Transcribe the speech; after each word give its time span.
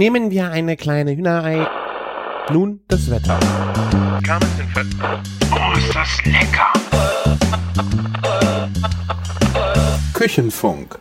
Nehmen 0.00 0.30
wir 0.30 0.50
eine 0.50 0.78
kleine 0.78 1.14
Hühnerei. 1.14 1.68
Nun 2.50 2.80
das 2.88 3.10
Wetter. 3.10 3.38
Oh, 5.52 5.76
ist 5.76 5.94
das 5.94 6.24
lecker! 6.24 6.72
Küchenfunk. 10.14 10.98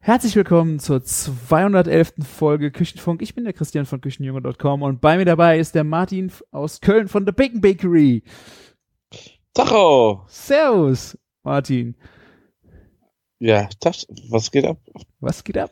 Herzlich 0.00 0.34
willkommen 0.34 0.80
zur 0.80 1.04
211. 1.04 2.14
Folge 2.28 2.72
Küchenfunk. 2.72 3.22
Ich 3.22 3.36
bin 3.36 3.44
der 3.44 3.52
Christian 3.52 3.86
von 3.86 4.00
Küchenjunge.com 4.00 4.82
und 4.82 5.00
bei 5.00 5.16
mir 5.16 5.24
dabei 5.24 5.60
ist 5.60 5.76
der 5.76 5.84
Martin 5.84 6.32
aus 6.50 6.80
Köln 6.80 7.06
von 7.06 7.24
The 7.24 7.30
Bacon 7.30 7.60
Bakery. 7.60 8.24
Tacho! 9.54 10.24
Servus, 10.26 11.16
Martin. 11.44 11.94
Ja, 13.38 13.68
das, 13.78 14.08
was 14.28 14.50
geht 14.50 14.64
ab? 14.64 14.78
Was 15.20 15.44
geht 15.44 15.56
ab? 15.56 15.70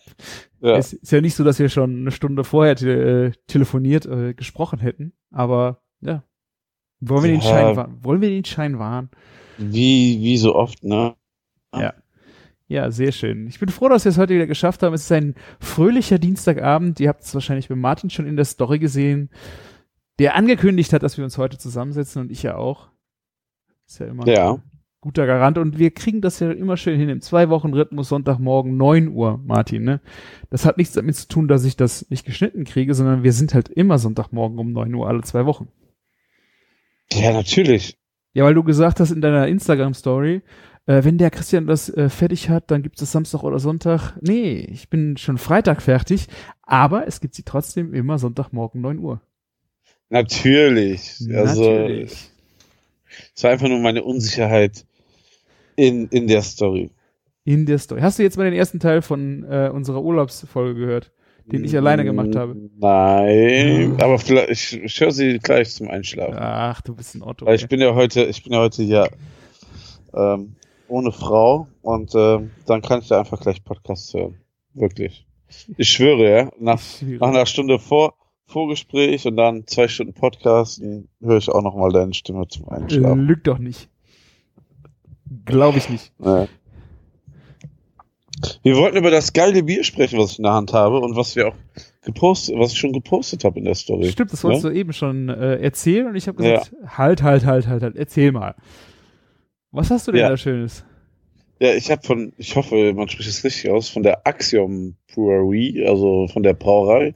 Ja. 0.67 0.77
Es 0.77 0.93
ist 0.93 1.13
ja 1.13 1.21
nicht 1.21 1.35
so, 1.37 1.45
dass 1.45 1.59
wir 1.59 1.69
schon 1.69 2.01
eine 2.01 2.11
Stunde 2.11 2.43
vorher 2.43 2.75
te 2.75 2.91
äh, 3.27 3.33
telefoniert, 3.47 4.05
äh, 4.07 4.35
gesprochen 4.35 4.81
hätten, 4.81 5.13
aber 5.31 5.81
ja. 6.01 6.25
Wollen 7.01 7.23
wir 7.25 7.31
den 7.31 7.41
Ja. 7.41 7.49
Schein 7.49 7.77
wahren? 7.77 7.99
Wollen 8.03 8.21
wir 8.21 8.31
den 8.31 8.45
Schein 8.45 8.79
wahren? 8.79 9.11
Wie, 9.59 10.19
wie 10.21 10.37
so 10.39 10.55
oft, 10.55 10.83
ne? 10.83 11.15
Ja. 11.75 11.95
Ja, 12.69 12.91
sehr 12.91 13.13
schön. 13.13 13.47
Ich 13.47 13.61
bin 13.61 13.69
froh, 13.69 13.89
dass 13.89 14.05
wir 14.05 14.11
es 14.11 14.19
heute 14.19 14.35
wieder 14.35 14.49
geschafft 14.49 14.83
haben. 14.83 14.93
Es 14.95 15.03
ist 15.03 15.13
ein 15.13 15.37
fröhlicher 15.61 16.19
Dienstagabend. 16.19 16.99
Ihr 16.99 17.09
habt 17.11 17.23
es 17.23 17.33
wahrscheinlich 17.33 17.69
bei 17.69 17.77
Martin 17.77 18.11
schon 18.11 18.27
in 18.27 18.35
der 18.35 18.45
Story 18.45 18.81
gesehen, 18.81 19.31
der 20.19 20.35
angekündigt 20.35 20.93
hat, 20.93 21.05
dass 21.05 21.17
wir 21.17 21.25
uns 21.25 21.39
heute 21.39 21.59
zusammensetzen 21.59 22.23
und 22.23 22.33
ich 22.33 22.43
ja 22.43 22.57
auch. 22.57 22.89
Ist 23.87 24.01
ja 24.01 24.07
immer 24.07 24.27
Ja. 24.27 24.59
Guter 25.07 25.27
Garant. 25.27 25.57
Und 25.57 25.79
wir 25.79 25.93
kriegen 25.93 26.21
das 26.21 26.41
ja 26.41 26.51
immer 26.51 26.77
schön 26.77 26.99
hin 26.99 27.09
im 27.09 27.21
Zwei-Wochen-Rhythmus, 27.21 28.09
Sonntagmorgen 28.09 28.77
9 28.77 29.09
Uhr, 29.09 29.41
Martin, 29.45 29.85
ne? 29.85 30.01
Das 30.51 30.67
hat 30.67 30.77
nichts 30.77 30.95
damit 30.95 31.15
zu 31.15 31.29
tun, 31.29 31.49
dass 31.49 31.65
ich 31.65 31.77
das 31.77 32.11
nicht 32.11 32.27
geschnitten 32.27 32.65
kriege, 32.65 32.93
sondern 32.95 33.23
wir 33.23 33.33
sind 33.33 33.55
halt 33.55 33.69
immer 33.69 33.99
Sonntagmorgen 33.99 34.59
um 34.59 34.73
9 34.73 34.93
Uhr 34.95 35.09
alle 35.09 35.23
zwei 35.23 35.47
Wochen. 35.47 35.69
Ja, 37.13 37.33
natürlich. 37.33 37.97
Ja, 38.35 38.45
weil 38.45 38.55
du 38.55 38.65
gesagt 38.65 39.01
hast 39.01 39.13
in 39.13 39.21
deiner 39.21 39.47
Instagram-Story, 39.47 40.43
äh, 40.87 41.05
wenn 41.05 41.19
der 41.19 41.31
Christian 41.31 41.67
das 41.67 41.89
äh, 41.89 42.09
fertig 42.09 42.49
hat, 42.49 42.71
dann 42.71 42.83
gibt 42.83 43.01
es 43.01 43.13
Samstag 43.13 43.43
oder 43.43 43.59
Sonntag. 43.59 44.17
Nee, 44.21 44.59
ich 44.71 44.89
bin 44.91 45.17
schon 45.17 45.39
Freitag 45.39 45.83
fertig, 45.83 46.27
aber 46.63 47.07
es 47.07 47.21
gibt 47.21 47.35
sie 47.35 47.45
trotzdem 47.45 47.95
immer 47.95 48.19
Sonntagmorgen 48.19 48.81
9 48.81 48.99
Uhr. 48.99 49.21
Natürlich. 50.09 51.21
Also, 51.35 51.63
Natürlich. 51.63 52.31
es 53.35 53.45
war 53.45 53.51
einfach 53.51 53.69
nur 53.69 53.81
meine 53.81 54.05
Unsicherheit 54.05 54.86
in, 55.77 56.09
in 56.09 56.27
der 56.27 56.43
Story. 56.43 56.91
In 57.45 57.67
der 57.67 57.79
Story. 57.79 58.01
Hast 58.01 58.19
du 58.19 58.23
jetzt 58.23 58.37
mal 58.37 58.45
den 58.45 58.55
ersten 58.55 58.81
Teil 58.81 59.03
von 59.03 59.45
äh, 59.45 59.71
unserer 59.73 60.03
Urlaubsfolge 60.03 60.75
gehört, 60.81 61.13
den 61.47 61.65
ich 61.65 61.77
alleine 61.77 62.05
gemacht 62.05 62.35
habe? 62.35 62.57
Nein, 62.79 63.97
aber 64.01 64.19
vielleicht, 64.19 64.51
ich, 64.51 64.83
ich 64.83 65.01
höre 65.01 65.13
sie 65.13 65.39
gleich 65.39 65.71
zum 65.71 65.89
Einschlafen. 65.89 66.37
Ach, 66.37 66.81
du 66.81 66.95
bist 66.97 67.15
ein 67.15 67.23
Otto. 67.23 67.47
Weil 67.47 67.55
ich 67.55 67.69
bin 67.69 67.81
ja 67.81 67.95
heute, 67.95 68.25
ich 68.25 68.43
bin 68.43 68.53
ja 68.53 68.59
heute 68.59 68.83
ja 68.83 69.09
ähm, 70.13 70.57
ohne 70.89 71.13
Frau 71.13 71.69
und 71.83 72.13
ähm, 72.17 72.51
dann 72.67 72.83
kann 72.83 73.01
ich 73.01 73.09
da 73.09 73.21
einfach 73.21 73.41
gleich 73.41 73.63
Podcast 73.63 74.13
hören. 74.15 74.37
Wirklich. 74.75 75.27
Ich 75.77 75.89
schwöre, 75.89 76.31
ja. 76.31 76.51
Nach, 76.59 76.81
Schwierig. 76.81 77.21
nach 77.21 77.29
einer 77.29 77.47
Stunde 77.47 77.79
vor, 77.79 78.15
Vorgespräch 78.47 79.27
und 79.27 79.37
dann 79.37 79.67
zwei 79.67 79.89
Stunden 79.89 80.15
Podcast 80.15 80.83
höre 81.21 81.37
ich 81.39 81.49
auch 81.49 81.63
nochmal 81.63 81.93
deine 81.93 82.15
Stimme 82.15 82.47
zum 82.49 82.69
Einschlafen. 82.69 83.21
Lügt 83.21 83.47
doch 83.47 83.59
nicht. 83.59 83.89
Glaube 85.45 85.79
ich 85.79 85.89
nicht. 85.89 86.13
Ja. 86.19 86.47
Wir 88.63 88.77
wollten 88.77 88.97
über 88.99 89.11
das 89.11 89.33
geile 89.33 89.63
Bier 89.63 89.83
sprechen, 89.83 90.19
was 90.19 90.33
ich 90.33 90.39
in 90.39 90.45
der 90.45 90.53
Hand 90.53 90.73
habe 90.73 91.01
und 91.01 91.17
was 91.17 91.35
wir 91.37 91.49
auch 91.49 91.55
gepostet, 92.03 92.59
was 92.59 92.73
ich 92.73 92.79
schon 92.79 92.93
gepostet 92.93 93.45
habe 93.45 93.59
in 93.59 93.65
der 93.65 93.75
Story. 93.75 94.11
Stimmt, 94.11 94.33
das 94.33 94.45
wolltest 94.45 94.65
Ja? 94.65 94.71
du 94.71 94.77
eben 94.77 94.93
schon 94.93 95.29
äh, 95.31 95.57
erzählen 95.57 96.07
und 96.07 96.17
ich 96.17 96.29
habe 96.29 96.37
gesagt, 96.43 96.73
halt, 96.87 97.23
halt, 97.23 97.47
halt, 97.47 97.67
halt, 97.67 97.83
halt, 97.83 97.97
erzähl 97.97 98.33
mal. 98.33 98.55
Was 99.73 99.91
hast 99.91 100.07
du 100.07 100.13
denn 100.13 100.21
Ja. 100.21 100.29
da 100.29 100.37
Schönes? 100.37 100.85
Ja, 101.59 101.73
ich 101.73 101.91
habe 101.91 102.03
von, 102.03 102.35
ich 102.37 102.55
hoffe, 102.55 102.93
man 102.93 103.09
spricht 103.09 103.31
es 103.31 103.43
richtig 103.43 103.71
aus, 103.71 103.89
von 103.89 104.03
der 104.03 104.27
Axiom 104.27 104.95
Brewery, 105.15 105.87
also 105.89 106.29
von 106.29 106.43
der 106.43 106.53
Brauerei 106.53 107.15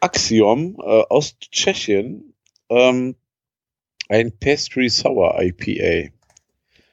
Axiom 0.00 0.76
äh, 0.80 1.02
aus 1.08 1.36
Tschechien, 1.40 2.34
ähm, 2.68 3.16
ein 4.08 4.32
Pastry 4.38 4.88
Sour 4.88 5.36
IPA. 5.42 6.10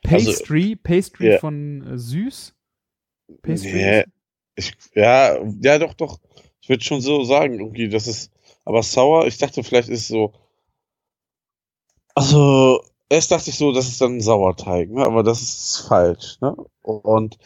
Also- 0.07 0.31
Pastry, 0.31 0.75
Pastry 0.75 1.31
Ja. 1.33 1.39
von 1.39 1.93
äh, 1.93 1.97
süß? 1.97 2.55
Pastry? 3.41 3.71
Nee, 3.73 4.03
ich, 4.55 4.73
ja, 4.95 5.37
ja, 5.61 5.79
doch, 5.79 5.93
doch. 5.93 6.19
Ich 6.61 6.69
würde 6.69 6.83
schon 6.83 7.01
so 7.01 7.23
sagen, 7.23 7.59
irgendwie, 7.59 7.89
das 7.89 8.07
ist, 8.07 8.31
aber 8.65 8.83
sauer, 8.83 9.25
ich 9.27 9.37
dachte, 9.37 9.63
vielleicht 9.63 9.89
ist 9.89 10.01
es 10.01 10.07
so, 10.07 10.33
also, 12.13 12.83
erst 13.09 13.31
dachte 13.31 13.49
ich 13.49 13.57
so, 13.57 13.71
das 13.71 13.87
ist 13.87 14.01
dann 14.01 14.17
ein 14.17 14.21
Sauerteig, 14.21 14.89
ne, 14.91 15.05
aber 15.05 15.23
das 15.23 15.41
ist 15.41 15.85
falsch, 15.87 16.39
ne, 16.41 16.55
und, 16.81 17.37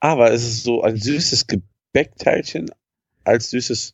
aber 0.00 0.30
es 0.32 0.44
ist 0.44 0.62
so 0.64 0.82
ein 0.82 0.96
süßes 0.96 1.46
Gebäckteilchen 1.46 2.70
als 3.24 3.50
süßes, 3.50 3.92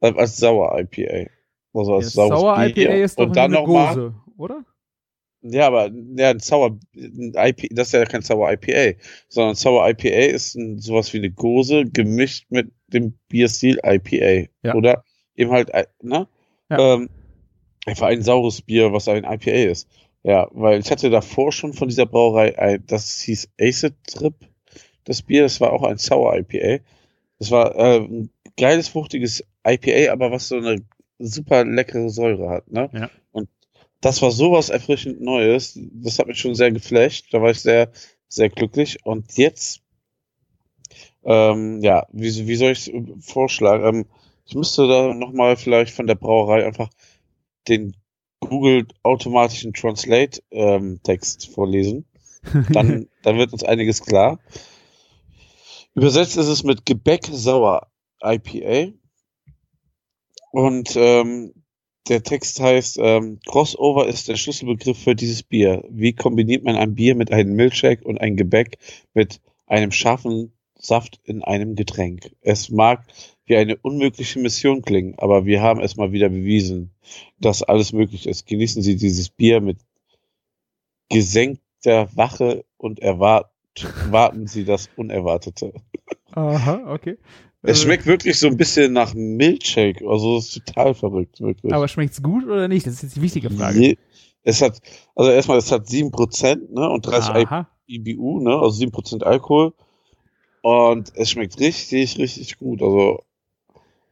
äh, 0.00 0.12
als 0.14 0.36
sauer 0.38 0.78
IPA. 0.78 1.30
Also 1.74 1.92
Ja, 1.92 1.96
als 1.98 2.12
saures 2.12 2.40
Sauer. 2.40 2.64
IPA 2.64 2.92
ist 3.04 3.18
doch 3.18 3.26
und 3.26 3.36
dann 3.36 3.54
eine 3.54 3.66
mal, 3.66 3.94
Gose, 3.94 4.14
oder? 4.38 4.64
Ja, 5.52 5.66
aber 5.66 5.90
ja, 6.16 6.30
ein 6.30 6.40
Sauer, 6.40 6.78
ein 6.94 7.32
IP, 7.34 7.68
das 7.70 7.88
ist 7.88 7.92
ja 7.92 8.04
kein 8.04 8.22
Sauer 8.22 8.52
IPA, 8.52 8.98
sondern 9.28 9.54
Sauer 9.54 9.88
IPA 9.88 10.34
ist 10.34 10.54
ein, 10.54 10.78
sowas 10.78 11.12
wie 11.12 11.18
eine 11.18 11.30
Gose 11.30 11.84
gemischt 11.84 12.46
mit 12.50 12.70
dem 12.88 13.14
Bierstil 13.28 13.78
IPA. 13.84 14.48
Ja. 14.62 14.74
Oder 14.74 15.04
eben 15.34 15.50
halt, 15.50 15.70
äh, 15.70 15.86
ne? 16.02 16.28
Ja. 16.70 16.94
Ähm, 16.94 17.08
einfach 17.86 18.08
ein 18.08 18.22
saures 18.22 18.62
Bier, 18.62 18.92
was 18.92 19.08
ein 19.08 19.24
IPA 19.24 19.70
ist. 19.70 19.88
Ja, 20.22 20.48
weil 20.50 20.80
ich 20.80 20.90
hatte 20.90 21.08
davor 21.08 21.52
schon 21.52 21.72
von 21.72 21.88
dieser 21.88 22.06
Brauerei, 22.06 22.58
ein, 22.58 22.84
das 22.86 23.20
hieß 23.20 23.48
Acid 23.60 23.94
Trip, 24.08 24.34
das 25.04 25.22
Bier, 25.22 25.42
das 25.42 25.60
war 25.60 25.72
auch 25.72 25.84
ein 25.84 25.98
Sauer 25.98 26.36
IPA. 26.36 26.82
Das 27.38 27.50
war 27.50 27.76
äh, 27.76 27.98
ein 28.00 28.30
geiles, 28.56 28.88
fruchtiges 28.88 29.44
IPA, 29.64 30.12
aber 30.12 30.32
was 30.32 30.48
so 30.48 30.56
eine 30.56 30.82
super 31.18 31.64
leckere 31.64 32.10
Säure 32.10 32.48
hat, 32.50 32.70
ne? 32.70 32.90
Ja. 32.92 33.10
Und 33.32 33.48
das 34.00 34.22
war 34.22 34.30
sowas 34.30 34.68
erfrischend 34.68 35.20
Neues. 35.20 35.78
Das 35.92 36.18
hat 36.18 36.26
mich 36.26 36.38
schon 36.38 36.54
sehr 36.54 36.70
geflasht. 36.70 37.32
Da 37.32 37.40
war 37.40 37.50
ich 37.50 37.60
sehr, 37.60 37.90
sehr 38.28 38.48
glücklich. 38.48 39.04
Und 39.04 39.36
jetzt, 39.36 39.82
ähm, 41.24 41.80
ja, 41.82 42.06
wie, 42.12 42.46
wie 42.46 42.56
soll 42.56 42.72
ich 42.72 42.88
es 42.88 43.26
vorschlagen? 43.26 43.84
Ähm, 43.84 44.06
ich 44.44 44.54
müsste 44.54 44.86
da 44.86 45.12
nochmal 45.12 45.56
vielleicht 45.56 45.94
von 45.94 46.06
der 46.06 46.14
Brauerei 46.14 46.64
einfach 46.64 46.90
den 47.68 47.96
Google 48.40 48.86
automatischen 49.02 49.72
Translate 49.72 50.42
ähm, 50.50 51.00
Text 51.02 51.48
vorlesen. 51.52 52.06
Dann, 52.70 53.08
dann 53.22 53.38
wird 53.38 53.52
uns 53.52 53.64
einiges 53.64 54.02
klar. 54.02 54.38
Übersetzt 55.94 56.36
ist 56.36 56.46
es 56.46 56.62
mit 56.62 56.86
Gebäck 56.86 57.24
sauer 57.24 57.88
IPA. 58.22 58.92
Und 60.52 60.94
ähm, 60.94 61.52
der 62.08 62.22
Text 62.22 62.60
heißt, 62.60 62.98
ähm, 63.00 63.40
Crossover 63.46 64.06
ist 64.06 64.28
der 64.28 64.36
Schlüsselbegriff 64.36 64.98
für 64.98 65.14
dieses 65.14 65.42
Bier. 65.42 65.84
Wie 65.90 66.12
kombiniert 66.12 66.64
man 66.64 66.76
ein 66.76 66.94
Bier 66.94 67.14
mit 67.14 67.32
einem 67.32 67.54
Milkshake 67.54 68.04
und 68.04 68.20
ein 68.20 68.36
Gebäck 68.36 68.78
mit 69.14 69.40
einem 69.66 69.92
scharfen 69.92 70.52
Saft 70.78 71.20
in 71.24 71.42
einem 71.42 71.74
Getränk? 71.74 72.30
Es 72.40 72.70
mag 72.70 73.04
wie 73.44 73.56
eine 73.56 73.76
unmögliche 73.76 74.38
Mission 74.38 74.82
klingen, 74.82 75.14
aber 75.18 75.46
wir 75.46 75.62
haben 75.62 75.80
es 75.80 75.96
mal 75.96 76.12
wieder 76.12 76.28
bewiesen, 76.28 76.92
dass 77.40 77.62
alles 77.62 77.92
möglich 77.92 78.26
ist. 78.26 78.46
Genießen 78.46 78.82
Sie 78.82 78.96
dieses 78.96 79.28
Bier 79.28 79.60
mit 79.60 79.78
gesenkter 81.08 82.08
Wache 82.16 82.64
und 82.76 83.00
erwart 83.00 83.50
warten 84.10 84.46
Sie 84.46 84.64
das 84.64 84.88
Unerwartete. 84.96 85.72
Aha, 86.32 86.92
okay. 86.92 87.18
Es 87.66 87.80
Äh, 87.80 87.82
schmeckt 87.82 88.06
wirklich 88.06 88.38
so 88.38 88.46
ein 88.46 88.56
bisschen 88.56 88.92
nach 88.92 89.12
Milkshake, 89.14 90.06
also 90.06 90.38
es 90.38 90.56
ist 90.56 90.66
total 90.66 90.94
verrückt, 90.94 91.40
wirklich. 91.40 91.72
Aber 91.72 91.88
schmeckt's 91.88 92.22
gut 92.22 92.44
oder 92.44 92.68
nicht? 92.68 92.86
Das 92.86 92.94
ist 92.94 93.02
jetzt 93.02 93.16
die 93.16 93.22
wichtige 93.22 93.50
Frage. 93.50 93.80
Je, 93.80 93.96
es 94.44 94.62
hat, 94.62 94.80
also 95.16 95.30
erstmal, 95.30 95.58
es 95.58 95.72
hat 95.72 95.86
7% 95.86 96.72
ne, 96.72 96.88
und 96.88 97.04
30 97.04 97.30
Aha. 97.30 97.68
IBU, 97.88 98.40
ne, 98.40 98.56
also 98.56 98.84
7% 98.84 99.24
Alkohol. 99.24 99.72
Und 100.62 101.12
es 101.16 101.30
schmeckt 101.30 101.58
richtig, 101.58 102.18
richtig 102.18 102.58
gut. 102.58 102.82
Also, 102.82 103.22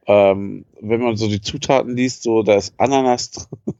ähm, 0.07 0.65
wenn 0.81 1.01
man 1.01 1.15
so 1.15 1.27
die 1.27 1.41
Zutaten 1.41 1.95
liest, 1.95 2.23
so, 2.23 2.43
da 2.43 2.55
ist 2.55 2.73
Ananas 2.77 3.31
drin. 3.65 3.75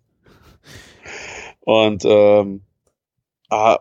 Und, 1.62 2.04
ähm, 2.06 2.62
ah, 3.50 3.80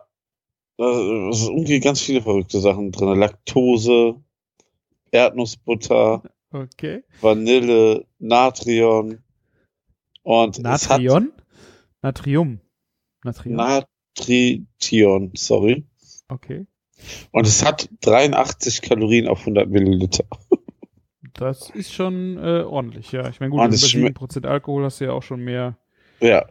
da 0.77 0.93
sind 1.33 1.55
irgendwie 1.55 1.79
ganz 1.79 2.01
viele 2.01 2.21
verrückte 2.21 2.59
Sachen 2.59 2.91
drin. 2.91 3.17
Laktose, 3.17 4.15
Erdnussbutter, 5.11 6.23
Okay. 6.51 7.03
Vanille, 7.21 8.05
Natrion. 8.19 9.19
Und 10.23 10.57
es 10.59 10.63
hat 10.89 11.01
Natrion? 11.01 11.33
Natrium. 12.01 12.59
Natrium. 13.23 13.55
Natrition, 13.57 15.31
sorry. 15.35 15.85
okay. 16.29 16.65
Und 17.31 17.45
es 17.45 17.63
hat 17.65 17.89
83 18.01 18.81
Kalorien 18.81 19.27
auf 19.27 19.39
100 19.41 19.69
Milliliter. 19.69 20.23
Das 21.33 21.69
ist 21.71 21.91
schon 21.93 22.37
äh, 22.37 22.61
ordentlich, 22.63 23.11
ja. 23.11 23.27
Ich 23.27 23.41
meine, 23.41 23.49
gut, 23.51 23.77
schmeckt- 23.77 24.17
7% 24.19 24.45
Alkohol 24.47 24.85
hast 24.85 25.01
du 25.01 25.05
ja 25.05 25.11
auch 25.11 25.23
schon 25.23 25.41
mehr. 25.43 25.77
Ja. 26.21 26.47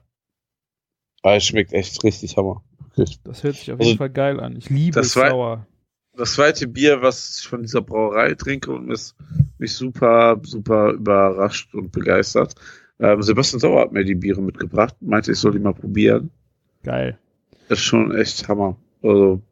Aber 1.22 1.36
es 1.36 1.44
schmeckt 1.46 1.72
echt 1.72 2.04
richtig 2.04 2.36
Hammer. 2.36 2.62
Das 3.24 3.42
hört 3.42 3.56
sich 3.56 3.72
auf 3.72 3.78
Also, 3.78 3.88
jeden 3.88 3.98
Fall 3.98 4.10
geil 4.10 4.38
an. 4.38 4.54
Ich 4.56 4.68
liebe 4.68 4.92
das 5.00 5.16
war- 5.16 5.30
Sauer. 5.30 5.66
Das 6.16 6.34
zweite 6.34 6.68
Bier, 6.68 7.02
was 7.02 7.40
ich 7.40 7.48
von 7.48 7.62
dieser 7.62 7.82
Brauerei 7.82 8.34
trinke 8.34 8.70
und 8.70 8.90
ist 8.90 9.16
mich 9.58 9.72
super, 9.72 10.40
super 10.42 10.92
überrascht 10.92 11.74
und 11.74 11.90
begeistert. 11.90 12.54
Ähm, 13.00 13.22
Sebastian 13.22 13.60
Sauer 13.60 13.82
hat 13.82 13.92
mir 13.92 14.04
die 14.04 14.14
Biere 14.14 14.40
mitgebracht, 14.40 14.94
meinte, 15.00 15.32
ich 15.32 15.38
soll 15.38 15.52
die 15.52 15.58
mal 15.58 15.74
probieren. 15.74 16.30
Geil. 16.84 17.18
Das 17.68 17.78
ist 17.78 17.84
schon 17.84 18.14
echt 18.14 18.46
Hammer. 18.48 18.76
Also, 19.02 19.42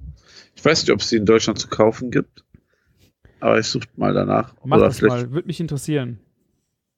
ich 0.55 0.65
weiß 0.65 0.83
nicht, 0.83 0.93
ob 0.93 1.01
es 1.01 1.09
die 1.09 1.17
in 1.17 1.27
Deutschland 1.27 1.59
zu 1.59 1.69
kaufen 1.69 2.11
gibt, 2.11 2.45
aber 3.41 3.59
ich 3.59 3.67
suche 3.67 3.89
mal 3.97 4.15
danach. 4.15 4.55
Mach 4.65 4.77
Oder 4.77 4.87
das 4.87 4.99
vielleicht, 4.99 5.27
mal. 5.27 5.33
Würde 5.33 5.47
mich 5.47 5.59
interessieren. 5.59 6.21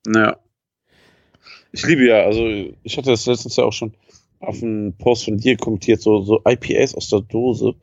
Naja. 0.06 0.36
Ich 1.72 1.86
liebe 1.86 2.06
ja, 2.06 2.24
also 2.24 2.46
ich 2.82 2.96
hatte 2.98 3.10
das 3.10 3.26
letztens 3.26 3.56
ja 3.56 3.64
auch 3.64 3.72
schon 3.72 3.94
auf 4.40 4.62
einen 4.62 4.96
Post 4.96 5.24
von 5.24 5.38
dir 5.38 5.56
kommentiert, 5.56 6.02
so, 6.02 6.20
so 6.22 6.42
IPAs 6.46 6.94
aus 6.94 7.08
der 7.08 7.20
Dose. 7.22 7.74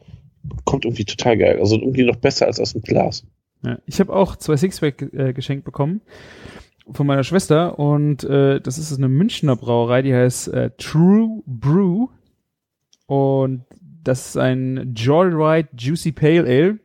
Kommt 0.66 0.86
irgendwie 0.86 1.06
total 1.06 1.38
geil. 1.38 1.60
Also 1.60 1.78
irgendwie 1.78 2.04
noch 2.04 2.16
besser 2.16 2.48
als 2.48 2.60
aus 2.60 2.74
dem 2.74 2.82
Glas. 2.82 3.26
Ja, 3.64 3.78
ich 3.86 4.00
habe 4.00 4.14
auch 4.14 4.36
zwei 4.36 4.58
Sixpack 4.58 5.14
äh, 5.14 5.34
geschenkt 5.34 5.66
bekommen 5.66 6.02
von 6.90 7.08
meiner 7.08 7.24
Schwester 7.24 7.78
und 7.80 8.24
äh, 8.24 8.60
das 8.60 8.78
ist 8.78 8.96
eine 8.98 9.08
Münchner 9.08 9.56
Brauerei, 9.56 10.02
die 10.02 10.14
heißt 10.14 10.50
äh, 10.50 10.72
True 10.78 11.42
Brew 11.46 12.08
und 13.06 13.66
das 14.04 14.30
ist 14.30 14.38
ein 14.38 14.94
Joyride 14.96 15.70
Juicy 15.78 16.12
Pale 16.12 16.44
Ale, 16.44 16.80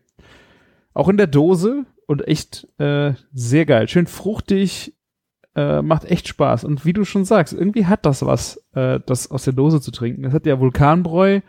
auch 0.92 1.08
in 1.08 1.16
der 1.16 1.26
Dose 1.26 1.86
und 2.06 2.26
echt 2.28 2.68
äh, 2.78 3.14
sehr 3.32 3.66
geil, 3.66 3.88
schön 3.88 4.06
fruchtig, 4.06 4.94
äh, 5.54 5.82
macht 5.82 6.04
echt 6.04 6.28
Spaß 6.28 6.64
und 6.64 6.84
wie 6.84 6.92
du 6.92 7.04
schon 7.04 7.24
sagst, 7.24 7.54
irgendwie 7.54 7.86
hat 7.86 8.04
das 8.06 8.24
was, 8.24 8.62
äh, 8.74 9.00
das 9.06 9.30
aus 9.30 9.44
der 9.44 9.54
Dose 9.54 9.80
zu 9.80 9.90
trinken. 9.90 10.22
Das 10.22 10.34
hat 10.34 10.46
der 10.46 10.60
Vulkanbräu, 10.60 11.40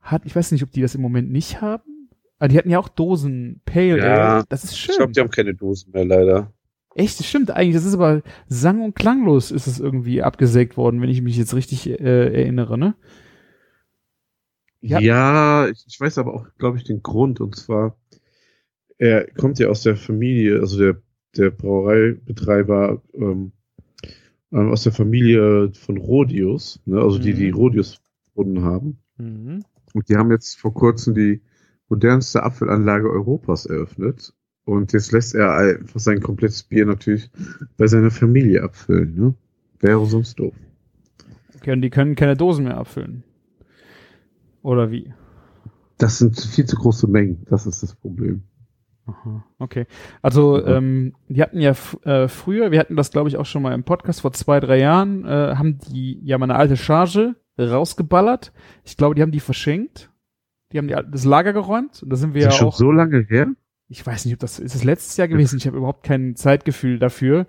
hat, 0.00 0.22
ich 0.24 0.34
weiß 0.34 0.52
nicht, 0.52 0.62
ob 0.62 0.70
die 0.72 0.82
das 0.82 0.94
im 0.94 1.02
Moment 1.02 1.30
nicht 1.30 1.60
haben. 1.60 2.08
Aber 2.38 2.48
die 2.48 2.56
hatten 2.56 2.70
ja 2.70 2.78
auch 2.78 2.88
Dosen 2.88 3.60
Pale 3.66 3.98
Ja, 3.98 4.36
Ale. 4.36 4.44
Das 4.48 4.64
ist 4.64 4.78
schön. 4.78 4.92
Ich 4.92 4.96
glaube, 4.98 5.12
die 5.12 5.20
haben 5.20 5.30
keine 5.30 5.54
Dosen 5.54 5.92
mehr, 5.92 6.04
leider. 6.04 6.52
Echt, 6.94 7.18
das 7.20 7.26
stimmt 7.26 7.50
eigentlich. 7.50 7.74
Das 7.76 7.84
ist 7.84 7.94
aber 7.94 8.22
sang- 8.48 8.82
und 8.82 8.94
klanglos 8.96 9.50
ist 9.50 9.66
es 9.66 9.78
irgendwie 9.78 10.22
abgesägt 10.22 10.76
worden, 10.76 11.00
wenn 11.02 11.10
ich 11.10 11.22
mich 11.22 11.36
jetzt 11.36 11.54
richtig 11.54 11.88
äh, 11.88 11.94
erinnere, 12.32 12.78
ne? 12.78 12.94
Ja. 14.80 14.98
Ja, 14.98 15.68
ich, 15.68 15.84
ich 15.86 16.00
weiß 16.00 16.18
aber 16.18 16.34
auch, 16.34 16.46
glaube 16.58 16.78
ich, 16.78 16.84
den 16.84 17.02
Grund. 17.02 17.40
Und 17.40 17.54
zwar, 17.56 17.96
er 18.98 19.26
kommt 19.34 19.58
ja 19.58 19.68
aus 19.68 19.82
der 19.82 19.96
Familie, 19.96 20.60
also 20.60 20.78
der, 20.78 20.96
der 21.36 21.50
Brauereibetreiber 21.50 23.02
ähm, 23.14 23.52
ähm, 24.52 24.70
aus 24.70 24.82
der 24.82 24.92
Familie 24.92 25.70
von 25.74 25.98
Rodius, 25.98 26.80
ne? 26.86 27.00
also 27.00 27.18
die, 27.18 27.34
Mhm. 27.34 27.36
die 27.36 27.50
Rodius 27.50 28.00
gefunden 28.34 28.62
haben. 28.64 28.98
Mhm. 29.18 29.64
Und 29.94 30.08
die 30.08 30.16
haben 30.16 30.30
jetzt 30.30 30.58
vor 30.58 30.74
kurzem 30.74 31.14
die 31.14 31.42
modernste 31.88 32.42
Apfelanlage 32.42 33.10
Europas 33.10 33.66
eröffnet. 33.66 34.32
Und 34.64 34.92
jetzt 34.92 35.12
lässt 35.12 35.34
er 35.34 35.54
einfach 35.54 36.00
sein 36.00 36.20
komplettes 36.20 36.62
Bier 36.62 36.86
natürlich 36.86 37.30
bei 37.76 37.86
seiner 37.86 38.10
Familie 38.10 38.62
abfüllen. 38.62 39.14
Ne? 39.16 39.34
Wäre 39.80 40.04
sonst 40.06 40.38
doof. 40.38 40.54
Okay, 41.56 41.72
und 41.72 41.82
die 41.82 41.90
können 41.90 42.14
keine 42.14 42.36
Dosen 42.36 42.64
mehr 42.64 42.76
abfüllen. 42.76 43.24
Oder 44.62 44.90
wie? 44.90 45.12
Das 45.98 46.18
sind 46.18 46.38
viel 46.38 46.66
zu 46.66 46.76
große 46.76 47.08
Mengen. 47.08 47.44
Das 47.48 47.66
ist 47.66 47.82
das 47.82 47.94
Problem. 47.94 48.42
Aha, 49.06 49.44
okay. 49.58 49.86
Also, 50.22 50.64
ähm, 50.64 51.14
die 51.28 51.42
hatten 51.42 51.60
ja 51.60 51.74
äh, 52.04 52.28
früher, 52.28 52.70
wir 52.70 52.78
hatten 52.78 52.96
das, 52.96 53.10
glaube 53.10 53.28
ich, 53.28 53.36
auch 53.36 53.46
schon 53.46 53.62
mal 53.62 53.74
im 53.74 53.84
Podcast 53.84 54.20
vor 54.20 54.32
zwei, 54.32 54.60
drei 54.60 54.78
Jahren, 54.78 55.24
äh, 55.24 55.56
haben 55.56 55.78
die 55.78 56.20
ja 56.22 56.38
mal 56.38 56.44
eine 56.44 56.56
alte 56.56 56.76
Charge 56.76 57.34
rausgeballert. 57.68 58.52
Ich 58.84 58.96
glaube, 58.96 59.14
die 59.14 59.22
haben 59.22 59.32
die 59.32 59.40
verschenkt. 59.40 60.10
Die 60.72 60.78
haben 60.78 60.88
die, 60.88 60.96
das 61.10 61.24
Lager 61.24 61.52
geräumt. 61.52 62.02
Und 62.02 62.10
da 62.10 62.16
sind 62.16 62.34
wir 62.34 62.40
ist 62.40 62.46
ja 62.46 62.52
schon 62.52 62.68
auch. 62.68 62.76
so 62.76 62.90
lange 62.90 63.26
her? 63.28 63.48
ich 63.90 64.06
weiß 64.06 64.24
nicht, 64.24 64.34
ob 64.34 64.40
das 64.40 64.58
ist 64.58 64.74
es 64.74 64.84
letztes 64.84 65.16
Jahr 65.16 65.28
gewesen. 65.28 65.58
Ich 65.58 65.66
habe 65.66 65.76
überhaupt 65.76 66.04
kein 66.04 66.36
Zeitgefühl 66.36 66.98
dafür. 66.98 67.46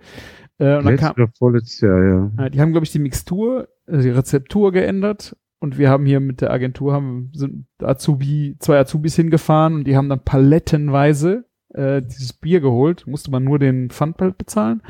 Äh, 0.58 0.78
und 0.78 0.86
dann 0.86 0.96
Letztes 0.96 1.16
kam, 1.16 1.32
vorletztes 1.38 1.82
Jahr, 1.82 2.32
ja. 2.38 2.50
die 2.50 2.60
haben, 2.60 2.72
glaube 2.72 2.86
ich, 2.86 2.92
die 2.92 3.00
Mixtur, 3.00 3.70
also 3.86 4.02
die 4.02 4.10
Rezeptur 4.10 4.72
geändert. 4.72 5.38
Und 5.60 5.78
wir 5.78 5.92
haben 5.92 6.08
hier 6.08 6.20
mit 6.20 6.42
der 6.42 6.52
Agentur 6.52 6.94
haben 6.94 7.32
sind 7.36 7.68
Azubi, 7.80 8.56
zwei 8.58 8.80
Azubis 8.80 9.16
hingefahren 9.16 9.76
und 9.76 9.84
die 9.84 9.96
haben 9.96 10.10
dann 10.10 10.24
palettenweise 10.24 11.46
äh, 11.70 12.02
dieses 12.02 12.34
Bier 12.34 12.60
geholt. 12.60 13.06
Musste 13.06 13.30
man 13.30 13.44
nur 13.44 13.60
den 13.60 13.92
Pfandpalt 13.92 14.40
bezahlen. 14.40 14.82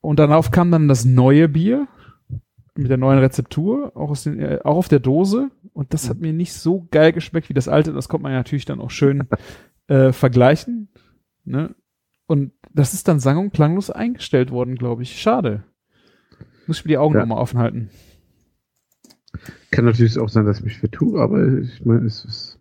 Und 0.00 0.18
darauf 0.18 0.50
kam 0.50 0.72
dann 0.72 0.88
das 0.88 1.04
neue 1.04 1.48
Bier 1.48 1.86
mit 2.74 2.90
der 2.90 2.96
neuen 2.96 3.18
Rezeptur, 3.18 3.92
auch, 3.94 4.10
aus 4.10 4.24
den, 4.24 4.40
äh, 4.40 4.58
auch 4.64 4.76
auf 4.76 4.88
der 4.88 5.00
Dose. 5.00 5.50
Und 5.72 5.92
das 5.94 6.08
hat 6.08 6.18
mir 6.18 6.32
nicht 6.32 6.52
so 6.54 6.86
geil 6.90 7.12
geschmeckt 7.12 7.48
wie 7.48 7.54
das 7.54 7.68
alte. 7.68 7.92
Das 7.92 8.08
konnte 8.08 8.22
man 8.22 8.32
ja 8.32 8.38
natürlich 8.38 8.64
dann 8.64 8.80
auch 8.80 8.90
schön 8.90 9.28
äh, 9.88 10.12
vergleichen. 10.12 10.88
Ne? 11.44 11.74
Und 12.26 12.52
das 12.72 12.94
ist 12.94 13.08
dann 13.08 13.20
sang- 13.20 13.38
und 13.38 13.52
klanglos 13.52 13.90
eingestellt 13.90 14.50
worden, 14.50 14.76
glaube 14.76 15.02
ich. 15.02 15.20
Schade. 15.20 15.64
Muss 16.66 16.78
ich 16.78 16.84
mir 16.84 16.90
die 16.90 16.98
Augen 16.98 17.14
Ja. 17.14 17.20
nochmal 17.20 17.38
offen 17.42 17.58
halten. 17.58 17.90
Kann 19.70 19.84
natürlich 19.86 20.18
auch 20.18 20.28
sein, 20.28 20.44
dass 20.44 20.58
ich 20.58 20.64
mich 20.64 20.78
vertue, 20.78 21.20
aber 21.20 21.58
ich 21.58 21.84
meine, 21.84 22.06
es 22.06 22.24
ist. 22.24 22.58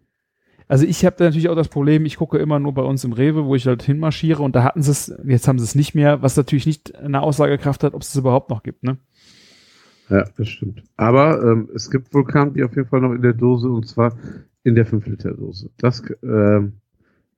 Also 0.67 0.85
ich 0.85 1.03
habe 1.03 1.17
da 1.17 1.25
natürlich 1.25 1.49
auch 1.49 1.55
das 1.55 1.67
Problem, 1.67 2.05
ich 2.05 2.15
gucke 2.15 2.37
immer 2.37 2.57
nur 2.57 2.73
bei 2.73 2.81
uns 2.81 3.03
im 3.03 3.11
Rewe, 3.11 3.45
wo 3.45 3.55
ich 3.55 3.67
halt 3.67 3.83
hinmarschiere 3.83 4.41
und 4.41 4.55
da 4.55 4.63
hatten 4.63 4.81
sie 4.81 4.91
es, 4.91 5.13
jetzt 5.25 5.49
haben 5.49 5.59
sie 5.59 5.65
es 5.65 5.75
nicht 5.75 5.95
mehr, 5.95 6.21
was 6.21 6.37
natürlich 6.37 6.65
nicht 6.65 6.95
eine 6.95 7.21
Aussagekraft 7.21 7.83
hat, 7.83 7.93
ob 7.93 8.01
es 8.01 8.09
es 8.09 8.15
überhaupt 8.15 8.49
noch 8.49 8.63
gibt, 8.63 8.83
ne? 8.83 8.97
Ja, 10.11 10.25
das 10.37 10.47
stimmt. 10.49 10.83
Aber 10.97 11.41
ähm, 11.41 11.69
es 11.73 11.89
gibt 11.89 12.13
Vulkanbier 12.13 12.65
auf 12.65 12.75
jeden 12.75 12.87
Fall 12.89 13.01
noch 13.01 13.13
in 13.13 13.21
der 13.21 13.33
Dose 13.33 13.69
und 13.69 13.87
zwar 13.87 14.15
in 14.63 14.75
der 14.75 14.85
5-Liter-Dose. 14.85 15.71
Das 15.77 16.03
ähm, 16.21 16.73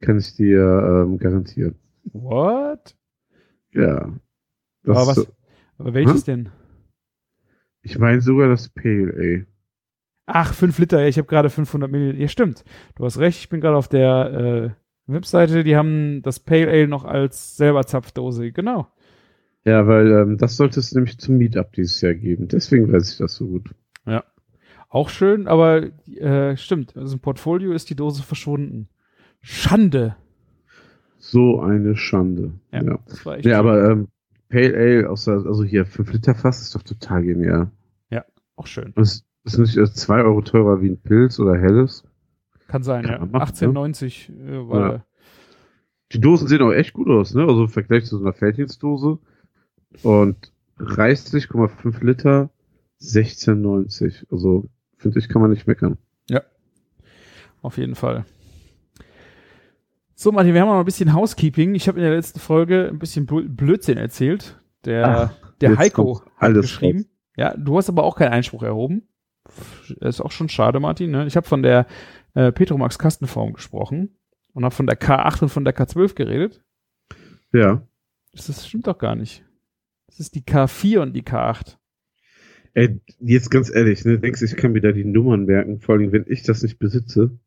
kann 0.01 0.17
ich 0.17 0.35
dir 0.35 1.05
ähm, 1.05 1.17
garantieren. 1.17 1.75
What? 2.11 2.95
Ja. 3.73 4.11
Das 4.83 4.97
Aber 4.97 5.07
was? 5.07 5.15
so- 5.15 5.27
Aber 5.77 5.93
welches 5.93 6.23
denn? 6.25 6.49
ich 7.83 7.97
meine 7.99 8.21
sogar 8.21 8.49
das 8.49 8.69
Pale 8.69 9.13
Ale. 9.15 9.47
Ach, 10.25 10.53
5 10.53 10.79
Liter, 10.79 11.01
ja, 11.01 11.07
ich 11.07 11.17
habe 11.17 11.27
gerade 11.27 11.49
500 11.49 11.91
Milliliter. 11.91 12.21
Ja, 12.21 12.27
stimmt. 12.29 12.63
Du 12.95 13.05
hast 13.05 13.19
recht, 13.19 13.39
ich 13.39 13.49
bin 13.49 13.59
gerade 13.61 13.75
auf 13.77 13.89
der 13.89 14.75
äh, 15.07 15.11
Webseite, 15.11 15.63
die 15.65 15.75
haben 15.75 16.21
das 16.23 16.39
Pale 16.39 16.69
Ale 16.69 16.87
noch 16.87 17.03
als 17.03 17.57
selber 17.57 17.85
Zapfdose, 17.85 18.51
genau. 18.53 18.87
Ja, 19.65 19.87
weil 19.87 20.11
ähm, 20.11 20.37
das 20.37 20.57
sollte 20.57 20.79
es 20.79 20.93
nämlich 20.93 21.17
zum 21.19 21.37
Meetup 21.37 21.71
dieses 21.73 22.01
Jahr 22.01 22.13
geben. 22.13 22.47
Deswegen 22.47 22.91
weiß 22.91 23.11
ich 23.11 23.17
das 23.17 23.35
so 23.35 23.47
gut. 23.47 23.69
Auch 24.89 25.09
schön, 25.09 25.47
aber 25.47 25.87
äh, 26.19 26.55
stimmt, 26.55 26.95
also 26.95 27.15
im 27.15 27.19
Portfolio 27.19 27.71
ist 27.71 27.89
die 27.89 27.95
Dose 27.95 28.21
verschwunden. 28.21 28.89
Schande. 29.41 30.15
So 31.17 31.61
eine 31.61 31.95
Schande. 31.95 32.51
Ja, 32.71 32.83
Ja, 32.83 32.99
das 33.07 33.25
war 33.25 33.37
echt 33.37 33.45
ja 33.47 33.53
schön. 33.53 33.59
aber 33.59 33.89
ähm, 33.89 34.07
Pale 34.49 34.77
Ale, 34.77 35.09
aus 35.09 35.25
der, 35.25 35.33
also 35.33 35.63
hier 35.63 35.87
5 35.87 36.13
Liter 36.13 36.35
Fass 36.35 36.61
ist 36.61 36.75
doch 36.75 36.83
total 36.83 37.23
genial. 37.23 37.71
auch 38.55 38.67
schön. 38.67 38.93
Und 38.93 39.01
es 39.01 39.25
ist 39.45 39.57
nicht 39.57 39.73
2 39.97 40.21
Euro 40.21 40.41
teurer 40.43 40.79
wie 40.83 40.89
ein 40.89 41.01
Pilz 41.01 41.39
oder 41.39 41.57
Helles. 41.57 42.03
Kann 42.67 42.83
sein, 42.83 43.03
Kann 43.03 43.13
ja. 43.13 43.19
machen, 43.25 43.35
1890 43.35 44.29
äh, 44.29 44.69
war 44.69 44.93
Ja. 44.93 45.05
Die 46.11 46.21
Dosen 46.21 46.47
sehen 46.47 46.61
auch 46.61 46.71
echt 46.71 46.93
gut 46.93 47.09
aus, 47.09 47.33
ne? 47.33 47.41
Also 47.41 47.63
im 47.63 47.69
Vergleich 47.69 48.05
zu 48.05 48.19
so 48.19 48.23
einer 48.23 48.33
Felddienstdose. 48.33 49.17
Und 50.01 50.51
reißt 50.79 51.27
sich, 51.27 51.47
5 51.47 52.01
Liter, 52.01 52.49
16,90. 53.01 54.25
Also, 54.31 54.65
finde 54.97 55.19
ich, 55.19 55.29
kann 55.29 55.41
man 55.41 55.51
nicht 55.51 55.67
meckern. 55.67 55.97
Auf 57.61 57.77
jeden 57.77 57.95
Fall. 57.95 58.25
So, 60.15 60.33
Martin, 60.33 60.53
wir 60.53 60.59
haben 60.61 60.67
noch 60.67 60.79
ein 60.79 60.83
bisschen 60.85 61.13
Housekeeping. 61.13 61.75
Ich 61.75 61.87
habe 61.87 61.97
in 61.97 62.03
der 62.03 62.13
letzten 62.13 62.39
Folge 62.41 62.89
ein 62.89 62.99
bisschen 62.99 63.25
Bl- 63.25 63.47
Blödsinn 63.47 63.97
erzählt. 63.97 64.59
Der, 64.83 65.07
Ach, 65.07 65.51
der 65.61 65.77
Heiko 65.77 66.21
hat 66.25 66.31
alles 66.49 66.61
geschrieben. 66.63 66.99
raus. 66.99 67.07
Ja, 67.37 67.53
du 67.55 67.77
hast 67.77 67.87
aber 67.87 68.03
auch 68.03 68.17
keinen 68.17 68.33
Einspruch 68.33 68.63
erhoben. 68.63 69.07
Ist 70.01 70.19
auch 70.19 70.31
schon 70.31 70.49
schade, 70.49 70.81
Martin. 70.81 71.11
Ne? 71.11 71.25
Ich 71.25 71.37
habe 71.37 71.47
von 71.47 71.63
der 71.63 71.87
äh, 72.33 72.51
Petromax 72.51 72.99
Kastenform 72.99 73.53
gesprochen 73.53 74.17
und 74.53 74.65
habe 74.65 74.75
von 74.75 74.85
der 74.85 74.99
K8 74.99 75.43
und 75.43 75.49
von 75.49 75.63
der 75.63 75.73
K12 75.73 76.15
geredet. 76.15 76.61
Ja. 77.53 77.81
Das, 78.33 78.47
das 78.47 78.67
stimmt 78.67 78.87
doch 78.87 78.97
gar 78.97 79.15
nicht. 79.15 79.45
Das 80.13 80.27
ist 80.27 80.35
die 80.35 80.41
K4 80.41 80.99
und 80.99 81.13
die 81.13 81.23
K8. 81.23 81.77
Ey, 82.75 83.01
jetzt 83.19 83.49
ganz 83.49 83.73
ehrlich, 83.73 84.05
ne? 84.05 84.19
Denkst 84.19 84.39
du, 84.39 84.45
ich 84.45 84.55
kann 84.55 84.73
mir 84.73 84.81
da 84.81 84.91
die 84.91 85.05
Nummern 85.05 85.45
merken? 85.45 85.79
Vor 85.79 85.95
allem, 85.95 86.11
wenn 86.11 86.25
ich 86.27 86.43
das 86.43 86.61
nicht 86.61 86.77
besitze. 86.77 87.39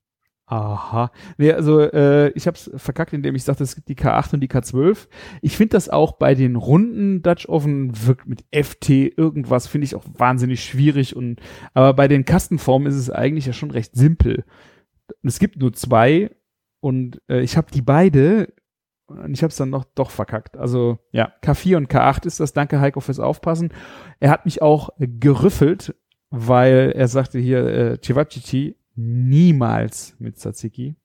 Aha. 0.47 1.13
Nee, 1.39 1.53
also 1.53 1.81
äh, 1.81 2.31
ich 2.31 2.49
habe 2.49 2.57
es 2.57 2.71
verkackt, 2.77 3.13
indem 3.13 3.37
ich 3.37 3.45
sagte, 3.45 3.63
es 3.63 3.77
gibt 3.77 3.89
die 3.89 3.95
K8 3.95 4.35
und 4.35 4.41
die 4.41 4.49
K12. 4.49 5.07
Ich 5.43 5.57
finde 5.57 5.75
das 5.77 5.89
auch 5.89 6.19
bei 6.19 6.35
den 6.35 6.57
runden 6.57 7.23
Dutch 7.23 7.49
Oven 7.49 7.93
wirkt 8.05 8.27
mit 8.27 8.45
FT 8.53 8.91
irgendwas, 8.91 9.69
finde 9.69 9.85
ich 9.85 9.95
auch 9.95 10.05
wahnsinnig 10.13 10.65
schwierig. 10.65 11.15
Und 11.15 11.41
aber 11.73 11.95
bei 11.95 12.09
den 12.09 12.25
Kastenformen 12.25 12.89
ist 12.89 12.97
es 12.97 13.11
eigentlich 13.11 13.47
ja 13.47 13.53
schon 13.53 13.71
recht 13.71 13.95
simpel. 13.95 14.45
Und 15.23 15.29
es 15.29 15.39
gibt 15.39 15.57
nur 15.57 15.73
zwei 15.73 16.31
und 16.81 17.23
äh, 17.29 17.43
ich 17.43 17.57
habe 17.57 17.71
die 17.73 17.83
beide 17.83 18.53
Und 19.07 19.33
ich 19.33 19.43
habe 19.43 19.51
es 19.51 19.57
dann 19.57 19.71
noch 19.71 19.85
doch 19.95 20.11
verkackt. 20.11 20.57
Also 20.57 20.99
ja, 21.13 21.33
K4 21.43 21.77
und 21.77 21.91
K8 21.91 22.27
ist 22.27 22.41
das. 22.41 22.53
Danke 22.53 22.81
Heiko 22.81 23.01
fürs 23.01 23.21
Aufpassen. 23.21 23.73
Er 24.19 24.31
hat 24.31 24.45
mich 24.45 24.63
auch 24.63 24.91
gerüffelt, 24.99 25.95
weil 26.31 26.93
er 26.95 27.09
sagte 27.09 27.39
hier, 27.39 27.65
äh, 27.67 27.99
Cevapcici 28.01 28.77
niemals 28.97 30.17
mit 30.19 30.39
Tzatziki. 30.39 30.97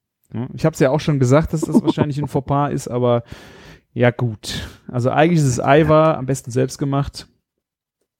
Ich 0.54 0.64
habe 0.64 0.72
es 0.72 0.80
ja 0.80 0.90
auch 0.90 1.00
schon 1.00 1.18
gesagt, 1.18 1.52
dass 1.52 1.60
das 1.60 1.82
wahrscheinlich 1.82 2.18
ein 2.18 2.28
Fauxpas 2.28 2.70
ist, 2.70 2.88
aber 2.88 3.22
ja 3.92 4.10
gut. 4.10 4.66
Also 4.88 5.10
eigentlich 5.10 5.40
ist 5.40 5.46
es 5.46 5.60
Eiwa, 5.60 6.14
am 6.14 6.26
besten 6.26 6.50
selbst 6.50 6.78
gemacht. 6.78 7.28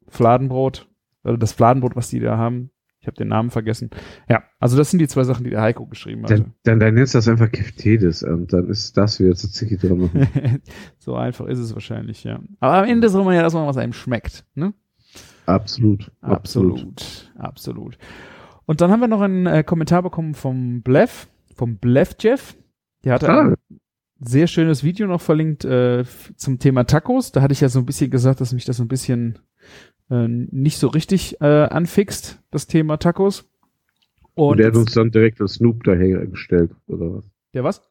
Fladenbrot, 0.09 0.89
oder 1.25 1.39
das 1.39 1.53
Fladenbrot, 1.53 1.97
was 1.97 2.09
die 2.09 2.21
da 2.21 2.37
haben. 2.37 2.71
Ich 3.03 3.07
habe 3.09 3.17
den 3.17 3.29
Namen 3.29 3.51
vergessen. 3.51 3.91
Ja, 4.29 4.45
also 4.61 4.77
das 4.77 4.91
sind 4.91 5.01
die 5.01 5.09
zwei 5.09 5.25
Sachen, 5.25 5.43
die 5.45 5.51
der 5.51 5.61
Heiko 5.61 5.87
geschrieben 5.87 6.23
hat. 6.23 6.31
Dann, 6.31 6.55
dann, 6.63 6.79
dann 6.81 6.95
nennst 6.95 7.15
du 7.15 7.19
das 7.19 7.27
einfach 7.29 7.51
Keftedes 7.51 8.23
und 8.23 8.53
dann 8.53 8.69
ist 8.71 8.97
das 8.97 9.19
wieder 9.21 9.35
Tzatziki 9.35 9.77
drin. 9.77 10.09
so 10.99 11.17
einfach 11.17 11.47
ist 11.47 11.59
es 11.59 11.75
wahrscheinlich, 11.75 12.23
ja. 12.25 12.41
Aber 12.61 12.79
am 12.79 12.85
Ende 12.89 13.09
soll 13.09 13.25
man 13.25 13.35
ja 13.35 13.43
erstmal, 13.43 13.67
was 13.67 13.77
einem 13.77 13.93
schmeckt, 13.93 14.45
ne? 14.55 14.73
Absolut. 15.47 16.13
Absolut. 16.21 17.33
Absolut. 17.37 17.99
Und 18.67 18.81
dann 18.81 18.91
haben 18.93 19.01
wir 19.01 19.09
noch 19.09 19.21
einen 19.21 19.47
äh, 19.47 19.65
Kommentar 19.65 20.03
bekommen 20.03 20.35
vom 20.35 20.83
Bleff, 20.83 21.29
vom 21.57 21.79
Bleff 21.79 22.15
Jeff. 22.21 22.57
Der 23.05 23.15
hatte 23.15 23.29
Ah. 23.29 23.41
ein 23.49 23.57
sehr 24.21 24.47
schönes 24.47 24.85
Video 24.85 25.09
noch 25.09 25.21
verlinkt 25.21 25.65
äh, 25.65 26.05
zum 26.37 26.61
Thema 26.61 26.85
Tacos. 26.85 27.33
Da 27.33 27.43
hatte 27.43 27.53
ich 27.53 27.61
ja 27.61 27.69
so 27.69 27.81
ein 27.81 27.87
bisschen 27.87 28.13
gesagt, 28.13 28.41
dass 28.41 28.53
mich 28.53 28.65
das 28.65 28.77
so 28.77 28.85
ein 28.85 28.89
bisschen 28.89 29.41
äh, 30.13 30.29
nicht 30.29 30.79
so 30.79 30.89
richtig 30.89 31.41
äh, 31.41 31.65
anfixt, 31.65 32.43
das 32.51 32.67
Thema 32.67 32.99
Tacos. 32.99 33.49
Und, 34.35 34.53
Und, 34.53 34.61
er 34.61 34.69
hat 34.69 34.77
uns 34.77 34.93
dann 34.93 35.11
direkt 35.11 35.41
als 35.41 35.55
Snoop 35.55 35.83
dahergestellt, 35.85 36.71
oder 36.87 37.15
was? 37.17 37.25
der 37.55 37.65
was? 37.65 37.89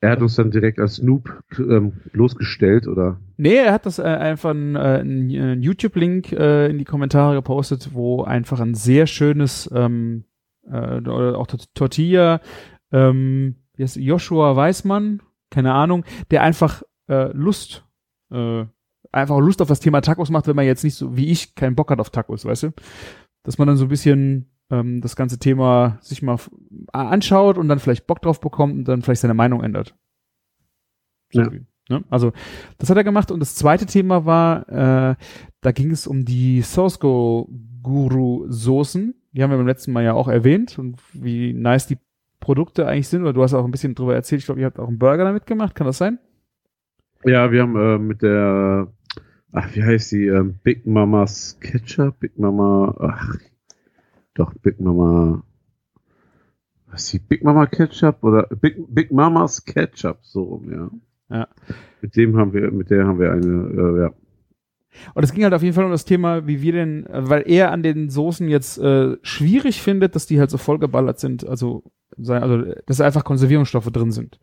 Er 0.00 0.10
hat 0.10 0.20
uns 0.20 0.36
dann 0.36 0.50
direkt 0.50 0.78
als 0.78 0.96
Snoop 0.96 1.42
ähm, 1.58 1.94
bloßgestellt, 2.12 2.86
oder? 2.86 3.18
Nee, 3.38 3.56
er 3.56 3.72
hat 3.72 3.86
das 3.86 3.98
äh, 3.98 4.02
einfach 4.02 4.50
einen, 4.50 4.76
äh, 4.76 4.78
einen, 4.78 5.62
YouTube-Link 5.62 6.32
äh, 6.32 6.68
in 6.68 6.78
die 6.78 6.84
Kommentare 6.84 7.34
gepostet, 7.34 7.90
wo 7.92 8.22
einfach 8.22 8.60
ein 8.60 8.74
sehr 8.74 9.06
schönes 9.06 9.70
ähm, 9.74 10.24
äh, 10.70 10.98
oder 10.98 11.38
auch 11.38 11.46
Tort- 11.46 11.74
Tortilla, 11.74 12.40
ähm, 12.92 13.56
Joshua 13.78 14.54
Weißmann, 14.54 15.22
keine 15.50 15.72
Ahnung, 15.72 16.04
der 16.30 16.42
einfach 16.42 16.82
äh, 17.08 17.32
Lust, 17.32 17.84
äh, 18.30 18.64
einfach 19.16 19.38
Lust 19.38 19.62
auf 19.62 19.68
das 19.68 19.80
Thema 19.80 20.00
Tacos 20.00 20.30
macht, 20.30 20.46
wenn 20.46 20.56
man 20.56 20.66
jetzt 20.66 20.84
nicht 20.84 20.94
so 20.94 21.16
wie 21.16 21.26
ich 21.30 21.54
keinen 21.54 21.74
Bock 21.74 21.90
hat 21.90 22.00
auf 22.00 22.10
Tacos, 22.10 22.44
weißt 22.44 22.64
du? 22.64 22.70
Dass 23.42 23.58
man 23.58 23.66
dann 23.68 23.76
so 23.76 23.84
ein 23.86 23.88
bisschen 23.88 24.50
ähm, 24.70 25.00
das 25.00 25.16
ganze 25.16 25.38
Thema 25.38 25.98
sich 26.00 26.22
mal 26.22 26.36
anschaut 26.92 27.58
und 27.58 27.68
dann 27.68 27.78
vielleicht 27.78 28.06
Bock 28.06 28.20
drauf 28.22 28.40
bekommt 28.40 28.74
und 28.74 28.84
dann 28.88 29.02
vielleicht 29.02 29.20
seine 29.22 29.34
Meinung 29.34 29.62
ändert. 29.62 29.94
So 31.32 31.40
Ja. 31.42 31.52
wie, 31.52 31.64
ne? 31.88 32.04
Also 32.10 32.32
das 32.78 32.90
hat 32.90 32.96
er 32.96 33.04
gemacht 33.04 33.30
und 33.30 33.40
das 33.40 33.54
zweite 33.54 33.86
Thema 33.86 34.24
war, 34.26 34.68
äh, 34.68 35.16
da 35.60 35.72
ging 35.72 35.90
es 35.90 36.06
um 36.06 36.24
die 36.24 36.62
Source-Go 36.62 37.48
Guru 37.82 38.46
Soßen. 38.48 39.14
Die 39.32 39.42
haben 39.42 39.50
wir 39.50 39.58
beim 39.58 39.66
letzten 39.66 39.92
Mal 39.92 40.02
ja 40.04 40.14
auch 40.14 40.28
erwähnt 40.28 40.78
und 40.78 40.98
wie 41.12 41.52
nice 41.52 41.86
die 41.86 41.98
Produkte 42.40 42.86
eigentlich 42.86 43.08
sind. 43.08 43.22
Oder 43.22 43.32
du 43.32 43.42
hast 43.42 43.54
auch 43.54 43.64
ein 43.64 43.70
bisschen 43.70 43.94
drüber 43.94 44.14
erzählt. 44.14 44.40
Ich 44.40 44.46
glaube, 44.46 44.60
ihr 44.60 44.66
habt 44.66 44.78
auch 44.78 44.88
einen 44.88 44.98
Burger 44.98 45.24
damit 45.24 45.46
gemacht. 45.46 45.74
Kann 45.74 45.86
das 45.86 45.98
sein? 45.98 46.18
Ja, 47.24 47.50
wir 47.50 47.62
haben 47.62 47.76
äh, 47.76 47.98
mit 47.98 48.22
der, 48.22 48.88
ach, 49.56 49.74
wie 49.74 49.82
heißt 49.82 50.12
die, 50.12 50.26
ähm, 50.26 50.56
Big 50.62 50.86
Mamas 50.86 51.58
Ketchup, 51.60 52.20
Big 52.20 52.38
Mama, 52.38 52.94
ach, 53.00 53.36
doch, 54.34 54.52
Big 54.62 54.78
Mama, 54.80 55.42
was 56.88 57.04
ist 57.04 57.12
die, 57.14 57.18
Big 57.18 57.42
Mama 57.42 57.66
Ketchup 57.66 58.22
oder 58.22 58.42
Big, 58.60 58.76
Big 58.88 59.10
Mamas 59.10 59.64
Ketchup, 59.64 60.18
so 60.22 60.42
rum, 60.42 60.70
ja. 60.70 60.90
Ja. 61.28 61.48
Mit 62.02 62.16
dem 62.16 62.36
haben 62.36 62.52
wir, 62.52 62.70
mit 62.70 62.90
der 62.90 63.06
haben 63.06 63.18
wir 63.18 63.32
eine, 63.32 63.48
äh, 63.48 64.00
ja. 64.02 64.12
Und 65.14 65.24
es 65.24 65.32
ging 65.32 65.44
halt 65.44 65.54
auf 65.54 65.62
jeden 65.62 65.74
Fall 65.74 65.84
um 65.84 65.90
das 65.90 66.04
Thema, 66.04 66.46
wie 66.46 66.62
wir 66.62 66.72
denn, 66.72 67.06
weil 67.10 67.42
er 67.46 67.72
an 67.72 67.82
den 67.82 68.08
Soßen 68.08 68.48
jetzt 68.48 68.78
äh, 68.78 69.16
schwierig 69.22 69.82
findet, 69.82 70.14
dass 70.14 70.26
die 70.26 70.38
halt 70.38 70.50
so 70.50 70.58
vollgeballert 70.58 71.18
sind, 71.18 71.46
also, 71.46 71.82
also 72.28 72.62
dass 72.86 73.00
einfach 73.00 73.24
Konservierungsstoffe 73.24 73.90
drin 73.90 74.12
sind. 74.12 74.38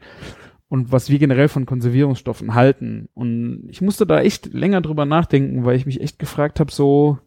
Und 0.73 0.91
was 0.91 1.11
wir 1.11 1.19
generell 1.19 1.49
von 1.49 1.67
Konservierungsstoffen 1.67 2.55
halten. 2.55 3.07
Und 3.13 3.67
ich 3.69 3.81
musste 3.81 4.07
da 4.07 4.21
echt 4.21 4.55
länger 4.55 4.81
drüber 4.81 5.05
nachdenken, 5.05 5.65
weil 5.65 5.75
ich 5.75 5.85
mich 5.85 6.01
echt 6.01 6.17
gefragt 6.17 6.59
habe, 6.59 6.71
so, 6.71 7.19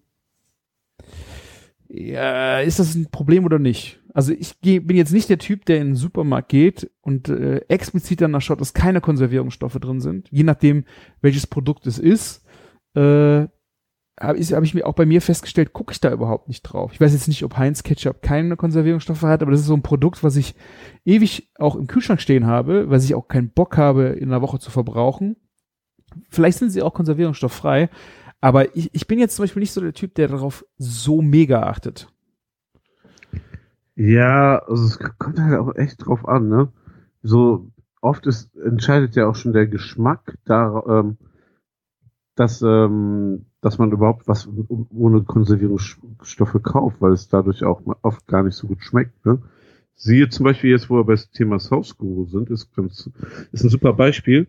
ja, 1.87 2.59
ist 2.59 2.81
das 2.81 2.97
ein 2.97 3.07
Problem 3.12 3.45
oder 3.45 3.61
nicht? 3.61 4.00
Also 4.12 4.33
ich 4.33 4.61
geh, 4.62 4.81
bin 4.81 4.97
jetzt 4.97 5.12
nicht 5.12 5.29
der 5.29 5.38
Typ, 5.38 5.65
der 5.65 5.76
in 5.76 5.91
den 5.91 5.95
Supermarkt 5.95 6.49
geht 6.49 6.91
und 7.03 7.29
äh, 7.29 7.59
explizit 7.69 8.21
danach 8.21 8.43
schaut, 8.43 8.61
dass 8.61 8.75
keine 8.75 9.00
Konservierungsstoffe 9.00 9.79
drin 9.79 10.00
sind, 10.00 10.29
je 10.33 10.43
nachdem, 10.43 10.83
welches 11.21 11.47
Produkt 11.47 11.87
es 11.87 12.00
ist 12.00 12.45
äh, 12.97 13.47
habe 14.18 14.38
ich, 14.38 14.52
hab 14.52 14.62
ich 14.62 14.75
mir 14.75 14.87
auch 14.87 14.94
bei 14.94 15.06
mir 15.06 15.20
festgestellt, 15.20 15.73
gucke 15.73 15.92
ich 15.92 16.00
da 16.00 16.11
überhaupt 16.11 16.49
nicht 16.49 16.62
drauf. 16.62 16.92
Ich 16.92 17.00
weiß 17.00 17.12
jetzt 17.12 17.28
nicht, 17.28 17.44
ob 17.44 17.56
Heinz 17.56 17.82
Ketchup 17.82 18.23
keine 18.23 18.56
Konservierungsstoffe 18.56 19.23
hat, 19.23 19.42
aber 19.42 19.50
das 19.50 19.61
ist 19.61 19.66
so 19.66 19.75
ein 19.75 19.82
Produkt, 19.82 20.25
was 20.25 20.37
ich 20.37 20.54
ewig 21.04 21.50
auch 21.58 21.76
im 21.76 21.87
Kühlschrank 21.87 22.20
stehen 22.20 22.46
habe, 22.46 22.88
weil 22.88 23.00
ich 23.00 23.14
auch 23.14 23.28
keinen 23.28 23.50
Bock 23.50 23.76
habe, 23.76 24.04
in 24.04 24.30
einer 24.30 24.42
Woche 24.42 24.58
zu 24.58 24.70
verbrauchen. 24.70 25.37
Vielleicht 26.30 26.58
sind 26.58 26.70
sie 26.70 26.82
auch 26.82 26.94
konservierungsstofffrei, 26.94 27.90
aber 28.40 28.75
ich, 28.75 28.94
ich 28.94 29.06
bin 29.06 29.18
jetzt 29.18 29.37
zum 29.37 29.42
Beispiel 29.42 29.61
nicht 29.61 29.73
so 29.73 29.80
der 29.80 29.92
Typ, 29.92 30.14
der 30.14 30.28
darauf 30.28 30.64
so 30.78 31.20
mega 31.20 31.64
achtet. 31.64 32.08
Ja, 33.96 34.58
also 34.66 34.85
es 34.85 34.99
kommt 35.18 35.40
halt 35.40 35.58
auch 35.58 35.75
echt 35.75 36.06
drauf 36.06 36.26
an, 36.26 36.49
ne? 36.49 36.73
So 37.23 37.70
oft 38.00 38.26
ist, 38.26 38.54
entscheidet 38.56 39.16
ja 39.16 39.26
auch 39.26 39.35
schon 39.35 39.52
der 39.52 39.66
Geschmack 39.66 40.38
da, 40.44 40.82
ähm, 40.87 41.18
dass, 42.35 42.62
ähm, 42.62 43.46
dass 43.66 43.78
man 43.78 43.90
überhaupt 43.90 44.28
was 44.28 44.49
ohne 44.94 45.23
Konservierungsstoffe 45.23 46.62
kauft, 46.62 47.00
weil 47.00 47.11
es 47.11 47.26
dadurch 47.26 47.64
auch 47.64 47.82
oft 48.02 48.25
gar 48.28 48.44
nicht 48.44 48.54
so 48.54 48.68
gut 48.68 48.80
schmeckt, 48.80 49.26
ne? 49.26 49.42
Siehe 49.96 50.28
zum 50.28 50.44
Beispiel 50.44 50.70
jetzt, 50.70 50.88
wo 50.88 50.99
wir 50.99 51.04
bei 51.04 51.14
das 51.14 51.32
Thema 51.32 51.58
Sauce 51.58 51.99
Guru 51.99 52.26
sind, 52.26 52.49
ist, 52.49 52.73
ganz, 52.76 53.11
ist 53.50 53.64
ein 53.64 53.68
super 53.68 53.92
Beispiel, 53.92 54.46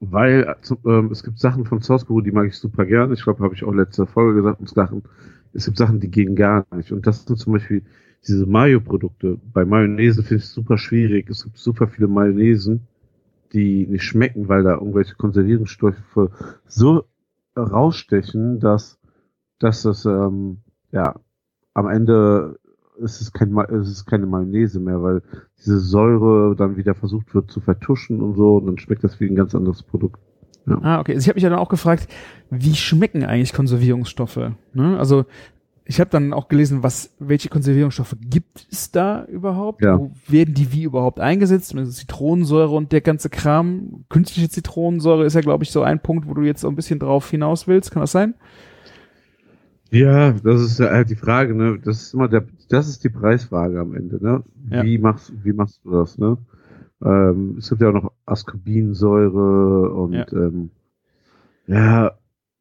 weil 0.00 0.42
äh, 0.42 0.88
ähm, 0.88 1.12
es 1.12 1.22
gibt 1.22 1.38
Sachen 1.38 1.64
von 1.64 1.80
Sauce 1.80 2.06
Guru, 2.06 2.22
die 2.22 2.32
mag 2.32 2.48
ich 2.48 2.56
super 2.56 2.86
gerne. 2.86 3.14
Ich 3.14 3.22
glaube, 3.22 3.44
habe 3.44 3.54
ich 3.54 3.62
auch 3.62 3.72
letzte 3.72 4.04
Folge 4.04 4.42
gesagt, 4.42 4.58
und 4.58 4.68
Sachen, 4.68 5.04
es 5.52 5.66
gibt 5.66 5.78
Sachen, 5.78 6.00
die 6.00 6.10
gehen 6.10 6.34
gar 6.34 6.66
nicht. 6.74 6.90
Und 6.90 7.06
das 7.06 7.24
sind 7.24 7.38
zum 7.38 7.52
Beispiel 7.52 7.82
diese 8.26 8.46
Mayo-Produkte. 8.46 9.38
Bei 9.52 9.64
Mayonnaise 9.64 10.24
finde 10.24 10.42
ich 10.42 10.48
es 10.48 10.54
super 10.54 10.76
schwierig. 10.76 11.30
Es 11.30 11.44
gibt 11.44 11.56
super 11.56 11.86
viele 11.86 12.08
Mayonnaisen, 12.08 12.80
die 13.52 13.86
nicht 13.86 14.02
schmecken, 14.02 14.48
weil 14.48 14.64
da 14.64 14.74
irgendwelche 14.74 15.14
Konservierungsstoffe 15.14 16.30
so 16.66 17.04
rausstechen, 17.62 18.60
dass, 18.60 18.98
dass 19.58 19.82
das, 19.82 20.04
ähm, 20.04 20.58
ja, 20.92 21.14
am 21.74 21.88
Ende 21.88 22.58
ist 22.98 23.20
es, 23.20 23.32
kein, 23.32 23.52
Ma- 23.52 23.64
es 23.66 23.88
ist 23.88 24.06
keine 24.06 24.26
Mayonnaise 24.26 24.80
mehr, 24.80 25.02
weil 25.02 25.22
diese 25.58 25.78
Säure 25.78 26.56
dann 26.56 26.76
wieder 26.76 26.94
versucht 26.94 27.34
wird 27.34 27.50
zu 27.50 27.60
vertuschen 27.60 28.20
und 28.20 28.34
so, 28.34 28.56
und 28.56 28.66
dann 28.66 28.78
schmeckt 28.78 29.04
das 29.04 29.20
wie 29.20 29.26
ein 29.28 29.36
ganz 29.36 29.54
anderes 29.54 29.82
Produkt. 29.82 30.20
Ah, 30.82 31.00
okay. 31.00 31.12
Also 31.14 31.24
ich 31.24 31.28
habe 31.28 31.36
mich 31.36 31.44
dann 31.44 31.54
auch 31.54 31.70
gefragt, 31.70 32.08
wie 32.50 32.74
schmecken 32.74 33.24
eigentlich 33.24 33.54
Konservierungsstoffe? 33.54 34.50
Ne? 34.74 34.98
Also 34.98 35.24
ich 35.90 36.00
habe 36.00 36.10
dann 36.10 36.34
auch 36.34 36.48
gelesen, 36.48 36.82
was, 36.82 37.16
welche 37.18 37.48
Konservierungsstoffe 37.48 38.14
gibt 38.20 38.66
es 38.70 38.90
da 38.90 39.24
überhaupt? 39.24 39.82
Ja. 39.82 39.98
Wo 39.98 40.12
werden 40.28 40.52
die 40.52 40.70
wie 40.70 40.82
überhaupt 40.82 41.18
eingesetzt? 41.18 41.74
Also 41.74 41.90
Zitronensäure 41.90 42.74
und 42.76 42.92
der 42.92 43.00
ganze 43.00 43.30
Kram. 43.30 44.04
Künstliche 44.10 44.50
Zitronensäure 44.50 45.24
ist 45.24 45.32
ja, 45.32 45.40
glaube 45.40 45.64
ich, 45.64 45.70
so 45.70 45.80
ein 45.80 46.00
Punkt, 46.00 46.28
wo 46.28 46.34
du 46.34 46.42
jetzt 46.42 46.60
so 46.60 46.68
ein 46.68 46.76
bisschen 46.76 46.98
drauf 46.98 47.30
hinaus 47.30 47.66
willst. 47.66 47.90
Kann 47.90 48.02
das 48.02 48.12
sein? 48.12 48.34
Ja, 49.90 50.32
das 50.32 50.60
ist 50.60 50.78
ja 50.78 50.90
halt 50.90 51.08
die 51.08 51.16
Frage, 51.16 51.54
ne? 51.54 51.78
Das 51.82 52.02
ist 52.02 52.12
immer 52.12 52.28
der, 52.28 52.44
das 52.68 52.86
ist 52.86 53.02
die 53.02 53.08
Preisfrage 53.08 53.80
am 53.80 53.94
Ende, 53.94 54.22
ne? 54.22 54.44
Ja. 54.70 54.82
Wie 54.84 54.98
machst, 54.98 55.32
wie 55.42 55.54
machst 55.54 55.80
du 55.84 55.92
das, 55.92 56.18
ne? 56.18 56.36
Ähm, 57.02 57.56
es 57.58 57.70
gibt 57.70 57.80
ja 57.80 57.88
auch 57.88 57.94
noch 57.94 58.12
Ascorbinsäure 58.26 59.90
und 59.94 60.12
Ja. 60.12 60.26
ähm, 60.32 60.70
ja, 61.66 62.12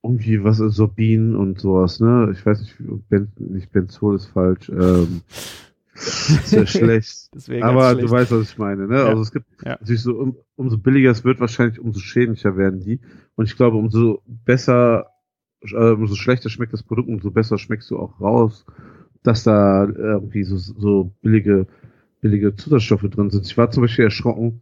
irgendwie 0.10 0.44
was 0.44 0.58
Sorbin 0.58 1.36
und 1.36 1.60
sowas, 1.60 2.00
ne? 2.00 2.30
Ich 2.34 2.46
weiß 2.46 2.62
nicht, 2.62 2.76
ben, 3.10 3.32
nicht 3.38 3.72
Benzol 3.72 4.16
ist 4.16 4.28
falsch, 4.28 4.70
ähm, 4.70 5.22
sehr 5.96 6.68
schlecht. 6.68 7.30
Deswegen 7.34 7.64
Aber 7.64 7.96
du 7.96 8.10
weißt, 8.10 8.32
was 8.32 8.52
ich 8.52 8.58
meine, 8.58 8.88
ne? 8.88 8.98
Ja. 8.98 9.10
Also 9.10 9.22
es 9.22 9.32
gibt 9.32 9.48
Ja. 9.66 9.72
natürlich 9.80 10.02
so, 10.02 10.16
um, 10.16 10.38
umso 10.56 10.78
billiger 10.78 11.12
es 11.12 11.24
wird, 11.24 11.40
wahrscheinlich 11.40 11.80
umso 11.80 12.00
schädlicher 12.00 12.56
werden 12.58 12.80
die. 12.80 13.00
Und 13.36 13.46
ich 13.46 13.56
glaube, 13.56 13.78
umso 13.78 14.22
besser, 14.26 15.08
äh, 15.62 15.92
umso 15.92 16.16
schlechter 16.16 16.50
schmeckt 16.50 16.74
das 16.74 16.84
Produkt, 16.84 17.10
umso 17.10 17.32
besser 17.32 17.58
schmeckst 17.58 17.90
du 17.90 17.98
auch 17.98 18.20
raus, 18.22 18.66
dass 19.24 19.44
da 19.44 19.86
irgendwie 19.86 20.44
so, 20.44 20.58
so 20.58 21.12
billige, 21.22 21.68
billige 22.22 22.56
Zusatzstoffe 22.56 23.10
drin 23.10 23.30
sind. 23.30 23.46
Ich 23.46 23.58
war 23.58 23.72
zum 23.72 23.82
Beispiel 23.82 24.06
erschrocken, 24.06 24.62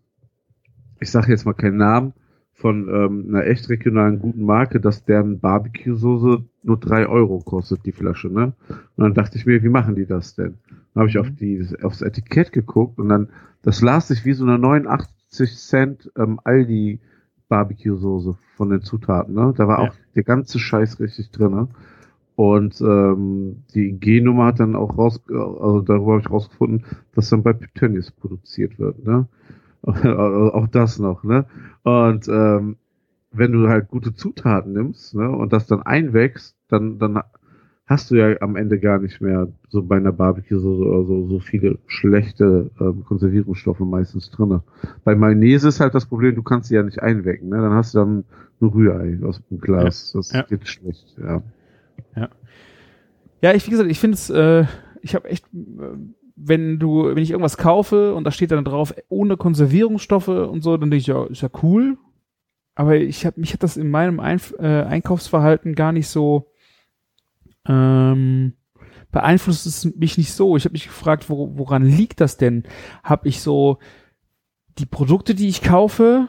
ich 1.02 1.12
sage 1.12 1.32
jetzt 1.32 1.46
mal 1.46 1.54
keinen 1.54 1.78
Namen, 1.78 2.14
von 2.56 2.88
ähm, 2.90 3.26
einer 3.30 3.46
echt 3.46 3.70
regionalen 3.70 4.20
guten 4.20 4.44
Marke, 4.46 4.80
dass 4.80 5.04
deren 5.06 5.40
Barbecue-Soße 5.40 6.44
nur 6.64 6.80
drei 6.80 7.08
Euro 7.08 7.40
kostet, 7.40 7.86
die 7.86 7.92
Flasche, 7.92 8.30
ne? 8.30 8.54
Und 8.70 9.04
dann 9.04 9.14
dachte 9.14 9.38
ich 9.38 9.46
mir, 9.46 9.62
wie 9.64 9.70
machen 9.70 9.96
die 9.96 10.06
das 10.06 10.36
denn? 10.36 10.56
Dann 10.94 11.02
habe 11.02 11.10
ich 11.10 11.18
auf 11.18 11.30
die, 11.32 11.66
aufs 11.84 12.02
Etikett 12.02 12.52
geguckt 12.54 12.98
und 13.00 13.10
dann, 13.10 13.30
das 13.62 13.82
las 13.82 14.08
sich 14.08 14.26
wie 14.26 14.34
so 14.34 14.46
eine 14.46 14.58
89 14.58 15.16
50 15.30 15.58
Cent 15.58 16.12
ähm, 16.18 16.40
Aldi 16.44 17.00
Barbecue-Soße 17.50 18.36
von 18.56 18.70
den 18.70 18.82
Zutaten, 18.82 19.36
ne? 19.36 19.54
Da 19.56 19.68
war 19.68 19.84
Ja. 19.84 19.90
auch 19.90 19.94
der 20.16 20.24
ganze 20.24 20.60
Scheiß 20.60 21.00
richtig 21.00 21.32
drin, 21.32 21.52
ne? 21.52 21.68
Und 22.36 22.82
ähm, 22.82 23.64
die 23.74 23.94
G-Nummer 23.94 24.48
hat 24.48 24.60
dann 24.60 24.76
auch 24.76 24.98
raus, 24.98 25.22
also 25.30 25.82
darüber 25.82 26.14
habe 26.14 26.22
ich 26.22 26.30
rausgefunden, 26.30 26.86
dass 27.14 27.30
dann 27.30 27.44
bei 27.44 27.54
Tönnies 27.54 28.12
produziert 28.12 28.78
wird, 28.80 29.06
ne? 29.06 29.28
auch 30.54 30.68
das 30.68 31.00
noch, 31.00 31.24
ne? 31.24 31.46
Und 31.84 32.28
ähm, 32.28 32.78
wenn 33.32 33.52
du 33.52 33.68
halt 33.68 33.90
gute 33.90 34.14
Zutaten 34.14 34.74
nimmst, 34.74 35.16
ne, 35.16 35.30
und 35.30 35.54
das 35.54 35.68
dann 35.68 35.82
einwächst, 35.82 36.56
dann, 36.70 37.00
dann 37.00 37.22
hast 37.86 38.10
du 38.10 38.16
ja 38.16 38.36
am 38.42 38.56
Ende 38.56 38.80
gar 38.80 39.00
nicht 39.00 39.22
mehr 39.22 39.48
so 39.70 39.84
bei 39.84 39.98
einer 39.98 40.12
Barbecue 40.12 40.60
so, 40.60 41.04
so, 41.04 41.28
so, 41.28 41.40
viele 41.40 41.78
schlechte 41.86 42.72
ähm, 42.80 43.04
Konservierungsstoffe 43.06 43.82
meistens 43.82 44.32
drinne. 44.32 44.64
Bei 45.04 45.16
Mayonnaise 45.16 45.68
ist 45.68 45.80
halt 45.80 45.94
das 45.94 46.06
Problem, 46.06 46.36
du 46.36 46.44
kannst 46.44 46.70
sie 46.70 46.76
ja 46.76 46.84
nicht 46.84 47.02
einwecken, 47.02 47.50
ne? 47.50 47.58
Dann 47.58 47.74
hast 47.74 47.94
du 47.94 48.00
dann 48.00 48.24
ein 48.62 48.68
Rührei 48.68 49.20
aus 49.24 49.42
dem 49.50 49.60
Glas. 49.60 50.14
Das 50.14 50.32
Ja. 50.32 50.44
geht 50.44 50.68
schlecht, 50.68 51.16
ja. 51.18 51.44
Ja, 53.42 53.54
ich, 53.54 53.68
wie 53.68 53.72
gesagt, 53.72 53.92
ich 53.92 54.00
finde 54.00 54.16
es, 54.16 54.30
äh, 54.30 54.66
ich 55.02 55.14
habe 55.14 55.30
echt, 55.30 55.46
äh, 55.54 55.98
wenn 56.36 56.80
du, 56.80 57.06
wenn 57.06 57.24
ich 57.24 57.32
irgendwas 57.32 57.58
kaufe 57.58 58.14
und 58.14 58.26
da 58.26 58.32
steht 58.32 58.52
dann 58.52 58.66
drauf, 58.66 58.94
ohne 59.10 59.38
Konservierungsstoffe 59.38 60.28
und 60.28 60.62
so, 60.62 60.78
dann 60.78 60.92
denke 60.92 61.02
ich, 61.02 61.08
ja, 61.08 61.26
ist 61.26 61.42
ja 61.42 61.50
cool. 61.64 61.98
Aber 62.76 62.98
ich 62.98 63.26
habe 63.26 63.40
mich 63.40 63.54
hat 63.54 63.64
das 63.64 63.78
in 63.78 63.90
meinem 63.90 64.20
Einf 64.20 64.54
äh, 64.60 64.84
Einkaufsverhalten 64.84 65.76
gar 65.76 65.94
nicht 65.94 66.10
so 66.10 66.52
ähm, 67.68 68.54
beeinflusst 69.12 69.66
es 69.66 69.86
mich 69.96 70.18
nicht 70.18 70.34
so. 70.34 70.58
Ich 70.58 70.66
habe 70.66 70.74
mich 70.74 70.88
gefragt, 70.88 71.30
wo, 71.30 71.58
woran 71.58 71.84
liegt 71.84 72.20
das 72.20 72.36
denn? 72.36 72.64
Habe 73.02 73.30
ich 73.30 73.42
so 73.42 73.80
die 74.78 74.86
Produkte, 74.86 75.36
die 75.36 75.48
ich 75.48 75.62
kaufe, 75.62 76.28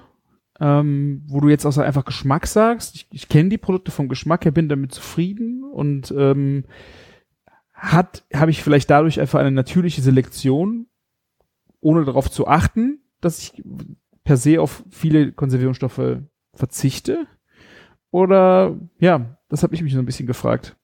ähm, 0.61 1.25
wo 1.27 1.41
du 1.41 1.49
jetzt 1.49 1.67
auch 1.67 1.73
so 1.73 1.81
einfach 1.81 2.05
Geschmack 2.05 2.47
sagst. 2.47 2.95
Ich, 2.95 3.09
ich 3.11 3.29
kenne 3.29 3.49
die 3.49 3.59
Produkte 3.59 3.91
vom 3.91 4.09
Geschmack 4.09 4.45
her, 4.45 4.53
bin 4.53 4.69
damit 4.69 4.93
zufrieden 4.93 5.65
und 5.65 6.15
ähm, 6.17 6.65
hat 7.77 8.25
habe 8.33 8.51
ich 8.51 8.63
vielleicht 8.63 8.91
dadurch 8.91 9.21
einfach 9.21 9.39
eine 9.39 9.51
natürliche 9.51 10.01
Selektion, 10.01 10.87
ohne 11.81 12.05
darauf 12.05 12.31
zu 12.31 12.49
achten, 12.49 13.01
dass 13.21 13.39
ich 13.39 13.63
per 14.25 14.37
se 14.37 14.61
auf 14.61 14.83
viele 14.91 15.33
Konservierungsstoffe 15.33 16.19
verzichte? 16.55 17.27
Oder 18.11 18.77
ja, 18.99 19.39
das 19.49 19.63
habe 19.63 19.75
ich 19.75 19.83
mich 19.83 19.93
so 19.93 19.99
ein 19.99 20.07
bisschen 20.07 20.27
gefragt. 20.27 20.77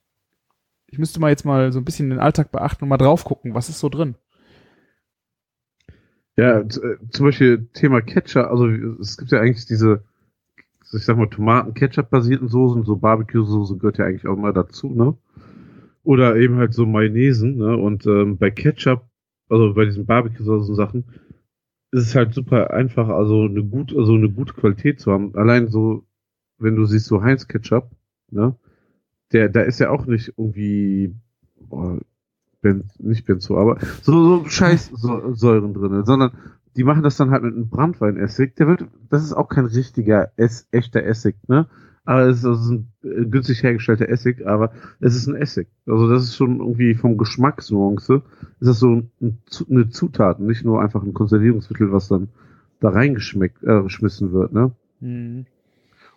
Ich 0.86 0.98
müsste 0.98 1.18
mal 1.18 1.30
jetzt 1.30 1.46
mal 1.46 1.72
so 1.72 1.80
ein 1.80 1.84
bisschen 1.84 2.10
den 2.10 2.18
Alltag 2.18 2.52
beachten 2.52 2.84
und 2.84 2.90
mal 2.90 2.98
drauf 2.98 3.24
gucken, 3.24 3.54
was 3.54 3.70
ist 3.70 3.78
so 3.80 3.88
drin. 3.88 4.14
Ja, 6.36 6.60
äh, 6.60 6.66
zum 7.10 7.26
Beispiel 7.26 7.68
Thema 7.72 8.02
Ketchup, 8.02 8.46
also 8.46 8.66
es 9.00 9.16
gibt 9.16 9.32
ja 9.32 9.40
eigentlich 9.40 9.66
diese, 9.66 10.04
ich 10.92 11.04
sag 11.04 11.16
mal, 11.16 11.28
Tomaten-Ketchup-basierten 11.28 12.48
Soßen, 12.48 12.84
so 12.84 12.96
Barbecue-Soße 12.96 13.78
gehört 13.78 13.98
ja 13.98 14.04
eigentlich 14.04 14.26
auch 14.26 14.36
mal 14.36 14.52
dazu, 14.52 14.90
ne? 14.90 15.16
Oder 16.04 16.36
eben 16.36 16.56
halt 16.56 16.74
so 16.74 16.86
Mayonnaisen, 16.86 17.56
ne? 17.56 17.76
Und 17.76 18.06
ähm, 18.06 18.36
bei 18.36 18.50
Ketchup, 18.50 19.04
also 19.48 19.74
bei 19.74 19.84
diesen 19.84 20.06
Barbecue-Soßen-Sachen, 20.06 21.04
ist 21.92 22.06
es 22.06 22.14
halt 22.14 22.34
super 22.34 22.72
einfach, 22.72 23.08
also 23.08 23.44
eine 23.44 23.62
gut, 23.62 23.94
also 23.96 24.14
eine 24.14 24.30
gute 24.30 24.54
Qualität 24.54 24.98
zu 25.00 25.12
haben. 25.12 25.34
Allein 25.36 25.68
so, 25.68 26.04
wenn 26.58 26.76
du 26.76 26.86
siehst, 26.86 27.06
so 27.06 27.22
Heinz-Ketchup, 27.22 27.90
ne? 28.30 28.56
Der, 29.32 29.48
da 29.48 29.62
ist 29.62 29.78
ja 29.78 29.90
auch 29.90 30.06
nicht 30.06 30.34
irgendwie, 30.36 31.14
boah, 31.68 31.98
ben, 32.62 32.84
nicht 32.98 33.26
Benzo, 33.26 33.58
aber 33.58 33.78
so, 34.02 34.12
so 34.12 34.48
scheiß 34.48 34.92
so, 34.94 35.34
Säuren 35.34 35.74
drinne, 35.74 36.04
sondern 36.04 36.32
die 36.76 36.84
machen 36.84 37.02
das 37.02 37.16
dann 37.16 37.30
halt 37.30 37.42
mit 37.42 37.54
einem 37.54 37.68
Brandweinessig. 37.68 38.54
Der 38.54 38.66
wird, 38.68 38.86
das 39.10 39.22
ist 39.22 39.34
auch 39.34 39.48
kein 39.48 39.66
richtiger, 39.66 40.32
Ess, 40.36 40.68
echter 40.70 41.02
Essig, 41.02 41.36
ne? 41.48 41.68
Aber 42.04 42.22
es 42.22 42.38
ist, 42.38 42.44
also 42.44 42.72
ein 42.72 42.92
äh, 43.04 43.24
günstig 43.26 43.62
hergestellter 43.62 44.08
Essig, 44.08 44.44
aber 44.46 44.72
es 45.00 45.14
ist 45.14 45.28
ein 45.28 45.36
Essig. 45.36 45.68
Also 45.86 46.08
das 46.08 46.24
ist 46.24 46.36
schon 46.36 46.58
irgendwie 46.58 46.94
vom 46.94 47.16
Geschmacksnuance, 47.16 48.22
ist 48.60 48.68
das 48.68 48.80
so 48.80 48.90
ein, 48.96 49.10
eine 49.70 49.88
Zutat, 49.88 50.40
nicht 50.40 50.64
nur 50.64 50.82
einfach 50.82 51.02
ein 51.02 51.14
Konservierungsmittel, 51.14 51.92
was 51.92 52.08
dann 52.08 52.28
da 52.80 52.88
reingeschmeckt, 52.90 53.62
äh, 53.62 53.82
geschmissen 53.82 54.32
wird, 54.32 54.52
ne? 54.52 54.72
Hm. 55.00 55.46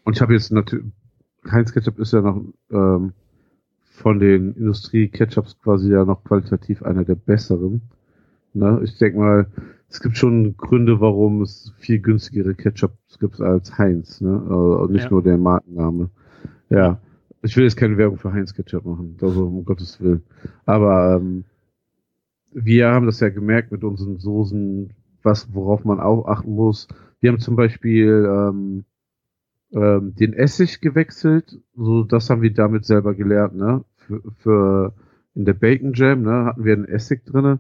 Und 0.04 0.16
ich 0.16 0.22
habe 0.22 0.34
jetzt 0.34 0.52
natürlich, 0.52 0.86
Heinz 1.50 1.72
Ketchup 1.72 2.00
ist 2.00 2.14
ja 2.14 2.22
noch 2.22 2.44
ähm, 2.72 3.14
von 3.84 4.20
den 4.20 4.54
Industrie-Ketchups 4.54 5.60
quasi 5.62 5.92
ja 5.92 6.04
noch 6.04 6.24
qualitativ 6.24 6.84
einer 6.84 7.04
der 7.04 7.16
besseren. 7.16 7.82
Ne? 8.56 8.82
Ich 8.84 8.98
denke 8.98 9.20
mal, 9.20 9.48
es 9.90 10.00
gibt 10.02 10.18
schon 10.18 10.58
Gründe, 10.58 11.00
warum 11.00 11.42
es 11.42 11.74
viel 11.78 12.00
günstigere 12.00 12.56
Ketchups 12.56 13.20
gibt 13.20 13.40
als 13.42 13.78
Heinz. 13.78 14.22
Ne? 14.22 14.42
Also 14.50 14.88
nicht 14.88 15.06
Ja. 15.06 15.10
nur 15.12 15.24
der 15.24 15.38
Markenname. 15.38 16.10
Ja. 16.70 17.00
Ich 17.42 17.56
will 17.56 17.64
jetzt 17.64 17.78
keine 17.78 17.98
Werbung 17.98 18.18
für 18.18 18.34
Heinz 18.34 18.54
Ketchup 18.56 18.86
machen, 18.86 19.18
also 19.22 19.46
um 19.46 19.66
Gottes 19.66 20.02
Willen. 20.02 20.24
Aber 20.66 21.18
ähm, 21.18 21.44
wir 22.52 22.88
haben 22.90 23.06
das 23.06 23.20
ja 23.20 23.30
gemerkt 23.30 23.72
mit 23.72 23.84
unseren 23.84 24.18
Soßen, 24.18 24.92
was 25.22 25.54
worauf 25.54 25.86
man 25.86 26.00
auch 26.00 26.28
achten 26.28 26.56
muss. 26.56 26.88
Wir 27.20 27.32
haben 27.32 27.40
zum 27.40 27.56
Beispiel 27.56 28.28
ähm, 28.28 28.86
ähm, 29.74 30.16
den 30.16 30.34
Essig 30.34 30.82
gewechselt. 30.82 31.60
So, 31.76 32.04
das 32.04 32.30
haben 32.30 32.42
wir 32.42 32.54
damit 32.54 32.86
selber 32.86 33.14
gelernt, 33.14 33.56
ne? 33.56 33.84
Für, 33.96 34.22
für 34.38 34.94
in 35.36 35.46
der 35.46 35.54
Bacon 35.54 35.94
Jam, 35.94 36.22
ne, 36.24 36.46
hatten 36.46 36.64
wir 36.64 36.74
einen 36.74 36.86
Essig 36.86 37.26
drinne. 37.26 37.60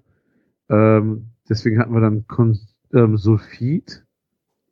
Ähm, 0.69 1.27
deswegen 1.49 1.79
hatten 1.79 1.93
wir 1.93 2.01
dann 2.01 2.27
Kon 2.27 2.57
ähm, 2.93 3.17
Sulfid 3.17 4.03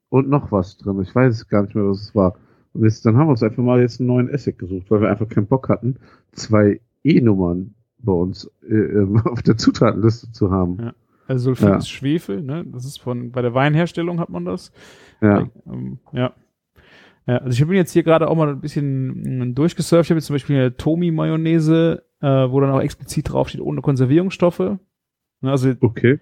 und 0.10 0.30
noch 0.30 0.52
was 0.52 0.78
drin. 0.78 1.02
Ich 1.02 1.14
weiß 1.14 1.48
gar 1.48 1.64
nicht 1.64 1.76
mehr, 1.76 1.88
was 1.88 2.02
es 2.02 2.16
war. 2.16 2.36
Und 2.74 2.84
jetzt, 2.84 3.06
dann 3.06 3.18
haben 3.18 3.28
wir 3.28 3.32
uns 3.32 3.44
einfach 3.44 3.64
mal 3.64 3.82
jetzt 3.82 4.00
einen 4.00 4.08
neuen 4.08 4.30
Essig 4.30 4.58
gesucht, 4.58 4.90
weil 4.90 5.02
wir 5.02 5.10
einfach 5.10 5.28
keinen 5.28 5.48
Bock 5.48 5.70
hatten, 5.70 5.98
zwei 6.32 6.82
E-Nummern 7.04 7.76
bei 8.00 8.12
uns 8.14 8.50
äh, 8.68 8.74
ähm, 8.74 9.22
auf 9.26 9.42
der 9.44 9.58
Zutatenliste 9.58 10.32
zu 10.32 10.52
haben. 10.52 10.78
Ja. 10.80 10.94
Also 11.28 11.46
Sulfid 11.46 11.70
Ja. 11.70 11.78
ist 11.78 11.90
Schwefel, 11.90 12.42
ne? 12.44 12.66
Das 12.66 12.84
ist 12.86 13.00
von 13.00 13.32
bei 13.32 13.42
der 13.42 13.54
Weinherstellung 13.54 14.20
hat 14.20 14.30
man 14.30 14.44
das. 14.44 14.72
Ja. 15.22 15.48
Ähm, 15.66 16.00
ja. 16.12 16.34
ja. 17.26 17.38
Also 17.38 17.62
ich 17.62 17.68
bin 17.68 17.78
jetzt 17.78 17.92
hier 17.92 18.04
gerade 18.04 18.28
auch 18.30 18.36
mal 18.36 18.50
ein 18.50 18.60
bisschen 18.60 19.50
mm, 19.52 19.56
durchgesurft. 19.56 20.08
Ich 20.08 20.12
habe 20.12 20.18
jetzt 20.18 20.26
zum 20.26 20.34
Beispiel 20.34 20.58
eine 20.58 20.76
Tomi-Mayonnaise, 20.76 22.04
äh, 22.20 22.28
wo 22.28 22.60
dann 22.60 22.72
auch 22.72 22.82
explizit 22.82 23.32
draufsteht, 23.32 23.62
ohne 23.62 23.82
Konservierungsstoffe. 23.82 24.78
Ne, 25.44 25.52
Also, 25.52 25.74
Okay. 25.80 26.20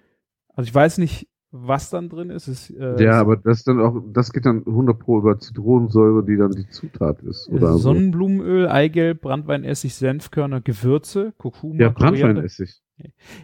also 0.54 0.68
ich 0.68 0.74
weiß 0.74 0.98
nicht, 0.98 1.28
was 1.52 1.90
dann 1.90 2.08
drin 2.08 2.30
ist. 2.30 2.48
Es, 2.48 2.70
äh, 2.70 3.02
Ja, 3.02 3.20
aber 3.20 3.36
das 3.36 3.62
dann 3.62 3.80
auch, 3.80 4.02
das 4.12 4.32
geht 4.32 4.46
dann 4.46 4.64
100 4.66 4.98
pro 4.98 5.18
über 5.18 5.38
Zitronensäure, 5.38 6.24
die 6.24 6.36
dann 6.36 6.50
die 6.52 6.66
Zutat 6.68 7.20
ist, 7.22 7.48
oder 7.50 7.72
so. 7.72 7.78
Sonnenblumenöl, 7.78 8.68
Eigelb, 8.68 9.20
Brandweinessig, 9.20 9.94
Senfkörner, 9.94 10.60
Gewürze, 10.60 11.32
Kurkuma, 11.38 11.80
Ja. 11.80 11.88
Brandweinessig. 11.90 12.80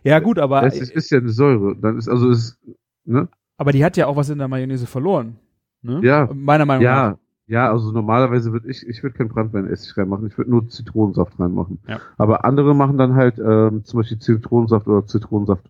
Ja 0.04 0.20
gut, 0.20 0.38
aber 0.38 0.62
Es 0.64 0.80
ist, 0.80 0.92
ist 0.92 1.10
ja 1.10 1.18
eine 1.18 1.30
Säure. 1.30 1.76
Dann 1.76 1.98
ist, 1.98 2.08
also 2.08 2.30
ist, 2.30 2.58
ne? 3.04 3.28
aber 3.56 3.72
die 3.72 3.84
hat 3.84 3.96
ja 3.96 4.06
auch 4.06 4.16
was 4.16 4.30
in 4.30 4.38
der 4.38 4.48
Mayonnaise 4.48 4.86
verloren. 4.86 5.36
Ne? 5.82 6.00
Ja. 6.02 6.28
Meiner 6.32 6.64
Meinung 6.64 6.84
nach. 6.84 7.18
Ja, 7.48 7.72
also 7.72 7.92
normalerweise 7.92 8.52
würde 8.52 8.68
ich, 8.68 8.86
ich 8.86 9.02
würde 9.02 9.16
kein 9.16 9.28
Brandweinessig 9.28 9.96
reinmachen, 9.96 10.26
ich 10.26 10.36
würde 10.36 10.50
nur 10.50 10.68
Zitronensaft 10.68 11.40
reinmachen. 11.40 11.78
Ja. 11.88 11.98
Aber 12.18 12.44
andere 12.44 12.74
machen 12.74 12.98
dann 12.98 13.14
halt 13.14 13.38
ähm, 13.38 13.84
zum 13.84 14.00
Beispiel 14.00 14.18
Zitronensaft 14.18 14.86
oder 14.86 15.06
Zitronensaft 15.06 15.64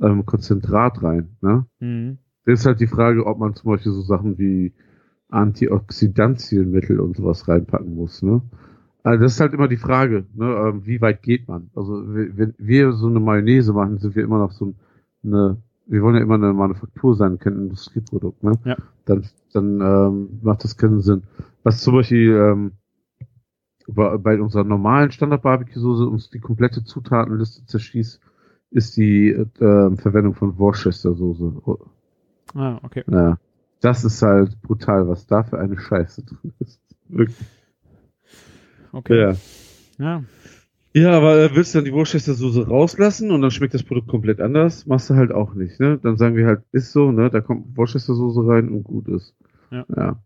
ähm, 0.00 0.24
Konzentrat 0.24 1.02
rein. 1.02 1.36
Ne? 1.40 1.66
Mhm. 1.80 2.18
Das 2.44 2.60
ist 2.60 2.66
halt 2.66 2.78
die 2.78 2.86
Frage, 2.86 3.26
ob 3.26 3.38
man 3.38 3.54
zum 3.54 3.72
Beispiel 3.72 3.90
so 3.90 4.02
Sachen 4.02 4.38
wie 4.38 4.72
Antioxidantienmittel 5.28 7.00
und 7.00 7.16
sowas 7.16 7.48
reinpacken 7.48 7.96
muss. 7.96 8.22
Ne? 8.22 8.40
Also 9.02 9.22
das 9.24 9.32
ist 9.32 9.40
halt 9.40 9.52
immer 9.52 9.66
die 9.66 9.76
Frage, 9.76 10.26
ne? 10.34 10.46
ähm, 10.46 10.86
wie 10.86 11.00
weit 11.00 11.22
geht 11.22 11.48
man? 11.48 11.70
Also 11.74 12.04
wenn 12.06 12.54
wir 12.58 12.92
so 12.92 13.08
eine 13.08 13.18
Mayonnaise 13.18 13.72
machen, 13.72 13.98
sind 13.98 14.14
wir 14.14 14.22
immer 14.22 14.38
noch 14.38 14.52
so 14.52 14.74
eine, 15.24 15.56
wir 15.86 16.02
wollen 16.02 16.16
ja 16.16 16.22
immer 16.22 16.34
eine 16.34 16.52
Manufaktur 16.52 17.14
sein, 17.14 17.38
kein 17.38 17.54
Industrieprodukt. 17.54 18.42
Ne? 18.42 18.58
Ja. 18.64 18.76
Dann, 19.04 19.24
dann 19.52 19.80
ähm, 19.80 20.40
macht 20.42 20.64
das 20.64 20.76
keinen 20.76 21.00
Sinn. 21.00 21.22
Was 21.62 21.80
zum 21.80 21.94
Beispiel 21.94 22.34
ähm, 22.34 22.72
bei, 23.86 24.16
bei 24.18 24.40
unserer 24.40 24.64
normalen 24.64 25.10
Standard-Barbecue-Soße 25.12 26.06
uns 26.06 26.30
die 26.30 26.40
komplette 26.40 26.84
Zutatenliste 26.84 27.64
zerschießt, 27.66 28.20
ist 28.70 28.96
die 28.96 29.30
äh, 29.30 29.46
Verwendung 29.96 30.34
von 30.34 30.58
Worcester-Soße. 30.58 31.62
Ah, 32.54 32.78
okay. 32.82 33.04
Ja. 33.08 33.38
Das 33.80 34.04
ist 34.04 34.22
halt 34.22 34.60
brutal, 34.62 35.08
was 35.08 35.26
da 35.26 35.44
für 35.44 35.58
eine 35.58 35.78
Scheiße 35.78 36.24
drin 36.24 36.52
ist. 36.58 36.80
Wirklich. 37.08 37.46
Okay. 38.92 39.20
Ja. 39.20 39.36
Ja. 39.98 40.24
Ja, 40.96 41.10
aber 41.12 41.54
willst 41.54 41.74
du 41.74 41.78
dann 41.78 41.84
die 41.84 41.92
Worcestersoße 41.92 42.68
rauslassen 42.68 43.30
und 43.30 43.42
dann 43.42 43.50
schmeckt 43.50 43.74
das 43.74 43.82
Produkt 43.82 44.08
komplett 44.08 44.40
anders? 44.40 44.86
Machst 44.86 45.10
du 45.10 45.14
halt 45.14 45.30
auch 45.30 45.52
nicht, 45.52 45.78
ne? 45.78 45.98
Dann 46.02 46.16
sagen 46.16 46.36
wir 46.36 46.46
halt, 46.46 46.62
ist 46.72 46.90
so, 46.92 47.12
ne? 47.12 47.28
Da 47.28 47.42
kommt 47.42 47.76
Worcestersoße 47.76 48.46
rein 48.46 48.70
und 48.70 48.82
gut 48.82 49.06
ist. 49.08 49.34
Ja. 49.70 49.84
ja. 49.94 50.22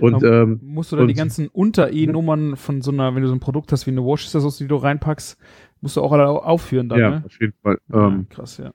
Und 0.00 0.24
ähm, 0.24 0.58
musst 0.62 0.90
du 0.90 0.96
dann 0.96 1.06
die 1.06 1.14
ganzen 1.14 1.46
Unter-E-Nummern 1.48 2.56
von 2.56 2.82
so 2.82 2.90
einer, 2.90 3.14
wenn 3.14 3.22
du 3.22 3.28
so 3.28 3.34
ein 3.34 3.40
Produkt 3.40 3.70
hast 3.72 3.86
wie 3.86 3.92
eine 3.92 4.02
Worcestershire, 4.02 4.52
die 4.58 4.66
du 4.66 4.76
reinpackst, 4.76 5.38
musst 5.80 5.96
du 5.96 6.02
auch 6.02 6.12
alle 6.12 6.26
au- 6.28 6.38
aufführen 6.38 6.88
dann, 6.88 6.98
ja, 6.98 7.10
ne? 7.10 7.22
auf 7.24 7.40
jeden 7.40 7.54
Fall. 7.62 7.78
Ja, 7.92 8.08
Ähm, 8.08 8.26
krass, 8.28 8.58
ja. 8.58 8.72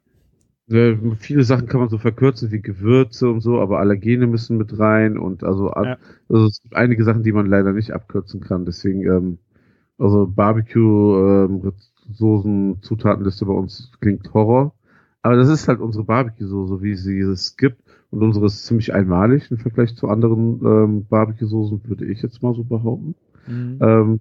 äh, 0.73 0.95
viele 1.19 1.43
Sachen 1.43 1.67
kann 1.67 1.81
man 1.81 1.89
so 1.89 1.97
verkürzen 1.97 2.51
wie 2.51 2.61
Gewürze 2.61 3.29
und 3.29 3.41
so, 3.41 3.59
aber 3.59 3.79
Allergene 3.79 4.25
müssen 4.25 4.57
mit 4.57 4.79
rein 4.79 5.17
und 5.17 5.43
also, 5.43 5.69
ab, 5.71 5.85
Ja. 5.85 5.97
also 6.29 6.47
es 6.47 6.61
gibt 6.61 6.75
einige 6.75 7.03
Sachen, 7.03 7.23
die 7.23 7.33
man 7.33 7.45
leider 7.45 7.73
nicht 7.73 7.91
abkürzen 7.91 8.39
kann. 8.41 8.65
Deswegen, 8.65 9.03
ähm, 9.03 9.37
also 9.97 10.27
Barbecue, 10.27 11.45
ähm, 11.45 11.73
Soßen, 12.11 12.81
Zutatenliste 12.81 13.45
bei 13.45 13.53
uns 13.53 13.91
klingt 13.99 14.33
Horror. 14.33 14.73
Aber 15.21 15.35
das 15.35 15.49
ist 15.49 15.67
halt 15.67 15.79
unsere 15.79 16.03
Barbecue-Soße, 16.03 16.81
wie 16.83 16.95
sie 16.95 17.19
es 17.19 17.57
gibt. 17.57 17.81
Und 18.11 18.21
unsere 18.21 18.45
ist 18.45 18.65
ziemlich 18.65 18.93
einmalig 18.93 19.49
im 19.49 19.57
Vergleich 19.57 19.95
zu 19.95 20.07
anderen 20.07 20.61
ähm, 20.63 21.05
Barbecue-Soßen, 21.09 21.81
würde 21.85 22.05
ich 22.05 22.21
jetzt 22.21 22.43
mal 22.43 22.53
so 22.53 22.63
behaupten. 22.63 23.15
Mhm. 23.47 23.77
Ähm, 23.81 24.19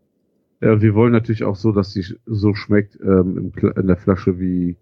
ja, 0.61 0.81
wir 0.81 0.95
wollen 0.95 1.13
natürlich 1.13 1.45
auch 1.45 1.57
so, 1.57 1.73
dass 1.73 1.95
sch- 1.95 2.17
so 2.25 2.55
schmeckt 2.55 2.99
ähm, 3.03 3.53
in 3.77 3.87
der 3.87 3.97
Flasche 3.99 4.41
wie, 4.41 4.77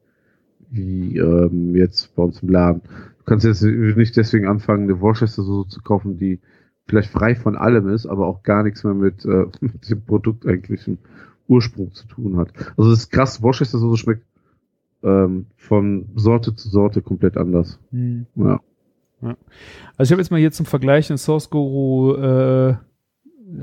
wie 0.71 1.19
ähm, 1.19 1.75
jetzt 1.75 2.15
bei 2.15 2.23
uns 2.23 2.41
im 2.41 2.51
Laden. 2.51 2.83
Du 3.19 3.25
kannst 3.25 3.45
jetzt 3.45 3.63
nicht 3.63 4.17
deswegen 4.17 4.47
anfangen, 4.47 4.85
eine 4.85 5.01
Worcester 5.01 5.43
so 5.43 5.65
zu 5.65 5.83
kaufen, 5.83 6.19
die 6.19 6.39
vielleicht 6.87 7.11
frei 7.11 7.35
von 7.35 7.57
allem 7.57 7.89
ist, 7.89 8.07
aber 8.07 8.27
auch 8.27 8.43
gar 8.43 8.63
nichts 8.63 8.85
mehr 8.85 8.95
mit, 8.95 9.25
äh, 9.25 9.47
mit 9.61 9.89
dem 9.89 10.05
Produkt 10.05 10.47
eigentlichen 10.47 10.99
Ursprung 11.49 11.93
zu 11.93 12.07
tun 12.07 12.37
hat. 12.37 12.53
Also 12.77 12.91
das 12.91 13.01
ist 13.01 13.11
krass, 13.11 13.43
Worcester 13.43 13.79
so 13.79 13.95
schmeckt 13.97 14.25
ähm, 15.03 15.47
von 15.57 16.09
Sorte 16.15 16.55
zu 16.55 16.69
Sorte 16.69 17.03
komplett 17.03 17.37
anders. 17.37 17.79
Mhm. 17.91 18.27
Ja. 18.37 18.61
Also 19.97 20.09
ich 20.09 20.13
habe 20.13 20.21
jetzt 20.21 20.31
mal 20.31 20.41
hier 20.41 20.53
zum 20.53 20.67
Vergleich 20.67 21.11
eine 21.11 21.19
Source 21.19 21.51
Guru 21.51 22.17
äh, 22.17 22.77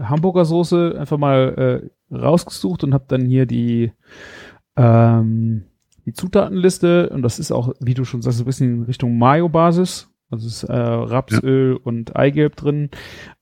Hamburger 0.01 0.45
Soße 0.45 0.95
einfach 0.97 1.17
mal 1.17 1.89
äh, 2.11 2.15
rausgesucht 2.15 2.83
und 2.83 2.93
habe 2.93 3.05
dann 3.07 3.25
hier 3.25 3.45
die 3.45 3.91
ähm, 4.75 5.63
die 6.05 6.13
Zutatenliste 6.13 7.09
und 7.09 7.21
das 7.21 7.39
ist 7.39 7.51
auch, 7.51 7.73
wie 7.79 7.93
du 7.93 8.05
schon 8.05 8.21
sagst, 8.21 8.39
ein 8.39 8.45
bisschen 8.45 8.77
in 8.77 8.83
Richtung 8.83 9.17
Mayo-Basis. 9.17 10.09
Also 10.29 10.47
ist 10.47 10.63
äh, 10.63 10.75
Rapsöl 10.75 11.75
und 11.75 12.15
Eigelb 12.15 12.55
drin. 12.55 12.89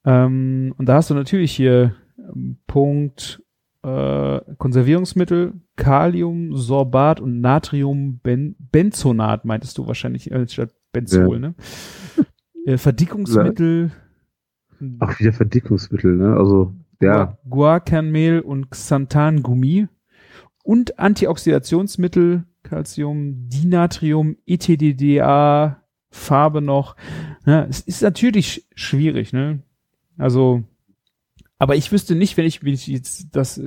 Ähm, 0.06 0.74
und 0.78 0.88
da 0.88 0.96
hast 0.96 1.10
du 1.10 1.14
natürlich 1.14 1.52
hier 1.52 1.96
ähm, 2.18 2.58
Punkt 2.68 3.44
äh, 3.84 4.40
Konservierungsmittel, 4.58 5.54
Kalium, 5.76 6.56
Sorbat 6.56 7.20
und 7.20 7.42
Natriumbenzonat, 7.42 9.46
meintest 9.46 9.78
du 9.78 9.88
wahrscheinlich 9.88 10.32
äh, 10.32 10.48
statt 10.48 10.74
Benzol, 10.92 11.36
Ja. 11.36 11.40
ne? 11.40 11.56
Äh, 12.66 12.78
Verdickungsmittel, 12.78 13.92
Auch 15.00 15.20
wieder 15.20 15.34
Verdickungsmittel, 15.34 16.16
ne? 16.16 16.36
Also, 16.36 16.74
ja. 17.02 17.38
Guarkernmehl 17.50 18.40
und 18.40 18.72
Xanthangummi 18.72 19.88
und 20.64 21.00
Antioxidationsmittel, 21.00 22.44
Calcium, 22.64 23.50
Dinatrium, 23.50 24.36
ETDDA, 24.46 25.82
Farbe 26.10 26.62
noch. 26.62 26.96
Ja, 27.46 27.66
es 27.66 27.82
ist 27.82 28.02
natürlich 28.02 28.48
sch- 28.48 28.62
schwierig, 28.76 29.34
ne? 29.34 29.60
Also, 30.18 30.64
aber 31.60 31.76
ich 31.76 31.92
wüsste 31.92 32.16
nicht, 32.16 32.38
wenn 32.38 32.46
ich, 32.46 32.64
wenn 32.64 32.74
ich 32.74 32.88
jetzt 32.88 33.36
das, 33.36 33.60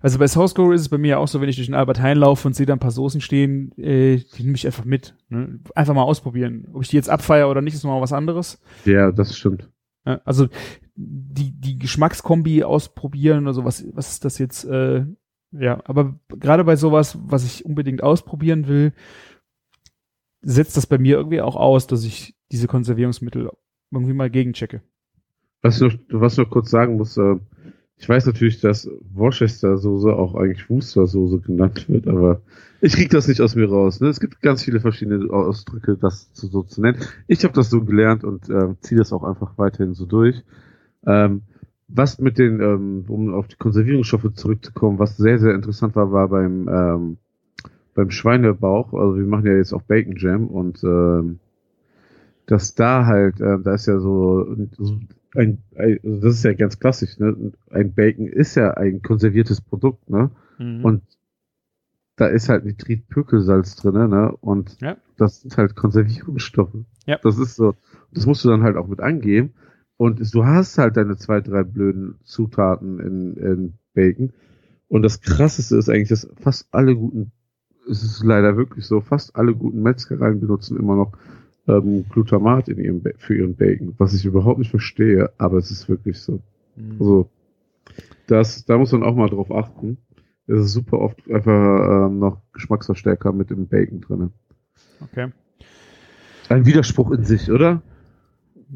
also 0.00 0.18
bei 0.18 0.26
Source 0.26 0.54
Guru 0.54 0.72
ist 0.72 0.80
es 0.82 0.88
bei 0.88 0.98
mir 0.98 1.08
ja 1.08 1.18
auch 1.18 1.28
so, 1.28 1.40
wenn 1.40 1.48
ich 1.48 1.56
durch 1.56 1.66
den 1.68 1.74
Albert 1.74 2.00
Heijn 2.00 2.16
laufe 2.18 2.48
und 2.48 2.54
sehe 2.54 2.66
da 2.66 2.72
ein 2.72 2.78
paar 2.78 2.90
Soßen 2.90 3.20
stehen, 3.20 3.72
äh, 3.78 4.16
die 4.36 4.42
nehme 4.42 4.56
ich 4.56 4.66
einfach 4.66 4.84
mit. 4.84 5.14
Ne? 5.28 5.60
Einfach 5.74 5.94
mal 5.94 6.02
ausprobieren. 6.02 6.66
Ob 6.72 6.82
ich 6.82 6.88
die 6.88 6.96
jetzt 6.96 7.10
abfeiere 7.10 7.48
oder 7.50 7.60
nicht, 7.62 7.74
ist 7.74 7.84
mal 7.84 8.00
was 8.00 8.12
anderes. 8.12 8.60
Ja, 8.84 9.12
das 9.12 9.36
stimmt. 9.36 9.68
Also 10.24 10.48
die, 10.94 11.50
die 11.52 11.78
Geschmackskombi 11.78 12.62
ausprobieren 12.62 13.42
oder 13.44 13.54
so, 13.54 13.64
was, 13.64 13.84
was 13.92 14.12
ist 14.12 14.24
das 14.24 14.38
jetzt? 14.38 14.64
Äh, 14.64 15.04
ja, 15.52 15.80
aber 15.84 16.18
gerade 16.28 16.64
bei 16.64 16.76
sowas, 16.76 17.18
was 17.24 17.44
ich 17.44 17.64
unbedingt 17.64 18.02
ausprobieren 18.02 18.66
will, 18.68 18.92
setzt 20.42 20.76
das 20.76 20.86
bei 20.86 20.98
mir 20.98 21.16
irgendwie 21.16 21.40
auch 21.40 21.56
aus, 21.56 21.86
dass 21.86 22.04
ich 22.04 22.34
diese 22.52 22.68
Konservierungsmittel 22.68 23.50
irgendwie 23.90 24.14
mal 24.14 24.30
gegenchecke. 24.30 24.82
Was 25.62 25.80
ich 25.80 25.82
noch, 25.82 25.98
was 26.10 26.34
ich 26.34 26.38
noch 26.38 26.50
kurz 26.50 26.70
sagen 26.70 26.96
muss, 26.96 27.16
äh, 27.16 27.36
ich 27.98 28.08
weiß 28.08 28.26
natürlich, 28.26 28.60
dass 28.60 28.88
Worcester-Soße 29.14 30.14
auch 30.14 30.34
eigentlich 30.34 30.68
Worcester-Soße 30.68 31.40
genannt 31.40 31.88
wird, 31.88 32.06
aber 32.06 32.42
ich 32.82 32.92
krieg 32.94 33.10
das 33.10 33.26
nicht 33.26 33.40
aus 33.40 33.56
mir 33.56 33.68
raus. 33.68 34.00
Ne? 34.00 34.08
Es 34.08 34.20
gibt 34.20 34.42
ganz 34.42 34.62
viele 34.62 34.80
verschiedene 34.80 35.30
Ausdrücke, 35.32 35.96
das 35.96 36.32
zu, 36.34 36.46
so 36.46 36.62
zu 36.62 36.82
nennen. 36.82 36.98
Ich 37.26 37.42
habe 37.44 37.54
das 37.54 37.70
so 37.70 37.82
gelernt 37.82 38.22
und 38.22 38.50
äh, 38.50 38.74
ziehe 38.80 38.98
das 38.98 39.12
auch 39.12 39.24
einfach 39.24 39.56
weiterhin 39.56 39.94
so 39.94 40.04
durch. 40.04 40.44
Ähm, 41.06 41.42
was 41.88 42.18
mit 42.18 42.38
den, 42.38 42.60
ähm, 42.60 43.04
um 43.08 43.32
auf 43.32 43.48
die 43.48 43.56
Konservierungsstoffe 43.56 44.32
zurückzukommen, 44.34 44.98
was 44.98 45.16
sehr, 45.16 45.38
sehr 45.38 45.54
interessant 45.54 45.96
war, 45.96 46.12
war 46.12 46.28
beim, 46.28 46.68
ähm, 46.68 47.18
beim 47.96 48.10
Schweinebauch. 48.10 48.92
Also 48.92 49.16
wir 49.16 49.26
machen 49.26 49.46
ja 49.46 49.56
jetzt 49.56 49.72
auch 49.72 49.82
Bacon 49.82 50.14
Jam 50.16 50.46
und 50.46 50.82
ähm, 50.84 51.40
dass 52.46 52.76
da 52.76 53.06
halt, 53.06 53.40
äh, 53.40 53.58
da 53.58 53.74
ist 53.74 53.86
ja 53.86 53.98
so, 53.98 54.54
so 54.78 55.00
ein, 55.34 55.58
ein, 55.74 55.98
also 56.04 56.20
das 56.20 56.34
ist 56.36 56.44
ja 56.44 56.52
ganz 56.52 56.78
klassisch, 56.78 57.18
ne? 57.18 57.52
Ein 57.70 57.92
Bacon 57.92 58.28
ist 58.28 58.54
ja 58.54 58.70
ein 58.72 59.02
konserviertes 59.02 59.60
Produkt, 59.60 60.08
ne? 60.08 60.30
Und 60.84 61.02
da 62.16 62.26
ist 62.28 62.48
halt 62.48 62.64
Nitritpökelsalz 62.64 63.76
drin, 63.76 64.08
ne? 64.10 64.32
Und 64.40 64.80
Ja. 64.80 64.96
das 65.16 65.42
sind 65.42 65.56
halt 65.58 65.74
Konservierungsstoffe. 65.74 66.76
Ja. 67.06 67.18
Das 67.22 67.38
ist 67.38 67.56
so. 67.56 67.74
Das 68.12 68.26
musst 68.26 68.44
du 68.44 68.48
dann 68.48 68.62
halt 68.62 68.76
auch 68.76 68.86
mit 68.86 69.00
angeben. 69.00 69.52
Und 69.98 70.20
du 70.34 70.44
hast 70.44 70.78
halt 70.78 70.96
deine 70.96 71.16
zwei, 71.16 71.40
drei 71.40 71.62
blöden 71.64 72.16
Zutaten 72.24 73.00
in, 73.00 73.36
in 73.36 73.72
Bacon. 73.94 74.32
Und 74.88 75.02
das 75.02 75.20
krasseste 75.20 75.76
ist 75.76 75.88
eigentlich, 75.88 76.08
dass 76.10 76.28
fast 76.40 76.68
alle 76.70 76.94
guten, 76.94 77.32
es 77.88 78.02
ist 78.02 78.22
leider 78.24 78.56
wirklich 78.56 78.86
so, 78.86 79.00
fast 79.00 79.36
alle 79.36 79.54
guten 79.54 79.82
Metzgereien 79.82 80.40
benutzen 80.40 80.76
immer 80.76 80.96
noch 80.96 81.12
ähm, 81.68 82.04
Glutamat 82.10 82.68
in 82.68 82.78
ihrem, 82.78 83.02
für 83.18 83.36
ihren 83.36 83.56
Bacon, 83.56 83.94
was 83.98 84.14
ich 84.14 84.24
überhaupt 84.24 84.58
nicht 84.58 84.70
verstehe, 84.70 85.30
aber 85.38 85.58
es 85.58 85.70
ist 85.70 85.88
wirklich 85.88 86.18
so. 86.20 86.40
Mhm. 86.76 86.96
Also, 87.00 87.30
das, 88.26 88.64
da 88.64 88.76
muss 88.78 88.92
man 88.92 89.02
auch 89.02 89.14
mal 89.14 89.28
drauf 89.28 89.50
achten. 89.50 89.98
Es 90.48 90.60
ist 90.60 90.72
super 90.72 91.00
oft 91.00 91.18
einfach 91.30 92.06
ähm, 92.08 92.18
noch 92.20 92.40
Geschmacksverstärker 92.52 93.32
mit 93.32 93.50
im 93.50 93.66
Bacon 93.66 94.00
drin. 94.00 94.30
Okay. 95.00 95.28
Ein 96.48 96.64
Widerspruch 96.66 97.10
in 97.10 97.24
sich, 97.24 97.50
oder? 97.50 97.82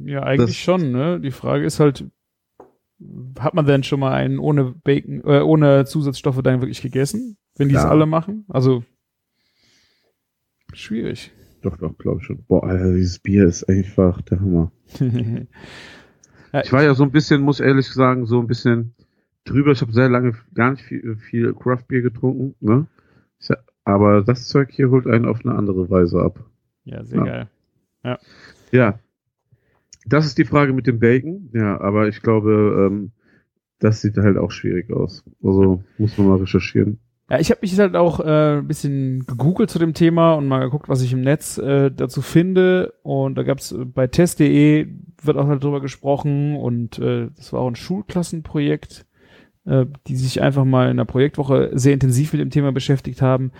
Ja, 0.04 0.22
eigentlich 0.24 0.50
Das- 0.50 0.56
schon, 0.56 0.90
ne? 0.92 1.20
Die 1.20 1.30
Frage 1.30 1.64
ist 1.64 1.78
halt, 1.80 2.04
hat 3.38 3.54
man 3.54 3.66
denn 3.66 3.82
schon 3.84 4.00
mal 4.00 4.12
einen 4.12 4.38
ohne 4.38 4.74
Bacon, 4.84 5.22
äh, 5.24 5.40
ohne 5.40 5.84
Zusatzstoffe 5.84 6.42
dann 6.42 6.60
wirklich 6.60 6.82
gegessen? 6.82 7.36
Wenn 7.56 7.68
die 7.68 7.74
es 7.76 7.82
Ja. 7.82 7.88
alle 7.88 8.06
machen? 8.06 8.44
Also, 8.48 8.82
schwierig. 10.76 11.32
Doch, 11.62 11.76
doch, 11.76 11.96
glaube 11.98 12.18
ich 12.20 12.26
schon. 12.26 12.42
Boah, 12.44 12.64
Alter, 12.64 12.92
dieses 12.94 13.18
Bier 13.18 13.44
ist 13.46 13.64
einfach 13.68 14.22
der 14.22 14.40
Hammer. 14.40 14.72
ja, 16.52 16.62
Ich 16.62 16.72
war 16.72 16.82
ja 16.82 16.94
so 16.94 17.02
ein 17.04 17.10
bisschen, 17.10 17.42
muss 17.42 17.60
ehrlich 17.60 17.88
sagen, 17.88 18.26
so 18.26 18.40
ein 18.40 18.46
bisschen 18.46 18.94
drüber. 19.44 19.72
Ich 19.72 19.80
habe 19.82 19.92
sehr 19.92 20.08
lange 20.08 20.34
gar 20.54 20.70
nicht 20.72 20.82
viel, 20.82 21.16
viel 21.16 21.52
Craft 21.54 21.84
Bier 21.88 22.02
getrunken, 22.02 22.54
ne? 22.60 22.86
Aber 23.84 24.22
das 24.22 24.46
Zeug 24.48 24.70
hier 24.70 24.90
holt 24.90 25.06
einen 25.06 25.24
auf 25.26 25.44
eine 25.44 25.54
andere 25.54 25.88
Weise 25.90 26.20
ab. 26.22 26.44
ja, 26.84 27.02
sehr 27.04 27.18
Ja. 27.18 27.24
geil. 27.24 28.18
Ja. 28.72 28.98
Das 30.06 30.24
ist 30.26 30.38
die 30.38 30.44
Frage 30.44 30.72
mit 30.72 30.86
dem 30.86 30.98
Bacon. 30.98 31.50
Ja, 31.52 31.80
aber 31.80 32.08
ich 32.08 32.22
glaube, 32.22 32.88
ähm, 32.90 33.12
das 33.80 34.00
sieht 34.00 34.16
halt 34.16 34.36
auch 34.38 34.50
schwierig 34.50 34.90
aus. 34.92 35.24
Also 35.42 35.82
muss 35.98 36.16
man 36.18 36.28
mal 36.28 36.36
recherchieren. 36.38 37.00
Ja, 37.30 37.38
ich 37.38 37.50
habe 37.50 37.60
mich 37.62 37.78
halt 37.78 37.94
auch 37.94 38.18
äh, 38.18 38.58
ein 38.58 38.66
bisschen 38.66 39.24
gegoogelt 39.24 39.70
zu 39.70 39.78
dem 39.78 39.94
Thema 39.94 40.34
und 40.34 40.48
mal 40.48 40.58
geguckt, 40.58 40.88
was 40.88 41.00
ich 41.00 41.12
im 41.12 41.20
Netz 41.20 41.58
äh, 41.58 41.90
dazu 41.92 42.22
finde. 42.22 42.94
Und 43.04 43.36
da 43.36 43.44
gab's 43.44 43.70
äh, 43.70 43.84
bei 43.84 44.08
test.de 44.08 44.88
wird 45.22 45.36
auch 45.36 45.46
halt 45.46 45.62
drüber 45.62 45.80
gesprochen 45.80 46.56
und 46.56 46.98
äh, 46.98 47.28
das 47.36 47.52
war 47.52 47.60
auch 47.60 47.68
ein 47.68 47.76
Schulklassenprojekt, 47.76 49.06
äh, 49.64 49.86
die 50.08 50.16
sich 50.16 50.42
einfach 50.42 50.64
mal 50.64 50.90
in 50.90 50.96
der 50.96 51.04
Projektwoche 51.04 51.70
sehr 51.74 51.94
intensiv 51.94 52.32
mit 52.32 52.40
dem 52.40 52.50
Thema 52.50 52.72
beschäftigt 52.72 53.22
haben. 53.22 53.52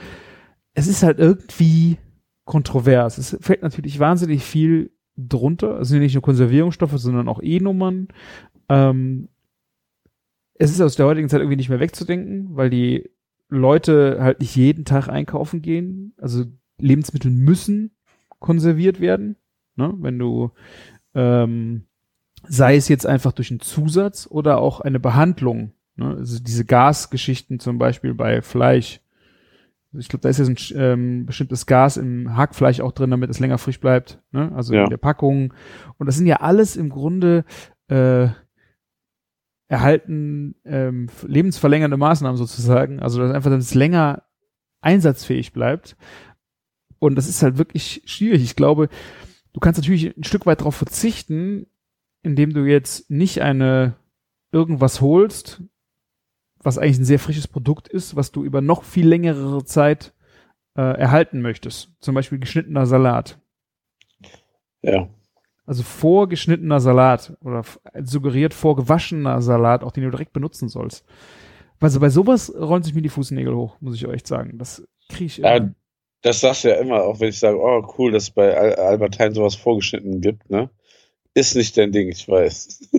Es 0.75 0.89
ist 0.89 1.05
halt 1.05 1.21
irgendwie 1.21 1.99
kontrovers. 2.45 3.19
Es 3.19 3.37
fällt 3.41 3.63
natürlich 3.63 4.01
wahnsinnig 4.01 4.43
viel 4.43 4.91
drunter. 5.17 5.81
Es 5.81 5.89
sind 5.91 6.01
nicht 6.01 6.15
nur 6.15 6.23
Konservierungsstoffe, 6.23 6.99
sondern 6.99 7.29
auch 7.29 7.41
E-Nummern. 7.41 8.09
Ähm, 8.69 9.29
es 10.55 10.73
ist 10.73 10.81
aus 10.81 10.97
der 10.97 11.07
heutigen 11.07 11.29
Zeit 11.29 11.41
irgendwie 11.41 11.57
nicht 11.57 11.69
mehr 11.69 11.81
wegzudenken, 11.81 12.49
weil 12.57 12.69
die 12.69 13.11
Leute 13.51 14.19
halt 14.21 14.41
nicht 14.41 14.57
jeden 14.57 14.85
Tag 14.85 15.09
einkaufen 15.09 15.61
gehen. 15.63 16.15
Also 16.19 16.45
Lebensmittel 16.79 17.31
müssen 17.31 17.91
konserviert 18.39 19.01
werden. 19.01 19.37
Ne? 19.77 19.93
Wenn 19.99 20.19
du, 20.19 20.51
ähm, 21.15 21.85
sei 22.49 22.77
es 22.77 22.89
jetzt 22.89 23.07
einfach 23.07 23.33
durch 23.33 23.51
einen 23.51 23.61
Zusatz 23.61 24.27
oder 24.31 24.59
auch 24.59 24.81
eine 24.81 24.99
Behandlung. 25.01 25.73
Ne? 25.97 26.17
Also 26.17 26.39
diese 26.43 26.65
Gasgeschichten 26.65 27.61
zum 27.61 27.79
Beispiel 27.79 28.15
bei 28.15 28.41
Fleisch. 28.41 29.01
Ich 29.93 30.09
glaube, 30.09 30.23
da 30.23 30.29
ist 30.29 30.39
jetzt 30.39 30.73
ein 30.73 30.81
ähm, 30.81 31.27
bestimmtes 31.27 31.67
Gas 31.67 31.97
im 31.97 32.37
Hackfleisch 32.37 32.81
auch 32.81 32.93
drin, 32.93 33.11
damit 33.11 33.29
es 33.29 33.41
länger 33.41 33.59
frisch 33.59 33.81
bleibt. 33.81 34.21
Ne? 34.31 34.53
Also 34.55 34.73
Ja. 34.73 34.85
in 34.85 34.91
der 34.91 34.97
Packung. 34.99 35.53
Und 35.99 36.07
das 36.07 36.17
sind 36.17 36.27
ja 36.27 36.37
alles 36.37 36.77
im 36.77 36.89
Grunde 36.91 37.45
äh, 37.89 38.29
erhalten 39.71 40.57
ähm, 40.65 41.09
lebensverlängernde 41.23 41.97
Maßnahmen 41.97 42.37
sozusagen. 42.37 43.01
Also 43.01 43.21
dass 43.21 43.33
einfach, 43.33 43.51
dass 43.51 43.65
es 43.65 43.75
länger 43.75 44.25
einsatzfähig 44.81 45.53
bleibt. 45.53 45.97
Und 46.99 47.15
das 47.15 47.29
ist 47.29 47.43
halt 47.43 47.57
wirklich 47.57 48.03
schwierig. 48.05 48.43
Ich 48.43 48.57
glaube, 48.57 48.89
du 49.53 49.61
kannst 49.61 49.79
natürlich 49.79 50.17
ein 50.17 50.25
Stück 50.25 50.45
weit 50.45 50.61
darauf 50.61 50.75
verzichten, 50.75 51.67
indem 52.23 52.53
du 52.53 52.65
jetzt 52.65 53.11
nicht 53.11 53.43
eine 53.43 53.95
irgendwas 54.51 55.01
holst, 55.01 55.63
was 56.59 56.77
eigentlich 56.77 56.99
ein 56.99 57.05
sehr 57.05 57.21
frisches 57.21 57.47
Produkt 57.47 57.87
ist, 57.87 58.17
was 58.17 58.33
du 58.33 58.45
über 58.45 58.61
noch 58.61 58.83
viel 58.83 59.07
längere 59.07 59.65
Zeit 59.65 60.13
äh, 60.77 60.83
erhalten 60.83 61.43
möchtest. 61.43 61.93
Zum 62.01 62.17
Beispiel 62.17 62.41
geschnittener 62.41 62.87
Salat. 62.87 63.41
Ja. 64.83 65.09
Also 65.67 65.83
vorgeschnittener 65.83 66.81
Salat 66.81 67.37
oder 67.43 67.63
suggeriert 68.03 68.55
vorgewaschener 68.55 69.41
Salat, 69.43 69.85
auch 69.85 69.93
den 69.93 70.05
du 70.05 70.11
direkt 70.11 70.33
benutzen 70.33 70.69
sollst. 70.69 71.05
Also 71.81 72.01
bei 72.01 72.11
sowas 72.11 72.53
rollen 72.55 72.83
sich 72.83 72.95
mir 72.95 73.03
die 73.03 73.09
Fußnägel 73.09 73.55
hoch, 73.55 73.77
muss 73.81 73.95
ich 73.95 74.07
euch 74.07 74.27
sagen. 74.27 74.59
Das 74.59 74.87
kriege 75.09 75.27
ich. 75.27 75.37
Ja, 75.39 75.71
das 76.23 76.41
sagst 76.41 76.65
du 76.65 76.69
ja 76.69 76.75
immer, 76.77 77.03
auch 77.03 77.21
wenn 77.21 77.31
ich 77.31 77.39
sage, 77.39 77.59
oh 77.59 77.87
cool, 77.99 78.13
dass 78.13 78.25
es 78.25 78.31
bei 78.31 78.57
Al 78.57 78.75
Albert 78.75 79.19
Heijn 79.19 79.33
sowas 79.33 79.55
vorgeschnitten 79.55 80.21
gibt, 80.21 80.51
ne? 80.51 80.71
Ist 81.33 81.55
nicht 81.55 81.77
dein 81.79 81.93
Ding, 81.93 82.09
ich 82.09 82.29
weiß. 82.29 82.91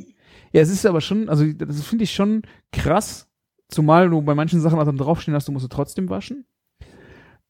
Ja, 0.53 0.61
es 0.61 0.69
ist 0.69 0.85
aber 0.85 1.01
schon, 1.01 1.29
also 1.29 1.45
das 1.45 1.81
finde 1.83 2.03
ich 2.03 2.13
schon 2.13 2.41
krass, 2.71 3.29
zumal 3.69 4.09
du 4.09 4.21
bei 4.21 4.35
manchen 4.35 4.59
Sachen 4.59 4.79
auch 4.79 4.85
dann 4.85 4.97
draufstehen 4.97 5.35
hast, 5.35 5.47
du 5.47 5.51
musst 5.51 5.65
du 5.65 5.69
trotzdem 5.69 6.09
waschen. 6.09 6.45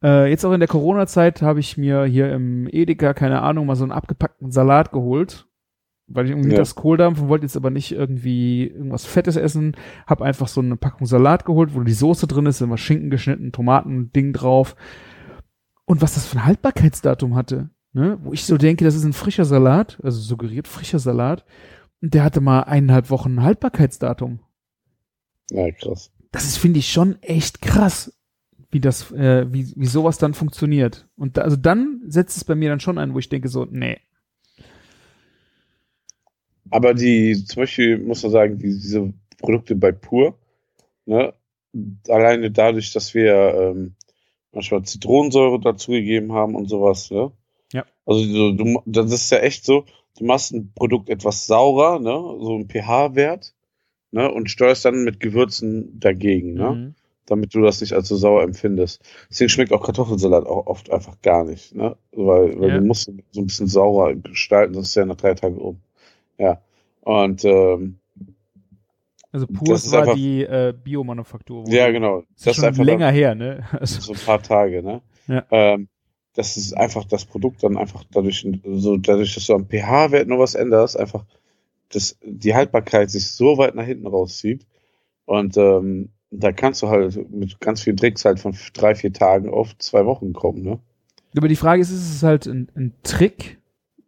Äh, 0.03 0.29
jetzt 0.29 0.45
auch 0.45 0.51
in 0.53 0.59
der 0.59 0.67
Corona-Zeit 0.69 1.41
habe 1.41 1.59
ich 1.59 1.77
mir 1.77 2.05
hier 2.05 2.31
im 2.33 2.67
Edeka, 2.67 3.13
keine 3.13 3.41
Ahnung, 3.41 3.67
mal 3.67 3.75
so 3.75 3.83
einen 3.83 3.91
abgepackten 3.91 4.51
Salat 4.51 4.91
geholt, 4.91 5.47
weil 6.07 6.25
ich 6.25 6.31
irgendwie 6.31 6.51
Ja. 6.51 6.57
das 6.57 6.75
Kohldampf 6.75 7.21
und 7.21 7.27
wollte 7.29 7.45
jetzt 7.45 7.55
aber 7.55 7.69
nicht 7.69 7.91
irgendwie 7.91 8.67
irgendwas 8.67 9.05
Fettes 9.05 9.35
essen, 9.35 9.75
habe 10.07 10.25
einfach 10.25 10.47
so 10.47 10.59
eine 10.61 10.75
Packung 10.75 11.05
Salat 11.05 11.45
geholt, 11.45 11.75
wo 11.75 11.81
die 11.81 11.93
Soße 11.93 12.25
drin 12.27 12.47
ist, 12.47 12.61
immer 12.61 12.77
Schinken 12.77 13.09
geschnitten, 13.11 13.51
Tomaten, 13.51 14.11
Ding 14.11 14.33
drauf. 14.33 14.75
Und 15.85 16.01
was 16.01 16.15
das 16.15 16.25
für 16.25 16.37
ein 16.37 16.45
Haltbarkeitsdatum 16.45 17.35
hatte, 17.35 17.69
ne? 17.93 18.17
wo 18.23 18.33
ich 18.33 18.45
so 18.45 18.57
denke, 18.57 18.83
das 18.85 18.95
ist 18.95 19.03
ein 19.03 19.13
frischer 19.13 19.45
Salat, 19.45 19.99
also 20.03 20.19
suggeriert 20.19 20.67
frischer 20.67 20.99
Salat, 20.99 21.45
und 22.01 22.13
der 22.15 22.23
hatte 22.23 22.41
mal 22.41 22.61
eineinhalb 22.61 23.11
Wochen 23.11 23.43
Haltbarkeitsdatum. 23.43 24.39
Ja, 25.51 25.69
krass. 25.71 26.11
Das 26.31 26.45
ist, 26.45 26.57
finde 26.57 26.79
ich, 26.79 26.91
schon 26.91 27.21
echt 27.21 27.61
krass, 27.61 28.13
wie 28.71 28.79
das, 28.79 29.11
äh, 29.11 29.45
wie, 29.51 29.73
wie 29.75 29.85
sowas 29.85 30.17
dann 30.17 30.33
funktioniert. 30.33 31.07
Und 31.17 31.37
da, 31.37 31.41
also 31.41 31.57
dann 31.57 32.01
setzt 32.07 32.37
es 32.37 32.43
bei 32.45 32.55
mir 32.55 32.69
dann 32.69 32.79
schon 32.79 32.97
ein, 32.97 33.13
wo 33.13 33.19
ich 33.19 33.29
denke 33.29 33.49
so, 33.49 33.67
nee. 33.69 33.99
Aber 36.69 36.93
die, 36.93 37.43
zum 37.45 37.63
Beispiel 37.63 37.97
muss 37.97 38.23
man 38.23 38.31
sagen, 38.31 38.57
die, 38.57 38.69
diese 38.69 39.13
Produkte 39.37 39.75
bei 39.75 39.91
Pur, 39.91 40.37
ne, 41.05 41.33
alleine 42.07 42.51
dadurch, 42.51 42.93
dass 42.93 43.13
wir 43.13 43.33
ähm, 43.53 43.95
manchmal 44.53 44.83
Zitronensäure 44.83 45.59
dazugegeben 45.59 46.31
haben 46.33 46.55
und 46.55 46.69
sowas, 46.69 47.11
ne? 47.11 47.31
Ja. 47.73 47.85
Also 48.05 48.25
du, 48.25 48.53
du, 48.53 48.81
das 48.85 49.11
ist 49.11 49.31
ja 49.31 49.39
echt 49.39 49.65
so, 49.65 49.85
du 50.17 50.25
machst 50.25 50.53
ein 50.53 50.71
Produkt 50.73 51.09
etwas 51.09 51.45
saurer, 51.45 51.99
ne, 51.99 52.11
so 52.11 52.57
ein 52.57 52.69
pH-Wert, 52.69 53.53
ne, 54.11 54.31
und 54.31 54.49
steuerst 54.49 54.85
dann 54.85 55.03
mit 55.03 55.19
Gewürzen 55.19 55.99
dagegen, 55.99 56.53
ne, 56.53 56.71
Mhm. 56.71 56.95
Damit 57.31 57.53
du 57.55 57.61
das 57.61 57.81
nicht 57.81 57.93
als 57.93 58.07
so 58.07 58.15
sauer 58.15 58.43
empfindest. 58.43 59.01
Deswegen 59.29 59.49
schmeckt 59.49 59.71
auch 59.73 59.83
Kartoffelsalat 59.83 60.45
auch 60.45 60.67
oft 60.67 60.91
einfach 60.91 61.19
gar 61.21 61.43
nicht, 61.45 61.73
ne, 61.75 61.95
weil, 62.11 62.59
weil 62.59 62.69
Ja. 62.69 62.77
du 62.79 62.85
musst 62.85 63.09
so 63.31 63.41
ein 63.41 63.45
bisschen 63.47 63.67
saurer 63.67 64.15
gestalten, 64.15 64.73
sonst 64.73 64.89
ist 64.89 64.97
er 64.97 65.05
nach 65.05 65.15
drei 65.15 65.33
Tagen 65.33 65.57
um. 65.57 65.79
Ja. 66.37 66.61
Und 67.01 67.43
ähm, 67.45 67.97
Also 69.31 69.47
pur 69.47 69.67
Das 69.69 69.85
ist 69.85 69.91
war 69.93 70.01
einfach- 70.01 70.15
die 70.15 70.43
äh, 70.43 70.73
Biomanufaktur. 70.83 71.63
ja, 71.69 71.89
genau. 71.91 72.23
Das 72.43 72.47
ist 72.57 72.63
schon 72.63 72.75
dann- 72.75 72.85
länger 72.85 73.09
her, 73.11 73.33
ne? 73.35 73.63
Also, 73.79 74.01
so 74.01 74.13
ein 74.13 74.19
paar 74.19 74.41
Tage, 74.41 74.83
ne? 74.83 75.01
Ja. 75.27 75.45
Ähm, 75.51 75.87
das 76.33 76.55
ist 76.57 76.73
einfach 76.77 77.05
das 77.05 77.25
Produkt 77.25 77.63
dann 77.63 77.77
einfach 77.77 78.03
dadurch, 78.11 78.45
so 78.65 78.97
dadurch, 78.97 79.33
dass 79.35 79.45
du 79.47 79.53
am 79.53 79.67
pH-Wert 79.67 80.27
nur 80.27 80.39
was 80.39 80.55
änderst, 80.55 80.97
einfach 80.97 81.25
dass 81.89 82.17
die 82.23 82.55
Haltbarkeit 82.55 83.11
sich 83.11 83.31
so 83.31 83.57
weit 83.57 83.75
nach 83.75 83.83
hinten 83.85 84.07
rauszieht. 84.07 84.65
Und 85.25 85.57
ähm, 85.57 86.09
da 86.31 86.51
kannst 86.51 86.81
du 86.81 86.87
halt 86.89 87.29
mit 87.31 87.59
ganz 87.59 87.81
viel 87.81 87.95
Tricks 87.95 88.25
halt 88.25 88.39
von 88.39 88.55
drei, 88.73 88.95
vier 88.95 89.13
Tagen 89.13 89.49
auf 89.49 89.77
zwei 89.77 90.05
Wochen 90.05 90.33
kommen, 90.33 90.63
ne? 90.63 90.79
aber 91.37 91.47
die 91.47 91.55
Frage 91.55 91.81
ist, 91.81 91.91
ist 91.91 92.13
es 92.15 92.23
halt 92.23 92.45
ein, 92.47 92.69
ein 92.75 92.93
Trick? 93.03 93.59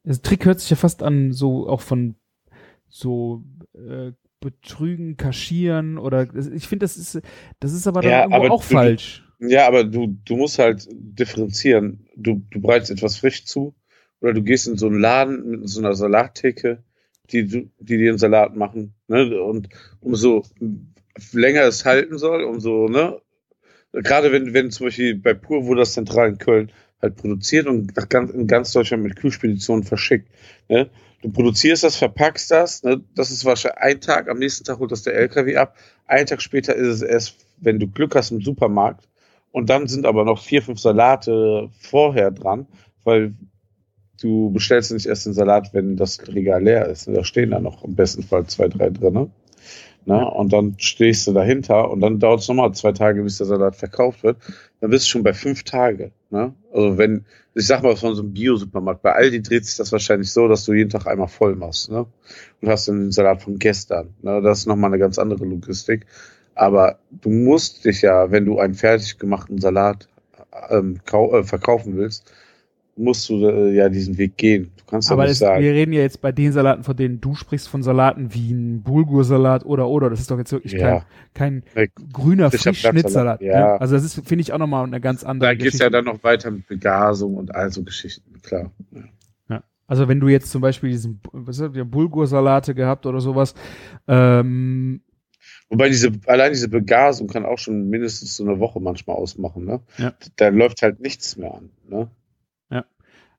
Das 0.03 0.21
Trick 0.21 0.45
hört 0.45 0.59
sich 0.59 0.69
ja 0.69 0.75
fast 0.75 1.03
an, 1.03 1.31
so 1.31 1.67
auch 1.69 1.81
von 1.81 2.15
so 2.89 3.43
äh, 3.73 4.11
Betrügen, 4.41 5.15
Kaschieren 5.15 5.97
oder 5.97 6.27
ich 6.53 6.67
finde, 6.67 6.83
das 6.83 6.97
ist, 6.97 7.21
das 7.61 7.71
ist 7.73 7.87
aber 7.87 8.01
dann 8.01 8.11
Ja, 8.11 8.25
aber 8.25 8.51
auch 8.51 8.63
du- 8.63 8.73
falsch. 8.73 9.23
Ja, 9.39 9.67
aber 9.67 9.83
du, 9.83 10.17
du 10.25 10.37
musst 10.37 10.59
halt 10.59 10.87
differenzieren. 10.91 12.05
Du, 12.15 12.41
du 12.49 12.61
bereitest 12.61 12.91
etwas 12.91 13.17
frisch 13.17 13.45
zu 13.45 13.73
oder 14.21 14.33
du 14.33 14.41
gehst 14.43 14.67
in 14.67 14.77
so 14.77 14.87
einen 14.87 14.99
Laden 14.99 15.49
mit 15.61 15.69
so 15.69 15.79
einer 15.81 15.93
Salattheke, 15.95 16.83
die, 17.29 17.47
du- 17.47 17.69
die 17.79 17.97
dir 17.97 18.09
einen 18.11 18.17
Salat 18.19 18.55
machen. 18.55 18.93
Ne? 19.07 19.41
Und 19.41 19.69
umso 20.01 20.43
länger 21.31 21.63
es 21.63 21.85
halten 21.85 22.17
soll, 22.17 22.43
umso, 22.43 22.87
ne? 22.87 23.19
Gerade 23.91 24.31
wenn, 24.31 24.53
wenn 24.53 24.71
zum 24.71 24.87
Beispiel 24.87 25.15
bei 25.15 25.35
Pur 25.35 25.65
wurde 25.65 25.81
das 25.81 25.93
zentral 25.93 26.29
in 26.29 26.37
Köln 26.39 26.71
halt 27.03 27.17
produziert 27.17 27.67
und 27.67 27.95
nach 27.95 28.09
ganz, 28.09 28.31
in 28.31 28.47
ganz 28.47 28.71
Deutschland 28.71 29.03
mit 29.03 29.15
Kühlspeditionen 29.15 29.83
verschickt. 29.83 30.29
Ne? 30.67 30.89
Du 31.21 31.29
produzierst 31.29 31.83
das, 31.83 31.95
verpackst 31.95 32.49
das, 32.49 32.81
ne? 32.81 33.03
das 33.13 33.29
ist 33.29 33.45
wahrscheinlich 33.45 33.81
ein 33.81 34.01
Tag, 34.01 34.29
am 34.29 34.39
nächsten 34.39 34.63
Tag 34.63 34.79
holt 34.79 34.91
das 34.91 35.03
der 35.03 35.13
LKW 35.13 35.57
ab. 35.57 35.75
Einen 36.07 36.25
Tag 36.25 36.41
später 36.41 36.75
ist 36.75 36.87
es 36.87 37.01
erst, 37.03 37.35
wenn 37.57 37.79
du 37.79 37.87
Glück 37.87 38.15
hast, 38.15 38.31
im 38.31 38.41
Supermarkt. 38.41 39.07
Und 39.51 39.69
dann 39.69 39.87
sind 39.87 40.07
aber 40.07 40.25
noch 40.25 40.41
vier, 40.41 40.63
fünf 40.63 40.79
Salate 40.79 41.69
vorher 41.79 42.31
dran, 42.31 42.65
weil 43.03 43.35
du 44.19 44.49
bestellst 44.51 44.91
nicht 44.91 45.05
erst 45.05 45.27
den 45.27 45.33
Salat, 45.33 45.73
wenn 45.73 45.95
das 45.95 46.27
Regal 46.27 46.63
leer 46.63 46.87
ist. 46.87 47.07
ne? 47.07 47.15
Da 47.15 47.23
stehen 47.23 47.51
da 47.51 47.59
noch 47.59 47.83
im 47.83 47.95
besten 47.95 48.23
Fall 48.23 48.47
zwei, 48.47 48.67
drei 48.67 48.89
drinne. 48.89 49.29
Ne? 50.05 50.29
Und 50.29 50.51
dann 50.51 50.75
stehst 50.77 51.27
du 51.27 51.33
dahinter 51.33 51.89
und 51.89 52.01
dann 52.01 52.19
dauert 52.19 52.41
es 52.41 52.47
nochmal 52.47 52.73
zwei 52.73 52.91
Tage, 52.91 53.23
bis 53.23 53.37
der 53.37 53.47
Salat 53.47 53.75
verkauft 53.75 54.23
wird. 54.23 54.37
Dann 54.81 54.89
bist 54.89 55.05
du 55.05 55.09
schon 55.09 55.23
bei 55.23 55.33
fünf 55.33 55.63
Tage. 55.63 56.11
Ne? 56.29 56.53
Also 56.73 56.97
wenn, 56.97 57.25
ich 57.55 57.67
sag 57.67 57.83
mal 57.83 57.95
von 57.95 58.15
so 58.15 58.21
einem 58.21 58.33
Bio-Supermarkt, 58.33 59.01
bei 59.01 59.13
Aldi 59.13 59.41
dreht 59.41 59.65
sich 59.65 59.77
das 59.77 59.91
wahrscheinlich 59.91 60.31
so, 60.31 60.47
dass 60.47 60.65
du 60.65 60.73
jeden 60.73 60.89
Tag 60.89 61.07
einmal 61.07 61.27
voll 61.27 61.55
machst. 61.55 61.89
Ne? 61.89 62.05
Und 62.61 62.69
hast 62.69 62.87
dann 62.87 62.99
den 62.99 63.11
Salat 63.11 63.41
von 63.41 63.59
gestern. 63.59 64.13
Ne? 64.21 64.41
Das 64.41 64.59
ist 64.59 64.67
nochmal 64.67 64.89
eine 64.89 64.99
ganz 64.99 65.17
andere 65.17 65.45
Logistik. 65.45 66.05
Aber 66.55 66.99
du 67.09 67.29
musst 67.29 67.85
dich 67.85 68.01
ja, 68.01 68.29
wenn 68.29 68.45
du 68.45 68.59
einen 68.59 68.75
fertig 68.75 69.17
gemachten 69.17 69.59
Salat 69.59 70.07
ähm, 70.69 70.99
äh, 71.11 71.43
verkaufen 71.43 71.97
willst, 71.97 72.31
musst 72.95 73.27
du 73.29 73.45
äh, 73.47 73.73
ja 73.73 73.89
diesen 73.89 74.17
Weg 74.17 74.37
gehen. 74.37 74.71
Du 74.77 74.83
kannst 74.85 75.11
Aber 75.11 75.23
nicht 75.23 75.31
das, 75.31 75.39
sagen. 75.39 75.63
wir 75.63 75.71
reden 75.73 75.93
ja 75.93 76.01
jetzt 76.01 76.21
bei 76.21 76.31
den 76.31 76.51
Salaten, 76.51 76.83
von 76.83 76.95
denen 76.95 77.19
du 77.21 77.33
sprichst, 77.35 77.67
von 77.67 77.81
Salaten 77.81 78.33
wie 78.33 78.51
ein 78.51 78.83
Bulgursalat 78.83 79.65
oder 79.65 79.87
oder. 79.89 80.09
Das 80.11 80.19
ist 80.19 80.29
doch 80.29 80.37
jetzt 80.37 80.51
wirklich 80.51 80.73
Ja. 80.73 81.03
kein, 81.33 81.63
kein 81.73 81.89
grüner 82.11 82.51
Frischschnittsalat. 82.51 83.39
Blattsalat, 83.39 83.41
ja. 83.41 83.73
Ne? 83.73 83.81
Also 83.81 83.95
das 83.95 84.03
ist, 84.03 84.27
finde 84.27 84.41
ich, 84.43 84.53
auch 84.53 84.59
nochmal 84.59 84.85
eine 84.85 85.01
ganz 85.01 85.23
andere 85.23 85.49
Da 85.49 85.53
geht's 85.53 85.63
Geschichte. 85.65 85.83
ja 85.85 85.89
dann 85.89 86.05
noch 86.05 86.23
weiter 86.23 86.51
mit 86.51 86.67
Begasung 86.67 87.35
und 87.35 87.55
all 87.55 87.71
so 87.71 87.83
Geschichten, 87.83 88.39
klar. 88.43 88.71
Ja. 89.49 89.63
Also 89.87 90.07
wenn 90.07 90.19
du 90.19 90.27
jetzt 90.27 90.51
zum 90.51 90.61
Beispiel 90.61 90.91
diesen, 90.91 91.19
was 91.31 91.59
ist 91.59 91.75
das, 91.75 91.87
Bulgursalate 91.89 92.75
gehabt 92.75 93.05
oder 93.05 93.19
sowas, 93.19 93.55
ähm, 94.07 95.01
Wobei 95.69 95.89
diese, 95.89 96.11
allein 96.27 96.51
diese 96.51 96.69
Begasung 96.69 97.27
kann 97.27 97.45
auch 97.45 97.57
schon 97.57 97.89
mindestens 97.89 98.35
so 98.37 98.43
eine 98.43 98.59
Woche 98.59 98.79
manchmal 98.79 99.15
ausmachen, 99.15 99.65
ne? 99.65 99.81
Ja. 99.97 100.13
Da 100.35 100.49
läuft 100.49 100.83
halt 100.83 100.99
nichts 100.99 101.35
mehr 101.35 101.53
an, 101.55 101.69
ne? 101.87 102.09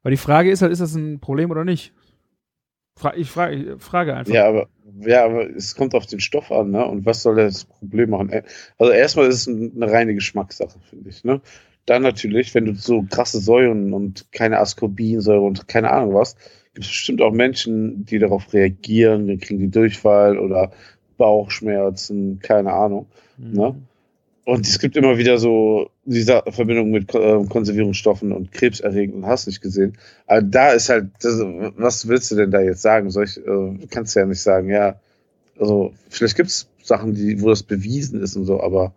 Weil 0.05 0.13
die 0.13 0.17
Frage 0.17 0.53
ist 0.53 0.63
halt, 0.63 0.71
ist 0.71 0.81
das 0.81 0.95
ein 0.95 1.19
Problem 1.19 1.51
oder 1.51 1.65
nicht? 1.65 1.93
Fra 2.97 3.13
ich, 3.17 3.29
frage, 3.29 3.75
ich 3.75 3.83
frage 3.83 4.15
einfach. 4.15 4.33
Ja, 4.33 4.47
aber, 4.49 4.69
ja, 5.01 5.25
aber 5.25 5.51
es 5.51 5.75
kommt 5.75 5.97
auf 5.97 6.07
den 6.07 6.21
Stoff 6.21 6.53
an, 6.53 6.71
ne? 6.71 6.87
Und 6.87 7.05
was 7.05 7.23
soll 7.23 7.35
das 7.35 7.65
Problem 7.65 8.11
machen? 8.11 8.31
Also 8.79 8.93
erstmal 8.93 9.27
ist 9.27 9.35
es 9.35 9.47
ein- 9.49 9.73
eine 9.75 9.91
reine 9.91 10.15
Geschmackssache, 10.15 10.79
finde 10.91 11.11
ich, 11.11 11.25
ne? 11.25 11.41
Dann 11.87 12.03
natürlich, 12.03 12.55
wenn 12.55 12.67
du 12.67 12.75
so 12.75 13.03
krasse 13.11 13.41
Säuren 13.41 13.93
und 13.93 14.31
keine 14.31 14.59
Ascorbinsäure 14.61 15.41
und 15.41 15.67
keine 15.67 15.91
Ahnung 15.91 16.15
was, 16.15 16.37
gibt 16.73 16.85
es 16.87 16.91
bestimmt 16.93 17.21
auch 17.21 17.33
Menschen, 17.33 18.05
die 18.05 18.19
darauf 18.21 18.53
reagieren, 18.53 19.27
dann 19.27 19.39
kriegen 19.41 19.59
die 19.61 19.71
Durchfall 19.71 20.39
oder 20.39 20.71
Bauchschmerzen, 21.17 22.39
keine 22.41 22.73
Ahnung. 22.73 23.07
Mhm. 23.39 23.53
ne? 23.53 23.75
Und 24.45 24.67
es 24.67 24.79
gibt 24.79 24.97
immer 24.97 25.17
wieder 25.17 25.39
so 25.39 25.91
diese 26.05 26.43
Verbindung 26.51 26.91
mit 26.91 27.15
äh, 27.15 27.45
Konservierungsstoffen 27.49 28.31
und 28.33 28.53
Krebserregend 28.53 29.25
hast 29.25 29.47
nicht 29.47 29.63
gesehen. 29.63 29.97
Aber 30.27 30.43
da 30.43 30.73
ist 30.73 30.91
halt, 30.91 31.07
das, 31.21 31.39
was 31.77 32.09
willst 32.09 32.31
du 32.31 32.37
denn 32.37 32.51
da 32.51 32.61
jetzt 32.61 32.83
sagen? 32.83 33.11
Soll 33.11 33.25
ich, 33.25 33.39
äh, 33.39 33.87
kannst 33.91 34.15
du 34.15 34.21
ja 34.21 34.27
nicht 34.27 34.43
sagen, 34.43 34.69
ja, 34.69 34.97
also 35.59 35.95
vielleicht 36.11 36.37
gibt 36.37 36.51
es 36.51 36.69
Sachen, 36.83 37.15
die, 37.15 37.41
wo 37.41 37.49
das 37.49 37.63
bewiesen 37.63 38.21
ist 38.21 38.37
und 38.37 38.45
so, 38.45 38.61
aber 38.61 38.93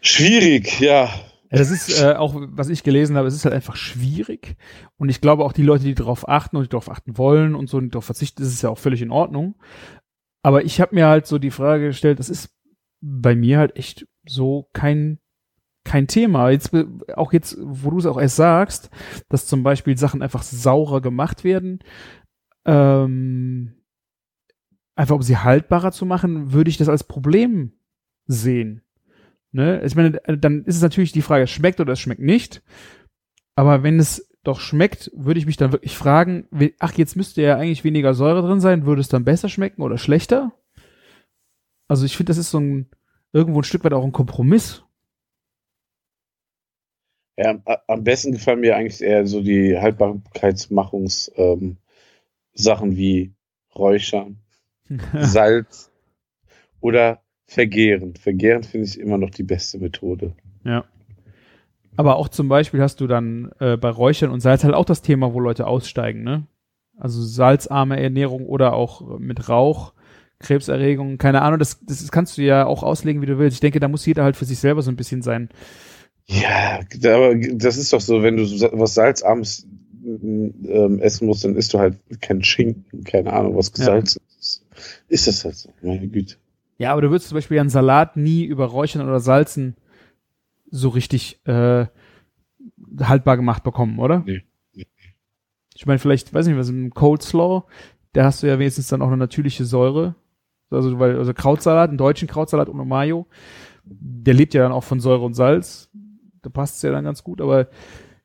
schwierig, 0.00 0.78
ja. 0.78 1.08
Das 1.50 1.70
ist 1.70 2.00
äh, 2.00 2.14
auch, 2.14 2.34
was 2.36 2.68
ich 2.68 2.82
gelesen 2.82 3.16
habe, 3.16 3.28
es 3.28 3.34
ist 3.34 3.44
halt 3.44 3.54
einfach 3.54 3.76
schwierig. 3.76 4.56
Und 4.96 5.08
ich 5.08 5.20
glaube 5.20 5.44
auch 5.44 5.52
die 5.52 5.62
Leute, 5.62 5.84
die 5.84 5.94
darauf 5.94 6.28
achten 6.28 6.56
und 6.56 6.64
die 6.64 6.68
darauf 6.68 6.90
achten 6.90 7.18
wollen 7.18 7.54
und 7.54 7.68
so 7.68 7.78
und 7.78 7.94
darauf 7.94 8.04
verzichten, 8.04 8.42
ist 8.42 8.62
ja 8.62 8.70
auch 8.70 8.78
völlig 8.78 9.02
in 9.02 9.10
Ordnung. 9.10 9.56
Aber 10.42 10.64
ich 10.64 10.80
habe 10.80 10.94
mir 10.94 11.06
halt 11.06 11.26
so 11.26 11.38
die 11.38 11.50
Frage 11.50 11.88
gestellt, 11.88 12.18
das 12.18 12.28
ist 12.28 12.50
bei 13.04 13.36
mir 13.36 13.58
halt 13.58 13.76
echt 13.76 14.06
so 14.26 14.68
kein 14.72 15.18
kein 15.84 16.06
Thema. 16.06 16.48
Jetzt, 16.48 16.72
äh, 16.72 16.86
auch 17.14 17.34
jetzt, 17.34 17.58
wo 17.60 17.90
du 17.90 17.98
es 17.98 18.06
auch 18.06 18.18
erst 18.18 18.36
sagst, 18.36 18.90
dass 19.28 19.46
zum 19.46 19.62
Beispiel 19.62 19.98
Sachen 19.98 20.22
einfach 20.22 20.42
saurer 20.42 21.02
gemacht 21.02 21.44
werden, 21.44 21.80
ähm, 22.64 23.74
einfach 24.96 25.16
um 25.16 25.22
sie 25.22 25.36
haltbarer 25.36 25.92
zu 25.92 26.06
machen, 26.06 26.52
würde 26.52 26.70
ich 26.70 26.78
das 26.78 26.88
als 26.88 27.04
Problem 27.04 27.72
sehen. 28.26 28.80
Ne? 29.52 29.82
Ich 29.84 29.94
meine, 29.94 30.12
dann 30.38 30.64
ist 30.64 30.76
es 30.76 30.82
natürlich 30.82 31.12
die 31.12 31.22
Frage, 31.22 31.44
es 31.44 31.50
schmeckt 31.50 31.80
oder 31.80 31.92
es 31.92 32.00
schmeckt 32.00 32.22
nicht. 32.22 32.62
Aber 33.54 33.82
wenn 33.82 33.98
es 33.98 34.30
doch 34.42 34.60
schmeckt, 34.60 35.10
würde 35.14 35.38
ich 35.38 35.46
mich 35.46 35.58
dann 35.58 35.72
wirklich 35.72 35.96
fragen, 35.96 36.48
ach, 36.78 36.94
jetzt 36.94 37.14
müsste 37.14 37.42
ja 37.42 37.56
eigentlich 37.56 37.84
weniger 37.84 38.14
Säure 38.14 38.42
drin 38.42 38.60
sein, 38.60 38.86
würde 38.86 39.00
es 39.00 39.08
dann 39.08 39.24
besser 39.24 39.48
schmecken 39.50 39.82
oder 39.82 39.98
schlechter? 39.98 40.52
Also 41.88 42.06
ich 42.06 42.16
finde, 42.16 42.30
das 42.30 42.38
ist 42.38 42.50
so 42.50 42.58
ein, 42.58 42.86
irgendwo 43.32 43.60
ein 43.60 43.64
Stück 43.64 43.84
weit 43.84 43.92
auch 43.92 44.04
ein 44.04 44.12
Kompromiss. 44.12 44.82
Ja, 47.36 47.60
am 47.88 48.04
besten 48.04 48.32
gefallen 48.32 48.60
mir 48.60 48.76
eigentlich 48.76 49.02
eher 49.02 49.26
so 49.26 49.42
die 49.42 49.76
Haltbarkeitsmachungs-Sachen 49.76 51.36
ähm, 51.36 52.96
wie 52.96 53.34
Räuchern, 53.74 54.38
Salz 55.14 55.90
oder 56.80 57.20
Vergehren. 57.46 58.14
Vergehren 58.14 58.62
finde 58.62 58.86
ich 58.86 59.00
immer 59.00 59.18
noch 59.18 59.30
die 59.30 59.42
beste 59.42 59.78
Methode. 59.78 60.34
Ja. 60.64 60.84
Aber 61.96 62.16
auch 62.16 62.28
zum 62.28 62.48
Beispiel 62.48 62.80
hast 62.80 63.00
du 63.00 63.06
dann 63.06 63.52
äh, 63.58 63.76
bei 63.76 63.90
Räuchern 63.90 64.30
und 64.30 64.40
Salz 64.40 64.64
halt 64.64 64.74
auch 64.74 64.84
das 64.84 65.02
Thema, 65.02 65.34
wo 65.34 65.40
Leute 65.40 65.66
aussteigen, 65.66 66.22
ne? 66.22 66.46
Also 66.96 67.22
salzarme 67.22 68.00
Ernährung 68.00 68.46
oder 68.46 68.74
auch 68.74 69.18
mit 69.18 69.48
Rauch, 69.48 69.93
Krebserregung, 70.40 71.18
keine 71.18 71.42
Ahnung, 71.42 71.58
das, 71.58 71.80
das 71.86 72.10
kannst 72.10 72.36
du 72.38 72.42
ja 72.42 72.66
auch 72.66 72.82
auslegen, 72.82 73.22
wie 73.22 73.26
du 73.26 73.38
willst. 73.38 73.54
Ich 73.56 73.60
denke, 73.60 73.80
da 73.80 73.88
muss 73.88 74.06
jeder 74.06 74.24
halt 74.24 74.36
für 74.36 74.44
sich 74.44 74.58
selber 74.58 74.82
so 74.82 74.90
ein 74.90 74.96
bisschen 74.96 75.22
sein. 75.22 75.48
Ja, 76.26 76.80
aber 77.04 77.34
das 77.36 77.76
ist 77.76 77.92
doch 77.92 78.00
so, 78.00 78.22
wenn 78.22 78.36
du 78.36 78.44
was 78.72 78.94
salzarmes 78.94 79.66
ähm, 80.04 80.98
essen 81.00 81.26
musst, 81.26 81.44
dann 81.44 81.56
isst 81.56 81.74
du 81.74 81.78
halt 81.78 81.98
kein 82.20 82.42
Schinken, 82.42 83.04
keine 83.04 83.32
Ahnung, 83.32 83.56
was 83.56 83.72
gesalzen 83.72 84.22
ja. 84.22 84.38
ist. 84.38 84.64
Ist 85.08 85.26
das 85.26 85.44
halt 85.44 85.56
so, 85.56 85.70
meine 85.82 86.06
Güte. 86.08 86.36
Ja, 86.78 86.92
aber 86.92 87.02
du 87.02 87.10
würdest 87.10 87.28
zum 87.28 87.36
Beispiel 87.36 87.58
einen 87.58 87.70
Salat 87.70 88.16
nie 88.16 88.44
über 88.44 88.66
Räuchern 88.66 89.06
oder 89.06 89.20
Salzen 89.20 89.76
so 90.70 90.88
richtig 90.88 91.40
äh, 91.46 91.86
haltbar 93.00 93.36
gemacht 93.36 93.62
bekommen, 93.62 93.98
oder? 93.98 94.22
Nee. 94.26 94.42
nee. 94.74 94.86
Ich 95.74 95.86
meine, 95.86 95.98
vielleicht, 95.98 96.34
weiß 96.34 96.46
nicht, 96.46 96.56
was 96.56 96.68
im 96.68 96.92
Coleslaw, 96.92 97.64
da 98.12 98.24
hast 98.24 98.42
du 98.42 98.46
ja 98.46 98.58
wenigstens 98.58 98.88
dann 98.88 99.02
auch 99.02 99.08
eine 99.08 99.16
natürliche 99.16 99.64
Säure. 99.64 100.14
Also, 100.70 100.98
weil, 100.98 101.16
also 101.16 101.32
Krautsalat, 101.34 101.90
einen 101.90 101.98
deutschen 101.98 102.28
Krautsalat 102.28 102.68
ohne 102.68 102.84
Mayo, 102.84 103.26
der 103.84 104.34
lebt 104.34 104.54
ja 104.54 104.62
dann 104.62 104.72
auch 104.72 104.84
von 104.84 105.00
Säure 105.00 105.24
und 105.24 105.34
Salz. 105.34 105.90
Da 106.42 106.50
passt 106.50 106.76
es 106.76 106.82
ja 106.82 106.90
dann 106.90 107.04
ganz 107.04 107.24
gut, 107.24 107.40
aber 107.40 107.68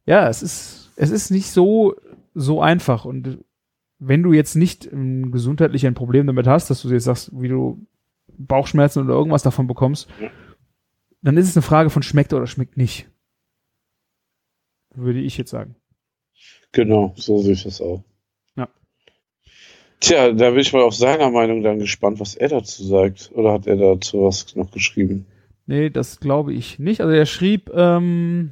ja, 0.06 0.28
es 0.28 0.41
ist, 0.41 0.91
es 0.95 1.10
ist 1.10 1.30
nicht 1.30 1.52
so, 1.52 1.95
so 2.34 2.62
einfach. 2.62 3.06
Und 3.06 3.39
wenn 3.99 4.23
du 4.23 4.34
jetzt 4.34 4.56
nicht 4.56 4.89
gesundheitlich 4.91 5.86
ein 5.86 5.93
Problem 5.93 6.28
damit 6.28 6.47
hast, 6.47 6.69
dass 6.69 6.82
du 6.82 6.89
jetzt 6.89 7.04
sagst, 7.04 7.32
wie 7.39 7.49
du 7.49 7.86
Bauchschmerzen 8.38 9.04
oder 9.04 9.13
irgendwas 9.13 9.43
davon 9.43 9.67
bekommst, 9.67 10.08
dann 11.21 11.38
ist 11.38 11.49
es 11.49 11.58
eine 11.58 11.63
Frage 11.63 11.89
von 11.89 12.04
schmeckt 12.04 12.34
oder 12.34 12.47
schmeckt 12.47 12.78
nicht. 12.78 13.10
Würde 14.95 15.19
ich 15.19 15.38
jetzt 15.38 15.52
sagen. 15.52 15.75
Genau, 16.71 17.13
so 17.17 17.39
sehe 17.39 17.54
ich 17.54 17.63
das 17.63 17.82
auch. 17.82 18.04
Ja. 20.03 20.27
Tja, 20.27 20.31
da 20.31 20.49
bin 20.51 20.59
ich 20.59 20.73
mal 20.73 20.83
auf 20.83 20.95
seiner 20.95 21.29
Meinung 21.29 21.62
dann 21.62 21.79
gespannt, 21.79 22.19
was 22.19 22.35
er 22.35 22.49
dazu 22.49 22.83
sagt. 22.83 23.31
Oder 23.33 23.53
hat 23.53 23.67
er 23.67 23.75
dazu 23.75 24.23
was 24.23 24.55
noch 24.55 24.71
geschrieben? 24.71 25.25
Nee, 25.67 25.89
das 25.89 26.19
glaube 26.19 26.53
ich 26.53 26.79
nicht. 26.79 27.01
Also 27.01 27.13
er 27.13 27.25
schrieb, 27.25 27.69
ähm, 27.75 28.51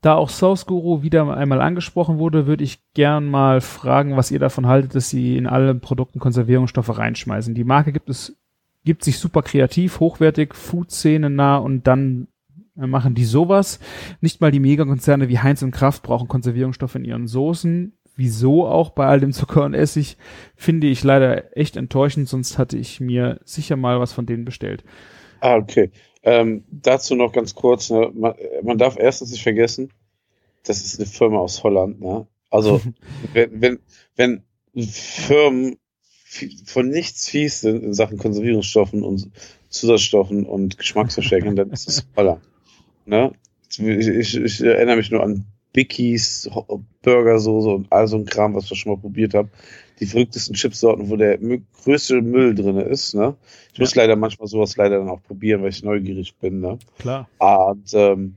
da 0.00 0.14
auch 0.14 0.30
Source 0.30 0.66
Guru 0.66 1.02
wieder 1.02 1.36
einmal 1.36 1.60
angesprochen 1.60 2.18
wurde, 2.18 2.46
würde 2.46 2.64
ich 2.64 2.78
gern 2.94 3.26
mal 3.26 3.60
fragen, 3.60 4.16
was 4.16 4.30
ihr 4.30 4.38
davon 4.38 4.66
haltet, 4.66 4.94
dass 4.94 5.10
sie 5.10 5.36
in 5.36 5.46
alle 5.46 5.74
Produkten 5.74 6.20
Konservierungsstoffe 6.20 6.96
reinschmeißen. 6.96 7.54
Die 7.54 7.64
Marke 7.64 7.92
gibt 7.92 8.08
es 8.08 8.36
gibt 8.84 9.04
sich 9.04 9.18
super 9.18 9.42
kreativ, 9.42 10.00
hochwertig, 10.00 10.54
Food-Szene 10.54 11.28
nah 11.28 11.58
und 11.58 11.86
dann 11.86 12.28
äh, 12.76 12.86
machen 12.86 13.14
die 13.14 13.24
sowas. 13.24 13.80
Nicht 14.20 14.40
mal 14.40 14.50
die 14.50 14.60
Megakonzerne 14.60 15.28
wie 15.28 15.40
Heinz 15.40 15.62
und 15.62 15.72
Kraft 15.72 16.02
brauchen 16.02 16.28
Konservierungsstoffe 16.28 16.94
in 16.94 17.04
ihren 17.04 17.26
Soßen. 17.26 17.97
Wieso 18.18 18.66
auch 18.66 18.90
bei 18.90 19.06
all 19.06 19.20
dem 19.20 19.32
Zucker 19.32 19.64
und 19.64 19.74
Essig, 19.74 20.16
finde 20.56 20.88
ich 20.88 21.04
leider 21.04 21.56
echt 21.56 21.76
enttäuschend, 21.76 22.28
sonst 22.28 22.58
hatte 22.58 22.76
ich 22.76 22.98
mir 22.98 23.38
sicher 23.44 23.76
mal 23.76 24.00
was 24.00 24.12
von 24.12 24.26
denen 24.26 24.44
bestellt. 24.44 24.82
Ah, 25.38 25.54
okay. 25.54 25.92
Ähm, 26.24 26.64
dazu 26.68 27.14
noch 27.14 27.30
ganz 27.30 27.54
kurz, 27.54 27.90
ne? 27.90 28.10
man, 28.12 28.34
man, 28.64 28.76
darf 28.76 28.96
erstens 28.98 29.30
nicht 29.30 29.44
vergessen, 29.44 29.92
das 30.64 30.82
ist 30.82 30.98
eine 30.98 31.06
Firma 31.06 31.38
aus 31.38 31.62
Holland, 31.62 32.00
ne? 32.00 32.26
Also 32.50 32.80
wenn, 33.34 33.60
wenn, 33.60 33.78
wenn 34.16 34.42
Firmen 34.74 35.78
von 36.64 36.88
nichts 36.88 37.28
fies 37.28 37.60
sind 37.60 37.84
in 37.84 37.94
Sachen 37.94 38.18
Konservierungsstoffen 38.18 39.04
und 39.04 39.30
Zusatzstoffen 39.68 40.44
und 40.44 40.76
Geschmacksverstärkern, 40.76 41.54
dann 41.54 41.70
ist 41.70 41.88
es 41.88 42.04
Holler. 42.16 42.40
Ne? 43.06 43.30
Ich, 43.70 43.78
ich, 44.08 44.36
ich, 44.36 44.60
erinnere 44.60 44.96
mich 44.96 45.12
nur 45.12 45.22
an 45.22 45.46
Bickies, 45.78 46.50
Burgersoße 47.02 47.68
und 47.68 47.86
all 47.92 48.08
so 48.08 48.16
ein 48.16 48.24
Kram, 48.24 48.52
was 48.52 48.68
ich 48.68 48.80
schon 48.80 48.90
mal 48.90 49.00
probiert 49.00 49.32
habe. 49.32 49.48
Die 50.00 50.06
verrücktesten 50.06 50.56
Chipsorten, 50.56 51.08
wo 51.08 51.14
der 51.14 51.38
größte 51.84 52.20
Müll 52.20 52.56
drin 52.56 52.78
ist. 52.78 53.14
Ne? 53.14 53.36
Ich 53.70 53.78
ja. 53.78 53.82
muss 53.82 53.94
leider 53.94 54.16
manchmal 54.16 54.48
sowas 54.48 54.76
leider 54.76 54.98
dann 54.98 55.08
auch 55.08 55.22
probieren, 55.22 55.62
weil 55.62 55.68
ich 55.68 55.84
neugierig 55.84 56.34
bin. 56.38 56.58
Ne? 56.58 56.80
Klar. 56.98 57.28
Und 57.38 57.94
ähm, 57.94 58.34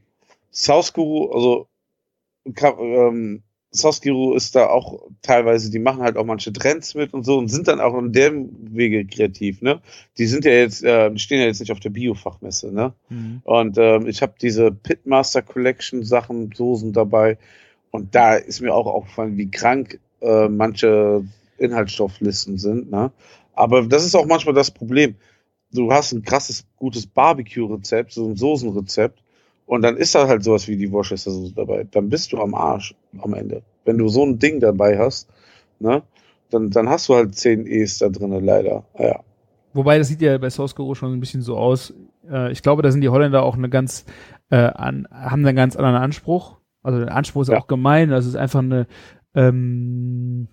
South 0.51 0.93
Guru, 0.93 1.31
also 1.31 1.67
ähm, 2.45 3.41
Soskiru 3.71 4.33
ist 4.33 4.55
da 4.55 4.67
auch 4.67 5.01
teilweise, 5.21 5.71
die 5.71 5.79
machen 5.79 6.01
halt 6.01 6.17
auch 6.17 6.25
manche 6.25 6.51
Trends 6.51 6.93
mit 6.93 7.13
und 7.13 7.23
so 7.23 7.37
und 7.37 7.47
sind 7.47 7.69
dann 7.69 7.79
auch 7.79 7.97
in 7.97 8.11
dem 8.11 8.49
Wege 8.75 9.05
kreativ, 9.05 9.61
ne? 9.61 9.81
Die 10.17 10.25
sind 10.25 10.43
ja 10.43 10.51
jetzt, 10.51 10.83
äh, 10.83 11.17
stehen 11.17 11.39
ja 11.39 11.45
jetzt 11.45 11.61
nicht 11.61 11.71
auf 11.71 11.79
der 11.79 11.91
Biofachmesse, 11.91 12.73
ne? 12.73 12.93
Mhm. 13.07 13.41
Und 13.45 13.77
ähm, 13.77 14.07
ich 14.07 14.21
habe 14.21 14.33
diese 14.41 14.71
Pitmaster 14.71 15.41
Collection 15.41 16.03
Sachen, 16.03 16.51
Soßen 16.53 16.91
dabei 16.91 17.37
und 17.91 18.13
da 18.13 18.35
ist 18.35 18.59
mir 18.59 18.75
auch 18.75 18.87
aufgefallen, 18.87 19.37
wie 19.37 19.49
krank 19.49 19.99
äh, 20.21 20.49
manche 20.49 21.23
Inhaltsstofflisten 21.57 22.57
sind, 22.57 22.91
ne? 22.91 23.11
Aber 23.53 23.83
das 23.83 24.05
ist 24.05 24.15
auch 24.15 24.25
manchmal 24.25 24.55
das 24.55 24.71
Problem. 24.71 25.15
Du 25.71 25.93
hast 25.93 26.11
ein 26.11 26.23
krasses, 26.23 26.65
gutes 26.75 27.07
Barbecue-Rezept, 27.07 28.11
so 28.11 28.27
ein 28.27 28.35
Soßenrezept 28.35 29.20
und 29.71 29.83
dann 29.83 29.95
ist 29.95 30.13
da 30.15 30.27
halt 30.27 30.43
sowas 30.43 30.67
wie 30.67 30.75
die 30.75 30.91
Worcester 30.91 31.31
Soße 31.31 31.53
dabei. 31.55 31.87
Dann 31.89 32.09
bist 32.09 32.33
du 32.33 32.41
am 32.41 32.53
Arsch 32.53 32.93
am 33.19 33.33
Ende. 33.33 33.63
Wenn 33.85 33.97
du 33.97 34.09
so 34.09 34.25
ein 34.25 34.37
Ding 34.37 34.59
dabei 34.59 34.99
hast, 34.99 35.29
ne, 35.79 36.03
dann, 36.49 36.71
dann 36.71 36.89
hast 36.89 37.07
du 37.07 37.15
halt 37.15 37.35
10 37.35 37.65
E's 37.67 37.99
da 37.99 38.09
drin, 38.09 38.31
leider. 38.43 38.83
Ja. 38.99 39.21
Wobei, 39.71 39.97
das 39.97 40.09
sieht 40.09 40.21
ja 40.21 40.37
bei 40.37 40.49
Source 40.49 40.75
Guru 40.75 40.93
schon 40.93 41.13
ein 41.13 41.21
bisschen 41.21 41.41
so 41.41 41.55
aus. 41.55 41.93
Äh, 42.29 42.51
ich 42.51 42.61
glaube, 42.61 42.81
da 42.81 42.91
sind 42.91 42.99
die 42.99 43.07
Holländer 43.07 43.43
auch 43.43 43.55
eine 43.55 43.69
ganz, 43.69 44.03
äh, 44.49 44.57
an, 44.57 45.07
haben 45.09 45.45
einen 45.45 45.55
ganz 45.55 45.77
anderen 45.77 45.95
Anspruch. 45.95 46.57
Also 46.83 46.99
der 46.99 47.15
Anspruch 47.15 47.43
ist 47.43 47.47
ja. 47.47 47.57
auch 47.57 47.67
gemein. 47.67 48.09
Das 48.09 48.25
ist 48.25 48.35
einfach 48.35 48.59
eine 48.59 48.87
ähm, 49.35 50.49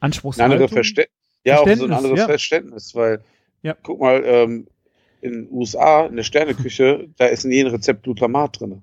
Anspruchshaltung. 0.00 0.54
Eine 0.54 0.64
andere 0.64 0.74
Verste 0.74 1.08
ja, 1.44 1.58
auch 1.58 1.68
so 1.68 1.84
ein 1.84 1.92
anderes 1.92 2.18
ja. 2.18 2.26
Verständnis, 2.26 2.94
weil 2.94 3.20
ja. 3.62 3.76
guck 3.82 4.00
mal, 4.00 4.22
ähm, 4.24 4.68
in 5.20 5.32
den 5.32 5.48
USA, 5.50 6.06
in 6.06 6.16
der 6.16 6.22
Sterneküche, 6.22 7.08
da 7.16 7.26
ist 7.26 7.44
in 7.44 7.52
jedem 7.52 7.72
Rezept 7.72 8.02
Glutamat 8.02 8.60
drin. 8.60 8.82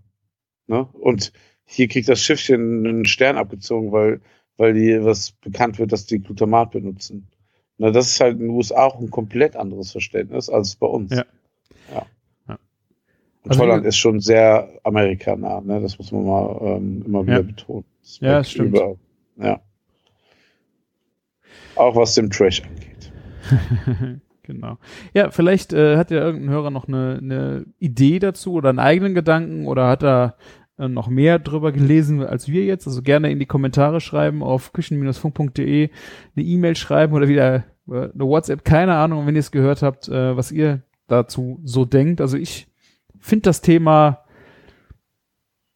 Ne? 0.67 0.87
Und 0.93 1.31
hier 1.65 1.87
kriegt 1.87 2.09
das 2.09 2.21
Schiffchen 2.21 2.85
einen 2.85 3.05
Stern 3.05 3.37
abgezogen, 3.37 3.91
weil, 3.91 4.21
weil 4.57 4.73
die 4.73 5.03
was 5.03 5.31
bekannt 5.31 5.79
wird, 5.79 5.91
dass 5.91 6.05
die 6.05 6.19
Glutamat 6.19 6.71
benutzen. 6.71 7.27
Na, 7.77 7.91
das 7.91 8.07
ist 8.07 8.19
halt 8.21 8.33
in 8.33 8.47
den 8.47 8.49
USA 8.51 8.85
auch 8.85 8.99
ein 8.99 9.09
komplett 9.09 9.55
anderes 9.55 9.91
Verständnis 9.91 10.49
als 10.49 10.75
bei 10.75 10.87
uns. 10.87 11.11
Ja. 11.11 11.25
ja. 11.93 12.05
ja. 12.47 12.59
Und 13.43 13.51
also 13.51 13.61
Holland 13.61 13.85
ist 13.85 13.97
schon 13.97 14.21
sehr 14.21 14.79
amerikanah, 14.83 15.61
ne? 15.61 15.81
Das 15.81 15.97
muss 15.97 16.11
man 16.11 16.25
mal 16.25 16.59
ähm, 16.61 17.03
immer 17.05 17.23
wieder 17.23 17.37
ja. 17.37 17.41
betonen. 17.41 17.85
Das 18.01 18.19
ja, 18.21 18.37
das 18.37 18.51
stimmt. 18.51 18.69
Überall. 18.69 18.97
Ja. 19.37 19.61
Auch 21.75 21.95
was 21.95 22.15
dem 22.15 22.29
Trash 22.29 22.61
angeht. 22.63 24.21
Genau. 24.45 24.77
Ja, 25.15 25.31
vielleicht 25.31 25.73
äh, 25.73 25.97
hat 25.97 26.11
ja 26.11 26.19
irgendein 26.19 26.49
Hörer 26.49 26.69
noch 26.69 26.87
eine, 26.87 27.19
eine 27.19 27.65
Idee 27.79 28.19
dazu 28.19 28.53
oder 28.53 28.69
einen 28.69 28.79
eigenen 28.79 29.15
Gedanken 29.15 29.65
oder 29.65 29.87
hat 29.87 30.03
er 30.03 30.35
äh, 30.77 30.87
noch 30.87 31.07
mehr 31.07 31.39
drüber 31.39 31.71
gelesen 31.71 32.21
als 32.23 32.47
wir 32.47 32.63
jetzt. 32.63 32.85
Also 32.85 33.01
gerne 33.01 33.31
in 33.31 33.39
die 33.39 33.47
Kommentare 33.47 34.01
schreiben 34.01 34.43
auf 34.43 34.71
küchen-funk.de, 34.71 35.89
eine 36.35 36.45
E-Mail 36.45 36.75
schreiben 36.75 37.13
oder 37.13 37.27
wieder 37.27 37.55
äh, 37.55 37.63
eine 37.89 38.11
WhatsApp, 38.13 38.63
keine 38.63 38.95
Ahnung, 38.95 39.25
wenn 39.25 39.35
ihr 39.35 39.39
es 39.39 39.51
gehört 39.51 39.81
habt, 39.81 40.09
äh, 40.09 40.37
was 40.37 40.51
ihr 40.51 40.83
dazu 41.07 41.59
so 41.63 41.85
denkt. 41.85 42.21
Also 42.21 42.37
ich 42.37 42.67
finde 43.19 43.43
das 43.43 43.61
Thema 43.61 44.25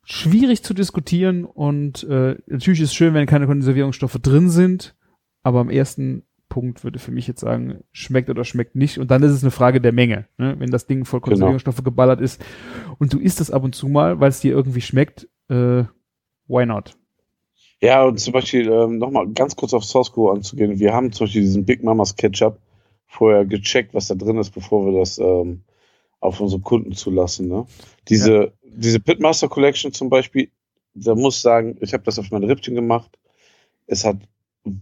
schwierig 0.04 0.64
zu 0.64 0.76
diskutieren 0.76 1.46
und 1.46 2.04
äh, 2.04 2.36
natürlich 2.46 2.82
ist 2.82 2.90
es 2.90 2.96
schön, 2.96 3.16
wenn 3.16 3.26
keine 3.26 3.48
Konservierungsstoffe 3.48 4.20
drin 4.22 4.50
sind, 4.50 4.96
aber 5.42 5.60
am 5.60 5.70
ersten 5.70 6.24
Punkt 6.50 6.84
würde 6.84 7.00
für 7.00 7.12
mich 7.12 7.28
jetzt 7.28 7.40
sagen, 7.40 7.84
schmeckt 7.92 8.30
oder 8.30 8.44
schmeckt 8.44 8.76
nicht. 8.76 8.98
Und 8.98 9.12
dann 9.12 9.24
ist 9.24 9.32
es 9.32 9.44
eine 9.44 9.52
Frage 9.52 9.80
der 9.80 9.92
Menge. 9.94 10.28
Ne? 10.38 10.56
Wenn 10.60 10.72
das 10.72 10.88
Ding 10.88 11.06
voll 11.06 11.20
Genau. 11.20 11.30
Konservierungsstoffe 11.30 11.84
geballert 11.84 12.20
ist 12.20 12.44
und 12.98 13.14
du 13.14 13.20
isst 13.20 13.40
es 13.40 13.52
ab 13.52 13.64
und 13.64 13.76
zu 13.76 13.88
mal, 13.88 14.20
weil 14.20 14.30
es 14.30 14.42
dir 14.42 14.52
irgendwie 14.52 14.82
schmeckt, 14.82 15.30
äh, 15.50 15.84
why 16.48 16.66
not? 16.66 16.96
Ja, 17.82 18.04
und 18.04 18.20
zum 18.20 18.34
Beispiel, 18.34 18.70
ähm, 18.70 18.98
nochmal 18.98 19.30
ganz 19.30 19.56
kurz 19.56 19.74
auf 19.74 19.86
Source 19.86 20.12
anzugehen. 20.18 20.80
Wir 20.80 20.94
haben 20.94 21.12
zum 21.14 21.26
Beispiel 21.26 21.44
diesen 21.44 21.66
Big 21.66 21.84
Mamas 21.84 22.16
Ketchup 22.16 22.60
vorher 23.08 23.46
gecheckt, 23.46 23.94
was 23.94 24.08
da 24.08 24.16
drin 24.16 24.38
ist, 24.38 24.52
bevor 24.52 24.86
wir 24.86 25.00
das 25.00 25.18
ähm, 25.18 25.62
auf 26.20 26.40
unsere 26.42 26.62
Kunden 26.62 26.94
zulassen. 26.94 27.48
Ne? 27.48 27.66
Diese, 28.10 28.54
diese 28.64 29.00
Pitmaster 29.00 29.48
Collection 29.48 29.94
zum 29.94 30.10
Beispiel, 30.10 30.50
da 30.94 31.16
muss 31.16 31.38
ich 31.38 31.42
sagen, 31.42 31.78
ich 31.82 31.94
habe 31.94 32.04
das 32.04 32.20
auf 32.20 32.32
meine 32.32 32.48
Rippchen 32.48 32.76
gemacht. 32.76 33.18
Es 33.88 34.06
hat 34.06 34.18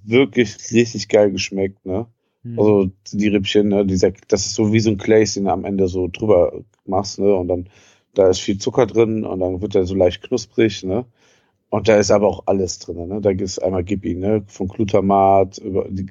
wirklich 0.04 0.58
richtig 0.72 1.08
geil 1.10 1.32
geschmeckt. 1.32 1.86
Ne? 1.86 2.08
Hm. 2.44 2.60
Also 2.60 2.92
die 3.12 3.28
Rippchen, 3.28 3.70
ne, 3.70 3.86
dieser, 3.86 4.12
das 4.28 4.46
ist 4.46 4.56
so 4.56 4.74
wie 4.74 4.80
so 4.80 4.92
ein 4.92 4.98
Glaze, 4.98 5.40
den 5.40 5.46
du 5.46 5.52
am 5.52 5.66
Ende 5.66 5.88
so 5.88 6.08
drüber 6.08 6.54
machst, 6.86 7.20
ne? 7.20 7.34
Und 7.34 7.48
dann, 7.48 7.70
da 8.14 8.30
ist 8.30 8.40
viel 8.40 8.58
Zucker 8.58 8.86
drin 8.86 9.26
und 9.26 9.40
dann 9.40 9.62
wird 9.62 9.76
er 9.76 9.86
so 9.86 9.96
leicht 9.96 10.24
knusprig, 10.24 10.84
ne? 10.84 11.06
Und 11.70 11.88
da 11.88 11.98
ist 11.98 12.12
aber 12.12 12.28
auch 12.28 12.44
alles 12.46 12.80
drin, 12.80 13.08
ne? 13.08 13.22
Da 13.22 13.34
gibt 13.34 13.50
es 13.50 13.60
einmal 13.60 13.84
Gibi, 13.84 14.16
ne? 14.16 14.44
Von 14.48 14.68
Glutamat 14.68 15.58
über 15.58 15.88
die, 15.90 16.08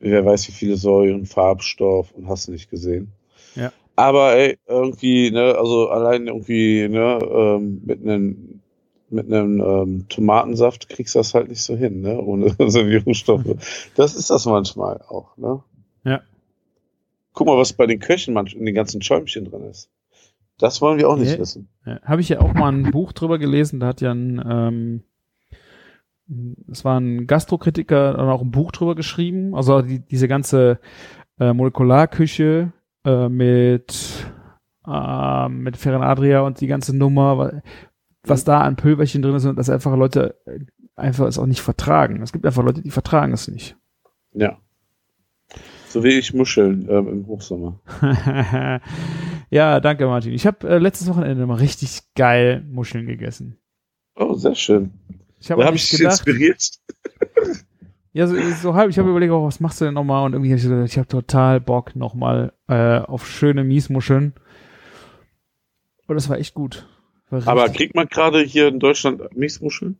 wer 0.00 0.24
weiß 0.24 0.48
wie 0.48 0.52
viele 0.52 0.76
Säuren, 0.76 1.26
Farbstoff 1.26 2.12
und 2.12 2.28
hast 2.28 2.48
du 2.48 2.52
nicht 2.52 2.70
gesehen. 2.70 3.12
Ja. 3.54 3.72
Aber 3.96 4.34
ey, 4.34 4.58
irgendwie, 4.66 5.30
ne, 5.30 5.56
also 5.58 5.88
allein 5.88 6.26
irgendwie, 6.26 6.88
ne, 6.88 7.18
ähm, 7.22 7.82
mit 7.84 8.00
einem 8.02 8.59
mit 9.12 9.26
einem 9.32 9.60
ähm, 9.60 10.06
Tomatensaft 10.08 10.88
kriegst 10.88 11.14
du 11.14 11.18
das 11.20 11.34
halt 11.34 11.48
nicht 11.48 11.62
so 11.62 11.76
hin, 11.76 12.00
ne? 12.00 12.20
Ohne 12.20 12.50
Servierungsstoffe. 12.70 13.44
Das 13.96 14.14
ist 14.14 14.30
das 14.30 14.46
manchmal 14.46 15.00
auch, 15.08 15.36
ne? 15.36 15.62
Ja. 16.04 16.20
Guck 17.32 17.46
mal, 17.46 17.56
was 17.58 17.72
bei 17.72 17.86
den 17.86 17.98
Köchen 18.00 18.34
manchmal 18.34 18.60
in 18.60 18.66
den 18.66 18.74
ganzen 18.74 19.02
Schäumchen 19.02 19.44
drin 19.44 19.64
ist. 19.64 19.90
Das 20.58 20.80
wollen 20.82 20.98
wir 20.98 21.08
auch 21.08 21.16
nicht 21.16 21.32
Nee. 21.32 21.38
wissen. 21.38 21.68
Ja, 21.86 22.00
Habe 22.02 22.20
ich 22.20 22.28
ja 22.28 22.40
auch 22.40 22.52
mal 22.52 22.70
ein 22.72 22.90
Buch 22.90 23.12
drüber 23.12 23.38
gelesen, 23.38 23.80
da 23.80 23.86
hat 23.88 24.00
ja 24.00 24.12
ein, 24.12 24.42
ähm, 24.46 25.02
es 26.70 26.84
war 26.84 26.98
ein 27.00 27.26
Gastrokritiker 27.26 28.12
dann 28.14 28.28
auch 28.28 28.42
ein 28.42 28.50
Buch 28.50 28.70
drüber 28.72 28.94
geschrieben, 28.94 29.54
also 29.54 29.82
die, 29.82 29.98
diese 30.00 30.28
ganze 30.28 30.78
äh, 31.38 31.52
Molekularküche 31.52 32.72
äh, 33.04 33.28
mit 33.28 34.26
äh, 34.86 35.48
mit 35.48 35.76
Ferran 35.76 36.02
Adria 36.02 36.42
und 36.42 36.60
die 36.60 36.66
ganze 36.66 36.96
Nummer, 36.96 37.62
was 38.22 38.44
da 38.44 38.60
an 38.60 38.76
Pülverchen 38.76 39.22
drin 39.22 39.34
ist 39.34 39.44
und 39.46 39.56
dass 39.56 39.70
einfach 39.70 39.96
Leute 39.96 40.36
äh, 40.46 40.60
einfach 40.96 41.26
es 41.26 41.38
auch 41.38 41.46
nicht 41.46 41.62
vertragen. 41.62 42.22
Es 42.22 42.32
gibt 42.32 42.44
einfach 42.46 42.62
Leute, 42.62 42.82
die 42.82 42.90
vertragen 42.90 43.32
es 43.32 43.48
nicht. 43.48 43.76
Ja. 44.32 44.58
So 45.88 46.04
wie 46.04 46.18
ich 46.18 46.32
Muscheln 46.34 46.86
ähm, 46.88 47.08
im 47.08 47.26
Hochsommer. 47.26 47.80
ja, 49.50 49.80
danke 49.80 50.06
Martin. 50.06 50.32
Ich 50.32 50.46
habe 50.46 50.68
äh, 50.68 50.78
letztes 50.78 51.08
Wochenende 51.08 51.46
mal 51.46 51.54
richtig 51.54 52.02
geil 52.14 52.64
Muscheln 52.70 53.06
gegessen. 53.06 53.56
Oh, 54.14 54.34
sehr 54.34 54.54
schön. 54.54 54.92
Ich 55.40 55.50
habe 55.50 55.60
Da 55.60 55.64
hab 55.64 55.68
habe 55.68 55.76
ich 55.76 55.88
dich 55.88 56.00
inspiriert. 56.00 56.62
Ja, 58.12 58.26
so, 58.26 58.34
so 58.60 58.74
halb. 58.74 58.90
Ich 58.90 58.98
habe 58.98 59.08
überlegt, 59.08 59.32
oh, 59.32 59.46
was 59.46 59.60
machst 59.60 59.80
du 59.80 59.84
denn 59.84 59.94
nochmal? 59.94 60.24
Und 60.24 60.32
irgendwie 60.32 60.50
habe 60.50 60.56
ich 60.58 60.64
gesagt, 60.64 60.88
ich 60.88 60.98
habe 60.98 61.06
total 61.06 61.60
Bock 61.60 61.94
nochmal 61.94 62.52
äh, 62.66 62.98
auf 62.98 63.28
schöne 63.28 63.62
Miesmuscheln. 63.62 64.34
Und 66.08 66.14
das 66.16 66.28
war 66.28 66.38
echt 66.38 66.54
gut. 66.54 66.88
Aber 67.30 67.68
kriegt 67.68 67.94
man 67.94 68.08
gerade 68.08 68.40
hier 68.40 68.68
in 68.68 68.78
Deutschland 68.80 69.36
Miesmuscheln? 69.36 69.98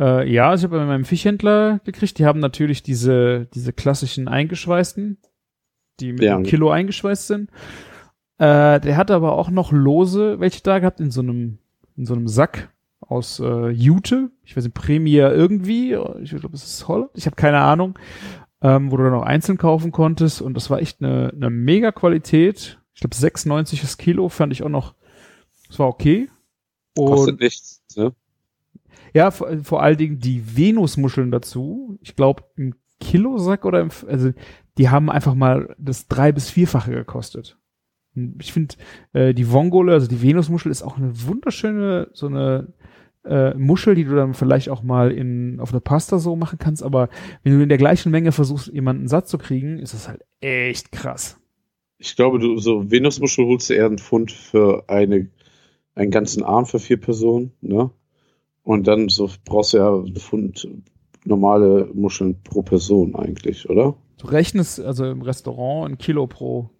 äh, 0.00 0.30
ja, 0.32 0.54
ich 0.54 0.62
habe 0.62 0.78
bei 0.78 0.84
meinem 0.84 1.04
Fischhändler 1.04 1.80
gekriegt. 1.84 2.18
Die 2.18 2.24
haben 2.26 2.40
natürlich 2.40 2.82
diese 2.82 3.46
diese 3.54 3.72
klassischen 3.72 4.28
eingeschweißten, 4.28 5.18
die 6.00 6.12
mit 6.12 6.22
Ja. 6.22 6.36
einem 6.36 6.44
Kilo 6.44 6.70
eingeschweißt 6.70 7.26
sind. 7.26 7.50
Äh, 8.38 8.78
der 8.80 8.96
hat 8.96 9.10
aber 9.10 9.32
auch 9.32 9.50
noch 9.50 9.72
lose 9.72 10.38
welche 10.38 10.62
da 10.62 10.78
gehabt 10.78 11.00
in 11.00 11.10
so 11.10 11.20
einem 11.20 11.58
in 11.96 12.06
so 12.06 12.14
einem 12.14 12.28
Sack 12.28 12.70
aus 13.00 13.40
äh, 13.40 13.68
Jute. 13.70 14.30
Ich 14.44 14.56
weiß 14.56 14.64
nicht, 14.64 14.74
Premier 14.74 15.32
irgendwie. 15.32 15.94
Ich 16.22 16.30
glaube, 16.30 16.54
es 16.54 16.64
ist 16.64 16.86
Holland. 16.86 17.10
Ich 17.14 17.26
habe 17.26 17.36
keine 17.36 17.58
Ahnung. 17.60 17.98
Ähm, 18.60 18.90
wo 18.90 18.96
du 18.96 19.04
dann 19.04 19.14
auch 19.14 19.22
einzeln 19.22 19.56
kaufen 19.56 19.92
konntest. 19.92 20.42
Und 20.42 20.54
das 20.54 20.68
war 20.68 20.80
echt 20.80 21.00
eine, 21.00 21.32
eine 21.32 21.48
mega 21.48 21.92
Qualität. 21.92 22.80
Ich 22.92 23.00
glaube, 23.00 23.14
96 23.14 23.80
das 23.82 23.98
Kilo 23.98 24.28
fand 24.28 24.52
ich 24.52 24.64
auch 24.64 24.68
noch. 24.68 24.94
Das 25.68 25.78
war 25.78 25.88
okay. 25.88 26.28
Und 26.96 27.06
Kostet 27.06 27.40
nichts. 27.40 27.82
Ne? 27.96 28.12
ja, 29.14 29.30
vor, 29.30 29.48
vor 29.62 29.82
allen 29.82 29.96
Dingen 29.98 30.18
die 30.18 30.56
Venusmuscheln 30.56 31.30
dazu. 31.30 31.98
Ich 32.02 32.16
glaube, 32.16 32.44
im 32.56 32.74
Kilosack 33.00 33.64
oder 33.64 33.80
im, 33.80 33.90
also 34.06 34.32
die 34.76 34.88
haben 34.88 35.10
einfach 35.10 35.34
mal 35.34 35.74
das 35.78 36.08
drei- 36.08 36.32
bis 36.32 36.50
vierfache 36.50 36.90
gekostet. 36.92 37.56
Ich 38.40 38.52
finde, 38.52 38.74
äh, 39.12 39.32
die 39.34 39.50
Vongole, 39.52 39.92
also 39.92 40.08
die 40.08 40.20
Venusmuschel, 40.22 40.72
ist 40.72 40.82
auch 40.82 40.96
eine 40.96 41.12
wunderschöne, 41.26 42.08
so 42.12 42.26
eine 42.26 42.72
äh, 43.24 43.54
Muschel, 43.54 43.94
die 43.94 44.04
du 44.04 44.16
dann 44.16 44.34
vielleicht 44.34 44.70
auch 44.70 44.82
mal 44.82 45.12
in, 45.12 45.60
auf 45.60 45.70
eine 45.70 45.80
Pasta 45.80 46.18
so 46.18 46.34
machen 46.34 46.58
kannst, 46.58 46.82
aber 46.82 47.08
wenn 47.42 47.56
du 47.56 47.62
in 47.62 47.68
der 47.68 47.78
gleichen 47.78 48.10
Menge 48.10 48.32
versuchst, 48.32 48.68
jemanden 48.68 49.06
satt 49.06 49.28
zu 49.28 49.38
kriegen, 49.38 49.78
ist 49.78 49.94
das 49.94 50.08
halt 50.08 50.24
echt 50.40 50.90
krass. 50.90 51.38
Ich 51.98 52.16
glaube, 52.16 52.38
du 52.38 52.58
so 52.58 52.90
Venusmuschel 52.90 53.44
holst 53.46 53.70
du 53.70 53.74
eher 53.74 53.86
einen 53.86 53.98
Pfund 53.98 54.32
für 54.32 54.84
eine, 54.88 55.28
einen 55.98 56.10
ganzen 56.10 56.42
Arm 56.44 56.64
für 56.66 56.78
vier 56.78 56.96
Personen, 56.98 57.52
ne? 57.60 57.90
Und 58.62 58.86
dann 58.86 59.08
so 59.08 59.30
brauchst 59.44 59.72
du 59.72 59.78
ja 59.78 59.94
einen 59.94 60.14
Pfund 60.14 60.68
normale 61.24 61.88
Muscheln 61.94 62.36
pro 62.44 62.62
Person 62.62 63.14
eigentlich, 63.14 63.68
oder? 63.68 63.94
Du 64.18 64.26
rechnest 64.28 64.80
also 64.80 65.04
im 65.06 65.22
Restaurant 65.22 65.90
ein 65.92 65.98
Kilo 65.98 66.26
pro, 66.26 66.70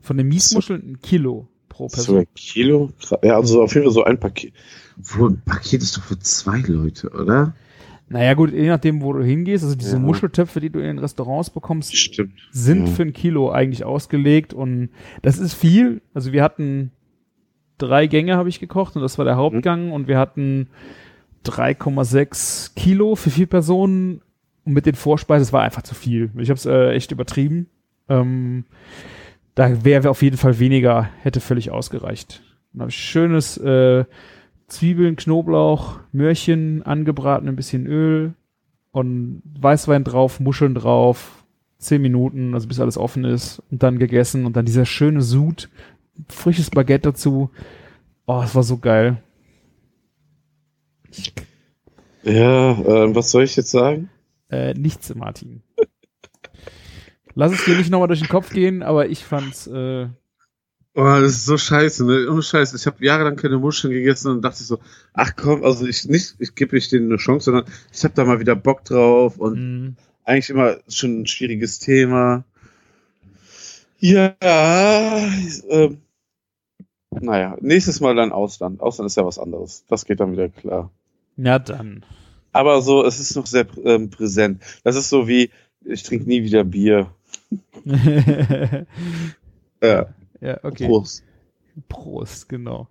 von 0.00 0.16
den 0.16 0.28
Miesmuscheln 0.28 0.82
ein 0.92 1.00
Kilo 1.00 1.48
pro 1.68 1.88
So 1.88 1.94
Person. 1.96 2.18
ein 2.18 2.26
Kilo? 2.34 2.90
Ja, 3.22 3.36
also 3.36 3.62
auf 3.62 3.74
jeden 3.74 3.84
Fall 3.86 3.92
so 3.94 4.04
ein 4.04 4.18
Paket. 4.18 4.52
Wo 4.96 5.26
ein 5.28 5.40
Paket 5.44 5.82
ist 5.82 5.96
doch 5.96 6.02
für 6.02 6.18
zwei 6.18 6.58
Leute, 6.66 7.10
oder? 7.10 7.54
Naja 8.08 8.34
gut, 8.34 8.52
je 8.52 8.68
nachdem, 8.68 9.02
wo 9.02 9.12
du 9.12 9.22
hingehst, 9.24 9.64
also 9.64 9.74
diese 9.76 9.96
Ja. 9.96 10.02
Muscheltöpfe, 10.02 10.60
die 10.60 10.70
du 10.70 10.78
in 10.78 10.86
den 10.86 10.98
Restaurants 11.00 11.50
bekommst, 11.50 11.96
Stimmt. 11.96 12.34
sind 12.52 12.86
Ja. 12.86 12.92
für 12.94 13.02
ein 13.02 13.12
Kilo 13.12 13.50
eigentlich 13.50 13.84
ausgelegt 13.84 14.52
und 14.54 14.90
das 15.22 15.38
ist 15.38 15.54
viel. 15.54 16.00
Also 16.14 16.32
wir 16.32 16.42
hatten 16.42 16.92
drei 17.78 18.06
Gänge 18.06 18.36
habe 18.36 18.48
ich 18.48 18.60
gekocht 18.60 18.96
und 18.96 19.02
das 19.02 19.18
war 19.18 19.24
der 19.24 19.36
Hauptgang 19.36 19.92
und 19.92 20.08
wir 20.08 20.18
hatten 20.18 20.68
3,6 21.44 22.74
Kilo 22.74 23.14
für 23.14 23.30
vier 23.30 23.46
Personen 23.46 24.22
und 24.64 24.72
mit 24.72 24.86
den 24.86 24.94
Vorspeisen, 24.94 25.42
das 25.42 25.52
war 25.52 25.62
einfach 25.62 25.82
zu 25.82 25.94
viel. 25.94 26.30
Ich 26.36 26.50
habe 26.50 26.58
es 26.58 26.66
äh, 26.66 26.90
echt 26.90 27.12
übertrieben. 27.12 27.68
Ähm, 28.08 28.64
da 29.54 29.84
wäre 29.84 30.10
auf 30.10 30.22
jeden 30.22 30.36
Fall 30.36 30.58
weniger, 30.58 31.08
hätte 31.22 31.40
völlig 31.40 31.70
ausgereicht. 31.70 32.42
Dann 32.72 32.82
habe 32.82 32.90
ich 32.90 32.96
schönes 32.96 33.56
äh, 33.58 34.04
Zwiebeln, 34.66 35.16
Knoblauch, 35.16 36.00
Möhrchen 36.12 36.82
angebraten, 36.82 37.48
ein 37.48 37.56
bisschen 37.56 37.86
Öl 37.86 38.34
und 38.90 39.42
Weißwein 39.60 40.04
drauf, 40.04 40.40
Muscheln 40.40 40.74
drauf, 40.74 41.44
zehn 41.78 42.02
Minuten, 42.02 42.54
also 42.54 42.66
bis 42.66 42.80
alles 42.80 42.98
offen 42.98 43.24
ist 43.24 43.62
und 43.70 43.82
dann 43.82 43.98
gegessen 43.98 44.46
und 44.46 44.56
dann 44.56 44.66
dieser 44.66 44.86
schöne 44.86 45.22
Sud, 45.22 45.68
frisches 46.28 46.70
Baguette 46.70 47.10
dazu. 47.10 47.50
Oh, 48.26 48.42
es 48.44 48.54
war 48.54 48.62
so 48.62 48.78
geil. 48.78 49.22
Ja, 52.22 52.72
ähm, 52.72 53.14
was 53.14 53.30
soll 53.30 53.44
ich 53.44 53.56
jetzt 53.56 53.70
sagen? 53.70 54.10
Äh, 54.50 54.74
nichts, 54.74 55.14
Martin. 55.14 55.62
Lass 57.34 57.52
es 57.52 57.64
dir 57.64 57.76
nicht 57.76 57.90
nochmal 57.90 58.08
durch 58.08 58.20
den 58.20 58.28
Kopf 58.28 58.50
gehen, 58.50 58.82
aber 58.82 59.08
ich 59.08 59.24
fand's, 59.24 59.66
äh, 59.66 60.08
Oh, 60.98 61.04
das 61.20 61.32
ist 61.32 61.44
so 61.44 61.58
scheiße, 61.58 62.06
ne? 62.06 62.26
Ohne 62.30 62.42
Scheiß. 62.42 62.72
Ich 62.72 62.86
habe 62.86 63.04
jahrelang 63.04 63.36
keine 63.36 63.58
Muscheln 63.58 63.92
gegessen 63.92 64.30
und 64.30 64.40
dachte 64.42 64.64
so, 64.64 64.78
ach 65.12 65.36
komm, 65.36 65.62
also 65.62 65.84
ich 65.84 66.06
nicht, 66.06 66.36
ich 66.38 66.54
gebe 66.54 66.74
nicht 66.74 66.90
denen 66.90 67.10
eine 67.10 67.18
Chance, 67.18 67.44
sondern 67.44 67.66
ich 67.92 68.02
habe 68.02 68.14
da 68.14 68.24
mal 68.24 68.40
wieder 68.40 68.56
Bock 68.56 68.82
drauf 68.82 69.36
und 69.36 69.82
mh, 69.88 69.92
eigentlich 70.24 70.48
immer 70.48 70.78
schon 70.88 71.20
ein 71.20 71.26
schwieriges 71.26 71.80
Thema. 71.80 72.44
Ja, 73.98 74.34
ähm, 75.68 75.98
naja, 77.10 77.56
nächstes 77.60 78.00
Mal 78.00 78.14
dann 78.14 78.32
Ausland. 78.32 78.80
Ausland 78.80 79.06
ist 79.06 79.16
ja 79.16 79.24
was 79.24 79.38
anderes. 79.38 79.84
Das 79.88 80.04
geht 80.04 80.20
dann 80.20 80.32
wieder 80.32 80.48
klar. 80.48 80.90
na 81.36 81.58
dann. 81.58 82.04
Aber 82.52 82.80
so, 82.80 83.04
es 83.04 83.20
ist 83.20 83.36
noch 83.36 83.46
sehr 83.46 83.66
ähm, 83.84 84.08
präsent. 84.10 84.62
Das 84.82 84.96
ist 84.96 85.10
so 85.10 85.28
wie, 85.28 85.50
ich 85.84 86.02
trinke 86.02 86.26
nie 86.26 86.42
wieder 86.42 86.64
Bier. 86.64 87.10
Ja, 89.82 90.06
ja, 90.40 90.58
okay. 90.62 90.86
Prost. 90.86 91.22
Prost, 91.88 92.48
genau. 92.48 92.88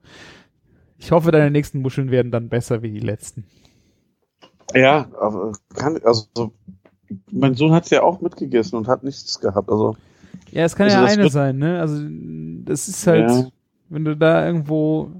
Ich 0.97 1.11
hoffe, 1.11 1.31
deine 1.31 1.51
nächsten 1.51 1.81
Muscheln 1.81 2.11
werden 2.11 2.31
dann 2.31 2.49
besser 2.49 2.81
wie 2.83 2.91
die 2.91 2.99
letzten. 2.99 3.45
Ja, 4.73 5.07
aber 5.19 5.53
kann, 5.73 5.99
also, 6.03 6.27
so, 6.35 6.53
mein 7.31 7.55
Sohn 7.55 7.71
hat 7.71 7.89
ja 7.89 8.03
auch 8.03 8.21
mitgegessen 8.21 8.77
und 8.77 8.87
hat 8.87 9.03
nichts 9.03 9.39
gehabt. 9.39 9.69
Also, 9.69 9.97
Ja, 10.51 10.63
es 10.63 10.75
kann 10.75 10.85
Also 10.85 10.97
ja 10.97 11.05
eine 11.05 11.29
sein, 11.29 11.57
ne? 11.57 11.79
Also 11.79 12.01
das 12.63 12.87
ist 12.87 13.05
halt, 13.07 13.29
Ja. 13.29 13.47
Wenn 13.89 14.05
du 14.05 14.15
da 14.15 14.45
irgendwo 14.45 15.11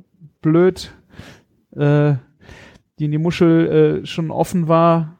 blöd, 0.41 0.93
äh, 1.76 2.16
die 2.99 3.05
in 3.05 3.11
die 3.11 3.18
Muschel 3.18 4.01
äh, 4.03 4.05
schon 4.05 4.32
offen 4.32 4.68
war, 4.68 5.18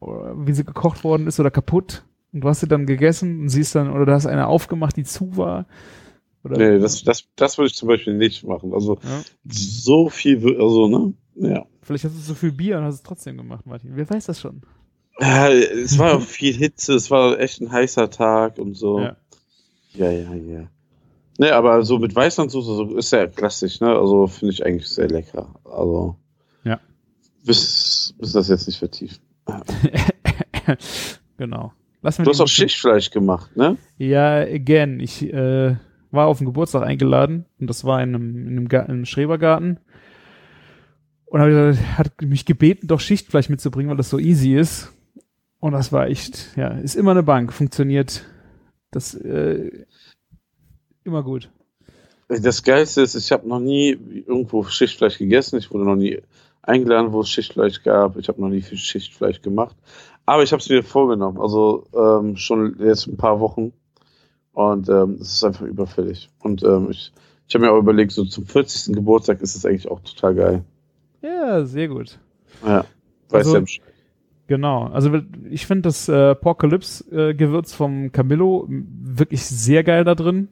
wie 0.00 0.52
sie 0.52 0.64
gekocht 0.64 1.04
worden 1.04 1.26
ist 1.26 1.38
oder 1.38 1.50
kaputt, 1.50 2.04
und 2.32 2.40
du 2.42 2.48
hast 2.48 2.60
sie 2.60 2.66
dann 2.68 2.86
gegessen 2.86 3.40
und 3.40 3.48
siehst 3.50 3.74
dann, 3.74 3.90
oder 3.90 4.06
du 4.06 4.12
hast 4.12 4.26
eine 4.26 4.46
aufgemacht, 4.46 4.96
die 4.96 5.04
zu 5.04 5.36
war. 5.36 5.66
Oder 6.44 6.56
Nee, 6.56 6.78
das, 6.80 7.04
das, 7.04 7.28
das 7.36 7.58
würde 7.58 7.68
ich 7.68 7.74
zum 7.74 7.88
Beispiel 7.88 8.14
nicht 8.14 8.42
machen. 8.44 8.72
Also 8.72 8.98
Ja. 9.02 9.22
so 9.44 10.08
viel, 10.08 10.38
also, 10.60 10.88
ne? 10.88 11.12
Ja. 11.36 11.66
Vielleicht 11.82 12.04
hast 12.04 12.16
du 12.16 12.20
so 12.20 12.34
viel 12.34 12.52
Bier 12.52 12.78
und 12.78 12.84
hast 12.84 12.94
es 12.96 13.02
trotzdem 13.02 13.36
gemacht, 13.36 13.66
Martin. 13.66 13.90
Wer 13.94 14.08
weiß 14.08 14.26
das 14.26 14.40
schon? 14.40 14.62
Ja, 15.20 15.48
es 15.50 15.98
war 15.98 16.14
auch 16.16 16.20
viel 16.22 16.54
Hitze, 16.54 16.94
es 16.94 17.10
war 17.10 17.38
echt 17.38 17.60
ein 17.60 17.70
heißer 17.70 18.10
Tag 18.10 18.58
und 18.58 18.74
so. 18.74 19.00
Ja. 19.00 19.16
Ja, 19.94 20.10
ja, 20.10 20.34
ja. 20.34 20.68
Ne, 21.42 21.52
aber 21.52 21.82
so 21.82 21.98
mit 21.98 22.14
Weißlandsoße 22.14 22.74
so 22.76 22.96
ist 22.96 23.10
ja 23.10 23.26
klassisch, 23.26 23.80
ne? 23.80 23.88
Also 23.88 24.28
finde 24.28 24.54
ich 24.54 24.64
eigentlich 24.64 24.86
sehr 24.88 25.08
lecker. 25.08 25.52
Also. 25.64 26.14
Ja. 26.62 26.78
Bis, 27.44 28.14
bis 28.16 28.30
das 28.30 28.46
jetzt 28.46 28.68
nicht 28.68 28.78
vertieft. 28.78 29.20
genau. 31.36 31.72
Lass 32.00 32.18
Du 32.18 32.26
hast 32.30 32.40
auch 32.40 32.46
Schichtfleisch 32.46 33.10
gemacht, 33.10 33.56
ne? 33.56 33.76
Ja, 33.98 34.36
again. 34.36 35.00
Ich 35.00 35.32
äh, 35.34 35.74
war 36.12 36.28
auf 36.28 36.38
den 36.38 36.44
Geburtstag 36.46 36.84
eingeladen 36.84 37.46
und 37.58 37.68
das 37.68 37.82
war 37.84 38.00
in 38.00 38.14
einem, 38.14 38.46
in 38.46 38.48
einem, 38.56 38.68
Ga- 38.68 38.82
in 38.82 38.90
einem 38.92 39.04
Schrebergarten. 39.04 39.80
Und 41.24 41.40
hab, 41.40 41.48
gesagt, 41.48 41.98
hat 41.98 42.22
mich 42.22 42.46
gebeten, 42.46 42.86
doch 42.86 43.00
Schichtfleisch 43.00 43.48
mitzubringen, 43.48 43.90
weil 43.90 43.96
das 43.96 44.10
so 44.10 44.20
easy 44.20 44.54
ist. 44.54 44.92
Und 45.58 45.72
das 45.72 45.90
war 45.90 46.06
echt, 46.06 46.56
ja, 46.56 46.68
ist 46.68 46.94
immer 46.94 47.10
eine 47.10 47.24
Bank, 47.24 47.52
funktioniert 47.52 48.24
das 48.92 49.14
äh, 49.14 49.86
immer 51.04 51.22
gut. 51.22 51.50
Das 52.28 52.62
Geilste 52.62 53.02
ist, 53.02 53.14
ich 53.14 53.30
habe 53.32 53.46
noch 53.48 53.60
nie 53.60 53.90
irgendwo 54.26 54.62
Schichtfleisch 54.64 55.18
gegessen. 55.18 55.58
Ich 55.58 55.70
wurde 55.70 55.84
noch 55.84 55.96
nie 55.96 56.22
eingeladen, 56.62 57.12
wo 57.12 57.20
es 57.20 57.28
Schichtfleisch 57.28 57.82
gab. 57.82 58.16
Ich 58.16 58.28
habe 58.28 58.40
noch 58.40 58.48
nie 58.48 58.62
viel 58.62 58.78
Schichtfleisch 58.78 59.42
gemacht. 59.42 59.76
Aber 60.24 60.42
ich 60.42 60.52
habe 60.52 60.60
es 60.62 60.68
mir 60.68 60.82
vorgenommen. 60.82 61.38
Also 61.40 61.84
ähm, 61.94 62.36
schon 62.36 62.76
jetzt 62.78 63.06
ein 63.06 63.16
paar 63.16 63.40
Wochen. 63.40 63.72
Und 64.52 64.88
ähm, 64.88 65.18
es 65.20 65.32
ist 65.32 65.44
einfach 65.44 65.66
überfällig. 65.66 66.30
Und 66.40 66.62
ähm, 66.62 66.88
ich, 66.90 67.12
ich 67.48 67.54
habe 67.54 67.64
mir 67.66 67.72
auch 67.72 67.78
überlegt, 67.78 68.12
so 68.12 68.24
zum 68.24 68.46
40. 68.46 68.94
Geburtstag 68.94 69.42
ist 69.42 69.54
es 69.56 69.66
eigentlich 69.66 69.90
auch 69.90 70.00
total 70.00 70.34
geil. 70.34 70.64
Ja, 71.22 71.64
sehr 71.64 71.88
gut. 71.88 72.18
Ja. 72.64 72.84
Weißt 73.28 73.46
Also- 73.46 73.54
ja 73.54 73.60
Bescheid. 73.60 73.86
Genau. 74.48 74.84
Also 74.88 75.10
ich 75.48 75.66
finde 75.66 75.82
das 75.82 76.08
äh, 76.08 76.34
Porkalypse-Gewürz 76.34 77.72
vom 77.74 78.10
Camillo 78.12 78.66
wirklich 78.68 79.44
sehr 79.46 79.82
geil 79.84 80.04
da 80.04 80.14
drin. 80.14 80.48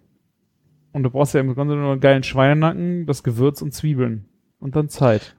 Und 0.92 1.02
du 1.04 1.10
brauchst 1.10 1.34
ja 1.34 1.40
im 1.40 1.54
Grunde 1.54 1.76
nur 1.76 1.92
einen 1.92 2.00
geilen 2.00 2.22
Schweinenacken, 2.22 3.06
das 3.06 3.22
Gewürz 3.22 3.62
und 3.62 3.72
Zwiebeln. 3.72 4.26
Und 4.58 4.76
dann 4.76 4.88
Zeit. 4.88 5.36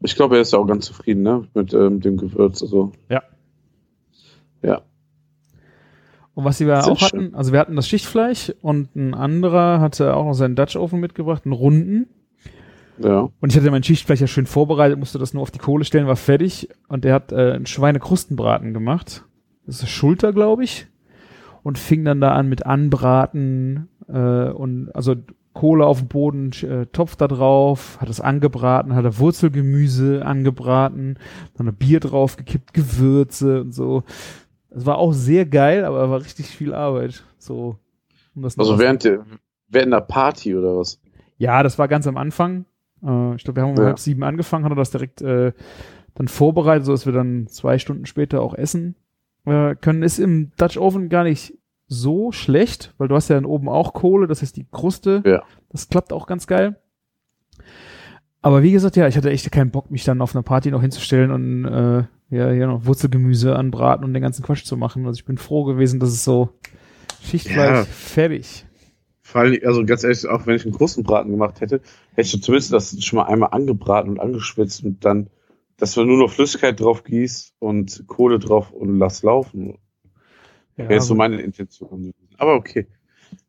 Ich 0.00 0.14
glaube, 0.14 0.36
er 0.36 0.42
ist 0.42 0.52
ja 0.52 0.58
auch 0.58 0.66
ganz 0.66 0.86
zufrieden, 0.86 1.22
ne? 1.22 1.48
Mit 1.54 1.74
ähm, 1.74 2.00
dem 2.00 2.16
Gewürz. 2.16 2.62
Also. 2.62 2.92
Ja. 3.08 3.22
Ja. 4.62 4.82
Und 6.34 6.44
was 6.44 6.60
wir 6.60 6.86
auch 6.86 7.00
hatten, 7.00 7.34
also 7.34 7.52
wir 7.52 7.58
hatten 7.58 7.74
das 7.74 7.88
Schichtfleisch 7.88 8.52
und 8.62 8.94
ein 8.94 9.14
anderer 9.14 9.80
hatte 9.80 10.14
auch 10.14 10.24
noch 10.24 10.34
seinen 10.34 10.54
Dutch 10.54 10.76
Oven 10.76 11.00
mitgebracht, 11.00 11.44
einen 11.44 11.52
runden. 11.52 12.06
Ja. 12.98 13.28
Und 13.40 13.50
ich 13.50 13.56
hatte 13.56 13.70
mein 13.72 13.82
Schichtfleisch 13.82 14.20
ja 14.20 14.28
schön 14.28 14.46
vorbereitet, 14.46 14.98
musste 14.98 15.18
das 15.18 15.34
nur 15.34 15.42
auf 15.42 15.50
die 15.50 15.58
Kohle 15.58 15.84
stellen, 15.84 16.06
war 16.06 16.14
fertig. 16.14 16.68
Und 16.86 17.04
der 17.04 17.14
hat 17.14 17.32
äh, 17.32 17.52
einen 17.52 17.66
Schweinekrustenbraten 17.66 18.72
gemacht. 18.72 19.24
Das 19.66 19.82
ist 19.82 19.88
Schulter, 19.88 20.32
glaube 20.32 20.62
ich. 20.62 20.86
Und 21.62 21.78
fing 21.78 22.04
dann 22.04 22.20
da 22.20 22.32
an 22.32 22.48
mit 22.48 22.66
Anbraten 22.66 23.88
äh, 24.08 24.50
und 24.50 24.90
also 24.94 25.14
Kohle 25.54 25.86
auf 25.86 25.98
dem 25.98 26.08
Boden, 26.08 26.52
äh, 26.62 26.86
Topf 26.86 27.16
da 27.16 27.26
drauf, 27.26 27.98
hat 28.00 28.08
es 28.08 28.20
angebraten, 28.20 28.94
hat 28.94 29.04
er 29.04 29.18
Wurzelgemüse 29.18 30.24
angebraten, 30.24 31.18
dann 31.56 31.68
ein 31.68 31.74
Bier 31.74 31.98
drauf 32.00 32.36
gekippt, 32.36 32.72
Gewürze 32.74 33.62
und 33.62 33.74
so. 33.74 34.04
Das 34.70 34.86
war 34.86 34.98
auch 34.98 35.12
sehr 35.12 35.46
geil, 35.46 35.84
aber 35.84 36.10
war 36.10 36.20
richtig 36.20 36.46
viel 36.46 36.72
Arbeit. 36.74 37.24
So, 37.38 37.76
um 38.36 38.44
Also 38.44 38.78
während 38.78 39.02
der, 39.04 39.24
während 39.68 39.92
der 39.92 40.00
Party 40.02 40.54
oder 40.54 40.76
was? 40.76 41.00
ja, 41.38 41.62
das 41.62 41.78
war 41.78 41.88
ganz 41.88 42.06
am 42.06 42.16
Anfang. 42.16 42.64
Äh, 43.02 43.34
ich 43.34 43.42
glaube, 43.44 43.56
wir 43.56 43.62
haben 43.64 43.72
um 43.72 43.78
Ja. 43.78 43.86
halb 43.86 43.98
sieben 43.98 44.22
angefangen, 44.22 44.64
hat 44.64 44.72
er 44.72 44.76
das 44.76 44.90
direkt 44.90 45.22
äh, 45.22 45.52
dann 46.14 46.28
vorbereitet, 46.28 46.84
so 46.86 46.92
dass 46.92 47.04
wir 47.06 47.12
dann 47.12 47.46
zwei 47.48 47.78
Stunden 47.78 48.06
später 48.06 48.42
auch 48.42 48.54
essen 48.54 48.94
äh, 49.46 49.74
können. 49.74 50.02
Ist 50.02 50.18
im 50.18 50.52
Dutch 50.56 50.76
Oven 50.76 51.08
gar 51.08 51.24
nicht 51.24 51.54
so 51.86 52.32
schlecht, 52.32 52.94
weil 52.98 53.08
du 53.08 53.14
hast 53.14 53.28
ja 53.28 53.36
dann 53.36 53.46
oben 53.46 53.68
auch 53.68 53.94
Kohle, 53.94 54.26
das 54.26 54.42
heißt 54.42 54.56
die 54.56 54.66
Kruste. 54.70 55.22
Ja. 55.24 55.42
Das 55.70 55.88
klappt 55.88 56.12
auch 56.12 56.26
ganz 56.26 56.46
geil. 56.46 56.76
Aber 58.40 58.62
wie 58.62 58.72
gesagt, 58.72 58.96
ja, 58.96 59.08
ich 59.08 59.16
hatte 59.16 59.30
echt 59.30 59.50
keinen 59.50 59.70
Bock, 59.70 59.90
mich 59.90 60.04
dann 60.04 60.22
auf 60.22 60.34
einer 60.34 60.42
Party 60.42 60.70
noch 60.70 60.80
hinzustellen 60.82 61.30
und 61.30 61.64
äh, 61.64 62.04
ja, 62.30 62.50
hier 62.50 62.66
noch 62.66 62.86
Wurzelgemüse 62.86 63.56
anbraten 63.56 64.04
und 64.04 64.12
den 64.14 64.22
ganzen 64.22 64.44
Quatsch 64.44 64.64
zu 64.64 64.76
machen. 64.76 65.06
Also 65.06 65.18
ich 65.18 65.24
bin 65.24 65.38
froh 65.38 65.64
gewesen, 65.64 65.98
dass 65.98 66.10
es 66.10 66.24
so 66.24 66.50
Schichtfleisch 67.22 67.78
Ja. 67.78 67.84
fertig. 67.84 68.66
Vor 69.22 69.40
allem, 69.42 69.58
also 69.64 69.84
ganz 69.84 70.04
ehrlich, 70.04 70.26
auch 70.28 70.46
wenn 70.46 70.56
ich 70.56 70.64
einen 70.64 70.74
großen 70.74 71.02
Braten 71.02 71.30
gemacht 71.30 71.60
hätte, 71.60 71.80
hätte 72.14 72.36
ich 72.36 72.42
zumindest 72.42 72.72
das 72.72 73.02
schon 73.04 73.18
mal 73.18 73.26
einmal 73.26 73.50
angebraten 73.52 74.10
und 74.10 74.20
angeschwitzt 74.20 74.84
und 74.84 75.04
dann, 75.04 75.28
dass 75.78 75.96
man 75.96 76.06
nur 76.06 76.18
noch 76.18 76.30
Flüssigkeit 76.30 76.78
drauf 76.78 77.04
gießt 77.04 77.54
und 77.58 78.04
Kohle 78.06 78.38
drauf 78.38 78.70
und 78.72 78.98
lass 78.98 79.22
laufen. 79.22 79.78
Ja, 80.76 80.88
Wäre 80.88 81.00
so 81.00 81.14
meine 81.14 81.40
Intention. 81.40 82.12
Aber 82.36 82.54
okay. 82.54 82.86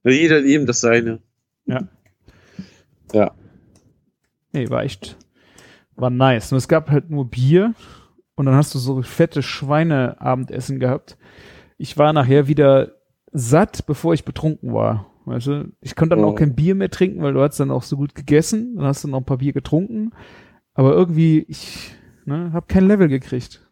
Jeder 0.04 0.42
eben 0.44 0.66
das 0.66 0.82
seine. 0.82 1.20
Ja. 1.66 1.88
Ja. 3.14 3.32
Nee, 4.54 4.70
war 4.70 4.84
echt, 4.84 5.18
war 5.96 6.10
nice. 6.10 6.52
Nur 6.52 6.58
es 6.58 6.68
gab 6.68 6.90
halt 6.90 7.10
nur 7.10 7.30
Bier 7.30 7.74
und 8.36 8.46
dann 8.46 8.56
hast 8.56 8.74
du 8.74 8.80
so 8.80 9.02
fette 9.02 9.44
Schweineabendessen 9.44 10.80
gehabt. 10.80 11.18
Ich 11.78 11.98
war 11.98 12.14
nachher 12.14 12.48
wieder 12.48 12.94
satt, 13.32 13.86
bevor 13.86 14.14
ich 14.14 14.26
betrunken 14.26 14.74
war. 14.74 15.08
Weißt 15.26 15.48
du? 15.48 15.72
Ich 15.82 15.96
konnte 15.96 16.16
dann 16.16 16.26
Oh. 16.26 16.30
auch 16.30 16.36
kein 16.36 16.56
Bier 16.56 16.74
mehr 16.74 16.90
trinken, 16.90 17.22
weil 17.22 17.34
du 17.34 17.42
hast 17.42 17.60
dann 17.60 17.70
auch 17.72 17.84
so 17.84 17.96
gut 17.98 18.16
gegessen. 18.16 18.76
Dann 18.76 18.86
hast 18.86 19.04
du 19.04 19.08
noch 19.08 19.20
ein 19.20 19.26
paar 19.26 19.38
Bier 19.38 19.54
getrunken. 19.54 20.12
Aber 20.74 20.94
irgendwie, 20.94 21.46
ich 21.48 21.94
ne, 22.30 22.54
habe 22.54 22.68
kein 22.68 22.88
Level 22.88 23.08
gekriegt. 23.10 23.68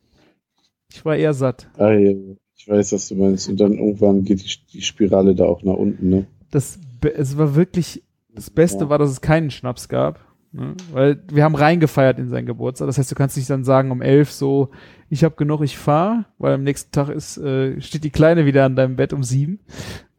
Ich 0.92 1.06
war 1.06 1.16
eher 1.16 1.34
satt. 1.34 1.70
Ah, 1.78 1.92
ja. 1.92 2.14
Ich 2.56 2.68
weiß, 2.68 2.92
was 2.94 3.08
du 3.08 3.16
meinst. 3.16 3.48
Und 3.50 3.60
dann 3.60 3.74
irgendwann 3.74 4.24
geht 4.24 4.44
die, 4.44 4.58
die 4.74 4.82
Spirale 4.82 5.36
da 5.36 5.46
auch 5.46 5.62
nach 5.64 5.76
unten, 5.76 6.10
ne? 6.10 6.28
Das, 6.50 6.80
es 7.16 7.38
war 7.38 7.56
wirklich, 7.56 8.04
das 8.34 8.50
Beste 8.50 8.86
Ja. 8.86 8.90
war, 8.90 8.98
dass 8.98 9.12
es 9.12 9.22
keinen 9.22 9.52
Schnaps 9.52 9.90
gab. 9.90 10.20
Ne? 10.54 10.74
Weil 10.92 11.22
wir 11.32 11.44
haben 11.44 11.56
reingefeiert 11.56 12.18
in 12.20 12.30
seinen 12.30 12.46
Geburtstag. 12.46 12.88
Das 12.88 12.98
heißt, 12.98 13.12
du 13.12 13.16
kannst 13.16 13.38
nicht 13.38 13.50
dann 13.50 13.64
sagen 13.64 13.92
um 13.92 14.02
elf 14.02 14.32
so, 14.32 14.70
ich 15.10 15.24
habe 15.24 15.36
genug, 15.36 15.62
ich 15.62 15.78
fahr, 15.78 16.26
weil 16.38 16.54
am 16.54 16.64
nächsten 16.64 16.92
Tag 16.92 17.10
ist, 17.10 17.38
äh, 17.38 17.80
steht 17.82 18.04
die 18.04 18.10
Kleine 18.10 18.46
wieder 18.46 18.66
an 18.66 18.76
deinem 18.76 18.96
Bett 18.96 19.14
um 19.14 19.24
sieben. 19.24 19.60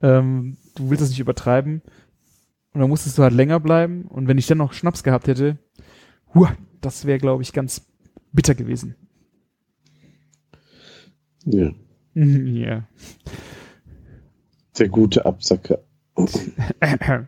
Ähm, 0.01 0.59
du 0.77 0.91
willst 0.91 1.03
das 1.03 1.11
nicht 1.11 1.21
übertreiben. 1.21 1.83
Und 2.75 2.81
dann 2.81 2.91
musstest 2.91 3.19
du 3.19 3.23
halt 3.23 3.35
länger 3.35 3.59
bleiben. 3.59 4.03
Und 4.03 4.29
wenn 4.29 4.39
ich 4.39 4.47
dann 4.47 4.59
noch 4.59 4.75
Schnaps 4.75 5.03
gehabt 5.03 5.27
hätte, 5.27 5.59
huah, 6.35 6.53
das 6.83 7.05
wäre, 7.07 7.19
glaube 7.19 7.43
ich, 7.43 7.53
ganz 7.53 7.87
bitter 8.39 8.55
gewesen. 8.55 8.95
Ja. 11.45 11.73
ja. 12.15 12.85
Der 14.79 14.89
gute 14.89 15.27
Absacker. 15.27 15.81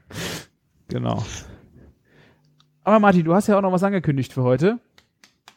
genau. 0.89 1.25
Aber 2.85 3.01
Martin, 3.01 3.25
du 3.25 3.35
hast 3.35 3.49
ja 3.49 3.59
auch 3.59 3.63
noch 3.63 3.73
was 3.73 3.83
angekündigt 3.83 4.33
für 4.33 4.45
heute. 4.45 4.79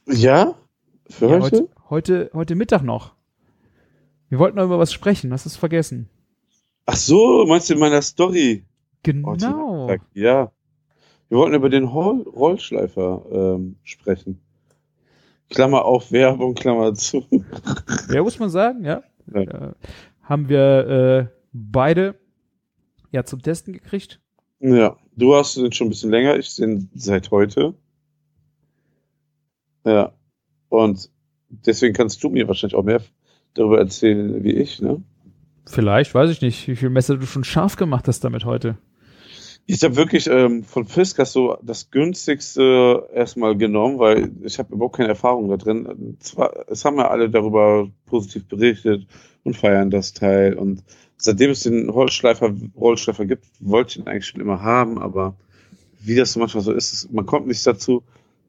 Ja? 0.08 0.56
Für 1.08 1.30
Ja, 1.30 1.40
heute? 1.40 1.70
heute, 1.88 2.32
heute, 2.34 2.56
Mittag 2.56 2.82
noch. 2.82 3.14
Wir 4.30 4.40
wollten 4.40 4.58
noch 4.58 4.66
über 4.66 4.80
was 4.80 4.92
sprechen, 4.92 5.32
hast 5.34 5.46
du 5.46 5.50
es 5.50 5.56
vergessen? 5.56 6.10
Ach 6.88 6.96
so, 6.96 7.46
meinst 7.46 7.70
du 7.70 7.76
in 7.76 7.80
meiner 7.80 8.02
Story? 8.02 8.66
Genau. 9.04 9.38
Samstag, 9.38 10.02
Ja. 10.16 10.52
Wir 11.30 11.38
wollten 11.38 11.54
über 11.54 11.70
den 11.70 11.84
Roll 11.84 12.24
Rollschleifer 12.24 13.26
ähm, 13.32 13.76
sprechen. 13.84 14.43
Klammer 15.54 15.86
auf 15.86 16.12
Werbung, 16.12 16.56
Klammer 16.56 16.94
zu. 16.96 17.26
Ja, 18.12 18.24
muss 18.24 18.40
man 18.40 18.50
sagen, 18.50 18.84
ja. 18.84 19.04
Ja. 19.32 19.42
Äh, 19.42 19.72
haben 20.24 20.50
wir 20.50 21.30
äh, 21.30 21.36
beide 21.54 22.16
ja 23.12 23.24
zum 23.24 23.42
Testen 23.42 23.74
gekriegt. 23.74 24.20
Ja, 24.60 24.98
du 25.16 25.36
hast 25.36 25.56
den 25.58 25.72
schon 25.72 25.88
ein 25.88 25.90
bisschen 25.92 26.10
länger, 26.10 26.38
ich 26.38 26.56
den 26.56 26.90
seit 26.96 27.32
heute. 27.32 27.76
Ja. 29.86 30.14
Und 30.70 31.10
deswegen 31.50 31.94
kannst 31.94 32.24
du 32.24 32.30
mir 32.30 32.48
wahrscheinlich 32.48 32.76
auch 32.76 32.84
mehr 32.84 33.02
darüber 33.54 33.78
erzählen 33.78 34.44
wie 34.44 34.54
ich, 34.54 34.82
ne? 34.82 35.04
Vielleicht, 35.66 36.14
weiß 36.14 36.30
ich 36.32 36.42
nicht, 36.42 36.68
wie 36.68 36.76
viel 36.76 36.90
Messer 36.90 37.18
du 37.18 37.26
schon 37.26 37.44
scharf 37.44 37.76
gemacht 37.76 38.08
hast 38.08 38.24
damit 38.24 38.44
heute. 38.44 38.78
Ich 39.66 39.82
habe 39.84 39.96
wirklich 39.96 40.28
ähm, 40.28 40.64
von 40.64 40.86
Fiskars 40.86 41.32
so 41.32 41.58
das 41.62 41.90
günstigste 41.90 43.08
erstmal 43.14 43.58
genommen, 43.58 43.98
weil 43.98 44.32
ich 44.44 44.60
habe 44.60 44.74
überhaupt 44.74 44.98
keine 44.98 45.10
Erfahrung 45.10 45.48
da 45.48 45.56
drin. 45.56 46.18
Zwar, 46.20 46.70
es 46.70 46.84
haben 46.84 46.98
ja 46.98 47.08
alle 47.08 47.30
darüber 47.30 47.90
positiv 48.06 48.46
berichtet 48.48 49.08
und 49.44 49.56
feiern 49.56 49.90
das 49.90 50.14
Teil. 50.14 50.56
Und 50.56 50.84
seitdem 51.16 51.52
es 51.52 51.64
den 51.64 51.90
Rollschleifer, 51.90 52.54
Rollschleifer 52.76 53.26
gibt, 53.26 53.46
wollte 53.62 53.92
ich 53.92 53.98
ihn 54.00 54.08
eigentlich 54.08 54.28
schon 54.28 54.42
immer 54.42 54.62
haben, 54.62 55.00
aber 55.00 55.36
wie 56.02 56.16
das 56.16 56.34
so 56.34 56.40
manchmal 56.42 56.64
so 56.64 56.74
ist, 56.74 57.12
man 57.14 57.26
kommt 57.26 57.48
nicht 57.48 57.66
dazu, 57.66 58.04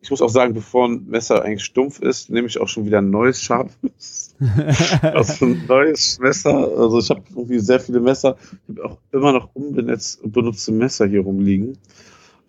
ich 0.05 0.11
muss 0.11 0.21
auch 0.21 0.29
sagen, 0.29 0.53
bevor 0.53 0.87
ein 0.87 1.07
Messer 1.07 1.43
eigentlich 1.43 1.65
stumpf 1.65 1.99
ist, 1.99 2.29
nehme 2.29 2.47
ich 2.47 2.61
auch 2.61 2.69
schon 2.69 2.85
wieder 2.85 2.99
ein 2.99 3.09
neues 3.09 3.41
scharfes. 3.41 4.35
also 5.03 5.47
ein 5.47 5.65
neues 5.67 6.19
Messer. 6.19 6.55
Also 6.55 6.99
ich 6.99 7.09
habe 7.09 7.23
irgendwie 7.31 7.59
sehr 7.59 7.81
viele 7.81 8.01
Messer. 8.01 8.37
Ich 8.69 8.77
habe 8.77 8.85
auch 8.85 8.99
immer 9.13 9.33
noch 9.33 9.49
unbenutzt, 9.55 10.21
benutzte 10.31 10.73
Messer 10.73 11.07
hier 11.07 11.23
rumliegen. 11.23 11.79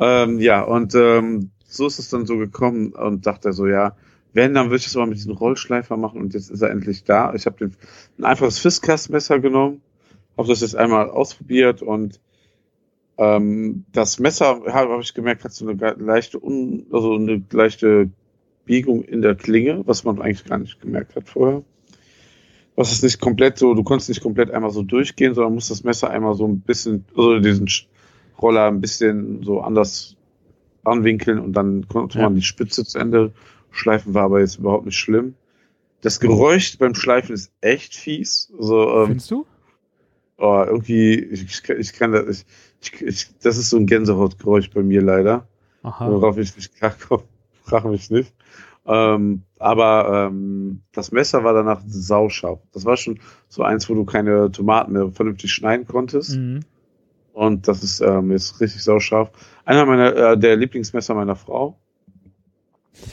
Ähm, 0.01 0.39
ja, 0.39 0.63
und 0.63 0.95
ähm, 0.95 1.51
so 1.65 1.87
ist 1.87 1.97
es 1.97 2.09
dann 2.09 2.25
so 2.25 2.37
gekommen 2.37 2.91
und 2.91 3.25
dachte 3.25 3.53
so, 3.53 3.67
ja, 3.67 3.95
wenn, 4.33 4.53
dann 4.53 4.65
würde 4.65 4.77
ich 4.77 4.83
das 4.83 4.95
mal 4.95 5.07
mit 5.07 5.17
diesem 5.17 5.31
Rollschleifer 5.31 5.95
machen 5.95 6.19
und 6.19 6.33
jetzt 6.33 6.49
ist 6.49 6.61
er 6.61 6.71
endlich 6.71 7.05
da. 7.05 7.33
Ich 7.35 7.45
habe 7.45 7.71
ein 8.17 8.25
einfaches 8.25 8.59
Fiskastmesser 8.59 9.39
genommen, 9.39 9.81
habe 10.37 10.49
das 10.49 10.59
jetzt 10.59 10.75
einmal 10.75 11.09
ausprobiert 11.09 11.81
und 11.81 12.19
ähm, 13.17 13.85
das 13.91 14.19
Messer, 14.19 14.61
habe 14.67 14.93
hab 14.93 15.01
ich 15.01 15.13
gemerkt, 15.13 15.43
hat 15.43 15.53
so 15.53 15.67
eine 15.67 15.95
leichte, 15.97 16.39
un, 16.39 16.85
also 16.91 17.15
eine 17.15 17.43
leichte 17.51 18.09
Biegung 18.65 19.03
in 19.03 19.21
der 19.21 19.35
Klinge, 19.35 19.83
was 19.85 20.03
man 20.03 20.21
eigentlich 20.21 20.45
gar 20.45 20.57
nicht 20.57 20.81
gemerkt 20.81 21.15
hat 21.15 21.29
vorher. 21.29 21.63
Was 22.75 22.91
ist 22.91 23.03
nicht 23.03 23.21
komplett 23.21 23.57
so, 23.57 23.73
du 23.73 23.83
konntest 23.83 24.09
nicht 24.09 24.21
komplett 24.21 24.51
einmal 24.51 24.71
so 24.71 24.83
durchgehen, 24.83 25.33
sondern 25.33 25.53
musst 25.53 25.71
das 25.71 25.83
Messer 25.83 26.09
einmal 26.09 26.35
so 26.35 26.45
ein 26.45 26.59
bisschen, 26.59 27.05
also 27.15 27.39
diesen 27.39 27.69
Roller 28.41 28.67
ein 28.67 28.81
bisschen 28.81 29.43
so 29.43 29.61
anders 29.61 30.17
anwinkeln 30.83 31.39
und 31.39 31.53
dann 31.53 31.87
konnte 31.87 32.19
man 32.19 32.35
die 32.35 32.41
Spitze 32.41 32.83
zu 32.83 32.99
Ende 32.99 33.31
schleifen, 33.71 34.13
war 34.13 34.23
aber 34.23 34.41
jetzt 34.41 34.59
überhaupt 34.59 34.85
nicht 34.85 34.97
schlimm. 34.97 35.35
Das 36.01 36.19
Geräusch 36.19 36.77
beim 36.77 36.93
Schleifen 36.93 37.33
ist 37.33 37.51
echt 37.61 37.95
fies. 37.95 38.51
Also, 38.57 38.89
ähm, 38.89 39.07
Findest 39.07 39.31
du? 39.31 39.45
Oh, 40.37 40.63
irgendwie, 40.65 41.13
ich, 41.15 41.69
ich 41.69 41.93
kann 41.93 42.11
das, 42.11 42.45
ich, 42.81 43.01
ich, 43.01 43.39
das 43.39 43.57
ist 43.57 43.69
so 43.69 43.77
ein 43.77 43.85
Gänsehautgeräusch 43.85 44.69
bei 44.71 44.83
mir 44.83 45.01
leider. 45.01 45.47
Aha. 45.83 46.11
Worauf 46.11 46.37
ich 46.37 46.55
nicht 46.55 46.75
klarkomme, 46.75 47.23
frage 47.63 47.89
mich 47.89 48.09
nicht. 48.09 48.33
Ähm, 48.87 49.43
aber 49.57 50.27
ähm, 50.29 50.81
das 50.91 51.11
Messer 51.11 51.43
war 51.43 51.53
danach 51.53 51.81
sauscharf. 51.87 52.59
Das 52.73 52.85
war 52.85 52.97
schon 52.97 53.19
so 53.47 53.63
eins, 53.63 53.89
wo 53.89 53.95
du 53.95 54.05
keine 54.05 54.51
Tomaten 54.51 54.93
mehr 54.93 55.09
vernünftig 55.11 55.51
schneiden 55.53 55.87
konntest. 55.87 56.35
Mhm. 56.35 56.59
Und 57.33 57.67
das 57.67 57.83
ist 57.83 57.99
ähm, 58.01 58.31
jetzt 58.31 58.61
richtig 58.61 58.83
sauscharf. 58.83 59.31
Einer 59.65 59.85
meiner, 59.85 60.15
äh, 60.15 60.37
der 60.37 60.55
Lieblingsmesser 60.55 61.15
meiner 61.15 61.35
Frau. 61.35 61.77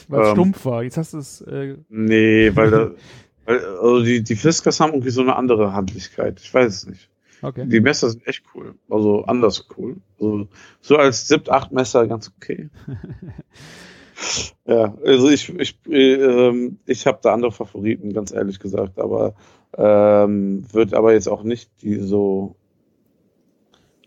Weil 0.07 0.21
es 0.21 0.27
Ähm, 0.29 0.35
stumpf 0.35 0.65
war. 0.65 0.83
Jetzt 0.83 0.97
hast 0.97 1.13
du 1.13 1.17
es. 1.17 1.41
Äh, 1.41 1.77
Nee, 1.89 2.51
weil, 2.55 2.71
da, 2.71 2.91
weil 3.45 3.65
also 3.65 4.03
die, 4.03 4.23
die 4.23 4.35
Fiskars 4.35 4.79
haben 4.79 4.91
irgendwie 4.91 5.09
so 5.09 5.21
eine 5.21 5.35
andere 5.35 5.73
Handlichkeit. 5.73 6.39
Ich 6.41 6.53
weiß 6.53 6.73
es 6.73 6.87
nicht. 6.87 7.09
Okay. 7.43 7.65
Die 7.67 7.79
Messer 7.79 8.09
sind 8.09 8.25
echt 8.27 8.43
cool. 8.53 8.75
Also 8.89 9.23
anders 9.25 9.67
cool. 9.77 9.97
Also, 10.19 10.47
so 10.81 10.97
als 10.97 11.29
7-8 11.29 11.73
Messer 11.73 12.07
ganz 12.07 12.31
okay. 12.35 12.69
ja, 14.65 14.95
also 15.05 15.29
ich, 15.29 15.49
ich, 15.57 15.79
äh, 15.89 16.71
ich 16.85 17.07
habe 17.07 17.19
da 17.21 17.33
andere 17.33 17.51
Favoriten, 17.51 18.13
ganz 18.13 18.31
ehrlich 18.31 18.59
gesagt, 18.59 18.99
aber 18.99 19.35
ähm, 19.75 20.65
wird 20.71 20.93
aber 20.93 21.13
jetzt 21.13 21.27
auch 21.27 21.43
nicht 21.43 21.69
die 21.81 21.95
so 21.95 22.55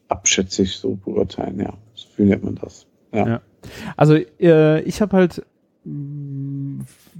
abschätzig 0.08 0.76
so 0.76 0.94
beurteilen, 0.94 1.60
ja. 1.60 1.74
So 1.94 2.22
nennt 2.22 2.44
man 2.44 2.54
das? 2.54 2.86
Ja. 3.12 3.28
Ja. 3.28 3.42
Also 3.96 4.14
äh, 4.14 4.80
ich 4.82 5.00
habe 5.00 5.16
halt 5.16 5.44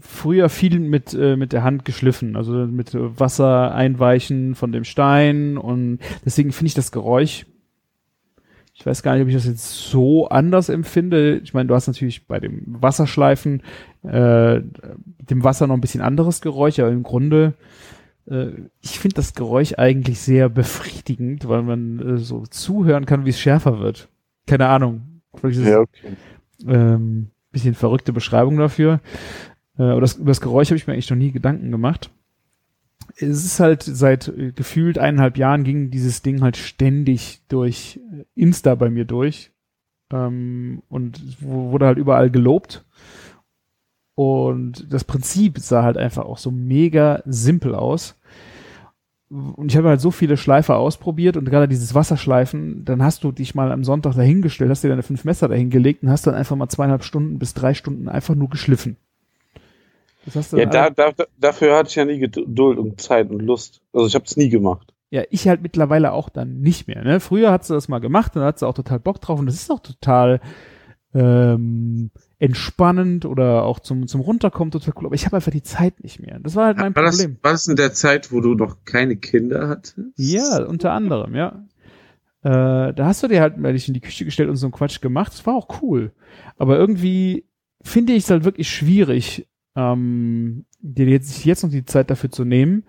früher 0.06 0.48
viel 0.48 0.78
mit, 0.80 1.14
äh, 1.14 1.36
mit 1.36 1.52
der 1.52 1.62
Hand 1.62 1.84
geschliffen, 1.84 2.36
also 2.36 2.52
mit 2.52 2.90
Wasser 2.94 3.74
einweichen 3.74 4.54
von 4.54 4.72
dem 4.72 4.84
Stein 4.84 5.58
und 5.58 5.98
deswegen 6.24 6.52
finde 6.52 6.68
ich 6.68 6.74
das 6.74 6.92
Geräusch, 6.92 7.46
ich 8.78 8.84
weiß 8.84 9.02
gar 9.02 9.14
nicht, 9.14 9.22
ob 9.22 9.28
ich 9.28 9.34
das 9.34 9.46
jetzt 9.46 9.88
so 9.88 10.28
anders 10.28 10.68
empfinde. 10.68 11.40
Ich 11.42 11.54
meine, 11.54 11.66
du 11.66 11.74
hast 11.74 11.86
natürlich 11.86 12.26
bei 12.26 12.38
dem 12.38 12.62
Wasserschleifen 12.66 13.62
äh, 14.02 14.60
dem 14.60 15.44
Wasser 15.44 15.66
noch 15.66 15.74
ein 15.74 15.80
bisschen 15.80 16.02
anderes 16.02 16.42
Geräusch, 16.42 16.78
aber 16.78 16.90
im 16.90 17.02
Grunde 17.02 17.54
äh, 18.30 18.48
ich 18.80 18.98
finde 18.98 19.14
das 19.14 19.34
Geräusch 19.34 19.74
eigentlich 19.76 20.20
sehr 20.20 20.48
befriedigend, 20.48 21.48
weil 21.48 21.62
man 21.62 22.16
äh, 22.16 22.18
so 22.18 22.44
zuhören 22.46 23.06
kann, 23.06 23.24
wie 23.24 23.30
es 23.30 23.40
schärfer 23.40 23.80
wird. 23.80 24.08
Keine 24.46 24.68
Ahnung. 24.68 25.22
Vielleicht 25.34 25.60
ist 25.60 25.66
Ja, 25.66 25.80
okay. 25.80 26.16
ähm, 26.66 27.28
bisschen 27.50 27.74
verrückte 27.74 28.12
Beschreibung 28.12 28.58
dafür. 28.58 29.00
Äh, 29.78 29.82
aber 29.82 30.00
das, 30.00 30.14
über 30.14 30.30
das 30.30 30.40
Geräusch 30.40 30.68
habe 30.68 30.76
ich 30.76 30.86
mir 30.86 30.92
eigentlich 30.92 31.10
noch 31.10 31.16
nie 31.16 31.32
Gedanken 31.32 31.70
gemacht. 31.70 32.10
Es 33.16 33.44
ist 33.44 33.60
halt 33.60 33.82
seit 33.82 34.28
äh, 34.28 34.52
gefühlt 34.52 34.98
eineinhalb 34.98 35.38
Jahren 35.38 35.64
ging 35.64 35.90
dieses 35.90 36.22
Ding 36.22 36.42
halt 36.42 36.56
ständig 36.56 37.42
durch 37.48 38.00
äh, 38.12 38.24
Insta 38.34 38.74
bei 38.74 38.90
mir 38.90 39.04
durch. 39.04 39.52
Ähm, 40.12 40.82
und 40.88 41.42
wurde 41.42 41.86
halt 41.86 41.98
überall 41.98 42.30
gelobt. 42.30 42.84
Und 44.14 44.90
das 44.92 45.04
Prinzip 45.04 45.58
sah 45.58 45.82
halt 45.82 45.98
einfach 45.98 46.24
auch 46.24 46.38
so 46.38 46.50
mega 46.50 47.22
simpel 47.26 47.74
aus. 47.74 48.18
Und 49.28 49.72
ich 49.72 49.76
habe 49.76 49.88
halt 49.88 50.00
so 50.00 50.10
viele 50.10 50.36
Schleifer 50.36 50.76
ausprobiert 50.76 51.36
und 51.36 51.46
gerade 51.46 51.66
dieses 51.66 51.94
Wasserschleifen, 51.94 52.84
dann 52.84 53.02
hast 53.02 53.24
du 53.24 53.32
dich 53.32 53.56
mal 53.56 53.72
am 53.72 53.82
Sonntag 53.82 54.14
dahingestellt, 54.14 54.70
hast 54.70 54.84
dir 54.84 54.88
deine 54.88 55.02
fünf 55.02 55.24
Messer 55.24 55.48
dahingelegt 55.48 56.04
und 56.04 56.10
hast 56.10 56.28
dann 56.28 56.36
einfach 56.36 56.54
mal 56.54 56.68
zweieinhalb 56.68 57.02
Stunden 57.02 57.38
bis 57.40 57.52
drei 57.52 57.74
Stunden 57.74 58.08
einfach 58.08 58.36
nur 58.36 58.48
geschliffen. 58.48 58.96
Das 60.26 60.36
hast 60.36 60.52
du 60.52 60.58
Ja, 60.58 60.66
da, 60.66 60.90
da, 60.90 61.12
dafür 61.38 61.76
hatte 61.76 61.88
ich 61.88 61.94
ja 61.94 62.04
nie 62.04 62.18
Geduld 62.18 62.78
und 62.78 63.00
Zeit 63.00 63.30
und 63.30 63.40
Lust. 63.40 63.80
Also 63.92 64.06
ich 64.06 64.14
habe 64.14 64.24
es 64.26 64.36
nie 64.36 64.50
gemacht. 64.50 64.92
Ja, 65.10 65.22
ich 65.30 65.48
halt 65.48 65.62
mittlerweile 65.62 66.12
auch 66.12 66.28
dann 66.28 66.60
nicht 66.60 66.88
mehr. 66.88 67.02
Ne? 67.04 67.20
Früher 67.20 67.52
hat 67.52 67.64
sie 67.64 67.74
das 67.74 67.88
mal 67.88 68.00
gemacht 68.00 68.34
und 68.34 68.42
da 68.42 68.48
hat 68.48 68.58
sie 68.58 68.66
auch 68.66 68.74
total 68.74 68.98
Bock 68.98 69.20
drauf 69.20 69.38
und 69.38 69.46
das 69.46 69.54
ist 69.54 69.70
auch 69.70 69.80
total 69.80 70.40
ähm, 71.14 72.10
entspannend 72.38 73.24
oder 73.24 73.62
auch 73.62 73.80
zum, 73.80 74.08
zum 74.08 74.20
Runterkommen 74.20 74.72
total 74.72 74.94
cool. 74.96 75.06
Aber 75.06 75.14
ich 75.14 75.24
habe 75.24 75.36
einfach 75.36 75.52
die 75.52 75.62
Zeit 75.62 76.02
nicht 76.02 76.20
mehr. 76.20 76.38
Das 76.40 76.56
war 76.56 76.66
halt 76.66 76.76
mein 76.76 76.94
war, 76.94 77.04
das, 77.04 77.18
Problem. 77.18 77.38
war 77.42 77.52
das 77.52 77.68
in 77.68 77.76
der 77.76 77.92
Zeit, 77.92 78.32
wo 78.32 78.40
du 78.40 78.54
noch 78.54 78.84
keine 78.84 79.16
Kinder 79.16 79.68
hattest? 79.68 79.96
Ja, 80.16 80.64
unter 80.64 80.92
anderem, 80.92 81.34
ja. 81.34 81.64
Äh, 82.42 82.92
da 82.92 83.06
hast 83.06 83.22
du 83.22 83.28
dir 83.28 83.40
halt 83.40 83.56
mal 83.56 83.72
dich 83.72 83.88
in 83.88 83.94
die 83.94 84.00
Küche 84.00 84.24
gestellt 84.24 84.50
und 84.50 84.56
so 84.56 84.66
einen 84.66 84.72
Quatsch 84.72 85.00
gemacht. 85.00 85.32
Das 85.32 85.46
war 85.46 85.54
auch 85.54 85.80
cool. 85.82 86.12
Aber 86.58 86.78
irgendwie 86.78 87.46
finde 87.80 88.12
ich 88.12 88.24
es 88.24 88.30
halt 88.30 88.44
wirklich 88.44 88.68
schwierig, 88.68 89.48
ähm, 89.76 90.64
dir 90.80 91.06
jetzt, 91.06 91.44
jetzt 91.44 91.62
noch 91.62 91.70
die 91.70 91.84
Zeit 91.84 92.10
dafür 92.10 92.30
zu 92.30 92.44
nehmen. 92.44 92.84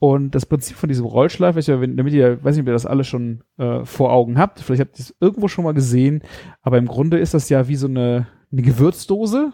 Und 0.00 0.36
das 0.36 0.46
Prinzip 0.46 0.76
von 0.76 0.88
diesem 0.88 1.06
Rollschleifer, 1.06 1.58
ich, 1.58 1.66
wenn, 1.66 1.96
damit 1.96 2.12
ihr, 2.12 2.42
weiß 2.44 2.54
nicht, 2.54 2.62
ob 2.62 2.68
ihr 2.68 2.72
das 2.72 2.86
alle 2.86 3.02
schon 3.02 3.42
äh, 3.56 3.84
vor 3.84 4.12
Augen 4.12 4.38
habt, 4.38 4.60
vielleicht 4.60 4.80
habt 4.80 4.98
ihr 4.98 5.02
es 5.02 5.16
irgendwo 5.18 5.48
schon 5.48 5.64
mal 5.64 5.74
gesehen, 5.74 6.22
aber 6.62 6.78
im 6.78 6.86
Grunde 6.86 7.18
ist 7.18 7.34
das 7.34 7.48
ja 7.48 7.66
wie 7.66 7.74
so 7.74 7.88
eine, 7.88 8.28
eine 8.52 8.62
Gewürzdose. 8.62 9.52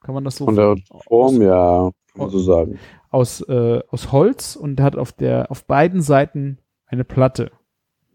Kann 0.00 0.14
man 0.14 0.24
das 0.24 0.36
so 0.36 0.46
Von 0.46 0.56
der 0.56 0.76
Form, 1.06 1.42
ja, 1.42 1.90
kann 2.12 2.20
man 2.22 2.30
so 2.30 2.38
sagen. 2.38 2.78
aus, 3.10 3.42
äh, 3.42 3.80
aus 3.88 4.10
Holz 4.10 4.56
und 4.56 4.80
hat 4.80 4.96
auf 4.96 5.12
der, 5.12 5.50
auf 5.50 5.66
beiden 5.66 6.00
Seiten 6.00 6.58
eine 6.86 7.04
Platte. 7.04 7.52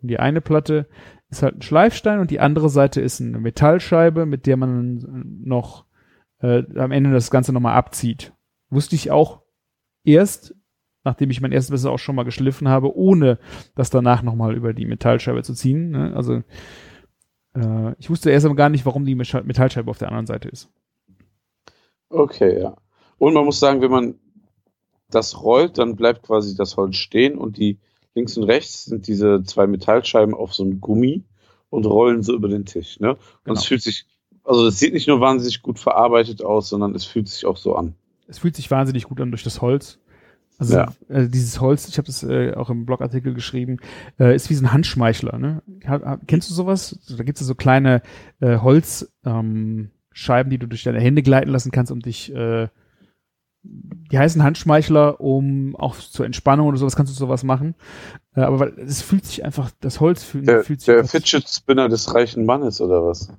Und 0.01 0.09
die 0.09 0.19
eine 0.19 0.41
Platte 0.41 0.87
ist 1.29 1.43
halt 1.43 1.57
ein 1.57 1.61
Schleifstein 1.61 2.19
und 2.19 2.31
die 2.31 2.39
andere 2.39 2.69
Seite 2.69 2.99
ist 2.99 3.21
eine 3.21 3.39
Metallscheibe, 3.39 4.25
mit 4.25 4.47
der 4.47 4.57
man 4.57 5.41
noch 5.43 5.85
äh, 6.41 6.63
am 6.77 6.91
Ende 6.91 7.11
das 7.11 7.31
Ganze 7.31 7.53
nochmal 7.53 7.75
abzieht. 7.75 8.33
Wusste 8.69 8.95
ich 8.95 9.11
auch 9.11 9.41
erst, 10.03 10.55
nachdem 11.03 11.29
ich 11.29 11.41
mein 11.41 11.51
erstes 11.51 11.71
Messer 11.71 11.91
auch 11.91 11.99
schon 11.99 12.15
mal 12.15 12.23
geschliffen 12.23 12.67
habe, 12.67 12.95
ohne 12.95 13.39
das 13.75 13.89
danach 13.89 14.21
nochmal 14.23 14.55
über 14.55 14.73
die 14.73 14.85
Metallscheibe 14.85 15.43
zu 15.43 15.53
ziehen. 15.53 15.91
Ne? 15.91 16.13
Also 16.15 16.43
äh, 17.55 17.95
ich 17.99 18.09
wusste 18.09 18.29
erst 18.29 18.53
gar 18.55 18.69
nicht, 18.69 18.85
warum 18.85 19.05
die 19.05 19.15
Metall- 19.15 19.43
Metallscheibe 19.43 19.89
auf 19.89 19.97
der 19.97 20.09
anderen 20.09 20.27
Seite 20.27 20.49
ist. 20.49 20.69
Okay, 22.09 22.59
ja. 22.61 22.75
Und 23.17 23.33
man 23.33 23.45
muss 23.45 23.59
sagen, 23.59 23.81
wenn 23.81 23.91
man 23.91 24.15
das 25.09 25.41
rollt, 25.41 25.77
dann 25.77 25.95
bleibt 25.95 26.23
quasi 26.23 26.55
das 26.55 26.77
Holz 26.77 26.97
stehen 26.97 27.37
und 27.37 27.57
die 27.57 27.79
links 28.13 28.37
und 28.37 28.43
rechts 28.43 28.85
sind 28.85 29.07
diese 29.07 29.43
zwei 29.43 29.67
Metallscheiben 29.67 30.33
auf 30.33 30.53
so 30.53 30.63
einem 30.63 30.81
Gummi 30.81 31.23
und 31.69 31.85
rollen 31.85 32.23
so 32.23 32.33
über 32.33 32.47
den 32.47 32.65
Tisch. 32.65 32.99
Ne? 32.99 33.11
Und 33.11 33.19
Genau. 33.45 33.59
es 33.59 33.65
fühlt 33.65 33.81
sich, 33.81 34.05
also 34.47 34.67
es 34.67 34.79
sieht 34.79 34.93
nicht 34.93 35.07
nur 35.07 35.19
wahnsinnig 35.19 35.61
gut 35.61 35.77
verarbeitet 35.79 36.43
aus, 36.43 36.69
sondern 36.69 36.95
es 36.95 37.05
fühlt 37.05 37.27
sich 37.29 37.45
auch 37.45 37.57
so 37.57 37.75
an. 37.75 37.93
es 38.27 38.39
fühlt 38.39 38.55
sich 38.55 38.69
wahnsinnig 38.71 39.03
gut 39.05 39.21
an 39.21 39.31
durch 39.31 39.43
das 39.43 39.61
Holz. 39.61 39.99
Also 40.59 40.75
Ja. 40.77 40.91
äh, 41.09 41.27
dieses 41.29 41.61
Holz, 41.61 41.87
ich 41.87 41.97
habe 41.99 42.07
das 42.07 42.23
äh, 42.23 42.53
auch 42.55 42.69
im 42.71 42.85
Blogartikel 42.87 43.33
geschrieben, 43.35 43.77
äh, 44.19 44.35
ist 44.35 44.49
wie 44.49 44.55
so 44.55 44.65
ein 44.65 44.73
Handschmeichler. 44.73 45.37
Ne? 45.37 45.61
Ha, 45.87 46.01
ha, 46.03 46.19
kennst 46.25 46.49
du 46.49 46.53
sowas? 46.55 46.97
Da 47.15 47.23
gibt 47.23 47.39
es 47.39 47.45
so 47.45 47.53
kleine 47.53 48.01
äh, 48.39 48.57
Holzscheiben, 48.57 49.11
ähm, 49.25 50.49
die 50.49 50.57
du 50.57 50.67
durch 50.67 50.83
deine 50.83 50.99
Hände 50.99 51.21
gleiten 51.21 51.51
lassen 51.51 51.71
kannst, 51.71 51.91
um 51.91 51.99
dich 51.99 52.33
äh, 52.33 52.69
die 53.63 54.17
heißen 54.17 54.41
Handschmeichler, 54.43 55.19
um 55.21 55.75
auch 55.75 55.95
zur 55.97 56.25
Entspannung 56.25 56.67
oder 56.67 56.77
sowas 56.77 56.95
kannst 56.95 57.13
du 57.13 57.17
sowas 57.17 57.43
machen. 57.43 57.75
Äh, 58.35 58.41
aber 58.41 58.59
weil 58.59 58.79
es 58.79 59.01
fühlt 59.01 59.25
sich 59.25 59.45
einfach, 59.45 59.69
das 59.81 59.99
Holz 59.99 60.23
fühlt, 60.23 60.47
Der, 60.47 60.63
fühlt 60.63 60.81
sich 60.81 60.87
der 60.87 61.03
Fidget 61.05 61.47
Spinner 61.47 61.87
des 61.89 62.13
reichen 62.15 62.45
Mannes 62.45 62.81
oder 62.81 63.05
was? 63.05 63.31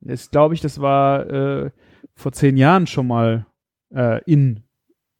Das 0.00 0.30
glaube 0.30 0.54
ich, 0.54 0.60
das 0.60 0.80
war 0.80 1.28
äh, 1.28 1.70
vor 2.14 2.32
zehn 2.32 2.56
Jahren 2.56 2.86
schon 2.86 3.06
mal 3.06 3.46
äh, 3.94 4.22
in 4.24 4.62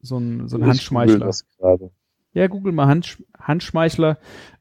so 0.00 0.18
ein, 0.18 0.48
so 0.48 0.56
ein 0.56 0.62
Ich 0.62 0.68
Handschmeichler. 0.68 1.26
Das 1.26 1.46
gerade. 1.56 1.90
Ja, 2.32 2.46
google 2.46 2.72
mal 2.72 2.86
Handsch 2.86 3.22
Handschmeichler. 3.38 4.18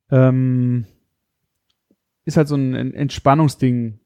Ähm, 0.10 0.86
ist 2.26 2.38
halt 2.38 2.48
so 2.48 2.56
ein 2.56 2.74
Ent- 2.74 2.96
Entspannungsding. 2.96 4.00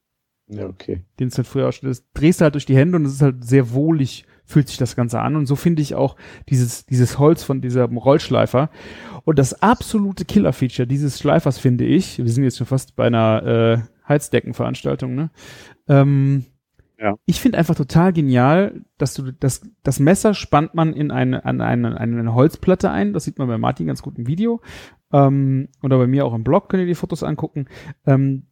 Ja, 0.48 0.66
okay. 0.66 1.04
den 1.18 1.28
es 1.28 1.38
halt 1.38 1.46
früher 1.46 1.68
auch 1.68 1.72
schon 1.72 1.88
ist. 1.88 2.04
Drehst 2.12 2.40
du 2.40 2.44
halt 2.44 2.54
durch 2.54 2.66
die 2.66 2.76
Hände 2.76 2.96
und 2.96 3.06
es 3.06 3.14
ist 3.14 3.22
halt 3.22 3.42
sehr 3.44 3.72
wohlig, 3.72 4.26
fühlt 4.44 4.68
sich 4.68 4.76
das 4.76 4.96
Ganze 4.96 5.20
an. 5.20 5.36
Und 5.36 5.46
so 5.46 5.56
finde 5.56 5.80
ich 5.80 5.94
auch 5.94 6.16
dieses, 6.50 6.84
dieses 6.84 7.18
Holz 7.18 7.42
von 7.42 7.62
diesem 7.62 7.96
Rollschleifer. 7.96 8.68
Und 9.24 9.38
das 9.38 9.62
absolute 9.62 10.26
Killer-Feature 10.26 10.86
dieses 10.86 11.18
Schleifers 11.18 11.58
finde 11.58 11.84
ich, 11.86 12.18
wir 12.18 12.28
sind 12.28 12.44
jetzt 12.44 12.58
schon 12.58 12.66
fast 12.66 12.96
bei 12.96 13.06
einer 13.06 13.42
äh, 13.46 13.78
Heizdeckenveranstaltung, 14.12 15.14
ne? 15.14 15.30
Ähm, 15.88 16.44
Ja. 16.98 17.16
Ich 17.26 17.40
finde 17.40 17.58
einfach 17.58 17.74
total 17.74 18.12
genial, 18.12 18.82
dass 18.96 19.14
du 19.14 19.32
das, 19.32 19.62
das 19.82 19.98
Messer 19.98 20.34
spannt 20.34 20.74
man 20.74 20.92
in 20.92 21.10
eine, 21.10 21.44
an 21.44 21.60
eine, 21.60 21.98
eine 21.98 22.34
Holzplatte 22.34 22.92
ein. 22.92 23.12
Das 23.12 23.24
sieht 23.24 23.38
man 23.38 23.48
bei 23.48 23.58
Martin 23.58 23.88
ganz 23.88 24.02
gut 24.02 24.18
im 24.18 24.28
Video. 24.28 24.60
Ähm, 25.12 25.68
oder 25.82 25.98
bei 25.98 26.06
mir 26.06 26.24
auch 26.24 26.32
im 26.32 26.44
Blog 26.44 26.68
könnt 26.68 26.82
ihr 26.82 26.86
die 26.86 26.94
Fotos 26.94 27.24
angucken. 27.24 27.66
Ähm, 28.06 28.44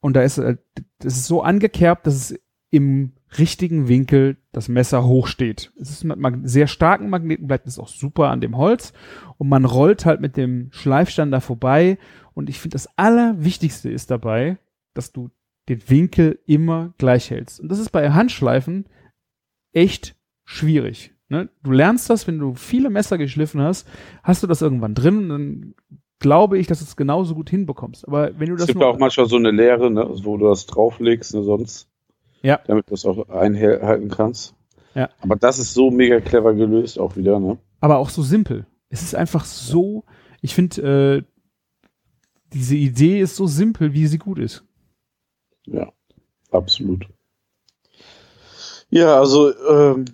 und 0.00 0.14
da 0.14 0.22
ist, 0.22 0.38
äh, 0.38 0.56
das 1.00 1.16
ist 1.18 1.26
so 1.26 1.42
angekerbt, 1.42 2.06
dass 2.06 2.14
es 2.14 2.40
im 2.70 3.12
richtigen 3.38 3.88
Winkel 3.88 4.38
das 4.52 4.68
Messer 4.68 5.04
hochsteht. 5.04 5.72
Es 5.78 5.90
ist 5.90 6.04
mit 6.04 6.18
sehr 6.44 6.68
starken 6.68 7.10
Magneten, 7.10 7.46
bleibt 7.46 7.66
es 7.66 7.78
auch 7.78 7.88
super 7.88 8.30
an 8.30 8.40
dem 8.40 8.56
Holz. 8.56 8.94
Und 9.36 9.50
man 9.50 9.66
rollt 9.66 10.06
halt 10.06 10.22
mit 10.22 10.38
dem 10.38 10.68
Schleifstand 10.70 11.30
da 11.32 11.40
vorbei. 11.40 11.98
Und 12.32 12.48
ich 12.48 12.58
finde, 12.58 12.74
das 12.74 12.88
Allerwichtigste 12.96 13.90
ist 13.90 14.10
dabei, 14.10 14.56
dass 14.96 15.12
du 15.12 15.30
den 15.68 15.88
Winkel 15.88 16.38
immer 16.46 16.94
gleich 16.98 17.30
hältst. 17.30 17.60
Und 17.60 17.68
das 17.68 17.78
ist 17.78 17.90
bei 17.90 18.10
Handschleifen 18.10 18.86
echt 19.72 20.16
schwierig. 20.44 21.12
Ne? 21.28 21.48
Du 21.62 21.72
lernst 21.72 22.08
das, 22.08 22.26
wenn 22.26 22.38
du 22.38 22.54
viele 22.54 22.88
Messer 22.88 23.18
geschliffen 23.18 23.60
hast, 23.60 23.88
hast 24.22 24.42
du 24.42 24.46
das 24.46 24.62
irgendwann 24.62 24.94
drin 24.94 25.18
und 25.18 25.28
dann 25.28 25.74
glaube 26.18 26.58
ich, 26.58 26.66
dass 26.66 26.78
du 26.78 26.84
es 26.84 26.96
genauso 26.96 27.34
gut 27.34 27.50
hinbekommst. 27.50 28.06
Aber 28.06 28.38
wenn 28.38 28.48
du 28.48 28.54
Es 28.54 28.60
das 28.60 28.66
gibt 28.68 28.80
nur, 28.80 28.88
auch 28.88 28.98
manchmal 28.98 29.26
so 29.26 29.36
eine 29.36 29.50
Leere, 29.50 29.90
ne, 29.90 30.08
wo 30.22 30.36
du 30.36 30.46
das 30.46 30.66
drauflegst, 30.66 31.34
ne, 31.34 31.42
sonst. 31.42 31.88
Ja. 32.42 32.60
Damit 32.66 32.88
du 32.88 32.94
es 32.94 33.04
auch 33.04 33.28
einhalten 33.28 34.08
kannst. 34.08 34.54
Ja. 34.94 35.10
Aber 35.20 35.36
das 35.36 35.58
ist 35.58 35.74
so 35.74 35.90
mega 35.90 36.20
clever 36.20 36.54
gelöst 36.54 36.98
auch 36.98 37.16
wieder, 37.16 37.40
ne? 37.40 37.58
aber 37.80 37.98
auch 37.98 38.08
so 38.08 38.22
simpel. 38.22 38.66
Es 38.88 39.02
ist 39.02 39.14
einfach 39.14 39.44
so, 39.44 40.04
ich 40.40 40.54
finde, 40.54 40.82
äh, 40.82 41.22
diese 42.52 42.76
Idee 42.76 43.20
ist 43.20 43.36
so 43.36 43.46
simpel, 43.46 43.92
wie 43.92 44.06
sie 44.06 44.18
gut 44.18 44.38
ist. 44.38 44.64
Ja, 45.66 45.92
absolut. 46.50 47.06
Ja, 48.88 49.18
also 49.18 49.52
ähm, 49.68 50.04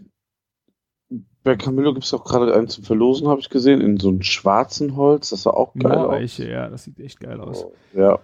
bei 1.43 1.57
Camillo 1.57 1.93
gibt 1.93 2.05
es 2.05 2.15
auch 2.15 2.25
gerade 2.25 2.55
einen 2.55 2.69
zum 2.69 2.85
Verlosen, 2.85 3.29
habe 3.29 3.41
ich 3.41 3.51
gesehen, 3.51 3.81
in 3.81 3.99
so 3.99 4.09
einem 4.09 4.23
schwarzen 4.23 4.97
Holz. 4.97 5.31
Das 5.31 5.43
sah 5.43 5.51
auch 5.51 5.75
geil 5.75 5.93
aus. 5.93 5.99
Moorreiche, 5.99 6.49
ja, 6.49 6.69
das 6.69 6.85
sieht 6.85 7.01
echt 7.01 7.21
geil 7.21 7.41
aus. 7.41 7.67
Ja. 7.95 8.21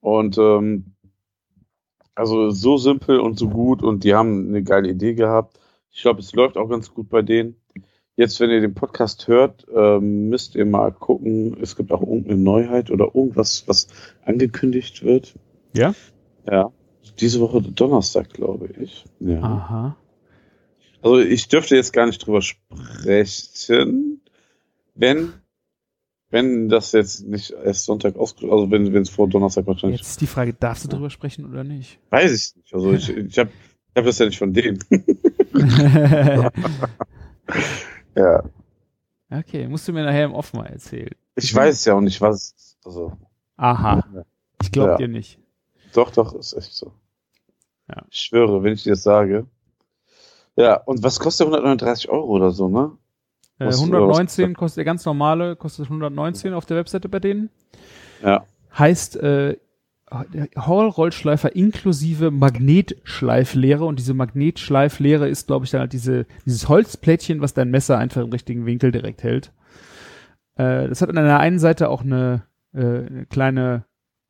Und 0.00 0.36
ähm, 0.38 0.96
also 2.14 2.50
so 2.50 2.76
simpel 2.76 3.20
und 3.20 3.38
so 3.38 3.48
gut 3.48 3.82
und 3.82 4.04
die 4.04 4.14
haben 4.14 4.48
eine 4.48 4.62
geile 4.62 4.88
Idee 4.88 5.14
gehabt. 5.14 5.60
Ich 5.90 6.02
glaube, 6.02 6.20
es 6.20 6.32
läuft 6.32 6.56
auch 6.56 6.68
ganz 6.68 6.92
gut 6.92 7.08
bei 7.08 7.22
denen. 7.22 7.56
Jetzt, 8.16 8.40
wenn 8.40 8.50
ihr 8.50 8.62
den 8.62 8.74
Podcast 8.74 9.28
hört, 9.28 9.66
ähm, 9.74 10.30
müsst 10.30 10.54
ihr 10.54 10.64
mal 10.64 10.90
gucken. 10.90 11.56
Es 11.60 11.76
gibt 11.76 11.92
auch 11.92 12.00
irgendeine 12.00 12.38
Neuheit 12.38 12.90
oder 12.90 13.14
irgendwas, 13.14 13.64
was 13.66 13.88
angekündigt 14.24 15.04
wird. 15.04 15.34
Ja? 15.74 15.94
Ja. 16.50 16.72
Diese 17.20 17.40
Woche 17.40 17.62
Donnerstag, 17.62 18.30
glaube 18.30 18.68
ich. 18.80 19.04
Ja. 19.20 19.40
Aha. 19.40 19.96
Also 21.02 21.18
ich 21.20 21.48
dürfte 21.48 21.76
jetzt 21.76 21.92
gar 21.92 22.06
nicht 22.06 22.18
drüber 22.26 22.42
sprechen, 22.42 24.20
wenn 24.94 25.32
wenn 26.30 26.68
das 26.68 26.90
jetzt 26.92 27.24
nicht 27.24 27.50
erst 27.52 27.84
Sonntag 27.84 28.16
ausgeschlossen, 28.16 28.52
also 28.52 28.70
wenn 28.72 28.92
wenn 28.92 29.02
es 29.02 29.10
vor 29.10 29.28
Donnerstag 29.28 29.66
wahrscheinlich, 29.66 30.00
Jetzt 30.00 30.10
ist 30.10 30.20
die 30.20 30.26
Frage, 30.26 30.52
darfst 30.54 30.84
du 30.84 30.88
drüber 30.88 31.08
sprechen 31.10 31.46
oder 31.48 31.62
nicht? 31.64 32.00
weiß 32.10 32.32
ich 32.32 32.56
nicht. 32.56 32.74
Also 32.74 32.92
ich 32.92 33.08
ich 33.16 33.38
habe 33.38 33.50
ich 33.50 33.96
hab 33.96 34.04
das 34.04 34.18
ja 34.18 34.26
nicht 34.26 34.38
von 34.38 34.52
denen. 34.52 34.78
ja, 38.16 38.42
okay, 39.30 39.68
musst 39.68 39.86
du 39.88 39.92
mir 39.92 40.04
nachher 40.04 40.24
im 40.24 40.34
Off 40.34 40.52
mal 40.52 40.66
erzählen. 40.66 41.10
ich 41.36 41.54
weiß 41.54 41.84
ja 41.84 41.94
auch 41.94 42.00
nicht 42.00 42.20
was. 42.20 42.54
Also 42.84 43.12
Aha, 43.56 44.24
ich 44.62 44.70
glaub 44.72 44.88
Ja. 44.88 44.96
dir 44.96 45.08
nicht. 45.08 45.38
Doch, 45.96 46.10
doch, 46.10 46.34
ist 46.34 46.52
echt 46.54 46.74
so. 46.74 46.92
Ja. 47.88 48.02
Ich 48.10 48.20
schwöre, 48.20 48.62
wenn 48.62 48.72
ich 48.74 48.82
dir 48.82 48.90
das 48.90 49.02
sage. 49.02 49.46
Ja, 50.56 50.76
und 50.76 51.02
was 51.02 51.20
kostet 51.20 51.46
139 51.46 52.08
Euro 52.08 52.26
oder 52.28 52.50
so, 52.50 52.68
ne? 52.68 52.92
Äh, 53.58 53.66
Was- 53.66 53.80
119 53.80 54.54
kostet 54.54 54.78
der 54.78 54.84
ganz 54.84 55.04
normale, 55.04 55.56
kostet 55.56 55.86
119 55.86 56.52
auf 56.54 56.66
der 56.66 56.76
Webseite 56.78 57.08
bei 57.08 57.20
denen. 57.20 57.50
Ja. 58.22 58.44
Heißt 58.76 59.16
äh, 59.16 59.56
Hall-Rollschleifer 60.10 61.54
inklusive 61.56 62.30
Magnetschleiflehre 62.30 63.84
und 63.84 63.98
diese 63.98 64.14
Magnetschleiflehre 64.14 65.28
ist, 65.28 65.46
glaube 65.46 65.64
ich, 65.64 65.70
dann 65.72 65.80
halt 65.80 65.92
diese, 65.92 66.26
dieses 66.44 66.68
Holzplättchen, 66.68 67.40
was 67.40 67.54
dein 67.54 67.70
Messer 67.70 67.98
einfach 67.98 68.22
im 68.22 68.30
richtigen 68.30 68.66
Winkel 68.66 68.92
direkt 68.92 69.22
hält. 69.22 69.52
Äh, 70.56 70.88
das 70.88 71.02
hat 71.02 71.08
an 71.08 71.16
der 71.16 71.40
einen 71.40 71.58
Seite 71.58 71.88
auch 71.88 72.02
eine, 72.02 72.42
äh, 72.72 72.78
eine 72.80 73.26
kleine 73.28 73.84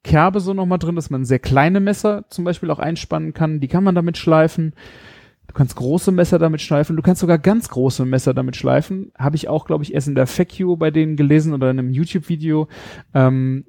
Kerbe 0.06 0.40
so 0.40 0.54
nochmal 0.54 0.78
drin, 0.78 0.94
dass 0.94 1.10
man 1.10 1.24
sehr 1.24 1.40
kleine 1.40 1.80
Messer 1.80 2.24
zum 2.30 2.44
Beispiel 2.44 2.70
auch 2.70 2.78
einspannen 2.78 3.34
kann. 3.34 3.60
Die 3.60 3.68
kann 3.68 3.84
man 3.84 3.96
damit 3.96 4.16
schleifen. 4.16 4.72
Du 5.48 5.54
kannst 5.54 5.74
große 5.76 6.12
Messer 6.12 6.38
damit 6.38 6.60
schleifen. 6.60 6.96
Du 6.96 7.02
kannst 7.02 7.20
sogar 7.20 7.38
ganz 7.38 7.68
große 7.68 8.04
Messer 8.04 8.32
damit 8.32 8.54
schleifen. 8.54 9.12
Habe 9.18 9.36
ich 9.36 9.48
auch, 9.48 9.66
glaube 9.66 9.82
ich, 9.82 9.92
erst 9.92 10.06
in 10.06 10.14
der 10.14 10.28
FAQ 10.28 10.78
bei 10.78 10.92
denen 10.92 11.16
gelesen 11.16 11.52
oder 11.54 11.70
in 11.70 11.78
einem 11.78 11.92
YouTube-Video. 11.92 12.68
Ähm, 13.14 13.64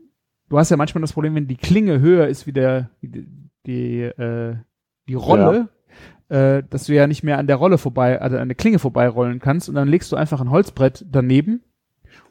du 0.50 0.60
hast 0.60 0.70
ja 0.70 0.78
manchmal 0.78 1.02
das 1.02 1.14
Problem, 1.14 1.34
wenn 1.34 1.48
die 1.48 1.58
Klinge 1.58 2.00
höher 2.00 2.28
ist 2.28 2.46
wie 2.46 2.54
der, 2.54 2.92
die, 3.02 3.28
die, 3.66 4.02
äh, 4.02 4.56
die 5.08 5.16
Rolle, 5.16 5.70
äh, 6.30 6.62
dass 6.70 6.86
du 6.86 6.94
ja 6.94 7.08
nicht 7.08 7.24
mehr 7.24 7.40
an 7.40 7.48
der 7.48 7.56
Rolle 7.56 7.80
vorbei, 7.80 8.22
also 8.22 8.38
an 8.38 8.48
der 8.48 8.56
Klinge 8.56 8.78
vorbeirollen 8.78 9.40
kannst 9.40 9.70
und 9.70 9.76
dann 9.76 9.88
legst 9.88 10.12
du 10.12 10.16
einfach 10.16 10.40
ein 10.40 10.52
Holzbrett 10.52 11.04
daneben 11.10 11.64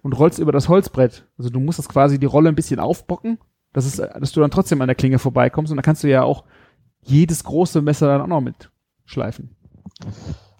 und 0.02 0.12
rollst 0.12 0.38
über 0.38 0.52
das 0.52 0.68
Holzbrett. 0.68 1.26
Also 1.38 1.50
du 1.50 1.58
musst 1.58 1.80
das 1.80 1.88
quasi 1.88 2.20
die 2.20 2.26
Rolle 2.26 2.48
ein 2.48 2.54
bisschen 2.54 2.78
aufbocken, 2.78 3.38
dass, 3.76 3.84
es, 3.84 3.96
dass 3.96 4.32
du 4.32 4.40
dann 4.40 4.50
trotzdem 4.50 4.80
an 4.80 4.88
der 4.88 4.94
Klinge 4.94 5.18
vorbeikommst 5.18 5.70
und 5.70 5.76
dann 5.76 5.84
kannst 5.84 6.02
du 6.02 6.08
ja 6.08 6.22
auch 6.22 6.44
jedes 7.02 7.44
große 7.44 7.82
Messer 7.82 8.06
dann 8.08 8.22
auch 8.22 8.26
noch 8.26 8.40
mit 8.40 8.70
schleifen. 9.04 9.54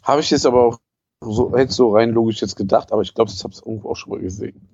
Habe 0.02 0.20
ich 0.20 0.30
jetzt 0.30 0.44
aber 0.44 0.62
auch 0.66 0.78
so, 1.22 1.56
hätte 1.56 1.72
so 1.72 1.92
rein 1.94 2.10
logisch 2.10 2.42
jetzt 2.42 2.56
gedacht, 2.56 2.92
aber 2.92 3.00
ich 3.00 3.14
glaube, 3.14 3.30
das 3.30 3.42
habe 3.42 3.54
ich 3.54 3.64
irgendwo 3.64 3.90
auch 3.90 3.96
schon 3.96 4.10
mal 4.12 4.20
gesehen. 4.20 4.68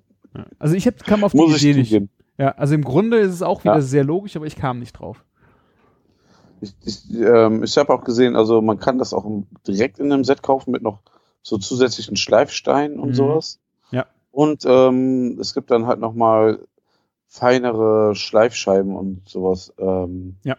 Also 0.59 0.75
ich 0.75 0.85
hab, 0.85 0.99
kam 1.05 1.23
auf 1.23 1.31
die 1.31 1.37
Muss 1.37 1.55
ich 1.55 1.63
Idee 1.63 1.79
nicht. 1.79 1.89
zugeben. 1.89 2.09
Ja, 2.37 2.49
also 2.49 2.75
im 2.75 2.83
Grunde 2.83 3.17
ist 3.19 3.31
es 3.31 3.41
auch 3.41 3.63
wieder 3.63 3.75
Ja. 3.75 3.81
sehr 3.81 4.03
logisch, 4.03 4.35
aber 4.35 4.45
ich 4.45 4.55
kam 4.57 4.79
nicht 4.79 4.93
drauf. 4.99 5.23
Ich, 6.61 6.75
ich, 6.83 7.11
ähm, 7.13 7.63
ich 7.63 7.77
habe 7.77 7.93
auch 7.93 8.03
gesehen, 8.03 8.35
also 8.35 8.61
man 8.61 8.77
kann 8.79 8.97
das 8.97 9.13
auch 9.13 9.25
direkt 9.67 9.99
in 9.99 10.11
einem 10.11 10.23
Set 10.23 10.41
kaufen 10.43 10.71
mit 10.71 10.81
noch 10.81 10.99
so 11.41 11.57
zusätzlichen 11.57 12.15
Schleifsteinen 12.17 12.99
und 12.99 13.09
Mhm. 13.09 13.13
sowas. 13.15 13.59
Ja. 13.91 14.05
Und 14.31 14.63
ähm, 14.65 15.37
es 15.39 15.53
gibt 15.53 15.71
dann 15.71 15.85
halt 15.87 15.99
noch 15.99 16.13
mal 16.13 16.59
feinere 17.33 18.13
Schleifscheiben 18.13 18.95
und 18.95 19.27
sowas. 19.27 19.73
Ähm, 19.79 20.35
Ja. 20.43 20.55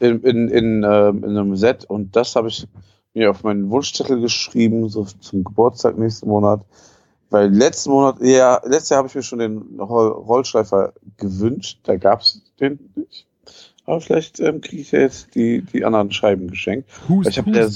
In, 0.00 0.20
in, 0.20 0.48
in, 0.48 0.82
ähm, 0.86 1.24
in 1.24 1.30
einem 1.30 1.56
Set 1.56 1.84
und 1.86 2.14
das 2.14 2.36
habe 2.36 2.48
ich 2.48 2.66
mir 3.14 3.30
auf 3.30 3.42
meinen 3.42 3.70
Wunschzettel 3.70 4.20
geschrieben, 4.20 4.88
so 4.88 5.04
zum 5.04 5.44
Geburtstag 5.44 5.96
nächsten 5.96 6.28
Monat. 6.28 6.60
Weil 7.30 7.48
letzten 7.50 7.90
Monat, 7.90 8.16
ja, 8.20 8.60
letztes 8.64 8.90
Jahr 8.90 8.98
habe 8.98 9.08
ich 9.08 9.14
mir 9.14 9.22
schon 9.22 9.38
den 9.38 9.80
Roll 9.80 10.10
Rollschleifer 10.10 10.92
gewünscht, 11.16 11.80
da 11.84 11.96
gab's 11.96 12.42
den 12.60 12.78
nicht. 12.94 13.26
Aber 13.86 14.00
vielleicht 14.02 14.40
ähm, 14.40 14.60
kriege 14.60 14.82
ich 14.82 14.92
ja 14.92 15.00
jetzt 15.00 15.34
die, 15.34 15.62
die 15.62 15.86
anderen 15.86 16.12
Scheiben 16.12 16.48
geschenkt. 16.48 16.90
Hust, 17.08 17.30
Ich 17.30 17.38
habe 17.38 17.50
ja 17.50 17.68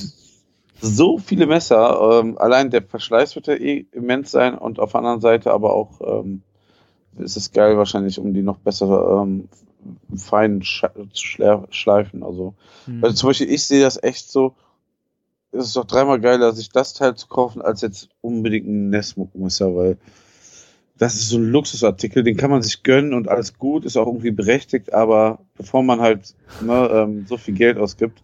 so 0.83 1.17
viele 1.17 1.47
Messer. 1.47 2.21
Ähm, 2.21 2.37
allein 2.37 2.71
der 2.71 2.83
Verschleiß 2.83 3.35
wird 3.37 3.47
ja 3.47 3.55
eh 3.55 3.87
immens 3.93 4.31
sein 4.31 4.59
und 4.59 4.79
auf 4.81 4.93
der 4.93 4.99
anderen 4.99 5.23
Seite 5.23 5.53
aber 5.53 5.73
auch 5.73 6.01
ähm, 6.03 6.43
ist 7.19 7.37
es 7.37 7.53
geil 7.53 7.77
wahrscheinlich, 7.77 8.19
um 8.19 8.35
die 8.35 8.43
noch 8.43 8.59
besser 8.59 9.23
ähm, 9.23 9.49
fein 10.17 10.63
zu 10.63 10.89
schleifen. 11.71 12.23
Also, 12.23 12.55
Hm. 12.87 13.03
also 13.03 13.17
zum 13.17 13.29
Beispiel, 13.29 13.51
ich 13.51 13.65
sehe 13.65 13.83
das 13.83 14.03
echt 14.03 14.31
so. 14.31 14.55
Es 15.53 15.67
ist 15.69 15.77
doch 15.77 15.85
dreimal 15.85 16.21
geiler, 16.21 16.53
sich 16.53 16.69
das 16.71 16.93
Teil 16.93 17.15
zu 17.15 17.29
kaufen, 17.29 17.63
als 17.63 17.81
jetzt 17.81 18.09
unbedingt 18.21 18.67
ein 18.67 18.91
Nesmuk-Messer, 18.91 19.75
weil 19.75 19.97
das 20.99 21.15
ist 21.15 21.29
so 21.29 21.39
ein 21.39 21.51
Luxusartikel, 21.51 22.23
den 22.23 22.37
kann 22.37 22.51
man 22.51 22.63
sich 22.63 22.83
gönnen 22.83 23.15
und 23.15 23.29
alles 23.29 23.59
gut, 23.59 23.85
ist 23.85 23.97
auch 23.97 24.07
irgendwie 24.07 24.31
berechtigt, 24.31 24.93
aber 24.93 25.39
bevor 25.57 25.83
man 25.83 26.01
halt 26.01 26.35
ne, 26.61 26.89
ähm, 26.93 27.27
so 27.27 27.37
viel 27.37 27.55
Geld 27.55 27.79
ausgibt, 27.79 28.23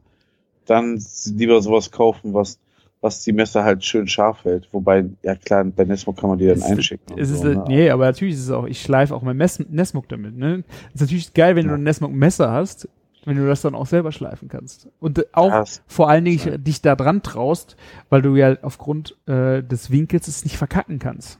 dann 0.66 1.02
lieber 1.26 1.60
sowas 1.60 1.90
kaufen, 1.90 2.34
was, 2.34 2.58
was 3.02 3.22
die 3.24 3.32
Messer 3.32 3.64
halt 3.64 3.84
schön 3.84 4.06
scharf 4.08 4.44
hält. 4.44 4.68
Wobei, 4.72 5.04
ja 5.22 5.34
klar, 5.34 5.64
bei 5.64 5.84
Nesmuk 5.84 6.16
kann 6.18 6.30
man 6.30 6.38
die 6.38 6.46
dann 6.46 6.56
ist- 6.56 6.64
einschicken. 6.64 7.18
ist, 7.18 7.28
so, 7.36 7.44
ne? 7.48 7.64
nee, 7.68 7.90
aber 7.90 8.06
natürlich 8.06 8.34
ist 8.36 8.44
es 8.44 8.50
auch, 8.50 8.64
ich 8.66 8.80
schleife 8.80 9.14
auch 9.14 9.22
mein 9.22 9.36
Mes 9.36 9.58
Nesmuk 9.58 10.08
damit. 10.08 10.36
Ne? 10.36 10.64
Es 10.88 10.94
ist 10.94 11.00
natürlich 11.02 11.34
geil, 11.34 11.54
wenn 11.56 11.64
du 11.66 11.72
Ja. 11.72 11.76
ein 11.76 11.82
Nesmuk-Messer 11.82 12.50
hast, 12.50 12.88
wenn 13.24 13.36
du 13.36 13.46
das 13.46 13.60
dann 13.62 13.74
auch 13.74 13.86
selber 13.86 14.10
schleifen 14.12 14.48
kannst. 14.48 14.88
Und 15.00 15.34
auch 15.36 15.50
Das- 15.50 15.82
vor 15.86 16.08
allen 16.08 16.24
Dingen 16.24 16.40
Ja. 16.44 16.56
dich 16.58 16.80
da 16.80 16.96
dran 16.96 17.22
traust, 17.22 17.76
weil 18.08 18.22
du 18.22 18.34
ja 18.36 18.56
aufgrund 18.62 19.16
äh, 19.26 19.62
des 19.62 19.90
Winkels 19.90 20.28
es 20.28 20.44
nicht 20.44 20.56
verkacken 20.56 20.98
kannst. 20.98 21.38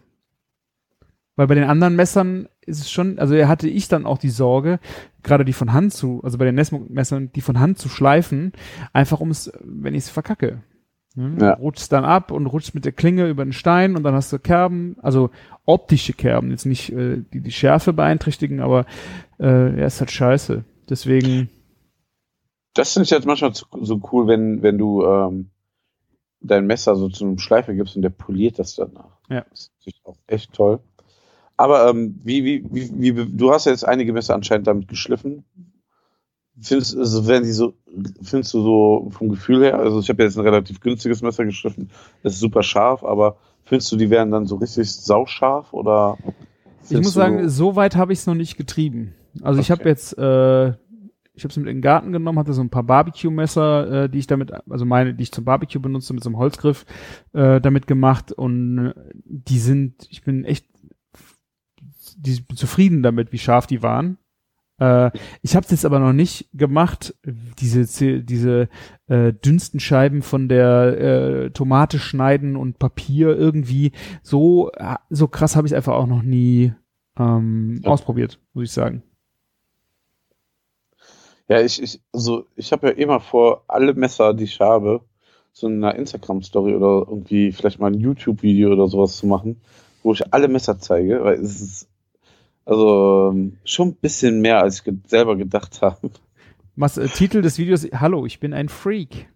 Weil 1.34 1.46
bei 1.46 1.54
den 1.54 1.64
anderen 1.64 1.96
Messern 1.96 2.48
ist 2.66 2.80
es 2.80 2.90
schon, 2.90 3.18
also 3.18 3.34
hatte 3.46 3.68
ich 3.68 3.88
dann 3.88 4.04
auch 4.04 4.18
die 4.18 4.28
Sorge, 4.28 4.78
gerade 5.22 5.44
die 5.44 5.54
von 5.54 5.72
Hand 5.72 5.94
zu, 5.94 6.20
also 6.22 6.36
bei 6.38 6.44
den 6.44 6.54
Nesmo-Messern, 6.56 7.30
die 7.34 7.40
von 7.40 7.58
Hand 7.58 7.78
zu 7.78 7.88
schleifen, 7.88 8.52
einfach 8.92 9.20
um 9.20 9.30
es, 9.30 9.50
wenn 9.64 9.94
ich 9.94 10.04
es 10.04 10.10
verkacke. 10.10 10.60
Hm? 11.14 11.38
Ja. 11.40 11.54
Rutscht 11.54 11.92
dann 11.92 12.04
ab 12.04 12.30
und 12.30 12.46
rutscht 12.46 12.74
mit 12.74 12.84
der 12.84 12.92
Klinge 12.92 13.28
über 13.28 13.44
den 13.44 13.52
Stein 13.52 13.96
und 13.96 14.02
dann 14.02 14.14
hast 14.14 14.32
du 14.32 14.38
Kerben, 14.38 14.96
also 15.02 15.30
optische 15.64 16.12
Kerben, 16.12 16.50
jetzt 16.50 16.66
nicht 16.66 16.92
äh, 16.92 17.22
die 17.32 17.40
die 17.40 17.50
Schärfe 17.50 17.92
beeinträchtigen, 17.92 18.60
aber 18.60 18.86
äh, 19.38 19.78
ja, 19.78 19.86
ist 19.86 20.00
halt 20.00 20.10
scheiße. 20.10 20.64
Deswegen, 20.88 21.48
Das 22.74 22.92
finde 22.92 23.04
ich 23.04 23.10
jetzt 23.10 23.26
manchmal 23.26 23.52
so 23.54 24.00
cool, 24.12 24.26
wenn, 24.26 24.62
wenn 24.62 24.78
du 24.78 25.04
ähm, 25.04 25.50
dein 26.40 26.66
Messer 26.66 26.96
so 26.96 27.08
zu 27.08 27.24
einem 27.24 27.38
Schleifer 27.38 27.74
gibst 27.74 27.96
und 27.96 28.02
der 28.02 28.10
poliert 28.10 28.58
das 28.58 28.74
danach. 28.74 29.18
Ja. 29.28 29.44
Das 29.50 29.70
ist 29.84 30.00
auch 30.04 30.16
echt 30.26 30.52
toll. 30.52 30.80
Aber 31.56 31.88
ähm, 31.88 32.18
wie, 32.24 32.44
wie, 32.44 32.64
wie, 32.72 33.16
wie, 33.16 33.36
du 33.36 33.52
hast 33.52 33.66
ja 33.66 33.72
jetzt 33.72 33.86
einige 33.86 34.12
Messer 34.12 34.34
anscheinend 34.34 34.66
damit 34.66 34.88
geschliffen. 34.88 35.44
Findest, 36.62 36.96
also 36.96 37.26
werden 37.26 37.44
die 37.44 37.52
so, 37.52 37.74
findest 38.22 38.54
du 38.54 38.62
so 38.62 39.10
vom 39.10 39.28
Gefühl 39.28 39.62
her, 39.62 39.78
also 39.78 40.00
ich 40.00 40.08
habe 40.08 40.22
jetzt 40.22 40.36
ein 40.36 40.44
relativ 40.44 40.80
günstiges 40.80 41.20
Messer 41.22 41.44
geschliffen, 41.44 41.90
das 42.22 42.34
ist 42.34 42.40
super 42.40 42.62
scharf, 42.62 43.04
aber 43.04 43.36
findest 43.64 43.90
du, 43.92 43.96
die 43.96 44.10
werden 44.10 44.30
dann 44.30 44.46
so 44.46 44.56
richtig 44.56 44.92
sauscharf 44.92 45.72
oder? 45.72 46.18
ich 46.88 47.00
muss 47.00 47.14
sagen, 47.14 47.48
so 47.48 47.76
weit 47.76 47.96
habe 47.96 48.12
ich 48.12 48.20
es 48.20 48.26
noch 48.26 48.34
nicht 48.34 48.56
getrieben. 48.56 49.14
Also 49.40 49.60
ich 49.60 49.70
habe 49.70 49.80
Okay. 49.80 49.88
jetzt, 49.88 50.16
äh, 50.18 50.68
ich 51.34 51.44
habe 51.44 51.50
es 51.50 51.56
mit 51.56 51.66
in 51.66 51.76
den 51.76 51.82
Garten 51.82 52.12
genommen, 52.12 52.38
hatte 52.38 52.52
so 52.52 52.60
ein 52.60 52.70
paar 52.70 52.82
Barbecue-Messer, 52.82 54.04
äh, 54.04 54.08
die 54.08 54.18
ich 54.18 54.26
damit, 54.26 54.52
also 54.68 54.84
meine, 54.84 55.14
die 55.14 55.22
ich 55.22 55.32
zum 55.32 55.44
Barbecue 55.44 55.80
benutze, 55.80 56.12
mit 56.12 56.22
so 56.22 56.28
einem 56.28 56.36
Holzgriff 56.36 56.84
äh, 57.32 57.60
damit 57.60 57.86
gemacht 57.86 58.32
und 58.32 58.78
äh, 58.88 58.94
die 59.24 59.58
sind, 59.58 60.06
ich 60.10 60.22
bin 60.22 60.44
echt 60.44 60.66
die, 62.16 62.44
zufrieden 62.54 63.02
damit, 63.02 63.32
wie 63.32 63.38
scharf 63.38 63.66
die 63.66 63.82
waren. 63.82 64.18
Äh, 64.78 65.10
ich 65.42 65.54
habe 65.56 65.64
es 65.64 65.70
jetzt 65.70 65.84
aber 65.84 65.98
noch 65.98 66.12
nicht 66.12 66.48
gemacht, 66.54 67.14
diese 67.24 68.22
diese 68.24 68.68
äh, 69.08 69.32
dünnsten 69.32 69.80
Scheiben 69.80 70.22
von 70.22 70.48
der 70.48 70.98
äh, 71.46 71.50
Tomate 71.50 71.98
schneiden 71.98 72.56
und 72.56 72.78
Papier 72.78 73.36
irgendwie 73.36 73.92
so 74.22 74.70
äh, 74.72 74.96
so 75.10 75.28
krass 75.28 75.56
habe 75.56 75.66
ich 75.66 75.74
einfach 75.74 75.94
auch 75.94 76.06
noch 76.06 76.22
nie 76.22 76.72
ähm, 77.18 77.80
Ja. 77.82 77.90
ausprobiert, 77.90 78.40
muss 78.54 78.64
ich 78.64 78.72
sagen. 78.72 79.02
Ja, 81.48 81.60
ich, 81.60 81.82
ich, 81.82 82.00
also 82.12 82.46
ich 82.56 82.72
habe 82.72 82.88
ja 82.88 82.92
immer 82.94 83.20
vor, 83.20 83.64
alle 83.68 83.94
Messer, 83.94 84.32
die 84.34 84.44
ich 84.44 84.60
habe, 84.60 85.02
so 85.52 85.66
in 85.66 85.82
einer 85.84 85.94
Instagram-Story 85.96 86.74
oder 86.74 87.06
irgendwie 87.08 87.52
vielleicht 87.52 87.78
mal 87.78 87.88
ein 87.92 88.00
YouTube-Video 88.00 88.72
oder 88.72 88.88
sowas 88.88 89.16
zu 89.16 89.26
machen, 89.26 89.60
wo 90.02 90.12
ich 90.12 90.32
alle 90.32 90.48
Messer 90.48 90.78
zeige, 90.78 91.22
weil 91.24 91.34
es 91.40 91.60
ist 91.60 91.88
also 92.64 93.30
ähm, 93.32 93.58
schon 93.64 93.88
ein 93.88 93.94
bisschen 93.94 94.40
mehr, 94.40 94.62
als 94.62 94.82
ich 94.84 94.94
selber 95.06 95.36
gedacht 95.36 95.80
habe. 95.82 96.10
Was 96.76 96.96
äh, 96.96 97.08
Titel 97.08 97.42
des 97.42 97.58
Videos? 97.58 97.86
Hallo, 97.92 98.26
ich 98.26 98.40
bin 98.40 98.54
ein 98.54 98.68
Freak. 98.68 99.28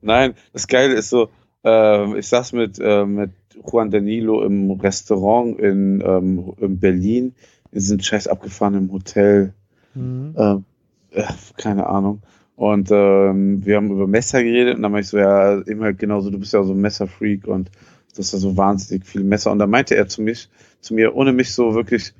Nein, 0.00 0.34
das 0.52 0.66
Geile 0.68 0.94
ist 0.94 1.10
so, 1.10 1.28
ähm, 1.64 2.16
ich 2.16 2.28
saß 2.28 2.52
mit, 2.52 2.78
äh, 2.78 3.04
mit 3.04 3.32
Juan 3.70 3.90
Danilo 3.90 4.42
im 4.42 4.70
Restaurant 4.70 5.58
in, 5.58 6.02
ähm, 6.06 6.52
in 6.58 6.78
Berlin, 6.78 7.34
in 7.72 7.80
diesem 7.80 8.00
scheiß 8.00 8.28
abgefahrenen 8.28 8.92
Hotel, 8.92 9.54
ähm, 9.96 10.64
äh, 11.10 11.24
keine 11.56 11.86
Ahnung. 11.86 12.22
Und 12.54 12.90
ähm, 12.90 13.64
wir 13.66 13.76
haben 13.76 13.90
über 13.90 14.06
Messer 14.06 14.42
geredet 14.42 14.76
und 14.76 14.82
dann 14.82 14.92
meinte 14.92 15.04
ich 15.04 15.10
so, 15.10 15.18
ja, 15.18 15.58
immer 15.60 15.92
genauso, 15.92 16.30
du 16.30 16.38
bist 16.38 16.54
ja 16.54 16.62
so 16.62 16.72
ein 16.72 16.80
Messerfreak 16.80 17.46
und 17.46 17.70
du 18.14 18.18
hast 18.18 18.32
ja 18.32 18.38
so 18.38 18.56
wahnsinnig 18.56 19.04
viele 19.04 19.24
Messer. 19.24 19.52
Und 19.52 19.58
dann 19.58 19.68
meinte 19.68 19.94
er 19.94 20.08
zu 20.08 20.22
mich, 20.22 20.48
zu 20.80 20.94
mir, 20.94 21.14
ohne 21.14 21.32
mich 21.32 21.52
so 21.52 21.74
wirklich 21.74 22.14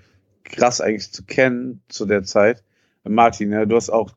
krass 0.50 0.80
eigentlich 0.80 1.12
zu 1.12 1.24
kennen 1.24 1.82
zu 1.88 2.06
der 2.06 2.22
Zeit, 2.24 2.62
Martin, 3.04 3.52
ja, 3.52 3.64
du 3.66 3.76
hast 3.76 3.90
auch 3.90 4.10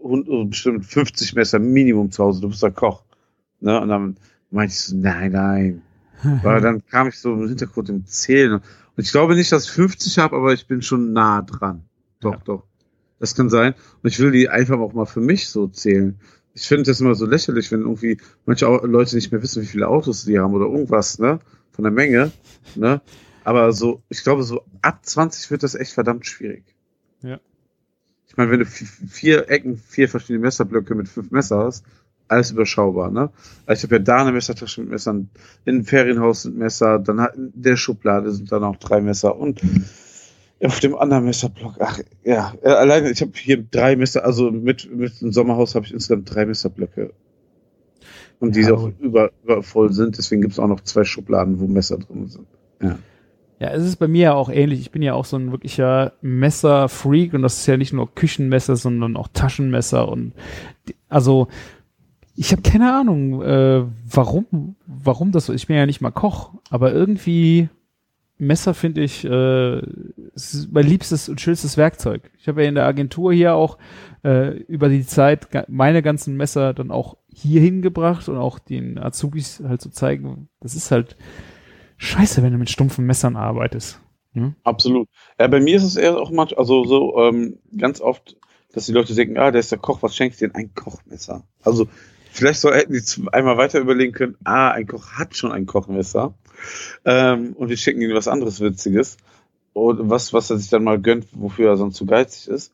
hund- 0.00 0.28
bestimmt 0.50 0.84
50 0.86 1.34
Messer 1.34 1.58
Minimum 1.58 2.10
zu 2.10 2.22
Hause, 2.24 2.40
du 2.40 2.48
bist 2.48 2.62
ja 2.62 2.70
Koch. 2.70 3.02
Ne? 3.60 3.80
Und 3.80 3.88
dann 3.88 4.16
meinte 4.50 4.72
ich 4.72 4.80
so, 4.80 4.96
nein, 4.96 5.32
nein. 5.32 5.82
Weil 6.42 6.60
dann 6.60 6.84
kam 6.86 7.08
ich 7.08 7.18
so 7.18 7.32
im 7.34 7.48
Hintergrund 7.48 7.88
im 7.88 8.06
Zählen. 8.06 8.54
Und 8.54 8.62
ich 8.96 9.10
glaube 9.10 9.34
nicht, 9.34 9.50
dass 9.52 9.64
ich 9.64 9.70
50 9.72 10.18
habe, 10.18 10.36
aber 10.36 10.52
ich 10.52 10.66
bin 10.66 10.80
schon 10.82 11.12
nah 11.12 11.42
dran. 11.42 11.82
Doch, 12.20 12.34
Ja. 12.34 12.40
doch. 12.44 12.62
Das 13.18 13.34
kann 13.34 13.48
sein. 13.50 13.74
Und 14.02 14.10
ich 14.10 14.18
will 14.18 14.30
die 14.30 14.48
einfach 14.48 14.78
auch 14.78 14.92
mal 14.92 15.06
für 15.06 15.20
mich 15.20 15.48
so 15.48 15.66
zählen. 15.68 16.18
Ich 16.54 16.68
finde 16.68 16.84
das 16.84 17.00
immer 17.00 17.14
so 17.14 17.26
lächerlich, 17.26 17.70
wenn 17.72 17.80
irgendwie 17.80 18.18
manche 18.46 18.66
Leute 18.66 19.14
nicht 19.16 19.32
mehr 19.32 19.42
wissen, 19.42 19.62
wie 19.62 19.66
viele 19.66 19.88
Autos 19.88 20.24
die 20.24 20.38
haben 20.38 20.54
oder 20.54 20.66
irgendwas, 20.66 21.18
ne? 21.18 21.38
Von 21.72 21.82
der 21.82 21.92
Menge, 21.92 22.30
ne? 22.76 23.00
Aber 23.46 23.72
so, 23.72 24.02
ich 24.08 24.24
glaube, 24.24 24.42
so 24.42 24.64
ab 24.82 25.06
20 25.06 25.52
wird 25.52 25.62
das 25.62 25.76
echt 25.76 25.92
verdammt 25.92 26.26
schwierig. 26.26 26.64
Ja. 27.22 27.38
Ich 28.26 28.36
meine, 28.36 28.50
wenn 28.50 28.58
du 28.58 28.64
vi- 28.66 29.08
vier 29.08 29.48
Ecken, 29.48 29.76
vier 29.76 30.08
verschiedene 30.08 30.40
Messerblöcke 30.40 30.96
mit 30.96 31.06
fünf 31.08 31.30
Messer 31.30 31.58
hast, 31.58 31.84
alles 32.26 32.50
überschaubar, 32.50 33.12
ne? 33.12 33.30
Also 33.64 33.78
ich 33.78 33.84
habe 33.84 33.94
ja 33.96 34.02
da 34.02 34.22
eine 34.22 34.32
Messertasche 34.32 34.80
mit 34.80 34.90
Messern, 34.90 35.30
in 35.64 35.76
dem 35.76 35.84
Ferienhaus 35.84 36.42
sind 36.42 36.58
Messer, 36.58 36.98
dann 36.98 37.20
hat 37.20 37.36
in 37.36 37.52
der 37.54 37.76
Schublade 37.76 38.32
sind 38.32 38.50
dann 38.50 38.64
auch 38.64 38.78
drei 38.78 39.00
Messer 39.00 39.36
und 39.36 39.62
auf 40.64 40.80
dem 40.80 40.96
anderen 40.96 41.26
Messerblock, 41.26 41.76
ach 41.78 42.00
ja, 42.24 42.52
äh, 42.62 42.68
alleine, 42.70 43.12
ich 43.12 43.20
habe 43.20 43.30
hier 43.36 43.62
drei 43.62 43.94
Messer, 43.94 44.24
also 44.24 44.50
mit, 44.50 44.92
mit 44.92 45.20
dem 45.20 45.30
Sommerhaus 45.30 45.76
habe 45.76 45.86
ich 45.86 45.92
insgesamt 45.94 46.34
drei 46.34 46.46
Messerblöcke. 46.46 47.12
Und 48.40 48.56
die 48.56 48.62
Ja, 48.62 48.72
auch 48.72 48.90
über, 48.98 49.30
über 49.44 49.62
voll 49.62 49.92
sind, 49.92 50.18
deswegen 50.18 50.42
gibt 50.42 50.54
es 50.54 50.58
auch 50.58 50.66
noch 50.66 50.80
zwei 50.80 51.04
Schubladen, 51.04 51.60
wo 51.60 51.68
Messer 51.68 51.98
drin 51.98 52.26
sind. 52.26 52.48
Ja, 52.82 52.98
es 53.58 53.84
ist 53.84 53.96
bei 53.96 54.08
mir 54.08 54.22
ja 54.22 54.34
auch 54.34 54.50
ähnlich. 54.50 54.80
Ich 54.80 54.90
bin 54.90 55.02
ja 55.02 55.14
auch 55.14 55.24
so 55.24 55.36
ein 55.36 55.50
wirklicher 55.50 56.12
Messerfreak 56.20 57.34
und 57.34 57.42
das 57.42 57.58
ist 57.58 57.66
ja 57.66 57.76
nicht 57.76 57.92
nur 57.92 58.14
Küchenmesser, 58.14 58.76
sondern 58.76 59.16
auch 59.16 59.28
Taschenmesser 59.32 60.08
und 60.08 60.32
also 61.08 61.48
ich 62.38 62.52
habe 62.52 62.62
keine 62.62 62.94
Ahnung, 62.94 63.42
äh, 63.42 63.84
warum, 64.10 64.76
warum 64.86 65.32
das 65.32 65.46
so. 65.46 65.54
Ich 65.54 65.66
bin 65.66 65.76
ja 65.76 65.86
nicht 65.86 66.02
mal 66.02 66.10
Koch, 66.10 66.52
aber 66.68 66.92
irgendwie 66.92 67.70
Messer 68.38 68.74
finde 68.74 69.02
ich 69.02 69.24
äh, 69.24 69.78
ist 70.34 70.70
mein 70.70 70.86
liebstes 70.86 71.30
und 71.30 71.40
schönstes 71.40 71.78
Werkzeug. 71.78 72.30
Ich 72.38 72.48
habe 72.48 72.62
ja 72.62 72.68
in 72.68 72.74
der 72.74 72.84
Agentur 72.84 73.32
hier 73.32 73.54
auch 73.54 73.78
äh, 74.22 74.50
über 74.64 74.90
die 74.90 75.06
Zeit 75.06 75.48
meine 75.68 76.02
ganzen 76.02 76.36
Messer 76.36 76.74
dann 76.74 76.90
auch 76.90 77.16
hier 77.32 77.62
hingebracht 77.62 78.28
und 78.28 78.36
auch 78.36 78.58
den 78.58 78.98
Azubis 78.98 79.62
halt 79.66 79.80
zu 79.80 79.90
zeigen, 79.90 80.48
das 80.60 80.74
ist 80.74 80.90
halt 80.90 81.16
scheiße, 81.96 82.42
wenn 82.42 82.52
du 82.52 82.58
mit 82.58 82.70
stumpfen 82.70 83.06
Messern 83.06 83.36
arbeitest. 83.36 84.00
Absolut. 84.64 85.08
Ja, 85.38 85.46
bei 85.48 85.60
mir 85.60 85.76
ist 85.76 85.84
es 85.84 85.96
eher 85.96 86.18
auch 86.18 86.30
manchmal, 86.30 86.60
also 86.60 86.84
so 86.84 87.18
ähm, 87.22 87.58
ganz 87.76 88.00
oft, 88.00 88.36
dass 88.72 88.86
die 88.86 88.92
Leute 88.92 89.14
denken, 89.14 89.38
ah, 89.38 89.50
der 89.50 89.60
ist 89.60 89.72
der 89.72 89.78
Koch, 89.78 90.02
was 90.02 90.14
schenkt 90.14 90.40
dir 90.40 90.48
denn 90.48 90.54
ein 90.54 90.74
Kochmesser? 90.74 91.44
Also 91.62 91.88
vielleicht 92.30 92.60
so 92.60 92.70
hätten 92.70 92.92
die 92.92 93.28
einmal 93.32 93.56
weiter 93.56 93.80
überlegen 93.80 94.12
können, 94.12 94.36
ah, 94.44 94.70
ein 94.70 94.86
Koch 94.86 95.12
hat 95.12 95.36
schon 95.36 95.52
ein 95.52 95.64
Kochmesser 95.64 96.34
ähm, 97.04 97.54
und 97.54 97.70
wir 97.70 97.76
schicken 97.76 98.02
ihm 98.02 98.14
was 98.14 98.28
anderes 98.28 98.60
Witziges 98.60 99.16
und 99.72 100.10
was, 100.10 100.32
was 100.32 100.50
er 100.50 100.58
sich 100.58 100.68
dann 100.68 100.84
mal 100.84 101.00
gönnt, 101.00 101.26
wofür 101.32 101.70
er 101.70 101.76
sonst 101.76 101.96
zu 101.96 102.06
geizig 102.06 102.48
ist. 102.48 102.72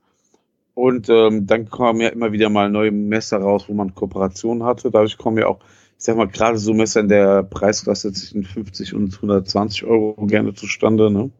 Und 0.74 1.08
ähm, 1.10 1.46
dann 1.46 1.68
kommen 1.68 2.00
ja 2.00 2.08
immer 2.08 2.32
wieder 2.32 2.48
mal 2.48 2.70
neue 2.70 2.90
Messer 2.92 3.38
raus, 3.38 3.64
wo 3.68 3.74
man 3.74 3.94
Kooperationen 3.94 4.64
hatte. 4.64 4.90
Dadurch 4.90 5.18
kommen 5.18 5.36
ja 5.36 5.46
auch, 5.46 5.58
ich 6.02 6.06
sag 6.06 6.16
mal, 6.16 6.26
gerade 6.26 6.58
so 6.58 6.74
Messer 6.74 6.98
in 6.98 7.06
der 7.06 7.44
Preisklasse 7.44 8.12
zwischen 8.12 8.42
50 8.42 8.92
und 8.92 9.14
120 9.14 9.84
Euro 9.84 10.26
gerne 10.26 10.52
zustande, 10.52 11.12
ne? 11.12 11.30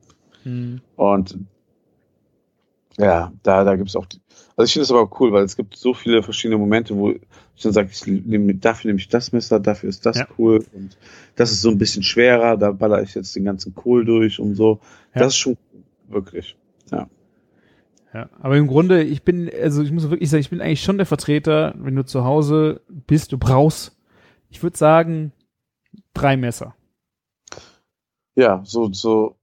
Und 0.95 1.37
ja, 2.97 3.33
da, 3.43 3.65
da 3.65 3.75
gibt's 3.75 3.97
auch, 3.97 4.07
die, 4.07 4.21
also 4.57 4.67
ich 4.67 4.73
finde 4.73 4.85
das 4.85 4.93
aber 4.93 5.11
cool, 5.19 5.33
weil 5.33 5.43
es 5.43 5.57
gibt 5.57 5.77
so 5.77 5.95
viele 5.95 6.23
verschiedene 6.23 6.59
Momente, 6.59 6.95
wo 6.97 7.11
ich 7.11 7.21
dann 7.61 7.73
sage, 7.73 7.89
ich 7.91 8.07
nehme, 8.07 8.55
dafür 8.55 8.91
nehme 8.91 9.01
ich 9.01 9.09
das 9.09 9.33
Messer, 9.33 9.59
dafür 9.59 9.89
ist 9.89 10.07
das 10.07 10.19
Ja. 10.19 10.29
cool 10.39 10.65
und 10.73 10.97
das 11.35 11.51
ist 11.51 11.63
so 11.63 11.71
ein 11.71 11.79
bisschen 11.79 12.05
schwerer, 12.05 12.57
da 12.57 12.71
baller 12.71 13.03
ich 13.03 13.17
jetzt 13.17 13.35
den 13.35 13.45
ganzen 13.45 13.75
Kohl 13.75 14.05
durch 14.05 14.39
und 14.39 14.55
so. 14.55 14.79
Ja. 15.13 15.23
Das 15.23 15.33
ist 15.33 15.39
schon 15.39 15.57
wirklich. 16.09 16.57
Ja, 18.15 18.29
aber 18.41 18.59
im 18.59 18.69
Grunde, 18.69 19.03
ich 19.03 19.23
bin, 19.25 19.51
also 19.61 19.83
ich 19.83 19.91
muss 19.91 20.09
wirklich 20.09 20.31
sagen, 20.31 20.43
ich 20.43 20.51
bin 20.51 20.61
eigentlich 20.61 20.83
schon 20.83 20.99
der 20.99 21.07
Vertreter, 21.07 21.75
wenn 21.79 21.97
du 21.97 22.05
zu 22.05 22.25
Hause 22.25 22.83
bist, 23.09 23.33
du 23.33 23.39
brauchst, 23.39 23.97
ich 24.53 24.63
würde 24.63 24.77
sagen, 24.77 25.33
drei 26.13 26.37
Messer. 26.37 26.75
Ja, 28.35 28.61
so, 28.65 28.93
so 28.93 29.37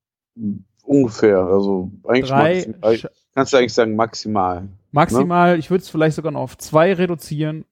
ungefähr. 0.84 1.40
Also 1.40 1.92
eigentlich 2.08 2.30
Drei, 2.30 2.54
maximal, 2.56 3.12
kannst 3.34 3.54
du 3.54 3.58
eigentlich 3.58 3.74
sagen 3.74 3.96
maximal. 3.96 4.70
maximal, 4.92 5.60
ich 5.60 5.70
würde 5.70 5.82
es 5.82 5.90
vielleicht 5.90 6.16
sogar 6.16 6.32
noch 6.32 6.42
auf 6.42 6.58
zwei 6.58 6.94
reduzieren. 6.94 7.66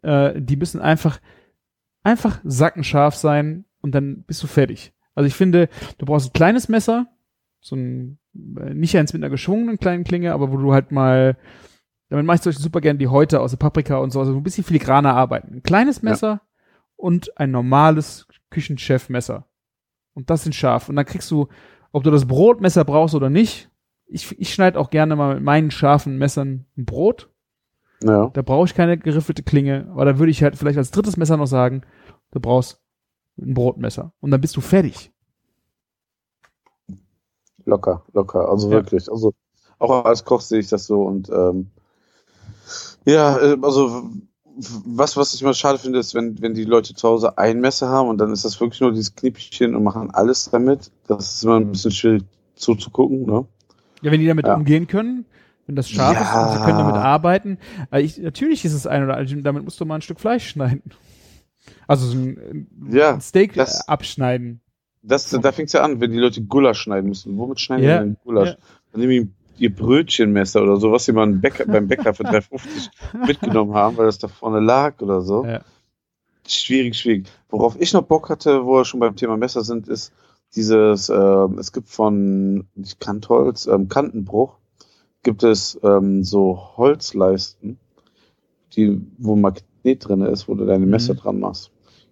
Äh, 0.00 0.40
die 0.40 0.56
müssen 0.56 0.80
einfach, 0.80 1.20
einfach 2.02 2.40
sackenscharf 2.42 3.14
sein 3.14 3.66
und 3.82 3.94
dann 3.94 4.24
bist 4.26 4.42
du 4.42 4.46
fertig. 4.46 4.92
Also 5.14 5.26
ich 5.26 5.34
finde, 5.34 5.68
du 5.98 6.06
brauchst 6.06 6.30
ein 6.30 6.32
kleines 6.32 6.68
Messer, 6.68 7.06
so 7.60 7.76
ein, 7.76 8.18
äh, 8.34 8.72
nicht 8.72 8.96
eins 8.96 9.12
mit 9.12 9.22
einer 9.22 9.30
geschwungenen 9.30 9.78
kleinen 9.78 10.04
Klinge, 10.04 10.32
aber 10.32 10.50
wo 10.50 10.56
du 10.56 10.72
halt 10.72 10.90
mal, 10.90 11.36
damit 12.08 12.24
mache 12.24 12.36
ich 12.36 12.40
zum 12.42 12.50
Beispiel 12.50 12.64
super 12.64 12.80
gerne 12.80 12.98
die 12.98 13.08
Häute 13.08 13.40
aus 13.40 13.50
der 13.50 13.58
Paprika 13.58 13.98
und 13.98 14.10
so, 14.10 14.20
also 14.20 14.34
ein 14.34 14.42
bisschen 14.42 14.64
filigraner 14.64 15.14
arbeiten. 15.14 15.56
Ein 15.56 15.62
kleines 15.62 16.00
Messer 16.02 16.40
und 17.02 17.38
ein 17.38 17.50
normales 17.50 18.26
Küchenchefmesser. 18.50 19.46
Und 20.14 20.30
das 20.30 20.44
sind 20.44 20.54
scharf. 20.54 20.88
Und 20.88 20.96
dann 20.96 21.06
kriegst 21.06 21.30
du 21.30 21.48
ob 21.92 22.04
du 22.04 22.10
das 22.10 22.26
Brotmesser 22.26 22.84
brauchst 22.84 23.14
oder 23.14 23.30
nicht. 23.30 23.70
Ich, 24.06 24.38
ich 24.40 24.52
schneide 24.52 24.78
auch 24.80 24.90
gerne 24.90 25.14
mal 25.14 25.34
mit 25.34 25.44
meinen 25.44 25.70
scharfen 25.70 26.18
Messern 26.18 26.66
ein 26.76 26.84
Brot. 26.84 27.30
Ja. 28.02 28.30
Da 28.32 28.42
brauche 28.42 28.66
ich 28.66 28.74
keine 28.74 28.98
geriffelte 28.98 29.42
Klinge, 29.42 29.88
aber 29.90 30.04
da 30.04 30.18
würde 30.18 30.30
ich 30.30 30.42
halt 30.42 30.56
vielleicht 30.56 30.78
als 30.78 30.90
drittes 30.90 31.16
Messer 31.16 31.36
noch 31.36 31.46
sagen, 31.46 31.82
du 32.32 32.40
brauchst 32.40 32.80
ein 33.38 33.54
Brotmesser. 33.54 34.12
Und 34.20 34.30
dann 34.30 34.40
bist 34.40 34.56
du 34.56 34.60
fertig. 34.60 35.12
Locker, 37.64 38.04
locker. 38.12 38.48
Also 38.48 38.68
Ja. 38.68 38.76
wirklich. 38.76 39.10
Also 39.10 39.34
auch 39.78 40.04
als 40.04 40.24
Koch 40.24 40.40
sehe 40.40 40.60
ich 40.60 40.68
das 40.68 40.86
so 40.86 41.04
und 41.04 41.28
ähm, 41.30 41.70
ja, 43.04 43.38
äh, 43.38 43.56
also 43.62 44.10
was, 44.56 45.16
was 45.16 45.34
ich 45.34 45.42
immer 45.42 45.54
schade 45.54 45.78
finde, 45.78 45.98
ist, 45.98 46.14
wenn, 46.14 46.40
wenn 46.42 46.54
die 46.54 46.64
Leute 46.64 46.94
zu 46.94 47.08
Hause 47.08 47.38
ein 47.38 47.60
Messer 47.60 47.88
haben 47.88 48.08
und 48.08 48.18
dann 48.18 48.32
ist 48.32 48.44
das 48.44 48.60
wirklich 48.60 48.80
nur 48.80 48.92
dieses 48.92 49.14
Knippchen 49.14 49.74
und 49.74 49.82
machen 49.82 50.10
alles 50.10 50.50
damit. 50.50 50.90
Das 51.06 51.34
ist 51.36 51.44
immer 51.44 51.56
ein 51.56 51.70
bisschen 51.70 51.90
schwierig 51.90 52.24
zuzugucken, 52.54 53.24
ne? 53.26 53.46
Ja, 54.02 54.10
wenn 54.12 54.20
die 54.20 54.26
damit 54.26 54.46
Ja. 54.46 54.54
umgehen 54.54 54.86
können, 54.86 55.24
wenn 55.66 55.76
das 55.76 55.88
scharf 55.88 56.20
ist 56.20 56.26
Ja. 56.26 56.46
und 56.46 56.52
sie 56.58 56.64
können 56.64 56.78
damit 56.78 56.96
arbeiten. 56.96 57.58
Also 57.90 58.04
ich, 58.04 58.18
natürlich 58.18 58.64
ist 58.64 58.74
es 58.74 58.86
ein 58.86 59.04
oder 59.04 59.16
andere, 59.16 59.42
damit 59.42 59.64
musst 59.64 59.80
du 59.80 59.84
mal 59.86 59.96
ein 59.96 60.02
Stück 60.02 60.20
Fleisch 60.20 60.48
schneiden. 60.48 60.82
Also 61.86 62.06
so 62.08 62.18
ein, 62.18 62.66
Ja, 62.90 63.14
ein 63.14 63.20
Steak 63.20 63.54
das- 63.54 63.80
äh, 63.80 63.84
abschneiden. 63.86 64.60
Das, 65.04 65.28
da 65.30 65.50
fängt 65.50 65.66
es 65.66 65.72
ja 65.72 65.82
an, 65.82 66.00
wenn 66.00 66.12
die 66.12 66.18
Leute 66.18 66.42
Gulasch 66.42 66.80
schneiden 66.82 67.08
müssen. 67.08 67.36
Womit 67.36 67.58
schneiden 67.60 67.84
Ja, 67.84 67.98
die 67.98 68.04
denn 68.06 68.16
Gulasch? 68.24 68.56
Dann 68.92 69.00
nehmen 69.00 69.10
die 69.10 69.32
ihr 69.62 69.74
Brötchenmesser 69.74 70.62
oder 70.62 70.76
so, 70.76 70.92
was 70.92 71.04
sie 71.04 71.12
mal 71.12 71.26
beim 71.26 71.40
Bäcker, 71.40 71.64
beim 71.66 71.86
Bäcker 71.88 72.14
für 72.14 72.24
3,50 72.24 73.26
mitgenommen 73.26 73.74
haben, 73.74 73.96
weil 73.96 74.06
das 74.06 74.18
da 74.18 74.28
vorne 74.28 74.60
lag 74.60 75.00
oder 75.00 75.20
so. 75.22 75.44
Ja. 75.44 75.60
Schwierig, 76.46 76.96
schwierig. 76.96 77.28
Worauf 77.48 77.80
ich 77.80 77.92
noch 77.92 78.02
Bock 78.02 78.28
hatte, 78.28 78.64
wo 78.66 78.74
wir 78.78 78.84
schon 78.84 79.00
beim 79.00 79.14
Thema 79.16 79.36
Messer 79.36 79.62
sind, 79.62 79.88
ist 79.88 80.12
dieses, 80.56 81.08
ähm, 81.08 81.56
es 81.58 81.72
gibt 81.72 81.88
von, 81.88 82.66
nicht 82.74 82.98
Kantholz, 83.00 83.66
ähm, 83.66 83.88
Kantenbruch, 83.88 84.58
gibt 85.22 85.44
es 85.44 85.78
ähm, 85.84 86.24
so 86.24 86.58
Holzleisten, 86.76 87.78
die, 88.74 89.00
wo 89.18 89.36
Magnet 89.36 89.64
drin 90.00 90.22
ist, 90.22 90.48
wo 90.48 90.54
du 90.54 90.66
deine 90.66 90.84
Messer 90.86 91.14
Mhm. 91.14 91.18
dran 91.18 91.40
machst. 91.40 91.70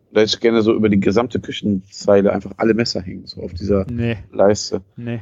Und 0.08 0.16
da 0.16 0.20
hätte 0.22 0.34
ich 0.34 0.40
gerne 0.40 0.62
so 0.62 0.74
über 0.74 0.88
die 0.88 1.00
gesamte 1.00 1.40
Küchenzeile 1.40 2.32
einfach 2.32 2.52
alle 2.56 2.74
Messer 2.74 3.00
hängen, 3.00 3.26
so 3.26 3.42
auf 3.42 3.52
dieser 3.54 3.84
Nee, 3.90 4.18
Leiste. 4.32 4.82
nee. 4.96 5.20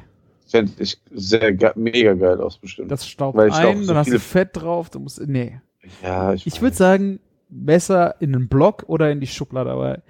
Fände 0.48 0.72
ich 0.78 0.98
sehr 1.10 1.54
mega 1.76 2.14
geil 2.14 2.40
aus, 2.40 2.58
bestimmt. 2.58 2.90
Das 2.90 3.06
staubt 3.06 3.38
ein, 3.38 3.82
so 3.82 3.88
dann 3.88 3.98
hast 3.98 4.10
du 4.10 4.18
Fett 4.18 4.50
drauf, 4.54 4.88
du 4.88 4.98
musst, 4.98 5.20
nee. 5.26 5.60
ja, 6.02 6.32
ich, 6.32 6.46
Ich 6.46 6.62
würde 6.62 6.74
sagen, 6.74 7.20
Messer 7.50 8.20
in 8.20 8.34
einen 8.34 8.48
Block 8.48 8.84
oder 8.86 9.10
in 9.10 9.20
die 9.20 9.26
Schublade, 9.26 9.70
aber 9.70 10.02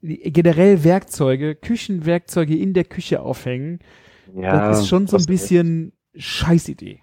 generell 0.00 0.82
Werkzeuge, 0.82 1.54
Küchenwerkzeuge 1.54 2.56
in 2.56 2.72
der 2.72 2.84
Küche 2.84 3.20
aufhängen, 3.20 3.80
ja, 4.34 4.68
das 4.68 4.80
ist 4.80 4.88
schon 4.88 5.06
so 5.06 5.16
ein 5.16 5.26
bisschen 5.26 5.92
Scheißidee. 6.14 7.02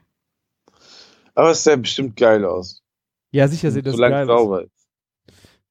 Aber 1.35 1.51
es 1.51 1.63
sähe 1.63 1.77
bestimmt 1.77 2.17
geil 2.17 2.43
aus. 2.43 2.83
Ja, 3.31 3.47
sicher 3.47 3.71
sieht 3.71 3.85
das 3.85 3.93
solange 3.93 4.15
geil 4.15 4.23
es 4.23 4.29
aus. 4.29 4.41
sauber 4.41 4.63
ist. 4.63 4.87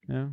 Ja. 0.06 0.32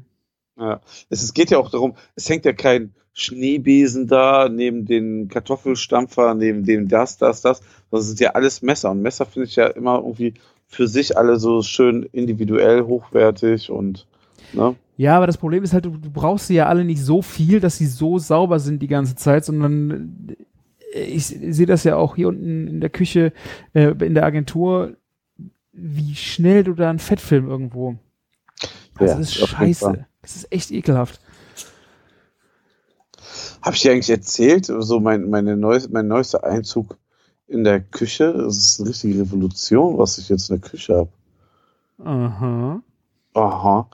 Ja. 0.57 0.81
Es, 1.09 1.23
es 1.23 1.33
geht 1.33 1.51
ja 1.51 1.57
auch 1.57 1.69
darum, 1.69 1.95
es 2.15 2.29
hängt 2.29 2.45
ja 2.45 2.53
kein 2.53 2.93
Schneebesen 3.13 4.07
da, 4.07 4.49
neben 4.49 4.85
den 4.85 5.29
Kartoffelstampfer, 5.29 6.33
neben 6.33 6.65
dem 6.65 6.87
das, 6.87 7.17
das, 7.17 7.41
das. 7.41 7.61
Das 7.91 8.07
sind 8.07 8.19
ja 8.19 8.31
alles 8.31 8.61
Messer. 8.61 8.91
Und 8.91 9.01
Messer 9.01 9.25
finde 9.25 9.47
ich 9.47 9.55
ja 9.55 9.67
immer 9.67 9.97
irgendwie 9.97 10.33
für 10.67 10.87
sich 10.87 11.17
alle 11.17 11.37
so 11.37 11.61
schön 11.61 12.03
individuell, 12.11 12.83
hochwertig 12.83 13.69
und, 13.69 14.07
ne? 14.53 14.75
Ja, 14.97 15.17
aber 15.17 15.27
das 15.27 15.37
Problem 15.37 15.63
ist 15.63 15.73
halt, 15.73 15.85
du, 15.85 15.91
du 15.91 16.09
brauchst 16.09 16.47
sie 16.47 16.55
ja 16.55 16.67
alle 16.67 16.85
nicht 16.85 17.01
so 17.01 17.21
viel, 17.21 17.59
dass 17.59 17.77
sie 17.77 17.85
so 17.85 18.17
sauber 18.17 18.59
sind 18.59 18.81
die 18.81 18.87
ganze 18.87 19.15
Zeit, 19.15 19.43
sondern 19.43 20.35
äh, 20.93 21.03
ich 21.03 21.25
sehe 21.27 21.65
das 21.65 21.83
ja 21.83 21.97
auch 21.97 22.15
hier 22.15 22.29
unten 22.29 22.67
in 22.67 22.81
der 22.81 22.89
Küche, 22.89 23.33
äh, 23.73 23.91
in 24.05 24.13
der 24.13 24.25
Agentur, 24.25 24.95
wie 25.73 26.15
schnell 26.15 26.63
du 26.63 26.73
da 26.73 26.89
einen 26.89 26.99
Fettfilm 26.99 27.49
irgendwo. 27.49 27.95
Das 28.97 29.11
Ja, 29.11 29.19
ist 29.19 29.35
scheiße. 29.35 30.05
Das 30.25 30.35
ist 30.35 30.51
echt 30.51 30.71
ekelhaft. 30.71 31.19
Habe 33.61 33.75
ich 33.75 33.81
dir 33.83 33.91
eigentlich 33.91 34.09
erzählt, 34.09 34.65
so 34.65 34.99
mein, 34.99 35.29
meine 35.29 35.55
neues, 35.55 35.87
mein 35.89 36.07
neuester 36.07 36.43
Einzug 36.43 36.97
in 37.47 37.63
der 37.63 37.79
Küche? 37.79 38.33
Das 38.33 38.57
ist 38.57 38.79
eine 38.79 38.89
richtige 38.89 39.21
Revolution, 39.21 39.97
was 39.97 40.17
ich 40.17 40.29
jetzt 40.29 40.49
in 40.49 40.59
der 40.59 40.69
Küche 40.69 40.95
habe. 40.95 41.11
Aha. 42.03 42.81
Aha. 43.33 43.89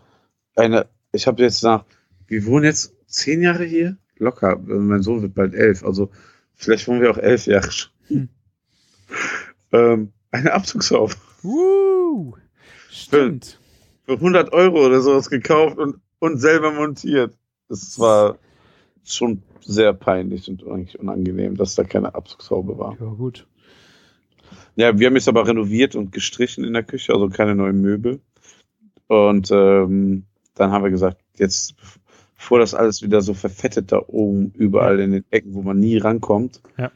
Eine, 0.55 0.87
ich 1.11 1.27
habe 1.27 1.43
jetzt 1.43 1.63
nach, 1.63 1.85
wir 2.27 2.45
wohnen 2.45 2.65
jetzt 2.65 2.93
zehn 3.07 3.41
Jahre 3.41 3.65
hier? 3.65 3.97
Locker. 4.17 4.57
Mein 4.57 5.03
Sohn 5.03 5.21
wird 5.21 5.35
bald 5.35 5.53
elf, 5.53 5.83
also 5.83 6.11
vielleicht 6.55 6.87
wohnen 6.87 7.01
wir 7.01 7.11
auch 7.11 7.17
elf 7.17 7.45
Jahre 7.45 7.71
schon. 7.71 7.91
Hm. 8.07 8.29
ähm, 9.73 10.13
eine 10.31 10.53
Abzugshaube 10.53 11.13
Uh, 11.43 12.33
stimmt. 12.89 13.59
für 14.05 14.13
100 14.13 14.53
Euro 14.53 14.85
oder 14.85 15.01
sowas 15.01 15.29
gekauft 15.29 15.77
und, 15.77 15.99
und 16.21 16.37
selber 16.37 16.71
montiert. 16.71 17.35
Das 17.67 17.99
war 17.99 18.37
schon 19.03 19.41
sehr 19.61 19.91
peinlich 19.93 20.47
und 20.49 20.65
eigentlich 20.67 20.99
unangenehm, 20.99 21.57
dass 21.57 21.75
da 21.75 21.83
keine 21.83 22.13
Abzugshaube 22.15 22.77
war. 22.77 22.95
Ja, 22.99 23.07
gut. 23.07 23.47
Ja, 24.75 24.97
wir 24.97 25.07
haben 25.07 25.15
jetzt 25.15 25.27
aber 25.27 25.47
renoviert 25.47 25.95
und 25.95 26.11
gestrichen 26.11 26.63
in 26.63 26.73
der 26.73 26.83
Küche, 26.83 27.13
also 27.13 27.27
keine 27.29 27.55
neuen 27.55 27.81
Möbel. 27.81 28.21
Und 29.07 29.49
ähm, 29.51 30.25
dann 30.53 30.71
haben 30.71 30.83
wir 30.83 30.91
gesagt, 30.91 31.17
jetzt, 31.37 31.75
bevor 32.37 32.59
das 32.59 32.73
alles 32.73 33.01
wieder 33.01 33.21
so 33.21 33.33
verfettet 33.33 33.91
da 33.91 34.01
oben, 34.07 34.51
überall 34.55 34.99
in 34.99 35.11
den 35.11 35.25
Ecken, 35.31 35.53
wo 35.55 35.63
man 35.63 35.79
nie 35.79 35.97
rankommt, 35.97 36.61
Ja. 36.77 36.91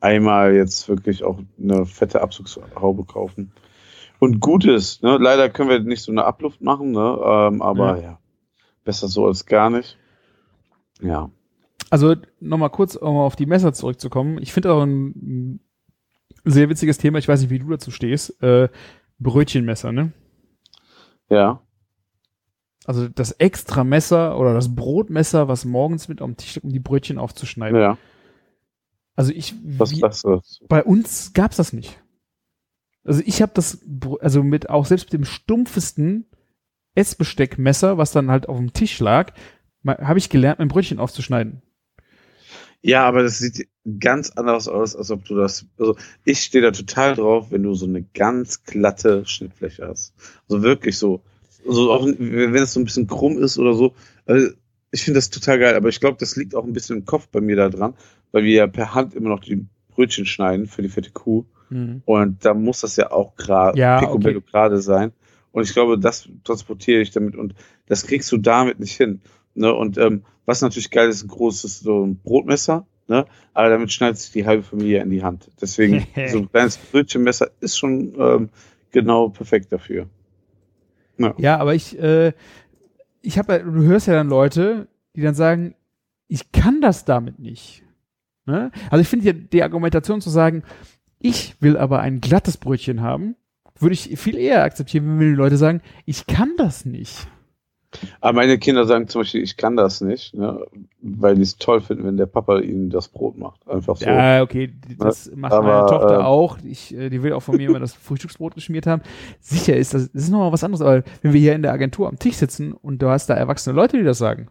einmal 0.00 0.54
jetzt 0.54 0.88
wirklich 0.88 1.24
auch 1.24 1.40
eine 1.58 1.86
fette 1.86 2.20
Abzugshaube 2.20 3.04
kaufen. 3.04 3.52
Und 4.18 4.40
gut 4.40 4.64
ist, 4.66 5.02
ne? 5.02 5.16
leider 5.18 5.48
können 5.48 5.70
wir 5.70 5.80
nicht 5.80 6.02
so 6.02 6.12
eine 6.12 6.24
Abluft 6.24 6.60
machen, 6.60 6.92
ne? 6.92 7.18
ähm, 7.24 7.62
aber 7.62 8.02
ja. 8.02 8.18
Besser 8.86 9.08
so 9.08 9.26
als 9.26 9.44
gar 9.44 9.68
nicht. 9.68 9.98
Ja. 11.02 11.30
Also 11.90 12.16
nochmal 12.40 12.70
kurz, 12.70 12.96
um 12.96 13.16
auf 13.16 13.36
die 13.36 13.44
Messer 13.44 13.74
zurückzukommen. 13.74 14.38
Ich 14.40 14.54
finde 14.54 14.72
auch 14.72 14.82
ein, 14.82 15.60
sehr 16.44 16.68
witziges 16.70 16.96
Thema, 16.96 17.18
ich 17.18 17.28
weiß 17.28 17.42
nicht, 17.42 17.50
wie 17.50 17.58
du 17.58 17.68
dazu 17.68 17.90
stehst, 17.90 18.42
äh, 18.42 18.68
Brötchenmesser, 19.18 19.92
ne? 19.92 20.12
Ja. 21.28 21.60
Also 22.86 23.08
das 23.08 23.32
extra 23.32 23.82
Messer 23.82 24.38
oder 24.38 24.54
das 24.54 24.74
Brotmesser, 24.74 25.48
was 25.48 25.64
morgens 25.64 26.08
mit 26.08 26.22
am 26.22 26.36
Tisch 26.36 26.54
liegt, 26.54 26.64
um 26.64 26.72
die 26.72 26.78
Brötchen 26.78 27.18
aufzuschneiden. 27.18 27.80
Ja. 27.80 27.98
Also 29.16 29.32
ich, 29.32 29.54
Was 29.78 29.90
wie, 29.90 29.96
du? 29.96 30.00
dazu? 30.02 30.40
bei 30.68 30.84
uns 30.84 31.32
gab's 31.32 31.56
das 31.56 31.72
nicht. 31.72 32.00
Also 33.02 33.22
ich 33.24 33.42
habe 33.42 33.52
das, 33.54 33.84
also 34.20 34.42
mit 34.42 34.70
auch 34.70 34.86
selbst 34.86 35.06
mit 35.06 35.14
dem 35.14 35.24
stumpfesten 35.24 36.26
Essbesteckmesser, 36.96 37.98
was 37.98 38.12
dann 38.12 38.30
halt 38.30 38.48
auf 38.48 38.56
dem 38.56 38.72
Tisch 38.72 38.98
lag, 38.98 39.32
habe 39.86 40.18
ich 40.18 40.30
gelernt, 40.30 40.58
mein 40.58 40.68
Brötchen 40.68 40.98
aufzuschneiden. 40.98 41.62
Ja, 42.82 43.06
aber 43.06 43.22
das 43.22 43.38
sieht 43.38 43.68
ganz 43.98 44.30
anders 44.30 44.68
aus, 44.68 44.94
als 44.94 45.10
ob 45.10 45.24
du 45.24 45.34
das. 45.36 45.66
Also 45.78 45.96
ich 46.24 46.40
stehe 46.40 46.62
da 46.62 46.70
total 46.70 47.14
drauf, 47.14 47.50
wenn 47.50 47.62
du 47.62 47.74
so 47.74 47.86
eine 47.86 48.02
ganz 48.02 48.64
glatte 48.64 49.26
Schnittfläche 49.26 49.86
hast. 49.88 50.14
Also 50.48 50.62
wirklich 50.62 50.98
so. 50.98 51.22
Also 51.66 51.92
auch 51.92 52.06
wenn 52.06 52.54
es 52.54 52.74
so 52.74 52.80
ein 52.80 52.84
bisschen 52.84 53.08
krumm 53.08 53.38
ist 53.38 53.58
oder 53.58 53.74
so. 53.74 53.94
Also 54.24 54.50
ich 54.92 55.02
finde 55.02 55.18
das 55.18 55.30
total 55.30 55.58
geil, 55.58 55.74
aber 55.74 55.88
ich 55.88 55.98
glaube, 55.98 56.16
das 56.20 56.36
liegt 56.36 56.54
auch 56.54 56.64
ein 56.64 56.72
bisschen 56.72 56.98
im 56.98 57.04
Kopf 57.04 57.28
bei 57.28 57.40
mir 57.40 57.56
da 57.56 57.68
dran, 57.68 57.94
weil 58.30 58.44
wir 58.44 58.54
ja 58.54 58.66
per 58.68 58.94
Hand 58.94 59.14
immer 59.14 59.30
noch 59.30 59.40
die 59.40 59.66
Brötchen 59.88 60.26
schneiden 60.26 60.66
für 60.66 60.82
die 60.82 60.88
fette 60.88 61.10
Kuh. 61.10 61.44
Und 62.04 62.44
da 62.44 62.54
muss 62.54 62.82
das 62.82 62.94
ja 62.94 63.10
auch 63.10 63.34
gerade 63.34 63.76
Ja, 63.76 64.08
okay. 64.08 64.40
gerade 64.40 64.80
sein. 64.80 65.12
Und 65.56 65.62
ich 65.62 65.72
glaube, 65.72 65.98
das 65.98 66.28
transportiere 66.44 67.00
ich 67.00 67.12
damit 67.12 67.34
und 67.34 67.54
das 67.86 68.06
kriegst 68.06 68.30
du 68.30 68.36
damit 68.36 68.78
nicht 68.78 68.94
hin. 68.94 69.22
Ne? 69.54 69.72
Und 69.72 69.96
ähm, 69.96 70.22
was 70.44 70.60
natürlich 70.60 70.90
geil 70.90 71.08
ist, 71.08 71.22
ein 71.24 71.28
großes 71.28 71.80
so 71.80 72.04
ein 72.04 72.18
Brotmesser, 72.18 72.86
ne? 73.08 73.24
aber 73.54 73.70
damit 73.70 73.90
schneidet 73.90 74.18
sich 74.18 74.32
die 74.32 74.44
halbe 74.44 74.62
Familie 74.62 75.00
in 75.00 75.08
die 75.08 75.22
Hand. 75.22 75.50
Deswegen, 75.58 76.06
so 76.28 76.40
ein 76.40 76.50
kleines 76.50 76.76
Brötchenmesser 76.76 77.52
ist 77.60 77.78
schon 77.78 78.12
ähm, 78.18 78.50
genau 78.90 79.30
perfekt 79.30 79.72
dafür. 79.72 80.10
Ja. 81.16 81.34
Ja, 81.38 81.56
aber 81.56 81.74
ich, 81.74 81.98
äh, 81.98 82.34
ich 83.22 83.38
habe, 83.38 83.60
du 83.60 83.82
hörst 83.84 84.08
ja 84.08 84.12
dann 84.12 84.28
Leute, 84.28 84.88
die 85.14 85.22
dann 85.22 85.34
sagen, 85.34 85.74
ich 86.28 86.52
kann 86.52 86.82
das 86.82 87.06
damit 87.06 87.38
nicht. 87.38 87.82
Ne? 88.44 88.70
Also 88.90 89.00
ich 89.00 89.08
finde 89.08 89.24
ja 89.24 89.32
die 89.32 89.62
Argumentation 89.62 90.20
zu 90.20 90.28
sagen, 90.28 90.64
ich 91.18 91.56
will 91.62 91.78
aber 91.78 92.00
ein 92.00 92.20
glattes 92.20 92.58
Brötchen 92.58 93.00
haben, 93.00 93.36
würde 93.78 93.94
ich 93.94 94.18
viel 94.18 94.36
eher 94.36 94.62
akzeptieren, 94.64 95.18
wenn 95.18 95.30
die 95.30 95.34
Leute 95.36 95.56
sagen, 95.56 95.80
ich 96.04 96.26
kann 96.26 96.52
das 96.56 96.84
nicht. 96.84 97.26
Aber 98.20 98.34
meine 98.34 98.58
Kinder 98.58 98.84
sagen 98.84 99.08
zum 99.08 99.22
Beispiel, 99.22 99.42
ich 99.42 99.56
kann 99.56 99.76
das 99.76 100.02
nicht, 100.02 100.34
ne? 100.34 100.66
weil 101.00 101.34
die 101.36 101.42
es 101.42 101.56
toll 101.56 101.80
finden, 101.80 102.04
wenn 102.04 102.16
der 102.18 102.26
Papa 102.26 102.58
ihnen 102.58 102.90
das 102.90 103.08
Brot 103.08 103.38
macht. 103.38 103.66
Einfach 103.66 103.96
so. 103.96 104.04
Ja, 104.04 104.42
okay, 104.42 104.66
die- 104.66 104.98
das 104.98 105.30
macht 105.34 105.52
aber, 105.52 105.66
meine 105.66 105.86
Tochter 105.88 106.20
äh, 106.20 106.22
auch. 106.24 106.58
Ich, 106.64 106.94
äh, 106.94 107.08
die 107.08 107.22
will 107.22 107.32
auch 107.32 107.40
von 107.40 107.56
mir 107.56 107.70
immer 107.70 107.78
das 107.78 107.94
Frühstücksbrot 107.94 108.54
geschmiert 108.54 108.86
haben. 108.86 109.00
Sicher 109.40 109.76
ist 109.76 109.94
das, 109.94 110.10
das 110.12 110.24
ist 110.24 110.30
nochmal 110.30 110.52
was 110.52 110.62
anderes, 110.64 110.82
aber 110.82 111.04
wenn 111.22 111.32
wir 111.32 111.40
hier 111.40 111.54
in 111.54 111.62
der 111.62 111.72
Agentur 111.72 112.08
am 112.08 112.18
Tisch 112.18 112.36
sitzen 112.36 112.72
und 112.74 113.00
du 113.00 113.08
hast 113.08 113.28
da 113.30 113.34
erwachsene 113.34 113.74
Leute, 113.74 113.96
die 113.96 114.04
das 114.04 114.18
sagen, 114.18 114.48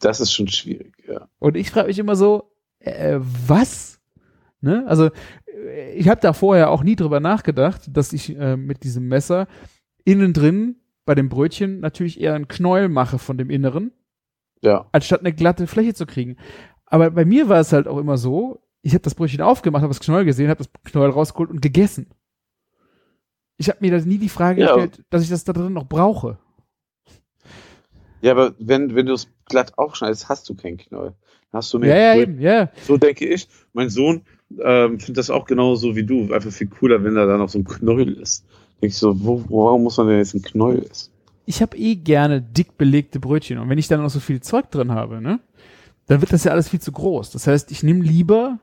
Das 0.00 0.20
ist 0.20 0.32
schon 0.32 0.48
schwierig, 0.48 0.94
ja. 1.06 1.28
Und 1.38 1.56
ich 1.56 1.70
frage 1.70 1.88
mich 1.88 1.98
immer 1.98 2.16
so, 2.16 2.50
äh, 2.78 3.18
was? 3.20 4.00
Ne? 4.60 4.84
Also 4.86 5.06
äh, 5.06 5.10
ich 5.94 6.08
habe 6.08 6.20
da 6.20 6.32
vorher 6.32 6.70
auch 6.70 6.82
nie 6.82 6.96
drüber 6.96 7.20
nachgedacht, 7.20 7.82
dass 7.96 8.12
ich 8.12 8.36
äh, 8.36 8.56
mit 8.56 8.82
diesem 8.84 9.08
Messer 9.08 9.46
innen 10.04 10.32
drin 10.32 10.76
bei 11.04 11.14
dem 11.14 11.28
Brötchen 11.28 11.80
natürlich 11.80 12.20
eher 12.20 12.34
einen 12.34 12.48
Knäuel 12.48 12.88
mache 12.88 13.18
von 13.18 13.36
dem 13.38 13.50
Inneren, 13.50 13.92
Ja. 14.62 14.86
anstatt 14.92 15.20
eine 15.20 15.32
glatte 15.32 15.66
Fläche 15.66 15.94
zu 15.94 16.06
kriegen. 16.06 16.36
Aber 16.86 17.10
bei 17.10 17.24
mir 17.24 17.48
war 17.48 17.60
es 17.60 17.72
halt 17.72 17.86
auch 17.88 17.98
immer 17.98 18.16
so, 18.18 18.62
ich 18.82 18.92
habe 18.92 19.02
das 19.02 19.14
Brötchen 19.14 19.40
aufgemacht, 19.40 19.82
habe 19.82 19.92
das 19.92 20.00
Knäuel 20.00 20.24
gesehen, 20.24 20.48
habe 20.48 20.58
das 20.64 20.70
Knäuel 20.84 21.10
rausgeholt 21.10 21.50
und 21.50 21.60
gegessen. 21.62 22.10
Ich 23.56 23.68
habe 23.68 23.78
mir 23.80 23.90
da 23.96 24.04
nie 24.04 24.18
die 24.18 24.28
Frage 24.28 24.60
Ja. 24.60 24.74
gestellt, 24.74 25.04
dass 25.10 25.22
ich 25.22 25.28
das 25.28 25.44
da 25.44 25.52
drin 25.52 25.72
noch 25.72 25.86
brauche. 25.86 26.38
Ja, 28.20 28.32
aber 28.32 28.54
wenn, 28.58 28.94
wenn 28.94 29.06
du 29.06 29.12
es 29.12 29.28
glatt 29.46 29.76
aufschneidest, 29.78 30.28
hast 30.28 30.48
du 30.48 30.54
keinen. 30.54 30.78
Dann 30.90 31.14
Hast 31.52 31.72
du 31.72 31.78
mehr 31.78 31.94
Ja, 31.96 32.14
ja, 32.14 32.22
eben, 32.22 32.40
ja. 32.40 32.70
So 32.82 32.96
denke 32.96 33.26
ich. 33.28 33.46
Mein 33.74 33.90
Sohn 33.90 34.22
ähm, 34.62 34.98
findet 35.00 35.18
das 35.18 35.30
auch 35.30 35.44
genauso 35.46 35.96
wie 35.96 36.04
du. 36.04 36.32
Einfach 36.32 36.50
viel 36.52 36.68
cooler, 36.68 37.02
wenn 37.04 37.14
da 37.14 37.26
dann 37.26 37.38
noch 37.38 37.48
so 37.48 37.58
ein 37.58 37.64
Knäuel 37.64 38.14
ist. 38.14 38.44
Denke 38.74 38.86
ich 38.88 38.96
so, 38.96 39.14
wo, 39.24 39.42
warum 39.48 39.84
muss 39.84 39.96
man 39.96 40.08
denn 40.08 40.18
jetzt 40.18 40.34
ein 40.34 40.42
Knäuel 40.42 40.84
essen? 40.90 41.10
Ich 41.46 41.60
habe 41.62 41.76
eh 41.76 41.94
gerne 41.96 42.40
dick 42.40 42.78
belegte 42.78 43.20
Brötchen 43.20 43.58
und 43.58 43.68
wenn 43.68 43.78
ich 43.78 43.88
dann 43.88 44.02
noch 44.02 44.10
so 44.10 44.20
viel 44.20 44.40
Zeug 44.40 44.70
drin 44.70 44.92
habe, 44.92 45.20
ne, 45.20 45.40
dann 46.06 46.20
wird 46.20 46.32
das 46.32 46.44
ja 46.44 46.52
alles 46.52 46.68
viel 46.70 46.80
zu 46.80 46.90
groß. 46.92 47.30
Das 47.32 47.46
heißt, 47.46 47.70
ich 47.70 47.82
nehme 47.82 48.02
lieber, 48.02 48.58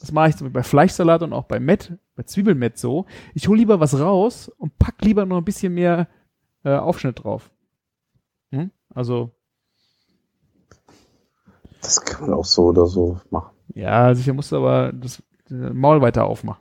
das 0.00 0.12
mache 0.12 0.28
ich 0.28 0.36
zum 0.36 0.46
Beispiel 0.46 0.60
bei 0.60 0.62
Fleischsalat 0.62 1.22
und 1.22 1.32
auch 1.32 1.44
bei 1.44 1.58
Met, 1.60 1.92
bei 2.14 2.24
Zwiebelmett 2.24 2.76
so, 2.78 3.06
ich 3.34 3.48
hole 3.48 3.58
lieber 3.58 3.80
was 3.80 3.98
raus 3.98 4.50
und 4.58 4.78
pack 4.78 4.96
lieber 5.02 5.24
noch 5.24 5.38
ein 5.38 5.44
bisschen 5.44 5.72
mehr 5.74 6.08
äh, 6.64 6.74
Aufschnitt 6.74 7.24
drauf. 7.24 7.50
Hm? 8.50 8.70
Also, 8.94 9.30
Das 11.80 12.00
kann 12.04 12.22
man 12.28 12.34
auch 12.38 12.44
so 12.44 12.66
oder 12.66 12.86
so 12.86 13.18
machen. 13.30 13.50
ja, 13.74 14.14
sicher 14.14 14.32
musst 14.34 14.52
du 14.52 14.56
aber 14.56 14.92
das 14.92 15.22
Maul 15.50 16.00
weiter 16.00 16.24
aufmachen. 16.24 16.60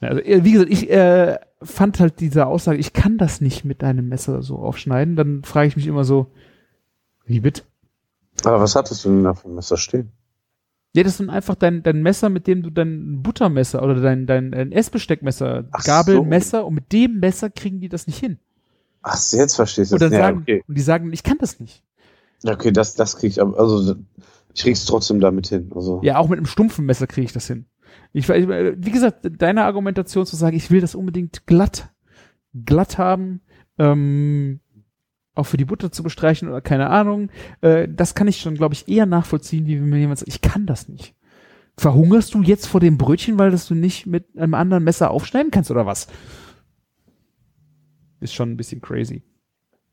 Ja, 0.00 0.08
Also, 0.08 0.22
äh, 0.22 0.44
wie 0.44 0.52
gesagt, 0.52 0.70
ich 0.72 0.90
äh, 0.90 1.38
fand 1.62 2.00
halt 2.00 2.20
diese 2.20 2.46
Aussage, 2.46 2.78
ich 2.78 2.92
kann 2.92 3.18
das 3.18 3.40
nicht 3.40 3.64
mit 3.64 3.82
deinem 3.82 4.08
Messer 4.08 4.42
so 4.42 4.58
aufschneiden. 4.58 5.16
Dann 5.16 5.42
frage 5.44 5.68
ich 5.68 5.76
mich 5.76 5.86
immer 5.86 6.04
so, 6.04 6.32
wie 7.24 7.40
bitte? 7.40 7.62
Aber 8.44 8.60
was 8.60 8.74
hattest 8.74 9.04
du 9.04 9.10
denn 9.10 9.24
da 9.24 9.34
für 9.34 9.48
ein 9.48 9.54
Messer 9.54 9.76
stehen? 9.76 10.10
Ja, 10.94 11.02
das 11.04 11.20
ist 11.20 11.28
einfach 11.28 11.54
dein, 11.54 11.82
dein 11.82 12.02
Messer, 12.02 12.28
mit 12.28 12.46
dem 12.46 12.62
du 12.62 12.70
dein 12.70 13.22
Buttermesser 13.22 13.82
oder 13.82 13.94
dein, 13.94 14.26
dein, 14.26 14.50
dein 14.52 14.72
Essbesteckmesser, 14.72 15.64
Ach 15.70 15.84
Gabel, 15.84 16.16
so. 16.40 16.66
Und 16.66 16.74
mit 16.74 16.92
dem 16.92 17.18
Messer 17.18 17.48
kriegen 17.48 17.80
die 17.80 17.88
das 17.88 18.06
nicht 18.06 18.18
hin. 18.18 18.38
Ach, 19.02 19.18
jetzt 19.32 19.56
verstehst 19.56 19.90
du 19.92 19.96
Und 19.96 20.02
dann 20.02 20.12
Ja, 20.12 20.18
sagen, 20.18 20.38
okay. 20.42 20.62
und 20.66 20.76
die 20.76 20.82
sagen, 20.82 21.12
ich 21.12 21.22
kann 21.22 21.38
das 21.38 21.60
nicht. 21.60 21.82
Okay, 22.44 22.72
das, 22.72 22.94
das 22.94 23.16
krieg 23.16 23.30
ich 23.30 23.40
aber, 23.40 23.58
also 23.58 23.94
ich 24.54 24.62
krieg's 24.62 24.84
trotzdem 24.84 25.20
damit 25.20 25.48
hin. 25.48 25.70
Also 25.74 26.00
Ja, 26.02 26.18
auch 26.18 26.28
mit 26.28 26.38
einem 26.38 26.46
stumpfen 26.46 26.86
Messer 26.86 27.06
kriege 27.06 27.24
ich 27.24 27.32
das 27.32 27.46
hin. 27.46 27.66
Ich, 28.12 28.28
ich, 28.28 28.48
wie 28.48 28.90
gesagt, 28.90 29.28
deine 29.38 29.64
Argumentation 29.64 30.26
zu 30.26 30.36
sagen, 30.36 30.56
ich 30.56 30.70
will 30.70 30.80
das 30.80 30.94
unbedingt 30.94 31.46
glatt, 31.46 31.90
glatt 32.52 32.98
haben, 32.98 33.40
ähm, 33.78 34.60
auch 35.34 35.44
für 35.44 35.56
die 35.56 35.64
Butter 35.64 35.90
zu 35.90 36.02
bestreichen 36.02 36.48
oder 36.48 36.60
keine 36.60 36.90
Ahnung, 36.90 37.30
äh, 37.62 37.88
das 37.88 38.14
kann 38.14 38.28
ich 38.28 38.40
schon, 38.40 38.54
glaube 38.54 38.74
ich, 38.74 38.88
eher 38.88 39.06
nachvollziehen, 39.06 39.66
wie 39.66 39.80
wenn 39.80 39.88
mir 39.88 39.98
jemand 39.98 40.18
sagt, 40.18 40.28
ich 40.28 40.42
kann 40.42 40.66
das 40.66 40.88
nicht. 40.88 41.14
Verhungerst 41.78 42.34
du 42.34 42.42
jetzt 42.42 42.66
vor 42.66 42.80
dem 42.80 42.98
Brötchen, 42.98 43.38
weil 43.38 43.50
das 43.50 43.66
du 43.66 43.74
nicht 43.74 44.06
mit 44.06 44.36
einem 44.36 44.54
anderen 44.54 44.84
Messer 44.84 45.10
aufschneiden 45.10 45.50
kannst 45.50 45.70
oder 45.70 45.86
was? 45.86 46.06
Ist 48.20 48.34
schon 48.34 48.50
ein 48.50 48.56
bisschen 48.58 48.82
crazy. 48.82 49.22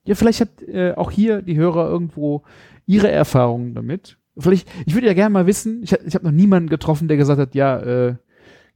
Ja, 0.04 0.16
vielleicht 0.16 0.42
hat 0.42 0.62
äh, 0.64 0.94
auch 0.96 1.12
hier 1.12 1.42
die 1.42 1.56
Hörer 1.56 1.90
irgendwo 1.90 2.44
ihre 2.86 3.10
Erfahrungen 3.10 3.76
damit. 3.76 4.18
Vielleicht, 4.40 4.70
ich 4.86 4.94
würde 4.94 5.08
ja 5.08 5.14
gerne 5.14 5.32
mal 5.34 5.46
wissen, 5.48 5.84
ich, 5.84 5.94
hab- 5.94 6.06
ich 6.06 6.16
habe 6.16 6.26
noch 6.26 6.32
niemanden 6.32 6.70
getroffen, 6.70 7.08
der 7.08 7.18
gesagt 7.18 7.40
hat, 7.40 7.56
ja, 7.56 7.80
äh, 7.80 8.16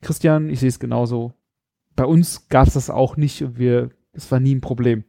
Christian, 0.02 0.50
ich 0.50 0.60
sehe 0.60 0.70
es 0.70 0.80
genauso. 0.80 1.34
Bei 1.96 2.06
uns 2.06 2.50
gab 2.50 2.68
es 2.68 2.74
das 2.74 2.90
auch 2.90 3.18
nicht 3.18 3.42
und 3.44 3.58
wir, 3.58 3.90
das 4.14 4.30
war 4.32 4.40
nie 4.40 4.56
ein 4.56 4.62
Problem. 4.62 5.04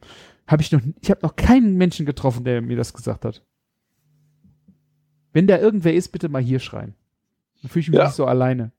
Habe 0.47 0.61
ich 0.61 0.71
noch, 0.71 0.81
ich 1.01 1.09
habe 1.11 1.21
noch 1.23 1.35
keinen 1.35 1.75
Menschen 1.75 2.05
getroffen, 2.05 2.43
der 2.45 2.61
mir 2.61 2.77
das 2.77 2.93
gesagt 2.93 3.25
hat. 3.25 3.43
Wenn 5.33 5.47
da 5.47 5.57
irgendwer 5.57 5.93
ist, 5.93 6.09
bitte 6.09 6.29
mal 6.29 6.41
hier 6.41 6.59
schreien. 6.59 6.95
Dann 7.61 7.69
fühle 7.69 7.81
ich 7.81 7.89
mich 7.89 7.97
Ja. 7.97 8.05
nicht 8.05 8.15
so 8.15 8.25
alleine. 8.25 8.71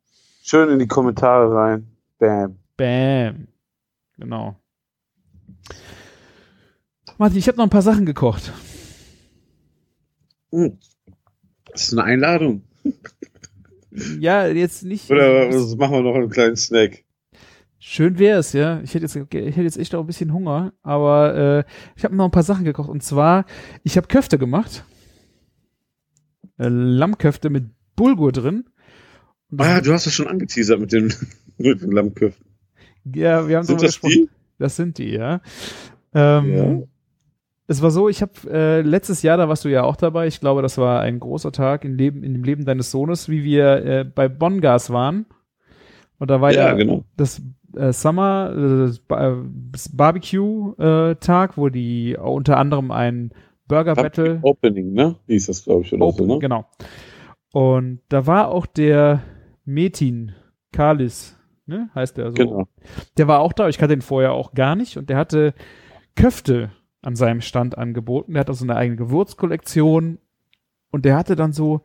schön 0.42 0.70
in 0.70 0.78
die 0.78 0.86
Kommentare 0.86 1.52
rein. 1.54 1.88
Bam. 2.18 2.56
Bam. 2.76 3.48
Genau. 4.16 4.56
Martin, 7.18 7.38
ich 7.38 7.48
habe 7.48 7.56
noch 7.58 7.64
ein 7.64 7.70
paar 7.70 7.82
Sachen 7.82 8.06
gekocht. 8.06 8.52
Hm. 10.52 10.78
Das 11.76 11.88
ist 11.88 11.92
eine 11.92 12.04
Einladung. 12.04 12.62
Ja, 14.18 14.46
jetzt 14.46 14.82
nicht. 14.82 15.10
Oder 15.10 15.48
was 15.50 15.76
machen 15.76 15.92
wir 15.92 16.02
noch 16.02 16.14
einen 16.14 16.30
kleinen 16.30 16.56
Snack? 16.56 17.04
Schön 17.78 18.18
wär's, 18.18 18.54
ja. 18.54 18.80
Ich 18.82 18.94
hätte 18.94 19.04
jetzt, 19.04 19.16
ich 19.16 19.22
hätte 19.30 19.62
jetzt 19.62 19.76
echt 19.76 19.94
auch 19.94 20.00
ein 20.00 20.06
bisschen 20.06 20.32
Hunger, 20.32 20.72
aber 20.82 21.64
äh, 21.66 21.70
ich 21.94 22.04
habe 22.04 22.16
noch 22.16 22.24
ein 22.24 22.30
paar 22.30 22.42
Sachen 22.42 22.64
gekocht. 22.64 22.88
Und 22.88 23.02
zwar, 23.02 23.44
ich 23.84 23.98
habe 23.98 24.08
Köfte 24.08 24.38
gemacht. 24.38 24.84
Äh, 26.58 26.68
Lammköfte 26.68 27.50
mit 27.50 27.66
Bulgur 27.94 28.32
drin. 28.32 28.64
Ah, 29.58 29.80
du 29.82 29.92
hast 29.92 30.06
das 30.06 30.14
schon 30.14 30.28
angeteasert 30.28 30.80
mit 30.80 30.92
den, 30.92 31.12
mit 31.58 31.82
den 31.82 31.92
Lammköpfen. 31.92 32.44
ja, 33.14 33.46
wir 33.46 33.58
haben 33.58 33.66
Sind 33.66 33.82
das 33.82 34.00
die? 34.00 34.28
Das 34.58 34.76
sind 34.76 34.96
die, 34.96 35.10
ja. 35.10 35.42
Ähm, 36.14 36.52
Ja. 36.52 36.82
Es 37.68 37.82
war 37.82 37.90
so, 37.90 38.08
ich 38.08 38.22
habe 38.22 38.32
äh, 38.48 38.80
letztes 38.82 39.22
Jahr, 39.22 39.36
da 39.36 39.48
warst 39.48 39.64
du 39.64 39.68
ja 39.68 39.82
auch 39.82 39.96
dabei. 39.96 40.26
Ich 40.28 40.40
glaube, 40.40 40.62
das 40.62 40.78
war 40.78 41.00
ein 41.00 41.18
großer 41.18 41.50
Tag 41.50 41.84
im 41.84 41.96
Leben, 41.96 42.22
in 42.22 42.32
dem 42.32 42.44
Leben 42.44 42.64
deines 42.64 42.90
Sohnes, 42.90 43.28
wie 43.28 43.42
wir 43.42 43.84
äh, 43.84 44.04
bei 44.04 44.28
Bongas 44.28 44.90
waren. 44.90 45.26
Und 46.18 46.30
da 46.30 46.40
war 46.40 46.52
Ja, 46.52 46.68
ja, 46.68 46.74
genau. 46.74 47.04
das 47.16 47.42
äh, 47.74 47.92
Summer, 47.92 48.52
äh, 48.56 48.86
das 48.86 49.02
das 49.72 49.88
Barbecue-Tag, 49.96 51.56
wo 51.58 51.68
die 51.68 52.16
unter 52.16 52.56
anderem 52.56 52.90
ein 52.90 53.32
Burger 53.68 53.94
Battle 53.94 54.38
Opening, 54.42 54.92
ne? 54.92 55.16
Hieß 55.26 55.46
das, 55.46 55.64
glaube 55.64 55.82
ich, 55.82 55.92
oder 55.92 56.06
Open, 56.06 56.26
so, 56.28 56.34
ne? 56.34 56.38
genau. 56.38 56.66
Und 57.52 58.00
da 58.08 58.26
war 58.26 58.48
auch 58.48 58.66
der 58.66 59.22
Metin 59.64 60.32
Kalis, 60.72 61.36
ne, 61.66 61.90
heißt 61.94 62.16
der 62.16 62.30
so. 62.30 62.34
Genau. 62.34 62.68
Der 63.16 63.28
war 63.28 63.40
auch 63.40 63.52
da, 63.52 63.68
ich 63.68 63.78
kannte 63.78 63.94
ihn 63.94 64.02
vorher 64.02 64.32
auch 64.32 64.52
gar 64.52 64.76
nicht 64.76 64.96
und 64.96 65.10
der 65.10 65.16
hatte 65.16 65.54
Köfte 66.14 66.70
an 67.06 67.14
seinem 67.14 67.40
Stand 67.40 67.78
angeboten. 67.78 68.32
Der 68.32 68.40
hatte 68.40 68.54
so 68.54 68.64
eine 68.64 68.76
eigene 68.76 68.96
Gewürzkollektion 68.96 70.18
und 70.90 71.04
der 71.04 71.16
hatte 71.16 71.36
dann 71.36 71.52
so 71.52 71.82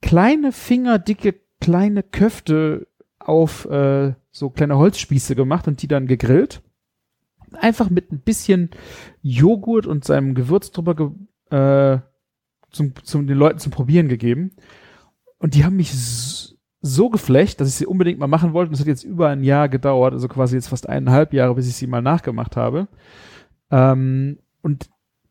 kleine 0.00 0.52
fingerdicke 0.52 1.34
kleine 1.60 2.02
Köfte 2.02 2.86
auf 3.18 3.66
äh, 3.66 4.14
so 4.30 4.50
kleine 4.50 4.78
Holzspieße 4.78 5.34
gemacht 5.34 5.68
und 5.68 5.82
die 5.82 5.88
dann 5.88 6.06
gegrillt. 6.06 6.62
Einfach 7.52 7.90
mit 7.90 8.10
ein 8.10 8.20
bisschen 8.20 8.70
Joghurt 9.22 9.86
und 9.86 10.04
seinem 10.04 10.34
Gewürz 10.34 10.70
drüber 10.72 10.94
ge 10.94 11.10
äh, 11.50 12.00
zum, 12.70 12.94
zum 13.02 13.26
den 13.26 13.38
Leuten 13.38 13.58
zum 13.58 13.70
Probieren 13.70 14.08
gegeben. 14.08 14.52
Und 15.38 15.54
die 15.54 15.64
haben 15.64 15.76
mich 15.76 15.92
so 16.80 17.10
geflecht, 17.10 17.60
dass 17.60 17.68
ich 17.68 17.74
sie 17.74 17.86
unbedingt 17.86 18.18
mal 18.18 18.26
machen 18.26 18.54
wollte. 18.54 18.68
Und 18.68 18.74
es 18.74 18.80
hat 18.80 18.86
jetzt 18.86 19.04
über 19.04 19.28
ein 19.28 19.44
Jahr 19.44 19.68
gedauert, 19.68 20.14
also 20.14 20.26
quasi 20.26 20.56
jetzt 20.56 20.68
fast 20.68 20.88
eineinhalb 20.88 21.32
Jahre, 21.32 21.54
bis 21.54 21.68
ich 21.68 21.76
sie 21.76 21.86
mal 21.86 22.02
nachgemacht 22.02 22.56
habe. 22.56 22.88
Ähm, 23.70 24.38
und 24.64 24.88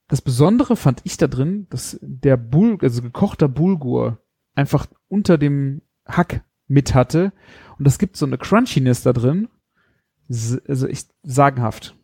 das 0.08 0.22
Besondere 0.22 0.76
fand 0.76 1.02
ich 1.06 1.18
da 1.18 1.28
drin, 1.28 1.66
dass 1.72 1.98
der 2.02 2.38
Bul, 2.38 2.78
also 2.82 3.02
gekochter 3.02 3.48
Bulgur 3.48 4.20
einfach 4.54 4.86
unter 5.08 5.40
dem 5.40 5.82
Hack 6.06 6.44
mit 6.68 6.94
hatte. 6.94 7.34
Und 7.80 7.88
das 7.88 7.98
gibt 7.98 8.16
so 8.16 8.28
eine 8.28 8.38
Crunchiness 8.38 9.02
da 9.02 9.12
drin. 9.12 9.50
Also 10.30 10.88
ich 10.88 11.06
sagenhaft. 11.24 11.96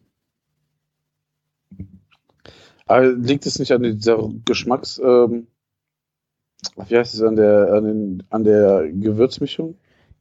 Aber 2.87 3.11
liegt 3.11 3.45
es 3.45 3.59
nicht 3.59 3.71
an 3.71 3.83
dieser 3.83 4.27
Geschmacks, 4.43 4.99
ähm, 5.03 5.45
wie 6.87 6.97
heißt 6.97 7.13
es, 7.13 7.21
an 7.21 7.35
der, 7.35 7.73
an, 7.73 7.83
den, 7.83 8.23
an 8.31 8.43
der 8.43 8.91
Gewürzmischung? 8.91 9.77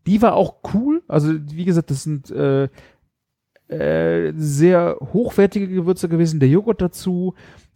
Die 0.07 0.21
war 0.21 0.35
auch 0.35 0.57
cool. 0.75 1.03
Also, 1.09 1.33
wie 1.33 1.65
gesagt, 1.65 1.91
das 1.91 2.03
sind 2.03 2.31
äh, 2.31 2.69
äh, 3.69 4.33
sehr 4.37 4.97
hochwertige 5.13 5.69
Gewürze 5.69 6.09
gewesen. 6.09 6.41
Der 6.41 6.49
Joghurt 6.49 6.81
dazu. 6.83 7.35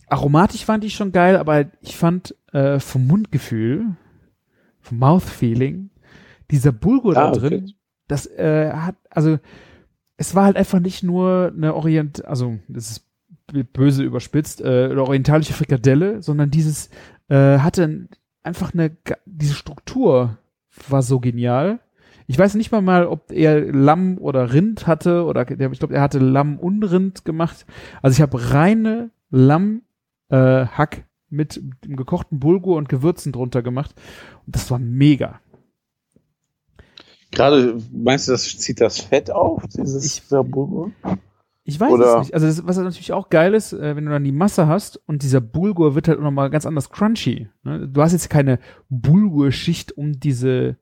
Aromatisch 0.08 0.64
fand 0.64 0.84
ich 0.84 0.94
schon 0.94 1.10
geil, 1.12 1.36
aber 1.36 1.66
ich 1.80 1.96
fand 1.96 2.34
äh, 2.52 2.78
vom 2.80 3.06
Mundgefühl, 3.06 3.86
vom 4.80 4.98
Mouthfeeling, 4.98 5.90
dieser 6.50 6.72
Bulgur 6.72 7.16
Ah, 7.16 7.30
da 7.30 7.30
okay. 7.30 7.48
drin, 7.48 7.72
das 8.08 8.26
äh, 8.26 8.72
hat, 8.74 8.96
also 9.08 9.38
es 10.18 10.34
war 10.34 10.44
halt 10.44 10.56
einfach 10.56 10.80
nicht 10.80 11.02
nur 11.02 11.50
eine 11.56 11.74
Orient, 11.74 12.24
also 12.26 12.58
das 12.68 12.90
ist 12.90 13.06
böse 13.72 14.02
überspitzt, 14.02 14.60
äh, 14.60 14.88
eine 14.90 15.02
orientalische 15.02 15.54
Frikadelle, 15.54 16.20
sondern 16.22 16.50
dieses 16.50 16.90
äh, 17.28 17.58
hatte 17.58 17.84
ein- 17.84 18.08
einfach 18.42 18.74
eine, 18.74 18.90
diese 19.24 19.54
Struktur 19.54 20.36
war 20.88 21.02
so 21.02 21.20
genial. 21.20 21.80
Ich 22.26 22.38
weiß 22.38 22.54
nicht 22.54 22.72
mal 22.72 22.82
mal, 22.82 23.06
ob 23.06 23.32
er 23.32 23.60
Lamm 23.72 24.18
oder 24.18 24.52
Rind 24.52 24.86
hatte 24.86 25.24
oder 25.24 25.44
der, 25.44 25.70
ich 25.72 25.78
glaube, 25.78 25.94
er 25.94 26.02
hatte 26.02 26.18
Lamm 26.18 26.58
und 26.58 26.82
Rind 26.84 27.24
gemacht. 27.24 27.66
Also 28.00 28.14
ich 28.16 28.20
habe 28.22 28.52
reine 28.52 29.10
Lamm 29.30 29.82
äh, 30.28 30.66
Hack 30.66 31.04
mit 31.28 31.60
dem 31.84 31.96
gekochten 31.96 32.38
Bulgur 32.40 32.76
und 32.76 32.88
Gewürzen 32.88 33.32
drunter 33.32 33.62
gemacht 33.62 33.94
und 34.46 34.54
das 34.54 34.70
war 34.70 34.78
mega. 34.78 35.40
Gerade, 37.30 37.78
meinst 37.90 38.28
du, 38.28 38.32
das 38.32 38.58
zieht 38.58 38.80
das 38.80 39.00
Fett 39.00 39.30
auf, 39.30 39.62
dieses 39.68 40.04
Ich- 40.04 40.28
Bulgur? 40.28 40.90
Ich 41.64 41.78
weiß 41.78 41.92
Oder- 41.92 42.14
es 42.16 42.18
nicht. 42.26 42.34
Also 42.34 42.46
das, 42.46 42.66
was 42.66 42.76
natürlich 42.76 43.12
auch 43.12 43.30
geil 43.30 43.54
ist, 43.54 43.72
äh, 43.72 43.94
wenn 43.94 44.04
du 44.04 44.10
dann 44.10 44.24
die 44.24 44.32
Masse 44.32 44.66
hast 44.66 45.00
und 45.06 45.22
dieser 45.22 45.40
Bulgur 45.40 45.94
wird 45.94 46.08
halt 46.08 46.20
nochmal 46.20 46.50
ganz 46.50 46.66
anders 46.66 46.90
crunchy. 46.90 47.48
Ne? 47.62 47.88
Du 47.88 48.02
hast 48.02 48.12
jetzt 48.12 48.28
keine 48.28 48.58
Bulgur-Schicht 48.90 49.92
um 49.96 50.18
diese, 50.18 50.76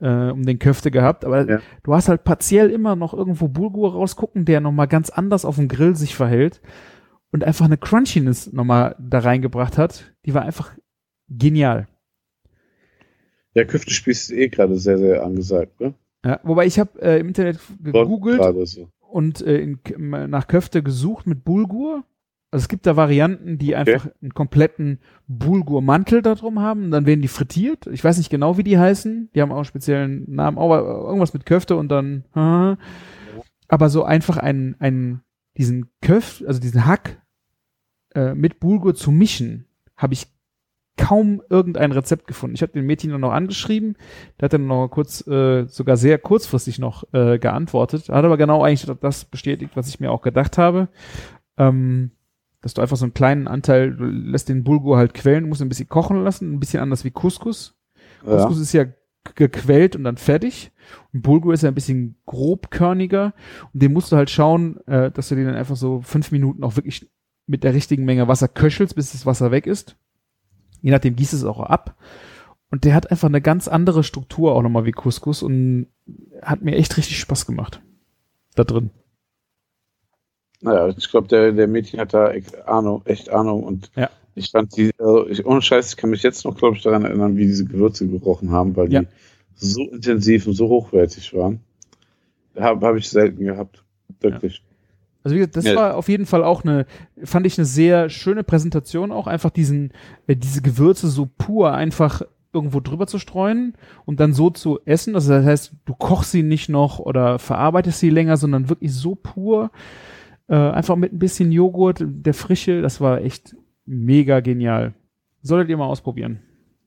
äh, 0.00 0.30
um 0.30 0.44
den 0.44 0.58
Köfte 0.58 0.90
gehabt, 0.90 1.24
aber 1.24 1.48
Ja. 1.48 1.60
du 1.82 1.94
hast 1.94 2.08
halt 2.08 2.24
partiell 2.24 2.70
immer 2.70 2.96
noch 2.96 3.14
irgendwo 3.14 3.48
Bulgur 3.48 3.92
rausgucken, 3.92 4.44
der 4.44 4.60
nochmal 4.60 4.88
ganz 4.88 5.10
anders 5.10 5.44
auf 5.44 5.56
dem 5.56 5.68
Grill 5.68 5.96
sich 5.96 6.14
verhält 6.14 6.60
und 7.32 7.44
einfach 7.44 7.64
eine 7.64 7.78
Crunchiness 7.78 8.52
nochmal 8.52 8.94
da 8.98 9.20
reingebracht 9.20 9.78
hat. 9.78 10.12
Die 10.26 10.34
war 10.34 10.42
einfach 10.42 10.72
genial. 11.28 11.88
Ja, 13.54 13.64
Küftespieß 13.64 14.24
ist 14.24 14.30
eh 14.32 14.48
gerade 14.48 14.76
sehr, 14.76 14.98
sehr 14.98 15.24
angesagt, 15.24 15.80
ne? 15.80 15.94
Ja, 16.24 16.40
wobei 16.42 16.66
ich 16.66 16.78
habe 16.78 17.00
äh, 17.00 17.18
im 17.20 17.28
Internet 17.28 17.58
gegoogelt 17.82 18.42
so. 18.68 18.88
und 18.98 19.40
äh, 19.40 19.58
in, 19.60 19.78
nach 20.28 20.46
Köfte 20.48 20.82
gesucht 20.82 21.26
mit 21.26 21.44
Bulgur. 21.44 22.04
Also 22.56 22.64
es 22.64 22.68
gibt 22.70 22.86
da 22.86 22.96
Varianten, 22.96 23.58
die 23.58 23.76
einfach 23.76 24.08
einen 24.22 24.32
kompletten 24.32 25.00
Bulgur-Mantel 25.28 26.22
da 26.22 26.34
drum 26.34 26.58
haben 26.58 26.84
und 26.84 26.90
dann 26.90 27.04
werden 27.04 27.20
die 27.20 27.28
frittiert. 27.28 27.86
Ich 27.88 28.02
weiß 28.02 28.16
nicht 28.16 28.30
genau, 28.30 28.56
wie 28.56 28.62
die 28.62 28.78
heißen. 28.78 29.28
Die 29.34 29.42
haben 29.42 29.52
auch 29.52 29.56
einen 29.56 29.66
speziellen 29.66 30.24
Namen, 30.26 30.56
aber 30.56 30.78
irgendwas 30.78 31.34
mit 31.34 31.44
Köfte 31.44 31.76
und 31.76 31.90
dann. 31.90 32.24
Aber 33.68 33.90
so 33.90 34.04
einfach 34.04 34.38
einen, 34.38 34.74
einen 34.78 35.20
diesen 35.58 35.90
Köft, 36.00 36.46
also 36.46 36.58
diesen 36.58 36.86
Hack 36.86 37.20
äh, 38.14 38.32
mit 38.32 38.58
Bulgur 38.58 38.94
zu 38.94 39.10
mischen, 39.10 39.66
habe 39.94 40.14
ich 40.14 40.26
kaum 40.96 41.42
irgendein 41.50 41.92
Rezept 41.92 42.26
gefunden. 42.26 42.56
Ich 42.56 42.62
habe 42.62 42.72
den 42.72 42.86
Mädchen 42.86 43.10
dann 43.10 43.20
noch 43.20 43.32
angeschrieben, 43.32 43.98
der 44.40 44.46
hat 44.46 44.54
dann 44.54 44.66
noch 44.66 44.88
kurz, 44.88 45.26
äh, 45.26 45.66
sogar 45.66 45.98
sehr 45.98 46.16
kurzfristig 46.16 46.78
noch 46.78 47.04
äh, 47.12 47.38
geantwortet, 47.38 48.08
hat 48.08 48.24
aber 48.24 48.38
genau 48.38 48.64
eigentlich 48.64 48.90
das 49.02 49.26
bestätigt, 49.26 49.72
was 49.74 49.88
ich 49.88 50.00
mir 50.00 50.10
auch 50.10 50.22
gedacht 50.22 50.56
habe. 50.56 50.88
Ähm, 51.58 52.12
dass 52.66 52.74
du 52.74 52.82
einfach 52.82 52.96
so 52.96 53.04
einen 53.04 53.14
kleinen 53.14 53.46
Anteil, 53.46 53.94
du 53.94 54.06
lässt 54.06 54.48
den 54.48 54.64
Bulgur 54.64 54.96
halt 54.96 55.14
quellen, 55.14 55.48
musst 55.48 55.60
ihn 55.60 55.66
ein 55.66 55.68
bisschen 55.68 55.88
kochen 55.88 56.24
lassen, 56.24 56.52
ein 56.52 56.58
bisschen 56.58 56.82
anders 56.82 57.04
wie 57.04 57.12
Couscous. 57.12 57.76
Ja. 58.26 58.38
Couscous 58.38 58.58
ist 58.58 58.72
ja 58.72 58.86
gequält 59.36 59.94
und 59.94 60.02
dann 60.02 60.16
fertig. 60.16 60.72
Und 61.12 61.22
Bulgur 61.22 61.54
ist 61.54 61.62
ja 61.62 61.68
ein 61.68 61.76
bisschen 61.76 62.16
grobkörniger. 62.26 63.34
Und 63.72 63.82
den 63.84 63.92
musst 63.92 64.10
du 64.10 64.16
halt 64.16 64.30
schauen, 64.30 64.84
äh, 64.88 65.12
dass 65.12 65.28
du 65.28 65.36
den 65.36 65.46
dann 65.46 65.54
einfach 65.54 65.76
so 65.76 66.00
fünf 66.00 66.32
Minuten 66.32 66.64
auch 66.64 66.74
wirklich 66.74 67.08
mit 67.46 67.62
der 67.62 67.72
richtigen 67.72 68.04
Menge 68.04 68.26
Wasser 68.26 68.48
köchelst, 68.48 68.96
bis 68.96 69.12
das 69.12 69.26
Wasser 69.26 69.52
weg 69.52 69.68
ist. 69.68 69.96
Je 70.82 70.90
nachdem 70.90 71.14
gießt 71.14 71.34
es 71.34 71.44
auch 71.44 71.60
ab. 71.60 71.96
Und 72.72 72.82
der 72.82 72.94
hat 72.94 73.12
einfach 73.12 73.28
eine 73.28 73.40
ganz 73.40 73.68
andere 73.68 74.02
Struktur 74.02 74.56
auch 74.56 74.62
nochmal 74.62 74.86
wie 74.86 74.90
Couscous 74.90 75.44
und 75.44 75.86
hat 76.42 76.62
mir 76.62 76.74
echt 76.74 76.96
richtig 76.96 77.20
Spaß 77.20 77.46
gemacht. 77.46 77.80
Da 78.56 78.64
drin. 78.64 78.90
Naja, 80.60 80.88
ich 80.96 81.10
glaube, 81.10 81.28
der, 81.28 81.52
der 81.52 81.66
Mädchen 81.66 82.00
hat 82.00 82.14
da 82.14 82.30
echt 82.30 82.66
Ahnung, 82.66 83.02
echt 83.04 83.30
Ahnung 83.30 83.62
und 83.62 83.90
Ja. 83.96 84.10
ich 84.34 84.50
fand 84.50 84.76
die, 84.76 84.90
also 84.98 85.26
ich, 85.28 85.44
ohne 85.44 85.62
Scheiß, 85.62 85.90
ich 85.90 85.96
kann 85.96 86.10
mich 86.10 86.22
jetzt 86.22 86.44
noch, 86.44 86.56
glaube 86.56 86.76
ich, 86.76 86.82
daran 86.82 87.04
erinnern, 87.04 87.36
wie 87.36 87.46
diese 87.46 87.64
Gewürze 87.64 88.06
gerochen 88.08 88.50
haben, 88.50 88.74
weil 88.76 88.92
Ja. 88.92 89.02
die 89.02 89.06
so 89.56 89.82
intensiv 89.90 90.46
und 90.46 90.54
so 90.54 90.68
hochwertig 90.68 91.34
waren. 91.34 91.60
Habe 92.58 92.86
hab 92.86 92.96
ich 92.96 93.08
selten 93.08 93.44
gehabt. 93.44 93.82
Wirklich. 94.20 94.62
Also 95.22 95.34
wie 95.34 95.38
gesagt, 95.40 95.56
das 95.56 95.64
Ja. 95.66 95.74
war 95.74 95.96
auf 95.96 96.08
jeden 96.08 96.24
Fall 96.26 96.44
auch 96.44 96.64
eine, 96.64 96.86
fand 97.22 97.46
ich 97.46 97.58
eine 97.58 97.64
sehr 97.66 98.08
schöne 98.08 98.44
Präsentation, 98.44 99.12
auch 99.12 99.26
einfach 99.26 99.50
diesen, 99.50 99.92
äh, 100.26 100.36
diese 100.36 100.62
Gewürze 100.62 101.08
so 101.08 101.28
pur 101.38 101.72
einfach 101.72 102.22
irgendwo 102.52 102.80
drüber 102.80 103.06
zu 103.06 103.18
streuen 103.18 103.74
und 104.06 104.20
dann 104.20 104.32
so 104.32 104.48
zu 104.50 104.78
essen. 104.86 105.14
Also 105.14 105.32
das 105.32 105.44
heißt, 105.44 105.72
du 105.84 105.94
kochst 105.94 106.30
sie 106.30 106.42
nicht 106.42 106.68
noch 106.70 106.98
oder 106.98 107.38
verarbeitest 107.38 108.00
sie 108.00 108.08
länger, 108.08 108.36
sondern 108.38 108.70
wirklich 108.70 108.94
so 108.94 109.14
pur. 109.14 109.70
Äh, 110.48 110.54
einfach 110.54 110.96
mit 110.96 111.12
ein 111.12 111.18
bisschen 111.18 111.50
Joghurt, 111.52 112.02
der 112.06 112.34
Frische, 112.34 112.80
das 112.82 113.00
war 113.00 113.20
echt 113.20 113.56
mega 113.84 114.40
genial. 114.40 114.94
Solltet 115.42 115.70
ihr 115.70 115.76
mal 115.76 115.86
ausprobieren. 115.86 116.40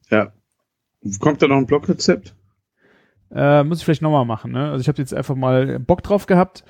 Ja. 0.10 0.34
Kommt 1.20 1.42
da 1.42 1.48
noch 1.48 1.58
ein 1.58 1.66
Blogrezept? 1.66 2.36
Äh, 3.32 3.64
muss 3.64 3.80
ich 3.80 3.86
vielleicht 3.86 4.02
nochmal 4.02 4.26
machen, 4.26 4.52
ne? 4.52 4.72
Also 4.72 4.82
ich 4.82 4.88
habe 4.88 4.98
jetzt 4.98 5.14
einfach 5.14 5.36
mal 5.36 5.80
Bock 5.80 6.04
drauf 6.04 6.26
gehabt. 6.26 6.64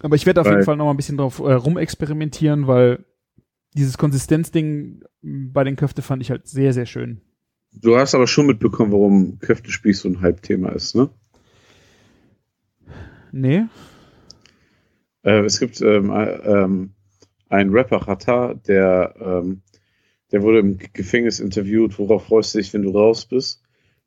Aber 0.00 0.14
ich 0.16 0.26
werde 0.26 0.40
auf 0.40 0.46
Weil- 0.46 0.54
jeden 0.54 0.64
Fall 0.64 0.76
nochmal 0.76 0.94
ein 0.94 0.96
bisschen 0.98 1.16
drauf 1.18 1.38
äh, 1.40 1.52
rumexperimentieren, 1.52 2.66
weil 2.66 3.04
dieses 3.74 3.98
Konsistenzding 3.98 5.02
bei 5.22 5.64
den 5.64 5.76
Köfte 5.76 6.02
fand 6.02 6.22
ich 6.22 6.30
halt 6.30 6.46
sehr, 6.48 6.72
sehr 6.72 6.86
schön. 6.86 7.20
Du 7.72 7.96
hast 7.96 8.14
aber 8.14 8.26
schon 8.26 8.46
mitbekommen, 8.46 8.92
warum 8.92 9.38
Köftespieß 9.38 10.00
so 10.00 10.08
ein 10.08 10.20
Hype-Thema 10.22 10.70
ist, 10.70 10.94
ne? 10.96 11.10
Nee? 13.32 13.64
Äh, 15.26 15.44
es 15.44 15.58
gibt 15.58 15.80
ähm, 15.80 16.10
äh, 16.10 16.36
ähm, 16.36 16.90
einen 17.48 17.70
Rapper, 17.70 18.06
Hatta, 18.06 18.54
der, 18.54 19.14
ähm, 19.20 19.60
der 20.30 20.42
wurde 20.42 20.60
im 20.60 20.78
Gefängnis 20.92 21.40
interviewt, 21.40 21.98
worauf 21.98 22.26
freust 22.26 22.54
du 22.54 22.58
dich, 22.58 22.72
wenn 22.72 22.82
du 22.82 22.90
raus 22.90 23.26
bist? 23.26 23.62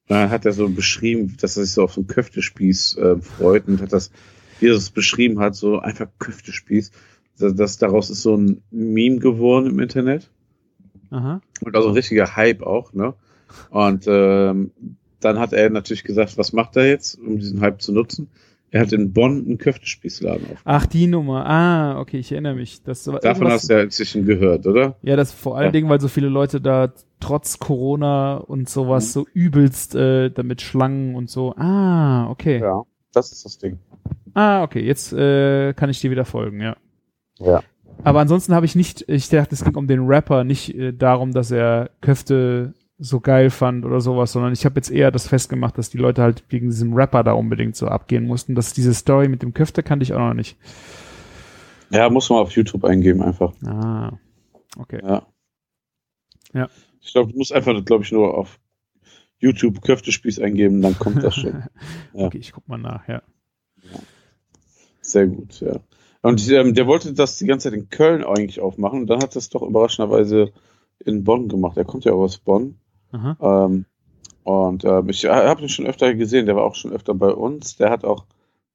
Und 0.07 0.15
dann 0.15 0.29
hat 0.29 0.45
er 0.45 0.53
so 0.53 0.69
beschrieben, 0.69 1.35
dass 1.39 1.57
er 1.57 1.65
sich 1.65 1.73
so 1.73 1.83
auf 1.83 1.93
so 1.93 2.01
einen 2.01 2.07
Köftespieß 2.07 2.97
äh, 2.97 3.17
freut 3.17 3.67
und 3.67 3.81
hat 3.81 3.91
das, 3.91 4.11
wie 4.59 4.67
er 4.67 4.75
es 4.75 4.89
beschrieben 4.89 5.39
hat, 5.39 5.55
so 5.55 5.79
einfach 5.79 6.07
Köftespieß. 6.19 6.91
Das, 7.37 7.55
das, 7.55 7.77
daraus 7.77 8.09
ist 8.09 8.21
so 8.21 8.35
ein 8.35 8.63
Meme 8.71 9.19
geworden 9.19 9.67
im 9.67 9.79
Internet. 9.79 10.29
Aha. 11.11 11.41
Und 11.61 11.75
also 11.75 11.89
ein 11.89 11.95
richtiger 11.95 12.35
Hype 12.35 12.63
auch, 12.63 12.93
ne? 12.93 13.13
Und 13.71 14.05
ähm, 14.07 14.71
dann 15.19 15.39
hat 15.39 15.53
er 15.53 15.69
natürlich 15.69 16.03
gesagt, 16.03 16.37
was 16.37 16.53
macht 16.53 16.77
er 16.77 16.87
jetzt, 16.87 17.15
um 17.15 17.39
diesen 17.39 17.61
Hype 17.61 17.81
zu 17.81 17.91
nutzen? 17.91 18.29
Er 18.71 18.81
hat 18.81 18.93
in 18.93 19.13
Bonn 19.13 19.45
einen 19.45 19.57
Köftespießladen 19.57 20.45
auf. 20.51 20.61
Ach, 20.63 20.85
die 20.85 21.07
Nummer. 21.07 21.45
Ah, 21.47 21.99
okay, 21.99 22.17
ich 22.19 22.31
erinnere 22.31 22.55
mich. 22.55 22.83
Das 22.83 23.07
war 23.07 23.19
Davon 23.19 23.43
irgendwas- 23.47 23.53
hast 23.63 23.69
du 23.69 23.73
ja 23.73 23.81
inzwischen 23.81 24.25
gehört, 24.25 24.67
oder? 24.67 24.95
Ja, 25.01 25.15
das 25.15 25.31
vor 25.31 25.57
allen 25.57 25.67
Ja. 25.67 25.71
Dingen, 25.71 25.89
weil 25.89 25.99
so 25.99 26.07
viele 26.07 26.29
Leute 26.29 26.61
da 26.61 26.93
trotz 27.19 27.57
Corona 27.59 28.37
und 28.37 28.69
sowas 28.69 29.07
Mhm. 29.07 29.11
so 29.21 29.27
übelst 29.33 29.95
äh, 29.95 30.29
damit 30.29 30.61
Schlangen 30.61 31.15
und 31.15 31.29
so. 31.29 31.55
Ah, 31.55 32.29
okay. 32.29 32.59
Ja, 32.59 32.83
das 33.13 33.31
ist 33.31 33.43
das 33.45 33.57
Ding. 33.57 33.79
Ah, 34.35 34.61
okay, 34.63 34.81
jetzt 34.85 35.13
äh, 35.13 35.73
kann 35.73 35.89
ich 35.89 35.99
dir 35.99 36.11
wieder 36.11 36.25
folgen, 36.25 36.61
ja. 36.61 36.75
Ja. 37.39 37.63
Aber 38.03 38.19
ansonsten 38.21 38.53
habe 38.53 38.65
ich 38.65 38.75
nicht, 38.75 39.03
ich 39.09 39.27
dachte, 39.29 39.55
es 39.55 39.63
ging 39.65 39.75
um 39.75 39.87
den 39.87 40.05
Rapper, 40.05 40.43
nicht 40.43 40.73
äh, 40.75 40.93
darum, 40.93 41.33
dass 41.33 41.51
er 41.51 41.89
Köfte 42.01 42.73
so 42.99 43.21
geil 43.21 43.49
fand 43.49 43.85
oder 43.85 44.01
sowas, 44.01 44.33
sondern 44.33 44.51
ich 44.51 44.65
habe 44.65 44.75
jetzt 44.75 44.91
eher 44.91 45.09
das 45.09 45.27
festgemacht, 45.27 45.77
dass 45.77 45.89
die 45.89 45.97
Leute 45.97 46.21
halt 46.21 46.43
wegen 46.49 46.67
diesem 46.67 46.93
Rapper 46.93 47.23
da 47.23 47.31
unbedingt 47.31 47.75
so 47.77 47.87
abgehen 47.87 48.25
mussten. 48.25 48.55
Dass 48.55 48.73
diese 48.73 48.93
Story 48.93 49.29
mit 49.29 49.41
dem 49.41 49.53
Köfte 49.53 49.83
kannte 49.83 50.03
ich 50.03 50.13
auch 50.13 50.19
noch 50.19 50.33
nicht. 50.33 50.57
Ja, 51.91 52.09
muss 52.09 52.29
man 52.29 52.39
auf 52.39 52.51
YouTube 52.51 52.83
eingeben 52.83 53.21
einfach. 53.21 53.53
Ah, 53.65 54.19
okay. 54.77 54.99
Ja. 55.01 55.25
Ja. 56.53 56.67
Ich 57.01 57.13
glaube, 57.13 57.31
du 57.31 57.37
musst 57.37 57.53
einfach, 57.53 57.73
glaube 57.85 58.03
ich, 58.03 58.11
nur 58.11 58.37
auf 58.37 58.59
YouTube 59.39 59.81
Köftespieß 59.81 60.39
eingeben, 60.39 60.81
dann 60.81 60.99
kommt 60.99 61.23
das 61.23 61.35
schon. 61.35 61.63
Ja. 62.13 62.25
Okay, 62.25 62.39
ich 62.39 62.51
guck 62.51 62.67
mal 62.67 62.77
nach, 62.77 63.07
ja. 63.07 63.21
Sehr 65.01 65.27
gut, 65.27 65.61
ja. 65.61 65.79
Und 66.21 66.47
ähm, 66.49 66.73
der 66.73 66.85
wollte 66.85 67.13
das 67.13 67.37
die 67.37 67.45
ganze 67.45 67.69
Zeit 67.69 67.79
in 67.79 67.89
Köln 67.89 68.25
eigentlich 68.25 68.59
aufmachen 68.59 69.01
und 69.01 69.07
dann 69.07 69.21
hat 69.21 69.35
das 69.35 69.49
doch 69.49 69.61
überraschenderweise 69.61 70.51
in 70.99 71.23
Bonn 71.23 71.47
gemacht. 71.47 71.77
Er 71.77 71.85
kommt 71.85 72.03
ja 72.03 72.11
auch 72.11 72.23
aus 72.23 72.39
Bonn. 72.39 72.79
Ähm, 73.41 73.85
und 74.43 74.83
ähm, 74.85 75.09
ich 75.09 75.25
habe 75.25 75.61
ihn 75.61 75.69
schon 75.69 75.85
öfter 75.85 76.13
gesehen, 76.15 76.45
der 76.45 76.55
war 76.55 76.63
auch 76.63 76.75
schon 76.75 76.91
öfter 76.91 77.13
bei 77.13 77.31
uns. 77.31 77.77
Der 77.77 77.89
hat 77.89 78.05
auch 78.05 78.25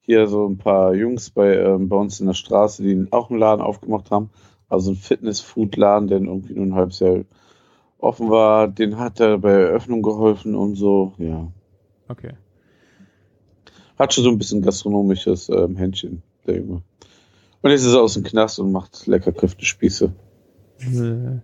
hier 0.01 0.27
so 0.27 0.47
ein 0.47 0.59
paar 0.59 0.95
Jungs 0.95 1.31
bei, 1.31 1.57
ähm, 1.57 1.89
bei 1.89 1.97
uns 1.97 2.21
in 2.21 2.27
der 2.27 2.35
Straße, 2.35 2.83
die 2.83 3.07
auch 3.11 3.31
einen 3.31 3.39
Laden 3.39 3.63
aufgemacht 3.63 4.11
haben. 4.11 4.31
Also 4.69 4.93
ein 4.93 4.97
Fitness-Food-Laden, 4.97 6.09
der 6.09 6.21
irgendwie 6.21 6.55
nur 6.55 6.67
ein 6.67 6.75
halbes 6.75 7.01
Jahr 7.01 7.21
offen 7.99 8.31
war. 8.31 8.69
Den 8.69 8.99
hat 8.99 9.21
er 9.21 9.39
bei 9.39 9.53
Eröffnung 9.53 10.03
geholfen 10.03 10.55
und 10.55 10.75
so. 10.77 11.13
Ja. 11.19 11.49
Okay. 12.09 12.33
Hat 13.99 14.13
schon 14.13 14.25
so 14.25 14.31
ein 14.31 14.39
bisschen 14.39 14.63
gastronomisches 14.63 15.49
ähm, 15.49 15.77
Händchen, 15.77 16.23
der 16.47 16.59
Junge. 16.59 16.83
Und 17.63 17.71
jetzt 17.71 17.85
ist 17.85 17.95
er 17.95 18.03
aus 18.03 18.15
dem 18.15 18.25
Knast 18.25 18.59
und 18.59 18.73
macht 18.73 19.07
lecker 19.07 19.33
Kräftespieße. 19.33 20.13
Äh, 20.81 21.39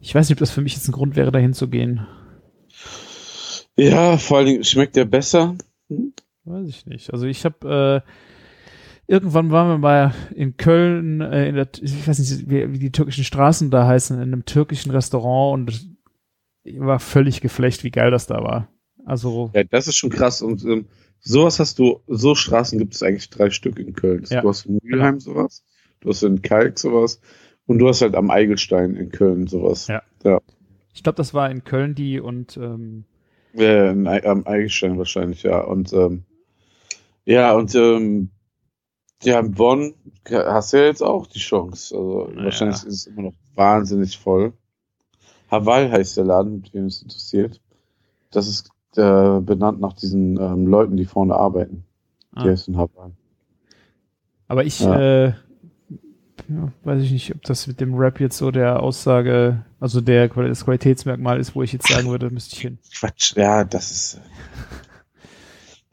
Ich 0.00 0.14
weiß 0.14 0.28
nicht, 0.28 0.36
ob 0.36 0.40
das 0.40 0.50
für 0.50 0.60
mich 0.60 0.74
jetzt 0.74 0.88
ein 0.88 0.92
Grund 0.92 1.16
wäre, 1.16 1.32
dahin 1.32 1.54
zu 1.54 1.68
gehen. 1.68 2.06
Ja, 3.76 4.18
vor 4.18 4.38
allen 4.38 4.46
Dingen 4.46 4.64
schmeckt 4.64 4.96
der 4.96 5.04
besser. 5.04 5.56
Weiß 6.44 6.68
ich 6.68 6.86
nicht. 6.86 7.12
Also 7.12 7.26
ich 7.26 7.44
habe 7.44 8.02
äh, 8.04 8.10
irgendwann 9.06 9.50
waren 9.50 9.68
wir 9.68 9.78
mal 9.78 10.14
in 10.34 10.56
Köln, 10.56 11.20
äh, 11.20 11.48
in 11.48 11.54
der, 11.54 11.68
ich 11.80 12.06
weiß 12.06 12.18
nicht, 12.18 12.50
wie, 12.50 12.72
wie 12.72 12.78
die 12.78 12.92
türkischen 12.92 13.24
Straßen 13.24 13.70
da 13.70 13.86
heißen, 13.86 14.16
in 14.16 14.22
einem 14.22 14.44
türkischen 14.44 14.90
Restaurant 14.90 15.54
und 15.54 15.96
ich 16.64 16.80
war 16.80 17.00
völlig 17.00 17.40
geflecht, 17.40 17.84
wie 17.84 17.90
geil 17.90 18.10
das 18.10 18.26
da 18.26 18.42
war. 18.42 18.68
Also 19.04 19.50
Ja, 19.54 19.64
das 19.64 19.88
ist 19.88 19.96
schon 19.96 20.10
krass. 20.10 20.42
Und 20.42 20.64
ähm, 20.64 20.86
sowas 21.18 21.58
hast 21.58 21.78
du, 21.78 22.00
so 22.06 22.34
Straßen 22.34 22.78
gibt 22.78 22.94
es 22.94 23.02
eigentlich 23.02 23.30
drei 23.30 23.50
Stück 23.50 23.78
in 23.78 23.94
Köln. 23.94 24.24
Ja. 24.28 24.42
Du 24.42 24.48
hast 24.48 24.66
in 24.66 24.78
Mülheim 24.82 25.18
sowas, 25.20 25.64
du 26.00 26.08
hast 26.08 26.22
in 26.22 26.42
Kalk 26.42 26.78
sowas 26.78 27.20
und 27.66 27.78
du 27.78 27.88
hast 27.88 28.02
halt 28.02 28.14
am 28.14 28.30
Eigelstein 28.30 28.94
in 28.94 29.10
Köln 29.10 29.46
sowas. 29.46 29.88
Ja. 29.88 30.02
ja. 30.24 30.40
Ich 30.94 31.02
glaube, 31.02 31.16
das 31.16 31.34
war 31.34 31.50
in 31.50 31.64
Köln 31.64 31.94
die 31.94 32.20
und 32.20 32.56
ähm, 32.56 33.04
Äh, 33.54 33.90
in 33.90 34.06
Ei- 34.06 34.24
am 34.24 34.46
Eigelstein 34.46 34.98
wahrscheinlich, 34.98 35.42
ja. 35.42 35.60
Und 35.62 35.92
ähm, 35.92 36.24
Ja, 37.24 37.52
und 37.54 37.74
ähm, 37.74 38.30
ja, 39.22 39.38
in 39.40 39.52
Bonn 39.52 39.94
hast 40.28 40.72
du 40.72 40.78
ja 40.78 40.84
jetzt 40.86 41.02
auch 41.02 41.26
die 41.28 41.38
Chance. 41.38 41.94
Also 41.96 42.28
Naja. 42.34 42.44
wahrscheinlich 42.44 42.76
ist 42.84 42.94
es 42.94 43.06
immer 43.06 43.22
noch 43.22 43.34
wahnsinnig 43.54 44.18
voll. 44.18 44.52
Haval 45.50 45.90
heißt 45.92 46.16
der 46.16 46.24
Laden, 46.24 46.56
mit 46.62 46.74
dem 46.74 46.86
es 46.86 47.02
interessiert. 47.02 47.60
Das 48.30 48.48
ist 48.48 48.70
äh, 48.96 49.40
benannt 49.40 49.80
nach 49.80 49.92
diesen 49.92 50.38
ähm, 50.40 50.66
Leuten, 50.66 50.96
die 50.96 51.04
vorne 51.04 51.34
arbeiten. 51.36 51.84
Die 52.32 52.38
Ah. 52.38 52.50
heißen 52.50 52.76
Haval. 52.76 53.12
Aber 54.48 54.64
ich 54.64 54.80
Ja. 54.80 55.26
äh, 55.28 55.32
ja, 56.48 56.72
weiß 56.84 57.02
ich 57.02 57.12
nicht, 57.12 57.34
ob 57.34 57.42
das 57.42 57.66
mit 57.66 57.80
dem 57.80 57.94
Rap 57.94 58.20
jetzt 58.20 58.36
so 58.36 58.50
der 58.50 58.82
Aussage, 58.82 59.64
also 59.80 60.00
der 60.00 60.28
das 60.28 60.64
Qualitätsmerkmal 60.64 61.38
ist, 61.38 61.54
wo 61.54 61.62
ich 61.62 61.72
jetzt 61.72 61.88
sagen 61.88 62.08
würde, 62.08 62.30
müsste 62.30 62.56
ich 62.56 62.62
hin. 62.62 62.78
Quatsch, 62.94 63.36
ja, 63.36 63.64
das 63.64 63.90
ist. 63.90 64.20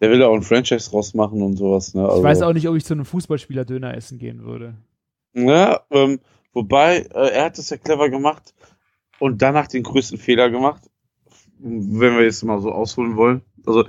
Der 0.01 0.09
will 0.09 0.19
ja 0.19 0.27
auch 0.27 0.35
ein 0.35 0.43
Franchise 0.43 0.91
rausmachen 0.91 1.41
und 1.41 1.57
sowas, 1.57 1.93
ne? 1.93 2.09
Ich 2.15 2.23
weiß 2.23 2.41
auch 2.41 2.53
nicht, 2.53 2.67
ob 2.69 2.75
ich 2.75 2.85
zu 2.85 2.93
einem 2.93 3.05
Fußballspieler 3.05 3.65
Döner 3.65 3.95
essen 3.95 4.17
gehen 4.17 4.43
würde. 4.43 4.75
Ja, 5.33 5.81
ähm, 5.91 6.19
wobei, 6.53 6.99
äh, 7.13 7.31
er 7.31 7.45
hat 7.45 7.59
es 7.59 7.69
ja 7.69 7.77
clever 7.77 8.09
gemacht 8.09 8.53
und 9.19 9.41
danach 9.41 9.67
den 9.67 9.83
größten 9.83 10.17
Fehler 10.17 10.49
gemacht, 10.49 10.89
wenn 11.59 12.15
wir 12.15 12.23
jetzt 12.23 12.43
mal 12.43 12.61
so 12.61 12.71
ausholen 12.71 13.17
wollen. 13.17 13.41
Also, 13.65 13.85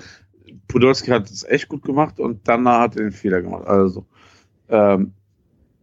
Podolski 0.67 1.11
hat 1.11 1.31
es 1.31 1.45
echt 1.45 1.69
gut 1.69 1.85
gemacht 1.85 2.19
und 2.19 2.47
danach 2.49 2.81
hat 2.81 2.97
er 2.97 3.03
den 3.03 3.13
Fehler 3.13 3.41
gemacht. 3.41 3.67
Also, 3.67 4.07
ähm, 4.69 5.15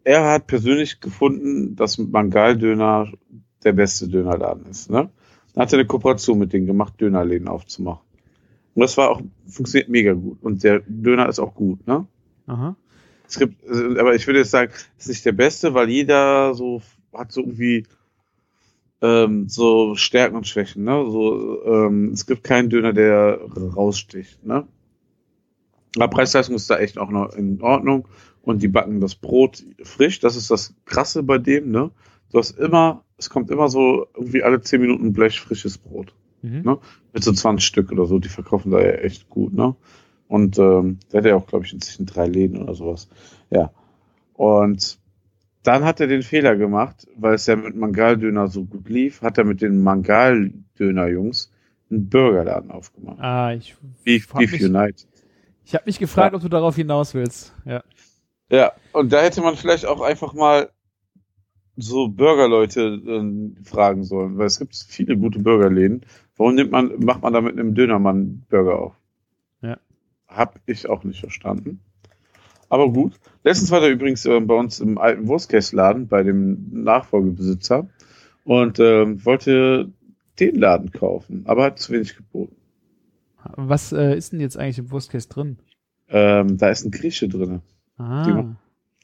er 0.08 0.24
hat 0.24 0.48
persönlich 0.48 1.02
gefunden, 1.02 1.76
dass 1.76 1.98
Mangal-Döner 1.98 3.12
der 3.66 3.74
beste 3.74 4.08
Dönerladen 4.08 4.66
ist. 4.68 4.90
Ne? 4.90 5.10
Dann 5.54 5.62
hat 5.62 5.74
er 5.74 5.80
eine 5.80 5.88
Kooperation 5.88 6.40
mit 6.40 6.54
denen 6.54 6.66
gemacht, 6.66 6.94
Dönerläden 7.02 7.50
aufzumachen. 7.50 8.08
Und 8.74 8.82
das 8.82 8.96
war 8.96 9.10
auch, 9.10 9.22
funktioniert 9.48 9.90
mega 9.90 10.14
gut. 10.14 10.42
Und 10.42 10.64
der 10.64 10.82
Döner 10.88 11.28
ist 11.28 11.40
auch 11.40 11.54
gut, 11.54 11.86
ne? 11.88 12.08
Aha. 12.46 12.78
Es 13.28 13.38
gibt, 13.38 13.70
aber 13.70 14.16
ich 14.16 14.26
würde 14.28 14.40
jetzt 14.40 14.52
sagen, 14.52 14.72
es 14.98 15.06
ist 15.06 15.10
nicht 15.10 15.26
der 15.26 15.34
beste, 15.34 15.74
weil 15.74 15.90
jeder 15.90 16.54
so 16.54 16.82
hat 17.14 17.34
so 17.34 17.42
irgendwie 17.42 17.86
ähm, 19.02 19.50
so 19.50 19.96
Stärken 19.96 20.38
und 20.38 20.48
Schwächen. 20.48 20.86
Ne? 20.86 21.06
So, 21.12 21.66
ähm, 21.66 22.12
es 22.14 22.26
gibt 22.26 22.46
keinen 22.46 22.70
Döner, 22.70 22.94
der 22.94 23.42
raussticht. 23.76 24.46
Ne? 24.46 24.66
Aber 25.98 26.08
Preis-Leistung 26.08 26.56
ist 26.56 26.70
da 26.70 26.78
echt 26.78 26.98
auch 26.98 27.10
noch 27.10 27.34
in 27.34 27.62
Ordnung. 27.62 28.08
Und 28.48 28.62
die 28.64 28.68
backen 28.70 29.02
das 29.02 29.16
Brot 29.16 29.64
frisch. 29.84 30.20
Das 30.22 30.36
ist 30.38 30.50
das 30.52 30.74
Krasse 30.86 31.22
bei 31.24 31.38
dem. 31.38 31.70
Ne? 31.72 31.92
Du 32.32 32.38
hast 32.38 32.58
immer, 32.58 33.04
es 33.18 33.30
kommt 33.30 33.52
immer 33.52 33.68
so 33.68 34.08
irgendwie 34.16 34.42
alle 34.44 34.62
10 34.62 34.80
Minuten 34.82 35.12
Blech 35.14 35.40
frisches 35.42 35.78
Brot 35.78 36.14
Mhm. 36.44 36.62
Ne? 36.62 36.78
mit 37.14 37.24
so 37.24 37.34
20 37.34 37.66
Stück 37.66 37.92
oder 37.92 38.06
so. 38.06 38.20
Die 38.20 38.30
verkaufen 38.30 38.72
da 38.72 38.80
ja 38.80 38.92
echt 38.92 39.28
gut. 39.30 39.54
Ne? 39.54 39.76
Und 40.30 40.58
ähm, 40.60 41.00
der 41.12 41.18
hat 41.20 41.26
ja 41.26 41.36
auch, 41.36 41.48
glaube 41.48 41.66
ich, 41.66 41.74
inzwischen 41.74 42.06
drei 42.06 42.28
Läden 42.28 42.62
oder 42.62 42.74
sowas. 42.74 43.10
Ja. 43.50 43.72
Und 44.34 44.98
dann 45.64 45.84
hat 45.84 46.00
er 46.00 46.08
den 46.08 46.22
Fehler 46.22 46.56
gemacht, 46.56 47.06
weil 47.18 47.34
es 47.34 47.46
ja 47.48 47.56
mit 47.58 47.76
Mangal-Döner 47.76 48.48
so 48.48 48.64
gut 48.64 48.88
lief, 48.88 49.22
hat 49.22 49.38
er 49.38 49.44
mit 49.44 49.62
den 49.62 49.84
Mangal-Döner-Jungs 49.84 51.52
einen 51.90 52.10
Burgerladen 52.10 52.72
aufgemacht. 52.72 53.20
Ah, 53.20 53.54
ich, 53.54 53.76
Beef, 54.04 54.30
Beef 54.34 54.52
mich- 54.54 54.64
United. 54.64 55.08
ich 55.66 55.74
habe 55.74 55.84
mich 55.86 56.00
gefragt, 56.00 56.36
ob 56.36 56.42
du 56.42 56.50
darauf 56.50 56.76
hinaus 56.76 57.14
willst. 57.14 57.54
Ja. 57.66 57.84
Ja, 58.50 58.72
und 58.94 59.12
da 59.12 59.22
hätte 59.22 59.42
man 59.42 59.56
vielleicht 59.56 59.86
auch 59.86 60.02
einfach 60.02 60.34
mal 60.34 60.70
so 61.76 62.08
Burgerleute 62.08 62.82
äh, 62.82 63.64
fragen 63.64 64.04
sollen, 64.04 64.38
weil 64.38 64.48
es 64.48 64.60
gibt 64.60 64.76
viele 64.76 65.18
gute 65.18 65.40
Burgerläden. 65.40 66.06
Warum 66.36 66.56
nimmt 66.56 66.72
man, 66.72 67.00
macht 67.00 67.22
man 67.22 67.34
da 67.34 67.42
mit 67.42 67.54
einem 67.54 67.76
Dönermann 67.76 68.46
Burger 68.50 68.80
auf? 68.80 68.94
Ja. 69.62 69.78
Hab 70.28 70.60
ich 70.66 70.90
auch 70.90 71.04
nicht 71.04 71.20
verstanden. 71.20 71.82
Aber 72.70 72.92
gut. 72.92 73.14
Letztens 73.44 73.72
war 73.72 73.80
der 73.80 73.92
übrigens 73.92 74.26
äh, 74.26 74.40
bei 74.40 74.56
uns 74.56 74.80
im 74.80 74.98
alten 74.98 75.28
Wurstkessladen 75.28 76.08
bei 76.08 76.24
dem 76.24 76.84
Nachfolgebesitzer 76.84 77.88
und 78.44 78.80
ähm, 78.80 79.24
wollte 79.24 79.92
den 80.40 80.56
Laden 80.56 80.92
kaufen, 80.92 81.44
aber 81.48 81.64
hat 81.64 81.80
zu 81.80 81.94
wenig 81.94 82.16
geboten. 82.16 82.56
Was 83.56 83.92
äh, 83.92 84.16
ist 84.18 84.34
denn 84.34 84.40
jetzt 84.40 84.58
eigentlich 84.58 84.80
im 84.80 84.92
Wurstkäse 84.92 85.30
drin? 85.30 85.58
Ähm, 86.10 86.58
da 86.58 86.70
ist 86.70 86.86
ein 86.86 86.92
Grieche 86.92 87.30
drinne. 87.30 87.62
Ah. 87.98 88.56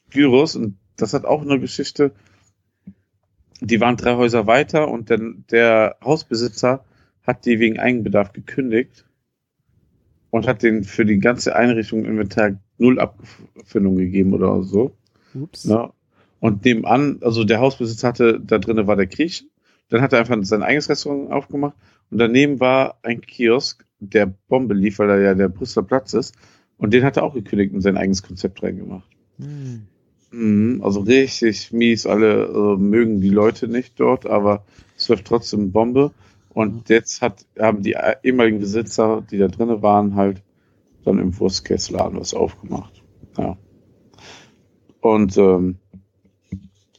Gyros 0.10 0.56
und 0.56 0.78
das 0.98 1.14
hat 1.14 1.26
auch 1.26 1.42
eine 1.42 1.60
Geschichte. 1.60 2.12
Die 3.60 3.82
waren 3.82 3.98
drei 3.98 4.16
Häuser 4.16 4.46
weiter 4.48 4.90
und 4.90 5.10
der, 5.10 5.20
der 5.52 5.98
Hausbesitzer 6.04 6.84
hat 7.26 7.46
die 7.46 7.60
wegen 7.60 7.80
Eigenbedarf 7.80 8.34
gekündigt 8.34 9.06
und 10.30 10.48
hat 10.48 10.64
den 10.64 10.84
für 10.84 11.06
die 11.06 11.20
ganze 11.20 11.56
Einrichtung 11.56 12.06
Inventar 12.06 12.60
null 12.78 13.00
Abfindung 13.00 13.96
gegeben 13.96 14.34
oder 14.34 14.64
so. 14.64 14.96
Ups. 15.34 15.66
Ne? 15.66 15.92
Und 16.40 16.66
nebenan, 16.66 17.20
also 17.22 17.44
der 17.46 17.60
Hausbesitzer 17.60 18.10
hatte, 18.10 18.40
da 18.40 18.58
drinnen 18.58 18.86
war 18.86 18.98
der 18.98 19.08
Grieche, 19.08 19.46
dann 19.90 20.02
hat 20.02 20.12
er 20.12 20.20
einfach 20.20 20.38
sein 20.42 20.64
eigenes 20.64 20.90
Restaurant 20.90 21.32
aufgemacht 21.32 21.76
und 22.12 22.18
daneben 22.18 22.60
war 22.60 22.98
ein 23.02 23.22
Kiosk, 23.22 23.86
der 24.00 24.26
Bombe 24.26 24.74
lief, 24.74 25.00
weil 25.00 25.08
da 25.08 25.18
ja 25.18 25.34
der 25.34 25.48
Brüsseler 25.48 25.86
Platz 25.86 26.14
ist 26.14 26.36
und 26.84 26.94
den 26.94 27.06
hat 27.06 27.16
er 27.16 27.24
auch 27.24 27.34
gekündigt 27.34 27.74
und 27.74 27.80
sein 27.80 27.96
eigenes 27.96 28.24
Konzept 28.24 28.62
reingemacht. 28.62 29.08
Hm. 29.38 29.88
Mhm, 30.32 30.82
Also 30.84 31.00
richtig 31.00 31.72
mies, 31.72 32.06
alle 32.06 32.44
äh, 32.44 32.78
mögen 32.78 33.22
die 33.22 33.30
Leute 33.30 33.70
nicht 33.70 33.98
dort, 34.02 34.26
aber 34.26 34.66
es 34.98 35.08
läuft 35.08 35.24
trotzdem 35.24 35.72
Bombe. 35.72 36.12
Und 36.50 36.90
jetzt 36.90 37.22
hat, 37.22 37.46
haben 37.58 37.84
die 37.84 37.96
ehemaligen 38.24 38.60
Besitzer, 38.60 39.24
die 39.32 39.38
da 39.38 39.48
drinnen 39.48 39.82
waren, 39.82 40.16
halt 40.16 40.44
dann 41.06 41.20
im 41.20 41.40
Wurstkessladen 41.40 42.20
was 42.20 42.34
aufgemacht. 42.34 43.02
Ja. 43.38 43.58
Und 45.00 45.38
ähm, 45.38 45.78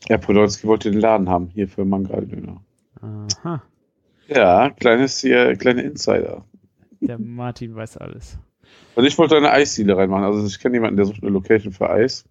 Herr 0.09 0.17
Podolski 0.17 0.67
wollte 0.67 0.93
den 0.93 1.01
Laden 1.01 1.29
haben, 1.29 1.49
hier 1.49 1.69
für 1.69 1.85
Mangaldöner. 1.85 2.63
Aha. 3.03 3.63
Ja, 4.29 4.71
kleines 4.71 5.19
hier, 5.19 5.55
kleine 5.57 5.83
Insider. 5.83 6.47
Der 7.03 7.19
Martin 7.19 7.75
weiß 7.75 7.99
alles. 7.99 8.39
Und 8.95 9.05
ich 9.05 9.19
wollte 9.19 9.37
eine 9.37 9.51
Eisdiele 9.51 9.97
reinmachen. 9.97 10.25
Also 10.25 10.47
ich 10.47 10.59
kenne 10.59 10.77
jemanden, 10.77 10.97
der 10.97 11.07
sucht 11.07 11.23
eine 11.23 11.33
Location 11.33 11.73
für 11.73 11.91
Eis. 11.91 12.25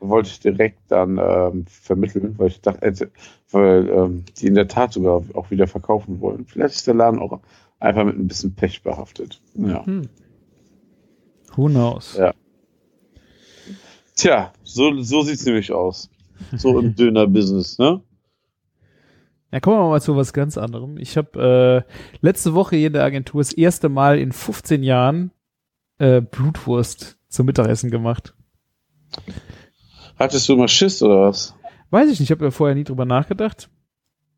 Wollte 0.00 0.30
ich 0.30 0.40
direkt 0.40 0.80
dann 0.88 1.18
ähm, 1.18 1.64
vermitteln, 1.66 2.34
weil 2.38 2.48
ich 2.48 2.60
dachte, 2.60 2.84
äh, 2.84 3.06
weil 3.52 3.88
ähm, 3.88 4.24
die 4.36 4.48
in 4.48 4.56
der 4.56 4.66
Tat 4.66 4.92
sogar 4.92 5.22
auch 5.34 5.50
wieder 5.50 5.68
verkaufen 5.68 6.20
wollen. 6.20 6.44
Vielleicht 6.46 6.74
ist 6.74 6.86
der 6.88 6.94
Laden 6.94 7.20
auch 7.20 7.40
einfach 7.78 8.04
mit 8.04 8.18
ein 8.18 8.26
bisschen 8.26 8.54
Pech 8.54 8.82
behaftet. 8.82 9.40
Ja. 9.54 9.86
Hm. 9.86 10.08
Who 11.54 11.68
knows? 11.68 12.16
Ja. 12.16 12.32
Tja, 14.16 14.52
so, 14.64 15.00
so 15.02 15.22
sieht's 15.22 15.44
nämlich 15.44 15.72
aus. 15.72 16.10
So 16.56 16.78
im 16.78 16.94
Döner-Business, 16.96 17.78
ne? 17.78 18.02
Ja, 19.52 19.60
kommen 19.60 19.78
wir 19.78 19.88
mal 19.88 20.00
zu 20.00 20.16
was 20.16 20.32
ganz 20.32 20.56
anderem. 20.56 20.96
Ich 20.96 21.16
habe 21.16 21.84
äh, 21.86 21.92
letzte 22.22 22.54
Woche 22.54 22.76
hier 22.76 22.86
in 22.86 22.94
der 22.94 23.04
Agentur 23.04 23.40
das 23.40 23.52
erste 23.52 23.88
Mal 23.88 24.18
in 24.18 24.32
15 24.32 24.82
Jahren 24.82 25.30
äh, 26.02 26.20
Blutwurst 26.20 27.16
zum 27.28 27.46
Mittagessen 27.46 27.90
gemacht. 27.90 28.34
Hattest 30.18 30.48
du 30.48 30.56
mal 30.56 30.66
Schiss 30.66 31.00
oder 31.02 31.28
was? 31.28 31.54
Weiß 31.90 32.10
ich 32.10 32.18
nicht, 32.18 32.28
ich 32.28 32.30
habe 32.32 32.44
ja 32.44 32.50
vorher 32.50 32.74
nie 32.74 32.82
drüber 32.82 33.04
nachgedacht, 33.04 33.70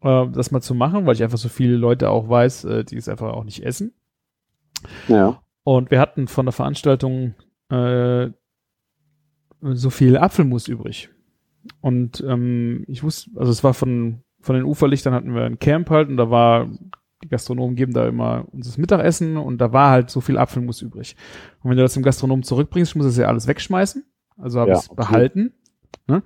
äh, 0.03 0.27
das 0.29 0.51
mal 0.51 0.61
zu 0.61 0.75
machen, 0.75 1.07
weil 1.07 1.15
ich 1.15 1.23
einfach 1.23 1.39
so 1.39 1.49
viele 1.49 1.77
Leute 1.77 2.11
auch 2.11 2.29
weiß, 2.29 2.65
äh, 2.65 2.85
die 2.85 2.97
es 2.97 3.09
einfach 3.09 3.33
auch 3.33 3.45
nicht 3.45 3.65
essen. 3.65 3.95
Ja. 5.09 5.41
Und 5.63 5.91
wir 5.91 6.01
hatten 6.01 6.29
von 6.29 6.45
der 6.45 6.53
Veranstaltung 6.53 7.35
äh, 7.71 8.29
so 9.63 9.89
viel 9.89 10.19
Apfelmus 10.19 10.69
übrig. 10.69 11.09
Und 11.81 12.23
ähm, 12.29 12.85
ich 12.89 13.03
wusste, 13.03 13.31
also 13.37 13.51
es 13.51 13.65
war 13.65 13.73
von, 13.73 14.23
von 14.41 14.55
den 14.55 14.65
Uferlichtern 14.65 15.15
hatten 15.15 15.35
wir 15.35 15.45
ein 15.45 15.59
Camp 15.59 15.89
halt 15.89 16.11
und 16.11 16.19
da 16.19 16.29
war, 16.29 16.69
die 17.25 17.29
Gastronomen 17.29 17.75
geben 17.75 17.95
da 17.95 18.07
immer 18.07 18.45
uns 18.53 18.67
das 18.67 18.79
Mittagessen 18.79 19.39
und 19.39 19.59
da 19.59 19.73
war 19.73 19.91
halt 19.91 20.11
so 20.11 20.21
viel 20.21 20.37
Apfelmus 20.37 20.83
übrig. 20.83 21.17
Und 21.63 21.71
wenn 21.71 21.77
du 21.79 21.83
das 21.83 21.95
dem 21.95 22.03
Gastronomen 22.03 22.43
zurückbringst, 22.43 22.95
muss 22.97 23.07
es 23.07 23.17
ja 23.17 23.27
alles 23.27 23.47
wegschmeißen. 23.47 24.05
Also 24.37 24.61
habe 24.61 24.73
Ja, 24.73 24.77
ich 24.77 24.83
es 24.83 24.95
behalten. 24.95 25.55
Ne? 26.07 26.23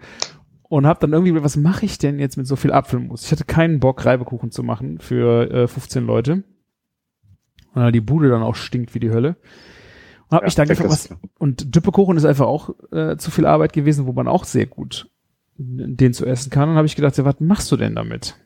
Und 0.62 0.86
habe 0.86 0.98
dann 1.00 1.12
irgendwie, 1.12 1.42
was 1.42 1.56
mache 1.56 1.86
ich 1.86 1.98
denn 1.98 2.18
jetzt 2.18 2.36
mit 2.36 2.46
so 2.46 2.56
viel 2.56 2.72
Apfelmus? 2.72 3.24
Ich 3.24 3.32
hatte 3.32 3.44
keinen 3.44 3.78
Bock, 3.80 4.04
Reibekuchen 4.04 4.50
zu 4.50 4.62
machen 4.62 4.98
für 4.98 5.50
äh, 5.50 5.68
15 5.68 6.04
Leute. 6.04 6.42
Weil 7.74 7.92
die 7.92 8.00
Bude 8.00 8.28
dann 8.28 8.42
auch 8.42 8.56
stinkt 8.56 8.94
wie 8.94 9.00
die 9.00 9.10
Hölle. 9.10 9.36
Und 10.28 10.36
habe 10.36 10.46
mich 10.46 10.56
dann 10.56 10.68
gefragt, 10.68 10.90
was, 10.90 11.14
und 11.38 11.74
Düppekochen 11.76 12.16
ist 12.16 12.24
einfach 12.24 12.46
auch 12.46 12.70
äh, 12.90 13.16
zu 13.16 13.30
viel 13.30 13.46
Arbeit 13.46 13.72
gewesen, 13.72 14.06
wo 14.06 14.12
man 14.12 14.26
auch 14.26 14.44
sehr 14.44 14.66
gut 14.66 15.08
den 15.56 16.12
zu 16.12 16.26
essen 16.26 16.50
kann. 16.50 16.68
Und 16.68 16.76
habe 16.76 16.86
ich 16.86 16.96
gedacht, 16.96 17.16
ja, 17.16 17.24
was 17.24 17.40
machst 17.40 17.70
du 17.70 17.76
denn 17.76 17.94
damit? 17.94 18.36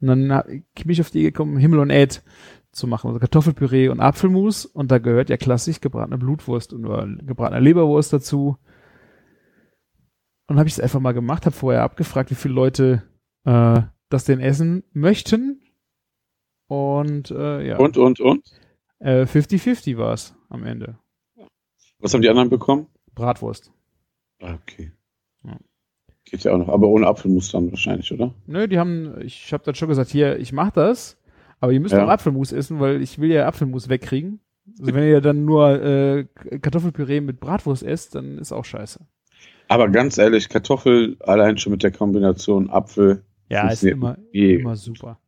Und 0.00 0.08
dann 0.08 0.42
bin 0.74 0.90
ich 0.90 1.00
auf 1.00 1.10
die 1.10 1.18
Idee 1.20 1.30
gekommen, 1.32 1.56
Himmel 1.58 1.80
und 1.80 1.90
Erd 1.90 2.22
zu 2.72 2.86
machen. 2.86 3.08
Also 3.08 3.18
Kartoffelpüree 3.20 3.88
und 3.88 4.00
Apfelmus. 4.00 4.64
Und 4.66 4.90
da 4.90 4.98
gehört 4.98 5.30
ja 5.30 5.36
klassisch 5.36 5.80
gebratene 5.80 6.18
Blutwurst 6.18 6.72
und 6.72 6.86
oder 6.86 7.06
gebratene 7.06 7.60
Leberwurst 7.60 8.12
dazu. 8.12 8.56
Und 10.46 10.58
habe 10.58 10.68
ich 10.68 10.74
es 10.74 10.80
einfach 10.80 11.00
mal 11.00 11.12
gemacht, 11.12 11.44
habe 11.46 11.54
vorher 11.56 11.82
abgefragt, 11.82 12.30
wie 12.30 12.34
viele 12.36 12.54
Leute 12.54 13.02
äh, 13.44 13.82
das 14.08 14.24
denn 14.24 14.40
essen 14.40 14.84
möchten. 14.92 15.60
Und 16.68 17.30
äh, 17.30 17.66
ja, 17.66 17.76
Und, 17.78 17.96
und, 17.98 18.20
und? 18.20 18.44
äh, 18.98 19.22
50-50 19.24 19.96
war 19.98 20.12
es 20.12 20.34
am 20.48 20.64
Ende. 20.64 20.98
Was 21.98 22.14
haben 22.14 22.22
die 22.22 22.28
anderen 22.30 22.48
bekommen? 22.50 22.86
Bratwurst. 23.14 23.72
Ah, 24.40 24.54
Okay. 24.54 24.92
Ja. 25.44 25.58
Geht 26.30 26.44
ja 26.44 26.52
auch 26.52 26.58
noch, 26.58 26.68
aber 26.68 26.88
ohne 26.88 27.06
Apfelmus 27.06 27.50
dann 27.52 27.70
wahrscheinlich, 27.70 28.12
oder? 28.12 28.34
Nö, 28.46 28.68
die 28.68 28.78
haben, 28.78 29.14
ich 29.22 29.52
habe 29.52 29.64
dann 29.64 29.74
schon 29.74 29.88
gesagt, 29.88 30.10
hier, 30.10 30.38
ich 30.38 30.52
mach 30.52 30.70
das, 30.70 31.16
aber 31.60 31.72
ihr 31.72 31.80
müsst 31.80 31.94
Ja. 31.94 32.04
auch 32.04 32.08
Apfelmus 32.10 32.52
essen, 32.52 32.80
weil 32.80 33.00
ich 33.02 33.18
will 33.18 33.30
ja 33.30 33.46
Apfelmus 33.46 33.88
wegkriegen. 33.88 34.40
Also 34.78 34.94
wenn 34.94 35.04
ihr 35.08 35.20
dann 35.22 35.44
nur 35.46 35.82
äh, 35.82 36.26
Kartoffelpüree 36.60 37.20
mit 37.22 37.40
Bratwurst 37.40 37.82
esst, 37.82 38.14
dann 38.14 38.36
ist 38.38 38.52
auch 38.52 38.64
scheiße. 38.66 39.00
Aber 39.68 39.88
ganz 39.88 40.18
ehrlich, 40.18 40.48
Kartoffel 40.48 41.16
allein 41.20 41.56
schon 41.58 41.72
mit 41.72 41.82
der 41.82 41.90
Kombination 41.90 42.68
Apfel. 42.70 43.22
Ja, 43.48 43.70
ist 43.70 43.82
immer, 43.84 44.18
immer 44.32 44.76
super. 44.76 45.18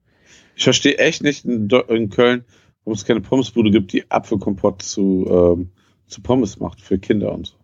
Ich 0.56 0.64
verstehe 0.64 0.98
echt 0.98 1.22
nicht 1.22 1.46
in, 1.46 1.68
in 1.88 2.10
Köln, 2.10 2.44
warum 2.84 2.94
es 2.94 3.04
keine 3.06 3.22
Pommesbude 3.22 3.70
gibt, 3.70 3.92
die 3.94 4.10
Apfelkompott 4.10 4.82
zu, 4.82 5.26
ähm, 5.30 5.70
zu 6.06 6.20
Pommes 6.20 6.60
macht 6.60 6.82
für 6.82 6.98
Kinder 6.98 7.32
und 7.32 7.46
so. 7.46 7.54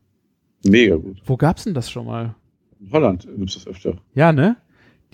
Mega 0.70 0.96
gut. 0.96 1.20
Wo 1.26 1.36
gab's 1.36 1.64
denn 1.64 1.74
das 1.74 1.90
schon 1.90 2.06
mal? 2.06 2.34
In 2.80 2.92
Holland 2.92 3.26
gibt 3.36 3.50
es 3.50 3.54
das 3.56 3.66
öfter. 3.66 3.96
Ja, 4.14 4.32
ne? 4.32 4.56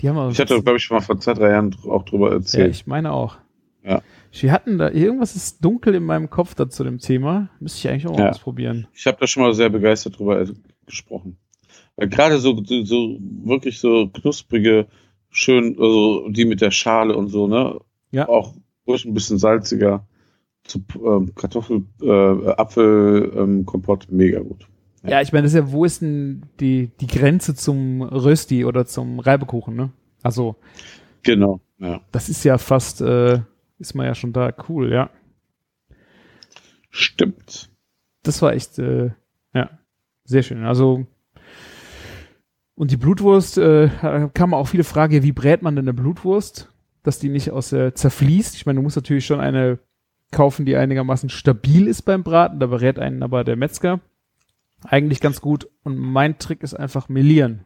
Die 0.01 0.09
haben 0.09 0.31
Ich 0.31 0.39
hatte, 0.39 0.61
glaube 0.61 0.77
ich, 0.77 0.83
schon 0.83 0.97
mal 0.97 1.01
vor 1.01 1.19
zwei, 1.19 1.33
drei 1.33 1.51
Jahren 1.51 1.75
auch 1.87 2.03
drüber 2.03 2.29
Ja, 2.29 2.35
erzählt. 2.35 2.71
ich 2.71 2.87
meine 2.87 3.11
auch. 3.11 3.37
Ja. 3.83 4.01
Wir 4.31 4.51
hatten 4.51 4.77
da, 4.77 4.89
irgendwas 4.89 5.35
ist 5.35 5.63
dunkel 5.63 5.93
in 5.95 6.03
meinem 6.05 6.29
Kopf 6.29 6.55
da 6.55 6.67
zu 6.69 6.83
dem 6.83 6.99
Thema. 6.99 7.49
Müsste 7.59 7.79
ich 7.79 7.89
eigentlich 7.89 8.07
auch 8.07 8.17
mal 8.17 8.23
Ja. 8.25 8.29
ausprobieren. 8.31 8.87
Ich 8.93 9.05
habe 9.05 9.17
da 9.19 9.27
schon 9.27 9.43
mal 9.43 9.53
sehr 9.53 9.69
begeistert 9.69 10.17
drüber 10.17 10.41
äh, 10.41 10.47
gesprochen. 10.85 11.37
Weil 11.95 12.09
gerade 12.09 12.39
so, 12.39 12.61
so, 12.63 13.17
wirklich 13.43 13.79
so 13.79 14.09
knusprige, 14.09 14.87
schön, 15.29 15.77
also 15.79 16.27
die 16.29 16.45
mit 16.45 16.61
der 16.61 16.71
Schale 16.71 17.15
und 17.15 17.27
so, 17.27 17.47
ne? 17.47 17.79
Ja. 18.11 18.27
Auch 18.27 18.55
ruhig 18.87 19.05
ein 19.05 19.13
bisschen 19.13 19.37
salziger. 19.37 20.07
Zu 20.63 20.81
ähm, 21.05 21.35
Kartoffel, 21.35 21.83
äh, 22.01 22.47
Apfel, 22.51 23.33
ähm, 23.35 23.65
mega 24.09 24.39
gut. 24.39 24.65
Ja. 25.03 25.21
Ich 25.21 25.33
meine, 25.33 25.43
das 25.43 25.53
ist 25.53 25.59
ja, 25.59 25.71
wo 25.71 25.85
ist 25.85 26.01
denn 26.01 26.45
die, 26.59 26.91
die 26.99 27.07
Grenze 27.07 27.55
zum 27.55 28.01
Rösti 28.01 28.65
oder 28.65 28.85
zum 28.85 29.19
Reibekuchen, 29.19 29.75
ne? 29.75 29.91
Also, 30.21 30.55
Genau, 31.23 31.61
ja. 31.77 32.01
das 32.11 32.29
ist 32.29 32.43
ja 32.43 32.57
fast, 32.57 33.01
äh, 33.01 33.41
ist 33.79 33.95
man 33.95 34.05
ja 34.05 34.15
schon 34.15 34.33
da. 34.33 34.53
Cool, 34.67 34.91
ja. 34.91 35.09
Stimmt. 36.89 37.69
Das 38.23 38.41
war 38.41 38.53
echt, 38.53 38.79
äh, 38.79 39.11
ja, 39.53 39.69
sehr 40.23 40.43
schön. 40.43 40.63
Also, 40.63 41.05
und 42.75 42.91
die 42.91 42.97
Blutwurst, 42.97 43.57
äh, 43.57 43.89
da 44.01 44.29
kam 44.29 44.53
auch 44.53 44.67
viele 44.67 44.83
Frage, 44.83 45.23
wie 45.23 45.31
brät 45.31 45.61
man 45.61 45.75
denn 45.75 45.85
eine 45.85 45.93
Blutwurst, 45.93 46.71
dass 47.03 47.19
die 47.19 47.29
nicht 47.29 47.51
aus 47.51 47.73
äh, 47.73 47.93
zerfließt. 47.93 48.55
Ich 48.55 48.65
meine, 48.65 48.77
du 48.77 48.83
musst 48.83 48.95
natürlich 48.95 49.25
schon 49.25 49.41
eine 49.41 49.79
kaufen, 50.31 50.65
die 50.65 50.75
einigermaßen 50.75 51.29
stabil 51.29 51.87
ist 51.87 52.03
beim 52.03 52.23
Braten. 52.23 52.59
Da 52.59 52.67
berät 52.67 52.99
einen 52.99 53.21
aber 53.23 53.43
der 53.43 53.55
Metzger 53.55 53.99
eigentlich 54.85 55.19
ganz 55.21 55.41
gut. 55.41 55.69
Und 55.83 55.97
mein 55.97 56.37
Trick 56.39 56.63
ist 56.63 56.73
einfach 56.73 57.09
melieren. 57.09 57.65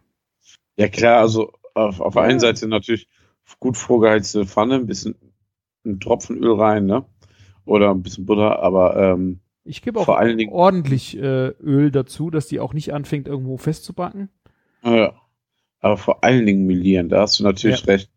Ja 0.76 0.88
klar, 0.88 1.20
also 1.22 1.52
auf, 1.74 2.00
auf 2.02 2.14
der 2.14 2.24
einen 2.24 2.40
Seite 2.40 2.68
natürlich 2.68 3.08
gut 3.60 3.78
vorgeheizte 3.78 4.46
Pfanne, 4.46 4.76
ein 4.76 4.86
bisschen 4.88 5.16
ein 5.86 6.00
Tropfen 6.00 6.38
Öl 6.38 6.54
rein, 6.60 6.86
ne? 6.86 7.06
Oder 7.66 7.92
ein 7.92 8.02
bisschen 8.04 8.26
Butter, 8.26 8.60
aber 8.62 8.96
ähm, 8.98 9.40
Ich 9.64 9.82
gebe 9.82 10.00
auch 10.00 10.06
Vor 10.06 10.20
allen 10.20 10.38
Dingen- 10.38 10.52
ordentlich 10.54 11.18
äh, 11.18 11.48
Öl 11.62 11.92
dazu, 11.92 12.30
dass 12.30 12.48
die 12.48 12.60
auch 12.60 12.74
nicht 12.74 12.94
anfängt, 12.94 13.28
irgendwo 13.28 13.58
festzubacken. 13.58 14.30
ja. 14.84 15.14
aber 15.80 15.98
vor 15.98 16.24
allen 16.24 16.46
Dingen 16.46 16.66
melieren, 16.66 17.10
da 17.10 17.22
hast 17.22 17.40
du 17.40 17.44
natürlich 17.44 17.86
recht. 17.88 18.10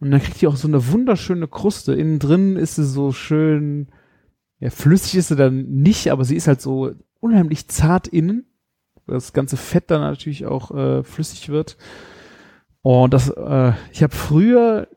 Und 0.00 0.10
dann 0.10 0.20
kriegt 0.20 0.40
die 0.40 0.46
auch 0.46 0.56
so 0.56 0.66
eine 0.68 0.90
wunderschöne 0.92 1.46
Kruste. 1.48 1.94
Innen 1.94 2.18
drin 2.18 2.56
ist 2.56 2.74
sie 2.76 2.84
so 2.84 3.12
schön, 3.12 3.88
ja, 4.58 4.70
flüssig 4.70 5.16
ist 5.16 5.28
sie 5.28 5.36
dann 5.36 5.66
nicht, 5.68 6.10
aber 6.10 6.24
sie 6.24 6.36
ist 6.36 6.48
halt 6.48 6.60
so 6.60 6.92
unheimlich 7.22 7.68
zart 7.68 8.08
innen. 8.08 8.46
Das 9.06 9.32
ganze 9.32 9.56
Fett 9.56 9.90
dann 9.90 10.00
natürlich 10.00 10.46
auch 10.46 10.70
äh, 10.70 11.02
flüssig 11.02 11.48
wird. 11.48 11.76
Und 12.82 13.14
das, 13.14 13.30
äh, 13.30 13.72
ich 13.92 14.02
habe 14.02 14.14
früher 14.14 14.88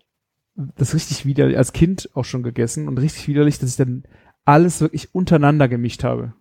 das 0.55 0.93
richtig 0.93 1.25
widerlich, 1.25 1.57
als 1.57 1.73
Kind 1.73 2.09
auch 2.13 2.25
schon 2.25 2.43
gegessen 2.43 2.87
und 2.87 2.97
richtig 2.97 3.27
widerlich, 3.27 3.59
dass 3.59 3.71
ich 3.71 3.75
dann 3.75 4.03
alles 4.45 4.81
wirklich 4.81 5.13
untereinander 5.13 5.67
gemischt 5.67 6.03
habe. 6.03 6.33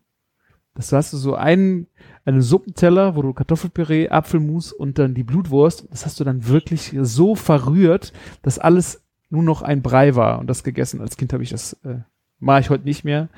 Das 0.75 0.93
hast 0.93 1.13
du 1.13 1.17
so 1.17 1.35
einen, 1.35 1.87
einen 2.25 2.43
Suppenteller, 2.43 3.17
wo 3.17 3.23
du 3.23 3.33
Kartoffelpüree, 3.33 4.09
Apfelmus 4.09 4.73
und 4.73 4.99
dann 4.99 5.15
die 5.15 5.23
Blutwurst, 5.23 5.87
das 5.91 6.05
hast 6.05 6.19
du 6.19 6.25
dann 6.25 6.49
wirklich 6.49 6.95
so 7.01 7.35
verrührt, 7.35 8.13
dass 8.43 8.59
alles 8.59 9.03
nur 9.31 9.43
noch 9.43 9.63
ein 9.63 9.83
Brei 9.83 10.17
war 10.17 10.39
und 10.39 10.49
das 10.49 10.65
gegessen. 10.65 11.01
Als 11.01 11.17
Kind 11.17 11.33
habe 11.33 11.43
ich 11.43 11.51
das, 11.51 11.75
äh, 11.85 12.01
mache 12.39 12.61
ich 12.61 12.71
heute 12.71 12.85
nicht 12.85 13.05
mehr, 13.05 13.29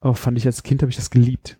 aber 0.00 0.14
fand 0.14 0.38
ich 0.38 0.46
als 0.46 0.62
Kind 0.62 0.82
habe 0.82 0.90
ich 0.90 0.96
das 0.96 1.10
geliebt. 1.10 1.57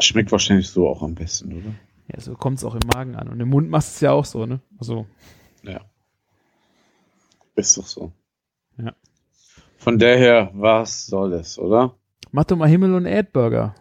Schmeckt 0.00 0.30
wahrscheinlich 0.32 0.68
so 0.68 0.88
auch 0.88 1.02
am 1.02 1.14
besten, 1.14 1.52
oder? 1.52 1.74
Ja, 2.12 2.20
so 2.20 2.34
kommt 2.34 2.58
es 2.58 2.64
auch 2.64 2.74
im 2.74 2.86
Magen 2.94 3.16
an. 3.16 3.28
Und 3.28 3.40
im 3.40 3.48
Mund 3.48 3.68
machst 3.68 3.90
du 3.90 3.94
es 3.94 4.00
ja 4.00 4.12
auch 4.12 4.24
so, 4.24 4.46
ne? 4.46 4.60
Also, 4.78 5.06
Ist 7.56 7.76
doch 7.76 7.86
so. 7.86 8.12
Ja. 8.78 8.94
Von 9.76 9.98
daher, 9.98 10.50
was 10.54 11.06
soll 11.06 11.32
es, 11.34 11.58
oder? 11.58 11.94
mach 12.30 12.44
doch 12.44 12.56
mal 12.56 12.68
Himmel 12.68 12.94
und 12.94 13.06
Erdburger. 13.06 13.74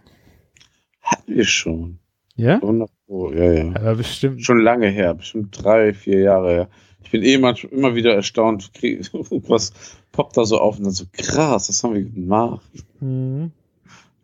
Hatten 1.01 1.35
wir 1.35 1.45
schon. 1.45 1.99
Ja? 2.35 2.55
100 2.55 2.89
Pro, 3.05 3.31
ja, 3.31 3.51
ja. 3.51 3.73
Ja, 3.73 3.93
bestimmt. 3.93 4.43
Schon 4.43 4.59
lange 4.59 4.87
her, 4.89 5.13
bestimmt 5.13 5.63
drei, 5.63 5.93
vier 5.93 6.19
Jahre 6.21 6.49
her. 6.51 6.69
Ich 7.03 7.11
bin 7.11 7.23
eh 7.23 7.37
manchmal 7.37 7.71
immer 7.73 7.95
wieder 7.95 8.13
erstaunt, 8.13 8.71
was 8.81 9.73
poppt 10.11 10.37
da 10.37 10.45
so 10.45 10.59
auf 10.59 10.77
und 10.77 10.83
dann 10.83 10.93
so 10.93 11.05
krass, 11.11 11.67
das 11.67 11.83
haben 11.83 11.93
wir 11.93 12.03
gemacht. 12.03 12.69
Mhm. 12.99 13.51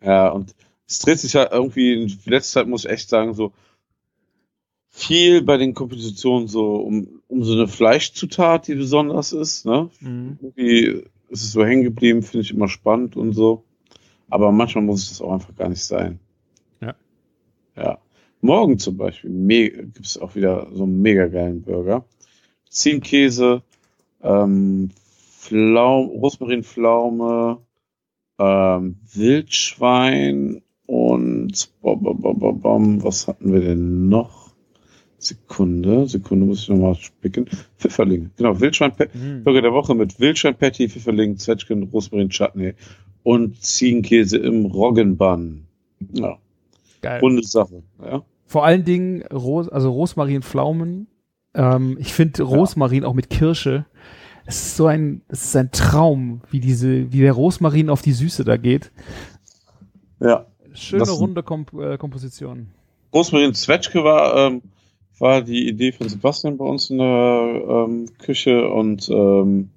Ja, 0.02 0.28
und 0.28 0.54
es 0.86 0.98
dreht 0.98 1.18
sich 1.18 1.34
halt 1.34 1.52
irgendwie 1.52 1.94
in 1.94 2.18
letzter 2.26 2.60
Zeit, 2.60 2.68
muss 2.68 2.84
ich 2.84 2.90
echt 2.90 3.08
sagen, 3.08 3.34
so 3.34 3.52
viel 4.90 5.42
bei 5.42 5.56
den 5.56 5.74
Kompositionen 5.74 6.46
so 6.46 6.76
um, 6.76 7.20
um 7.26 7.42
so 7.42 7.54
eine 7.54 7.66
Fleischzutat, 7.66 8.68
die 8.68 8.76
besonders 8.76 9.32
ist, 9.32 9.66
ne? 9.66 9.90
Mhm. 10.00 10.38
Irgendwie 10.40 11.04
ist 11.30 11.42
es 11.42 11.52
so 11.52 11.64
hängen 11.64 11.82
geblieben, 11.82 12.22
finde 12.22 12.42
ich 12.42 12.52
immer 12.52 12.68
spannend 12.68 13.16
und 13.16 13.32
so. 13.32 13.64
Aber 14.30 14.52
manchmal 14.52 14.84
muss 14.84 15.02
es 15.02 15.08
das 15.10 15.22
auch 15.22 15.32
einfach 15.32 15.54
gar 15.56 15.68
nicht 15.68 15.84
sein. 15.84 16.20
Ja. 16.80 16.94
Ja. 17.76 17.98
Morgen 18.40 18.78
zum 18.78 18.96
Beispiel 18.96 19.70
gibt 19.94 20.06
es 20.06 20.18
auch 20.18 20.34
wieder 20.34 20.68
so 20.72 20.84
einen 20.84 21.02
mega 21.02 21.26
geilen 21.26 21.62
Burger. 21.62 22.04
Ziegenkäse, 22.68 23.62
ähm, 24.22 24.90
Pflaum, 25.38 26.08
Rosmarinpflaume, 26.08 27.58
ähm, 28.38 28.96
Wildschwein 29.12 30.63
und 31.82 33.04
was 33.04 33.28
hatten 33.28 33.52
wir 33.52 33.60
denn 33.60 34.08
noch? 34.08 34.44
Sekunde, 35.18 36.06
Sekunde 36.06 36.44
muss 36.46 36.62
ich 36.62 36.68
nochmal 36.68 36.94
spicken. 36.96 37.46
Pfifferling, 37.78 38.30
genau, 38.36 38.60
Wildschwein, 38.60 38.92
Mhm. 39.14 39.42
Burger 39.42 39.62
der 39.62 39.72
Woche 39.72 39.94
mit 39.94 40.20
Wildschwein-Patty, 40.20 40.88
Pfifferling, 40.90 41.38
Zwetschgen, 41.38 41.84
Rosmarin, 41.84 42.28
Chutney 42.28 42.74
und 43.22 43.62
Ziegenkäse 43.62 44.36
im 44.36 44.66
Roggenbann. 44.66 45.66
Ja, 46.12 46.36
Geil. 47.00 47.20
runde 47.20 47.42
Sache. 47.42 47.82
Ja. 48.04 48.22
Vor 48.46 48.66
allen 48.66 48.84
Dingen 48.84 49.22
Ros 49.32 49.68
also 49.70 49.90
Rosmarinpflaumen. 49.92 51.06
Ähm, 51.54 51.96
ich 51.98 52.12
finde 52.12 52.42
Rosmarin 52.42 53.04
auch 53.04 53.14
mit 53.14 53.30
Kirsche. 53.30 53.86
Es 54.44 54.56
ist 54.56 54.76
so 54.76 54.86
ein, 54.88 55.22
es 55.28 55.44
ist 55.46 55.56
ein 55.56 55.70
Traum, 55.70 56.42
wie 56.50 56.60
diese, 56.60 57.10
wie 57.12 57.20
der 57.20 57.32
Rosmarin 57.32 57.88
auf 57.88 58.02
die 58.02 58.12
Süße 58.12 58.44
da 58.44 58.58
geht. 58.58 58.92
ja. 60.20 60.46
Schöne 60.74 61.00
Das- 61.00 61.18
runde 61.20 61.42
Komp 61.42 61.72
äh, 61.74 61.96
Komposition. 61.98 62.68
Rosmarin 63.14 63.54
Zwetschge 63.54 64.02
war, 64.02 64.36
ähm, 64.48 64.62
war 65.18 65.42
die 65.42 65.68
Idee 65.68 65.92
von 65.92 66.08
Sebastian 66.08 66.56
bei 66.56 66.64
uns 66.64 66.90
in 66.90 66.98
der 66.98 67.62
ähm, 67.68 68.06
Küche 68.18 68.68
und 68.68 69.08
ähm, 69.08 69.70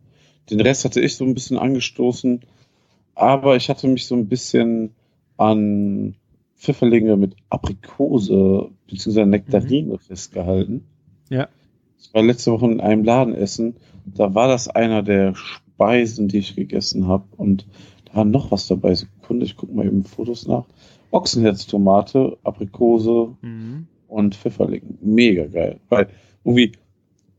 den 0.49 0.59
Rest 0.61 0.85
hatte 0.85 1.01
ich 1.01 1.15
so 1.15 1.23
ein 1.25 1.33
bisschen 1.35 1.57
angestoßen. 1.57 2.41
Aber 3.13 3.55
ich 3.55 3.69
hatte 3.69 3.87
mich 3.87 4.07
so 4.07 4.15
ein 4.15 4.27
bisschen 4.27 4.91
an 5.37 6.15
Pfifferlinge 6.55 7.15
mit 7.17 7.35
Aprikose 7.49 8.69
bzw. 8.87 9.25
Nektarine 9.25 9.97
festgehalten. 9.99 10.85
Ja. 11.29 11.47
Ich 11.99 12.13
war 12.13 12.23
letzte 12.23 12.51
Woche 12.51 12.65
in 12.71 12.79
einem 12.81 13.03
Laden 13.03 13.35
essen. 13.35 13.75
Da 14.05 14.33
war 14.33 14.47
das 14.47 14.67
einer 14.67 15.03
der 15.03 15.35
Speisen, 15.35 16.27
die 16.27 16.39
ich 16.39 16.55
gegessen 16.55 17.07
habe. 17.07 17.25
Und 17.37 17.67
da 18.05 18.15
war 18.17 18.25
noch 18.25 18.51
was 18.51 18.67
dabei. 18.67 18.95
Sekunde, 19.27 19.45
ich 19.45 19.55
gucke 19.57 19.73
mal 19.73 19.85
eben 19.85 20.03
Fotos 20.05 20.47
nach. 20.47 20.65
Ochsenherztomate, 21.11 22.37
Aprikose 22.43 23.35
Mhm. 23.41 23.87
und 24.07 24.35
Pfifferling. 24.35 24.97
Mega 25.01 25.45
geil. 25.47 25.79
Weil 25.89 26.09
irgendwie 26.43 26.71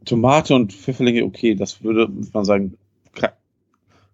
Tomate 0.05 0.55
und 0.55 0.73
Pfifferlinge, 0.73 1.25
okay, 1.25 1.55
das 1.55 1.83
würde 1.83 2.09
man 2.33 2.45
sagen, 2.45 2.77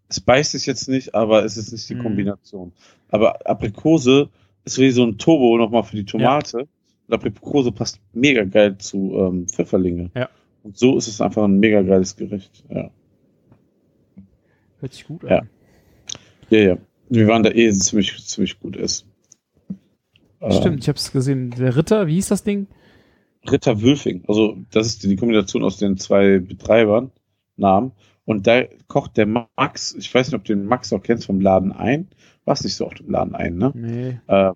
es 0.09 0.21
beißt 0.21 0.53
sich 0.53 0.67
jetzt 0.67 0.89
nicht, 0.89 1.15
aber 1.15 1.45
es 1.45 1.57
ist 1.57 1.73
nicht 1.73 1.89
die 1.89 1.95
Mhm. 1.95 2.03
Kombination. 2.03 2.73
Aber 3.09 3.45
Aprikose 3.49 4.29
ist 4.65 4.79
wie 4.79 4.91
so 4.91 5.03
ein 5.03 5.19
Turbo 5.19 5.57
nochmal 5.57 5.83
für 5.83 5.97
die 5.97 6.05
Tomate. 6.05 6.69
Und 7.09 7.15
Aprikose 7.15 7.73
passt 7.73 8.01
mega 8.13 8.45
geil 8.45 8.77
zu 8.79 9.13
ähm, 9.17 9.49
Pfifferlinge. 9.49 10.11
Ja. 10.15 10.29
Und 10.63 10.77
so 10.79 10.97
ist 10.99 11.09
es 11.09 11.21
einfach 11.21 11.45
ein 11.45 11.59
mega 11.59 11.83
geiles 11.83 12.15
Gericht. 12.17 12.65
Ja. 12.69 12.91
Hört 14.81 14.93
sich 14.93 15.07
gut 15.07 15.25
an. 15.25 15.31
Ja. 15.31 15.43
Ja, 16.51 16.59
ja. 16.69 16.77
Wir 17.15 17.29
waren 17.29 17.43
da 17.43 17.51
eh 17.51 17.71
ziemlich, 17.73 18.27
ziemlich 18.27 18.59
gut 18.59 18.77
essen. 18.77 19.09
Stimmt, 20.51 20.81
ich 20.81 20.89
habe 20.89 20.99
es 20.99 21.13
gesehen. 21.13 21.51
Der 21.51 21.77
Ritter, 21.77 22.07
wie 22.07 22.15
hieß 22.15 22.29
das 22.29 22.43
Ding? 22.43 22.67
Ritter 23.51 23.81
Wülfing. 23.81 24.25
Also 24.27 24.57
das 24.71 24.89
ist 24.89 25.05
die 25.05 25.17
Kombination 25.17 25.63
aus 25.63 25.79
den 25.79 25.97
zwei 25.97 26.39
Betreibern, 26.39 27.13
Namen. 27.57 27.93
Und 28.25 28.47
da 28.47 28.65
kocht 28.89 29.17
der 29.17 29.27
Max, 29.27 29.95
ich 29.95 30.13
weiß 30.13 30.29
nicht, 30.29 30.35
ob 30.35 30.45
du 30.45 30.55
den 30.55 30.67
Max 30.67 30.93
auch 30.93 31.03
kennst 31.03 31.27
vom 31.27 31.41
Laden 31.41 31.73
ein. 31.73 32.09
Warst 32.45 32.65
nicht 32.65 32.75
so 32.75 32.87
oft 32.87 33.01
im 33.01 33.11
Laden 33.11 33.35
ein, 33.35 33.57
ne? 33.57 33.73
Nee. 33.75 34.19
Äh, 34.27 34.53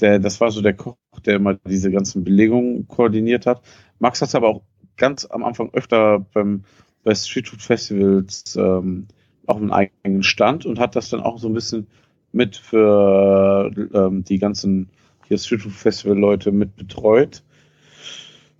der, 0.00 0.18
das 0.18 0.40
war 0.40 0.50
so 0.50 0.60
der 0.60 0.74
Koch, 0.74 0.96
der 1.24 1.36
immer 1.36 1.54
diese 1.54 1.90
ganzen 1.90 2.22
Belegungen 2.22 2.86
koordiniert 2.86 3.46
hat. 3.46 3.62
Max 3.98 4.20
hat 4.20 4.34
aber 4.34 4.48
auch 4.48 4.62
ganz 4.96 5.24
am 5.26 5.44
Anfang 5.44 5.70
öfter 5.72 6.20
beim, 6.32 6.64
bei 7.02 7.14
Street 7.14 7.48
Food 7.48 7.62
Festivals 7.62 8.56
ähm, 8.56 9.08
auch 9.48 9.56
einen 9.56 9.72
eigenen 9.72 10.22
Stand 10.22 10.66
und 10.66 10.78
hat 10.78 10.96
das 10.96 11.10
dann 11.10 11.20
auch 11.20 11.38
so 11.38 11.48
ein 11.48 11.54
bisschen 11.54 11.86
mit 12.32 12.56
für 12.56 13.70
ähm, 13.94 14.24
die 14.24 14.38
ganzen 14.38 14.90
hier 15.26 15.38
Street 15.38 15.62
Food 15.62 15.72
Festival 15.72 16.18
Leute 16.18 16.52
mit 16.52 16.76
betreut. 16.76 17.42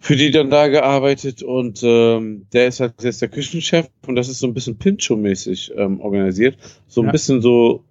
Für 0.01 0.15
die 0.15 0.31
dann 0.31 0.48
da 0.48 0.69
gearbeitet 0.69 1.43
und 1.43 1.81
ähm, 1.82 2.47
der 2.52 2.69
ist 2.69 2.78
halt 2.78 3.02
jetzt 3.02 3.20
der 3.20 3.28
Küchenchef 3.28 3.89
und 4.06 4.15
das 4.15 4.28
ist 4.28 4.39
so 4.39 4.47
ein 4.47 4.55
bisschen 4.55 4.78
Pincho-mäßig 4.78 5.73
ähm, 5.77 6.01
organisiert. 6.01 6.56
So 6.86 7.02
ein 7.02 7.06
Ja. 7.06 7.12
bisschen 7.12 7.43
so 7.43 7.82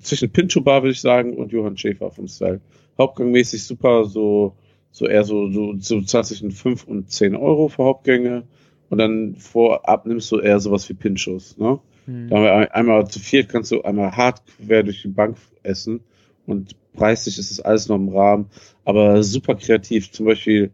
zwischen 0.00 0.30
Pincho 0.30 0.62
Bar, 0.62 0.82
würde 0.82 0.92
ich 0.92 1.00
sagen, 1.02 1.36
und 1.36 1.52
Johann 1.52 1.76
Schäfer 1.76 2.10
vom 2.10 2.28
Style. 2.28 2.60
Hauptgangmäßig 2.98 3.64
super, 3.64 4.06
so, 4.06 4.54
so 4.90 5.06
eher 5.06 5.24
so, 5.24 5.50
so, 5.50 5.74
so 5.78 6.00
20 6.02 6.44
und 6.44 6.52
5 6.52 6.84
und 6.84 7.10
10 7.10 7.36
Euro 7.36 7.68
für 7.68 7.84
Hauptgänge. 7.84 8.44
Und 8.88 8.98
dann 8.98 9.36
vorab 9.36 10.06
nimmst 10.06 10.32
du 10.32 10.40
eher 10.40 10.60
sowas 10.60 10.88
wie 10.88 10.94
Pinchos, 10.94 11.58
ne? 11.58 11.78
Hm. 12.06 12.28
Da 12.28 12.36
haben 12.36 12.42
wir 12.44 12.54
ein- 12.54 12.70
einmal 12.70 13.08
zu 13.08 13.18
viert 13.18 13.48
kannst 13.48 13.70
du 13.72 13.82
einmal 13.82 14.16
hart 14.16 14.42
quer 14.46 14.82
durch 14.82 15.02
die 15.02 15.08
Bank 15.08 15.36
essen 15.62 16.00
und 16.46 16.76
preislich 16.94 17.38
ist 17.38 17.50
es 17.50 17.60
alles 17.60 17.88
noch 17.88 17.96
im 17.96 18.08
Rahmen, 18.08 18.50
aber 18.84 19.22
super 19.22 19.54
kreativ. 19.54 20.10
Zum 20.12 20.26
Beispiel 20.26 20.70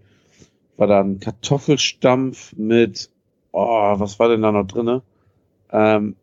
war 0.77 0.87
da 0.87 1.01
ein 1.01 1.21
Kartoffelstampf 1.21 2.55
mit, 2.57 3.11
oh, 3.53 3.95
was 3.99 4.19
war 4.19 4.29
denn 4.29 4.43
da 4.43 4.53
noch 4.53 4.67
drinne? 4.67 5.03
Ähm, 5.73 6.17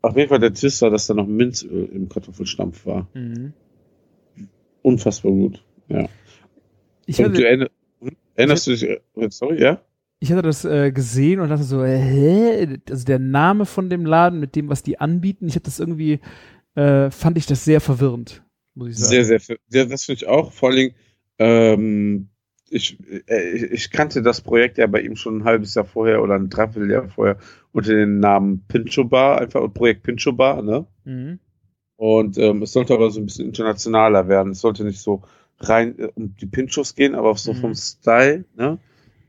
auf 0.00 0.16
jeden 0.16 0.28
Fall 0.28 0.40
der 0.40 0.54
Twist 0.54 0.82
war, 0.82 0.90
dass 0.90 1.06
da 1.06 1.14
noch 1.14 1.26
Minzöl 1.26 1.88
im 1.92 2.08
Kartoffelstampf 2.08 2.86
war. 2.86 3.08
Mhm. 3.14 3.52
Unfassbar 4.82 5.32
gut. 5.32 5.62
Ja. 5.88 6.08
Ich 7.06 7.18
und 7.24 7.36
du 7.36 7.70
erinnerst 8.34 8.66
du 8.66 8.70
dich, 8.72 8.84
äh, 8.84 9.00
sorry, 9.30 9.62
ja? 9.62 9.80
Ich 10.22 10.30
hatte 10.30 10.42
das 10.42 10.64
äh, 10.64 10.92
gesehen 10.92 11.40
und 11.40 11.48
dachte 11.48 11.64
so, 11.64 11.82
äh, 11.82 11.98
hä? 11.98 12.78
Also 12.88 13.04
der 13.04 13.18
Name 13.18 13.66
von 13.66 13.90
dem 13.90 14.06
Laden 14.06 14.38
mit 14.38 14.54
dem, 14.54 14.68
was 14.68 14.84
die 14.84 15.00
anbieten, 15.00 15.48
ich 15.48 15.54
habe 15.54 15.64
das 15.64 15.80
irgendwie, 15.80 16.20
äh, 16.76 17.10
fand 17.10 17.36
ich 17.38 17.46
das 17.46 17.64
sehr 17.64 17.80
verwirrend, 17.80 18.44
muss 18.74 18.90
ich 18.90 18.98
sagen. 18.98 19.24
Sehr, 19.24 19.40
sehr, 19.40 19.56
ja, 19.72 19.84
das 19.84 20.04
finde 20.04 20.18
ich 20.22 20.28
auch. 20.28 20.52
Vor 20.52 20.70
Dingen, 20.70 20.94
ähm, 21.40 22.28
ich, 22.70 22.98
äh, 23.26 23.50
ich 23.50 23.62
ich 23.72 23.90
kannte 23.90 24.22
das 24.22 24.40
Projekt 24.40 24.78
ja 24.78 24.86
bei 24.86 25.00
ihm 25.00 25.16
schon 25.16 25.38
ein 25.38 25.44
halbes 25.44 25.74
Jahr 25.74 25.84
vorher 25.84 26.22
oder 26.22 26.36
ein 26.36 26.48
Dreivierteljahr 26.48 27.08
vorher 27.08 27.38
unter 27.72 27.92
dem 27.92 28.20
Namen 28.20 28.64
Pincho 28.68 29.02
Bar, 29.04 29.40
einfach 29.40 29.74
Projekt 29.74 30.04
Pincho 30.04 30.32
Bar, 30.32 30.62
ne? 30.62 30.86
Mhm. 31.04 31.40
Und 31.96 32.38
ähm, 32.38 32.62
es 32.62 32.72
sollte 32.72 32.94
aber 32.94 33.10
so 33.10 33.18
ein 33.20 33.26
bisschen 33.26 33.46
internationaler 33.46 34.28
werden. 34.28 34.52
Es 34.52 34.60
sollte 34.60 34.84
nicht 34.84 35.00
so 35.00 35.22
rein 35.58 35.98
äh, 35.98 36.08
um 36.14 36.36
die 36.36 36.46
Pinchos 36.46 36.94
gehen, 36.94 37.16
aber 37.16 37.30
auch 37.30 37.38
so 37.38 37.52
Mhm. 37.52 37.56
vom 37.56 37.74
Style, 37.74 38.44
ne? 38.56 38.78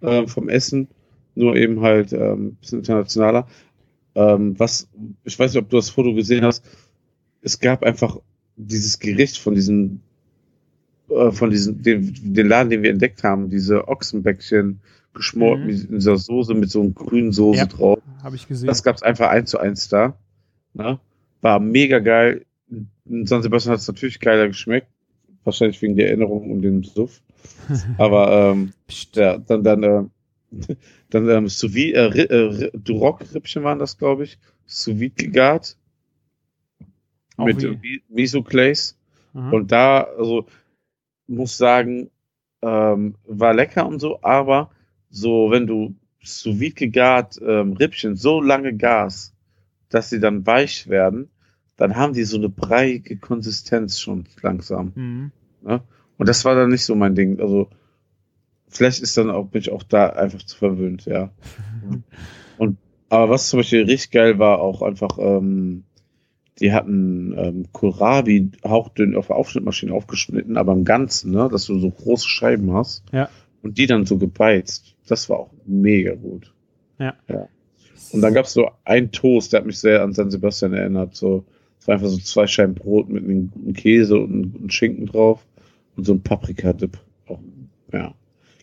Ähm, 0.04 0.28
vom 0.28 0.50
Essen, 0.50 0.88
nur 1.36 1.56
eben 1.56 1.82
halt 1.82 2.14
ähm, 2.14 2.48
ein 2.48 2.56
bisschen 2.56 2.80
internationaler. 2.80 3.48
Ähm, 4.16 4.60
was, 4.60 4.88
ich 5.24 5.38
weiß 5.40 5.54
nicht, 5.54 5.64
ob 5.64 5.70
du 5.70 5.78
das 5.78 5.90
Foto 5.90 6.14
gesehen 6.14 6.44
hast, 6.46 6.64
es 7.42 7.60
gab 7.60 7.84
einfach 7.84 8.20
dieses 8.56 9.00
Gericht 9.00 9.38
von 9.40 9.56
diesem, 9.56 10.02
äh, 11.10 11.32
von 11.32 11.50
diesem, 11.50 11.82
den, 11.82 12.14
den 12.22 12.48
Laden, 12.48 12.70
den 12.70 12.84
wir 12.84 12.92
entdeckt 12.92 13.24
haben, 13.24 13.50
diese 13.50 13.88
Ochsenbäckchen 13.88 14.82
geschmort 15.14 15.60
Mhm. 15.62 15.66
mit 15.68 15.90
dieser 15.92 16.18
Soße, 16.18 16.54
mit 16.54 16.70
so 16.70 16.82
einer 16.82 16.92
grünen 16.92 17.32
Soße 17.32 17.60
Ja. 17.60 17.66
drauf. 17.66 18.00
Habe 18.24 18.36
ich 18.36 18.48
gesehen. 18.48 18.68
Das 18.68 18.84
gab's 18.84 19.04
einfach 19.04 19.30
eins 19.30 19.50
zu 19.52 19.58
eins 19.60 19.88
da. 19.90 20.18
Ne? 20.74 21.00
War 21.42 21.60
mega 21.60 22.00
geil. 22.00 22.46
In 23.06 23.26
San 23.28 23.42
Sebastian 23.44 23.74
hat 23.74 23.80
es 23.80 23.88
natürlich 23.88 24.20
geiler 24.20 24.48
geschmeckt. 24.48 24.88
Wahrscheinlich 25.44 25.82
wegen 25.82 25.96
der 25.96 26.08
Erinnerung 26.08 26.50
und 26.52 26.62
dem 26.62 26.84
Suff. 26.84 27.22
Aber 27.98 28.52
ähm, 28.52 28.74
ja, 29.14 29.38
dann 29.38 29.64
dann 29.64 29.84
äh, 29.84 30.04
dann 31.10 31.30
ähm, 31.30 31.48
sous 31.48 31.76
äh, 31.76 31.92
äh, 31.92 32.10
Ri- 32.10 32.72
Duroc-Rippchen 32.78 33.64
waren 33.64 33.80
das, 33.80 33.98
glaube 33.98 34.24
ich. 34.26 34.38
Sous 34.66 34.98
gegart. 35.16 35.78
Mit 37.38 37.64
äh, 37.64 37.68
Mi- 37.70 38.02
Miso 38.10 38.44
Glaze. 38.44 38.96
Aha. 39.34 39.50
Und 39.52 39.72
da, 39.72 40.02
also, 40.18 40.46
muss 41.28 41.58
sagen, 41.58 42.10
ähm, 42.62 43.16
war 43.26 43.54
lecker 43.54 43.88
und 43.88 44.00
so, 44.00 44.22
aber 44.22 44.70
so, 45.10 45.50
wenn 45.52 45.68
du 45.68 45.96
sous 46.22 46.58
gegart 46.76 47.40
ähm, 47.46 47.74
Rippchen 47.74 48.16
so 48.16 48.42
lange 48.42 48.76
gas, 48.76 49.34
dass 49.90 50.10
sie 50.10 50.20
dann 50.20 50.46
weich 50.46 50.88
werden, 50.88 51.30
dann 51.76 51.96
haben 51.96 52.14
die 52.14 52.24
so 52.24 52.38
eine 52.38 52.50
breiige 52.50 53.18
Konsistenz 53.18 54.00
schon 54.00 54.26
langsam. 54.42 54.92
Mhm. 54.96 55.32
Ne? 55.62 55.82
Und 56.18 56.30
das 56.30 56.46
war 56.46 56.56
dann 56.56 56.70
nicht 56.70 56.86
so 56.86 56.96
mein 56.96 57.16
Ding. 57.16 57.40
Also, 57.40 57.70
vielleicht 58.68 59.02
ist 59.02 59.18
dann 59.18 59.30
auch, 59.30 59.48
bin 59.48 59.62
ich 59.62 59.72
auch 59.72 59.84
da 59.84 60.08
einfach 60.08 60.44
zu 60.44 60.58
verwöhnt, 60.58 61.06
ja. 61.06 61.32
Und, 62.58 62.78
aber 63.10 63.30
was 63.30 63.50
zum 63.50 63.60
Beispiel 63.60 63.84
richtig 63.84 64.12
geil 64.12 64.40
war, 64.40 64.60
auch 64.60 64.82
einfach, 64.82 65.18
ähm, 65.20 65.84
die 66.60 66.72
hatten 66.72 67.34
ähm, 67.38 67.66
Kohlrabi 67.72 68.52
hauchdünn 68.64 69.16
auf 69.16 69.28
der 69.28 69.36
Aufschnittmaschine 69.38 69.94
aufgeschnitten, 69.94 70.58
aber 70.58 70.74
im 70.74 70.86
Ganzen, 70.86 71.32
ne, 71.32 71.50
dass 71.52 71.66
du 71.66 71.80
so 71.80 71.90
große 71.90 72.28
Scheiben 72.28 72.74
hast. 72.74 73.04
Ja. 73.12 73.30
Und 73.64 73.78
die 73.78 73.88
dann 73.88 74.06
so 74.06 74.18
gebeizt. 74.18 74.96
Das 75.08 75.30
war 75.30 75.40
auch 75.40 75.52
mega 75.66 76.16
gut. 76.16 76.54
Ja. 77.00 77.16
ja. 77.28 77.48
Und 78.12 78.22
dann 78.22 78.34
gab's 78.34 78.54
so 78.54 78.70
einen 78.84 79.12
Toast, 79.12 79.54
der 79.54 79.62
hat 79.62 79.66
mich 79.66 79.80
sehr 79.80 80.04
an 80.04 80.14
San 80.14 80.30
Sebastian 80.30 80.74
erinnert. 80.74 81.16
So, 81.16 81.46
es 81.80 81.88
war 81.88 81.96
einfach 81.96 82.10
so 82.10 82.18
zwei 82.18 82.46
Scheiben 82.46 82.76
Brot 82.76 83.10
mit 83.10 83.24
einem 83.24 83.50
guten 83.50 83.74
Käse 83.74 84.20
und 84.20 84.56
einem 84.56 84.70
Schinken 84.70 85.06
drauf 85.06 85.46
und 85.96 86.06
so 86.06 86.14
ein 86.14 86.22
Paprika-Dip. 86.22 86.98
Ja. 87.92 88.14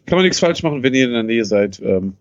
Kann 0.07 0.17
man 0.17 0.23
nichts 0.25 0.41
falsch 0.41 0.63
machen, 0.63 0.83
wenn 0.83 0.95
ihr 0.95 1.05
in 1.07 1.13
der 1.13 1.23
Nähe 1.23 1.45
seid. 1.45 1.81
Ähm, 1.85 2.15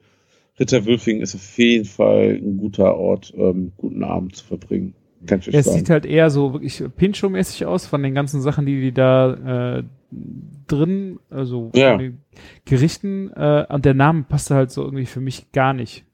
Ritter 0.60 0.86
Wülfing 0.86 1.22
ist 1.22 1.36
auf 1.36 1.58
jeden 1.58 1.86
Fall 1.86 2.40
ein 2.42 2.58
guter 2.58 2.96
Ort, 2.98 3.34
ähm, 3.36 3.72
guten 3.78 4.04
Abend 4.04 4.36
zu 4.36 4.46
verbringen. 4.46 4.94
Kann 5.26 5.40
ich 5.40 5.48
euch 5.50 5.54
Es 5.56 5.66
sagen. 5.66 5.78
sieht 5.80 5.90
halt 5.90 6.06
eher 6.06 6.30
so 6.30 6.54
wirklich 6.54 6.82
Pincho-mäßig 6.98 7.66
aus 7.66 7.88
von 7.88 8.04
den 8.04 8.14
ganzen 8.14 8.42
Sachen, 8.42 8.66
die 8.66 8.80
die 8.80 8.92
da 8.94 9.78
äh, 9.80 9.84
drin, 10.68 11.20
also 11.30 11.72
Ja. 11.74 11.92
von 11.92 12.00
den 12.00 12.18
Gerichten. 12.66 13.32
Äh, 13.36 13.66
und 13.70 13.86
der 13.86 13.94
Name 13.96 14.24
passte 14.28 14.56
halt 14.56 14.72
so 14.72 14.84
irgendwie 14.84 15.06
für 15.06 15.22
mich 15.22 15.52
gar 15.52 15.74
nicht. 15.74 16.06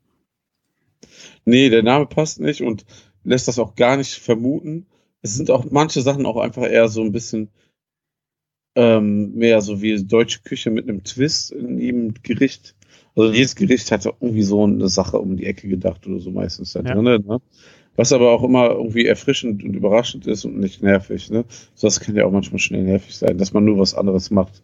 Nee, 1.45 1.69
der 1.69 1.83
Name 1.83 2.05
passt 2.05 2.39
nicht 2.39 2.61
und 2.61 2.85
lässt 3.23 3.47
das 3.47 3.59
auch 3.59 3.75
gar 3.75 3.97
nicht 3.97 4.13
vermuten. 4.13 4.85
Es 5.21 5.35
sind 5.35 5.49
auch 5.51 5.65
manche 5.71 6.01
Sachen 6.01 6.25
auch 6.25 6.37
einfach 6.37 6.63
eher 6.69 6.87
so 6.87 7.01
ein 7.01 7.11
bisschen 7.11 7.49
ähm, 8.75 9.33
mehr 9.35 9.61
so 9.61 9.81
wie 9.81 10.03
deutsche 10.03 10.41
Küche 10.43 10.69
mit 10.69 10.87
einem 10.87 11.03
Twist 11.03 11.51
in 11.51 11.79
jedem 11.79 12.13
Gericht. 12.23 12.75
Also 13.15 13.31
jedes 13.31 13.55
Gericht 13.55 13.91
hat 13.91 14.03
ja 14.05 14.11
irgendwie 14.19 14.43
so 14.43 14.63
eine 14.63 14.89
Sache 14.89 15.19
um 15.19 15.37
die 15.37 15.45
Ecke 15.45 15.67
gedacht 15.69 16.05
oder 16.05 16.19
so 16.19 16.31
meistens 16.31 16.73
da 16.73 16.81
Ja. 16.81 16.93
drin. 16.93 17.03
Ne? 17.25 17.39
Was 17.95 18.11
aber 18.11 18.31
auch 18.31 18.43
immer 18.43 18.71
irgendwie 18.71 19.05
erfrischend 19.05 19.63
und 19.63 19.73
überraschend 19.73 20.27
ist 20.27 20.43
und 20.43 20.59
nicht 20.59 20.83
nervig. 20.83 21.29
Ne? 21.31 21.45
So, 21.75 21.87
das 21.87 22.01
kann 22.01 22.15
ja 22.17 22.25
auch 22.25 22.31
manchmal 22.31 22.59
schnell 22.59 22.83
nervig 22.83 23.15
sein, 23.15 23.37
dass 23.37 23.53
man 23.53 23.63
nur 23.63 23.79
was 23.79 23.95
anderes 23.95 24.31
macht, 24.31 24.61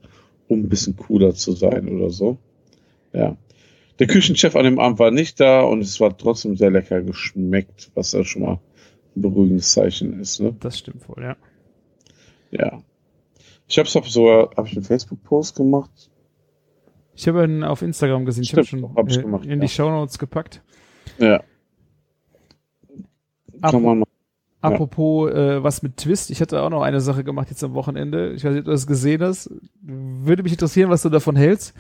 um 0.50 0.60
ein 0.60 0.70
bisschen 0.70 0.98
cooler 0.98 1.34
zu 1.34 1.54
sein 1.54 1.88
oder 1.88 2.10
so. 2.10 2.38
Ja. 3.14 3.38
Der 4.00 4.08
Küchenchef 4.08 4.56
an 4.58 4.66
dem 4.66 4.80
Abend 4.80 5.00
war 5.00 5.12
nicht 5.12 5.40
da 5.40 5.62
und 5.62 5.80
es 5.80 6.00
war 6.02 6.18
trotzdem 6.18 6.58
sehr 6.58 6.72
lecker 6.72 7.02
geschmeckt, 7.02 7.92
was 7.94 8.12
ja 8.12 8.26
schon 8.26 8.42
mal 8.42 8.60
ein 9.16 9.22
beruhigendes 9.22 9.72
Zeichen 9.72 10.20
ist. 10.20 10.42
Ne? 10.42 10.54
Das 10.60 10.80
stimmt 10.80 11.08
wohl, 11.08 11.24
ja. 11.24 11.38
Ja. 12.52 12.82
Ich 13.72 13.80
habe 13.80 13.88
es 13.88 14.14
sogar, 14.14 14.50
habe 14.58 14.68
ich 14.68 14.76
einen 14.76 14.84
Facebook-Post 14.84 15.56
gemacht? 15.56 16.10
Ich 17.16 17.26
habe 17.26 17.46
ihn 17.46 17.64
auf 17.64 17.82
Instagram 17.82 18.26
gesehen. 18.26 18.44
Ich 18.44 18.52
habe 18.52 18.66
Stimmt, 18.66 18.82
schon 18.82 18.96
hab 18.96 19.10
ich 19.10 19.18
äh, 19.18 19.22
gemacht, 19.22 19.46
in 19.46 19.52
ja. 19.52 19.56
die 19.56 19.70
Shownotes 19.70 20.20
gepackt. 20.20 20.62
Ja. 21.18 21.42
Mal. 23.62 23.98
Ja. 24.00 24.04
Apropos 24.60 25.32
äh, 25.32 25.64
was 25.64 25.84
mit 25.84 25.96
Twist, 25.96 26.32
ich 26.32 26.42
hatte 26.42 26.62
auch 26.62 26.70
noch 26.70 26.82
eine 26.82 27.00
Sache 27.00 27.24
gemacht 27.24 27.50
jetzt 27.50 27.64
am 27.64 27.74
Wochenende. 27.74 28.34
Ich 28.34 28.44
weiß 28.44 28.52
nicht, 28.52 28.60
ob 28.60 28.66
du 28.66 28.72
das 28.72 28.88
gesehen 28.88 29.22
hast. 29.22 29.50
Würde 29.82 30.44
mich 30.44 30.52
interessieren, 30.52 30.90
was 30.90 31.04
du 31.04 31.10
davon 31.10 31.38
hältst. 31.38 31.74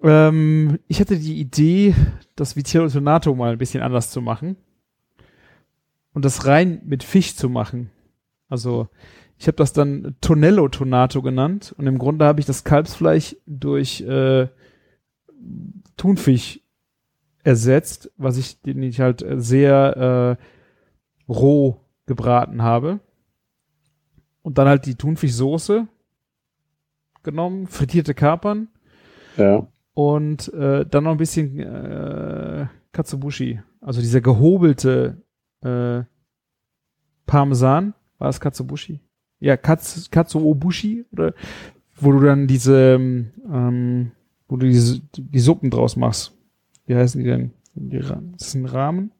Ähm, 0.00 0.78
ich 0.86 1.00
hatte 1.00 1.18
die 1.18 1.40
Idee, 1.40 1.96
das 2.36 2.54
Vitello 2.54 2.88
Tonato 2.88 3.34
mal 3.34 3.50
ein 3.50 3.58
bisschen 3.58 3.82
anders 3.82 4.12
zu 4.12 4.22
machen. 4.22 4.56
Und 6.12 6.24
das 6.24 6.46
rein 6.46 6.80
mit 6.84 7.02
Fisch 7.02 7.34
zu 7.34 7.48
machen. 7.48 7.90
Also, 8.48 8.88
ich 9.38 9.46
habe 9.46 9.56
das 9.56 9.72
dann 9.72 10.16
Tonello 10.20 10.68
Tonato 10.68 11.22
genannt. 11.22 11.74
Und 11.78 11.86
im 11.86 11.98
Grunde 11.98 12.24
habe 12.24 12.40
ich 12.40 12.46
das 12.46 12.64
Kalbsfleisch 12.64 13.36
durch 13.46 14.00
äh, 14.00 14.48
Thunfisch 15.96 16.60
ersetzt, 17.44 18.10
was 18.16 18.36
ich, 18.36 18.60
den 18.62 18.82
ich 18.82 19.00
halt 19.00 19.22
äh, 19.22 19.40
sehr 19.40 20.36
äh, 21.28 21.32
roh 21.32 21.80
gebraten 22.06 22.62
habe. 22.62 23.00
Und 24.42 24.58
dann 24.58 24.66
halt 24.68 24.86
die 24.86 24.94
Thunfischsoße 24.96 25.86
genommen, 27.22 27.66
frittierte 27.66 28.14
Kapern 28.14 28.68
Ja. 29.36 29.66
und 29.94 30.52
äh, 30.54 30.86
dann 30.86 31.04
noch 31.04 31.12
ein 31.12 31.16
bisschen 31.18 31.58
äh, 31.60 32.66
Katsubushi. 32.92 33.60
Also 33.80 34.00
dieser 34.00 34.20
gehobelte 34.20 35.22
äh, 35.60 36.02
Parmesan. 37.26 37.94
War 38.18 38.30
es 38.30 38.40
Katsubushi? 38.40 39.00
Ja, 39.40 39.56
Katsu, 39.56 40.00
Katsuobushi, 40.10 41.04
oder 41.12 41.34
wo 42.00 42.12
du 42.12 42.20
dann 42.20 42.46
diese, 42.46 42.94
ähm, 42.96 44.10
wo 44.48 44.56
du 44.56 44.66
diese, 44.66 45.00
die 45.16 45.38
Suppen 45.38 45.70
draus 45.70 45.96
machst. 45.96 46.34
Wie 46.86 46.94
heißen 46.94 47.20
die 47.22 47.28
denn? 47.28 47.52
Die, 47.74 47.98
das 47.98 48.48
ist 48.48 48.54
ein 48.54 48.64
Rahmen. 48.66 49.12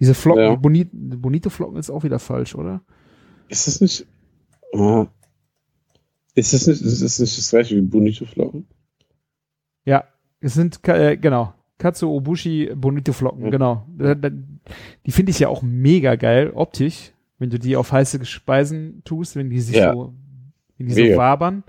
Diese 0.00 0.14
Flocken, 0.14 0.42
Ja. 0.42 0.50
die 0.54 0.62
Bonito, 0.62 0.90
Bonito-Flocken 0.94 1.76
ist 1.78 1.90
auch 1.90 2.04
wieder 2.04 2.18
falsch, 2.18 2.54
oder? 2.54 2.80
Ist 3.48 3.66
das 3.66 3.80
nicht. 3.80 4.06
Oh. 4.72 5.06
Ist 6.34 6.52
das 6.52 6.66
nicht, 6.66 6.80
ist 6.82 7.02
das 7.02 7.18
nicht 7.18 7.36
das 7.36 7.50
gleiche 7.50 7.76
wie 7.76 7.80
Bonito-Flocken? 7.80 8.66
Ja, 9.84 10.04
es 10.40 10.54
sind, 10.54 10.86
äh, 10.88 11.16
genau, 11.16 11.52
Katsu 11.78 12.08
Obushi 12.08 12.72
Bonito 12.76 13.12
Flocken, 13.12 13.44
Ja. 13.44 13.50
genau. 13.50 13.86
Die 15.04 15.10
finde 15.10 15.30
ich 15.30 15.38
ja 15.40 15.48
auch 15.48 15.62
mega 15.62 16.14
geil, 16.16 16.52
optisch, 16.54 17.12
wenn 17.38 17.50
du 17.50 17.58
die 17.58 17.76
auf 17.76 17.92
heiße 17.92 18.24
Speisen 18.24 19.02
tust, 19.04 19.36
wenn 19.36 19.50
die 19.50 19.60
sich 19.60 19.76
Ja. 19.76 19.92
so, 19.92 20.14
wenn 20.76 20.86
die 20.86 20.94
so 20.94 21.00
Mega. 21.02 21.16
wabern. 21.16 21.64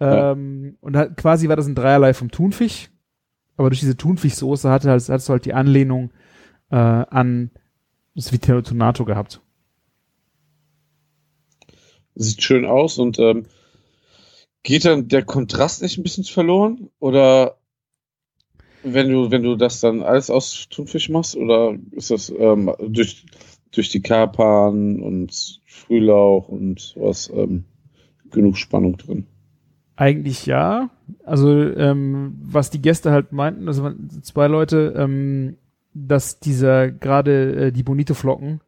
Ja. 0.00 0.32
Ähm, 0.32 0.76
und 0.80 0.92
da, 0.92 1.06
quasi 1.06 1.48
war 1.48 1.56
das 1.56 1.66
ein 1.66 1.74
Dreierlei 1.74 2.12
vom 2.14 2.30
Thunfisch, 2.30 2.90
aber 3.56 3.70
durch 3.70 3.80
diese 3.80 3.96
Thunfischsoße 3.96 4.68
hatte 4.70 4.90
halt, 4.90 5.08
hattest 5.08 5.28
du 5.28 5.32
halt 5.32 5.44
die 5.46 5.54
Anlehnung 5.54 6.10
äh, 6.70 6.76
an 6.76 7.50
das 8.14 8.32
Vitello 8.32 8.62
Tonato 8.62 9.04
gehabt. 9.04 9.40
Sieht 12.14 12.42
schön 12.42 12.64
aus 12.64 12.98
und 12.98 13.18
ähm, 13.18 13.46
geht 14.62 14.84
dann 14.84 15.08
der 15.08 15.22
Kontrast 15.24 15.82
nicht 15.82 15.98
ein 15.98 16.02
bisschen 16.02 16.24
verloren? 16.24 16.88
Oder 16.98 17.58
wenn 18.82 19.10
du, 19.10 19.30
wenn 19.30 19.42
du 19.42 19.56
das 19.56 19.80
dann 19.80 20.02
alles 20.02 20.30
aus 20.30 20.68
Thunfisch 20.70 21.08
machst? 21.10 21.36
Oder 21.36 21.76
ist 21.90 22.10
das 22.10 22.30
ähm, 22.30 22.72
durch, 22.80 23.26
durch 23.76 23.88
die 23.90 24.00
Kapern 24.00 25.00
und 25.00 25.60
Frühlauch 25.66 26.48
und 26.48 26.80
sowas 26.80 27.30
ähm, 27.34 27.64
genug 28.30 28.56
Spannung 28.56 28.96
drin? 28.96 29.26
Eigentlich 29.96 30.46
ja. 30.46 30.90
Also 31.24 31.50
ähm, 31.52 32.38
was 32.42 32.70
die 32.70 32.82
Gäste 32.82 33.10
halt 33.12 33.32
meinten, 33.32 33.68
also 33.68 33.82
waren 33.82 34.10
zwei 34.22 34.46
Leute, 34.46 34.94
ähm, 34.96 35.56
dass 35.94 36.40
dieser 36.40 36.90
gerade 36.90 37.66
äh, 37.66 37.72
die 37.72 37.82
Bonito-Flocken 37.82 38.60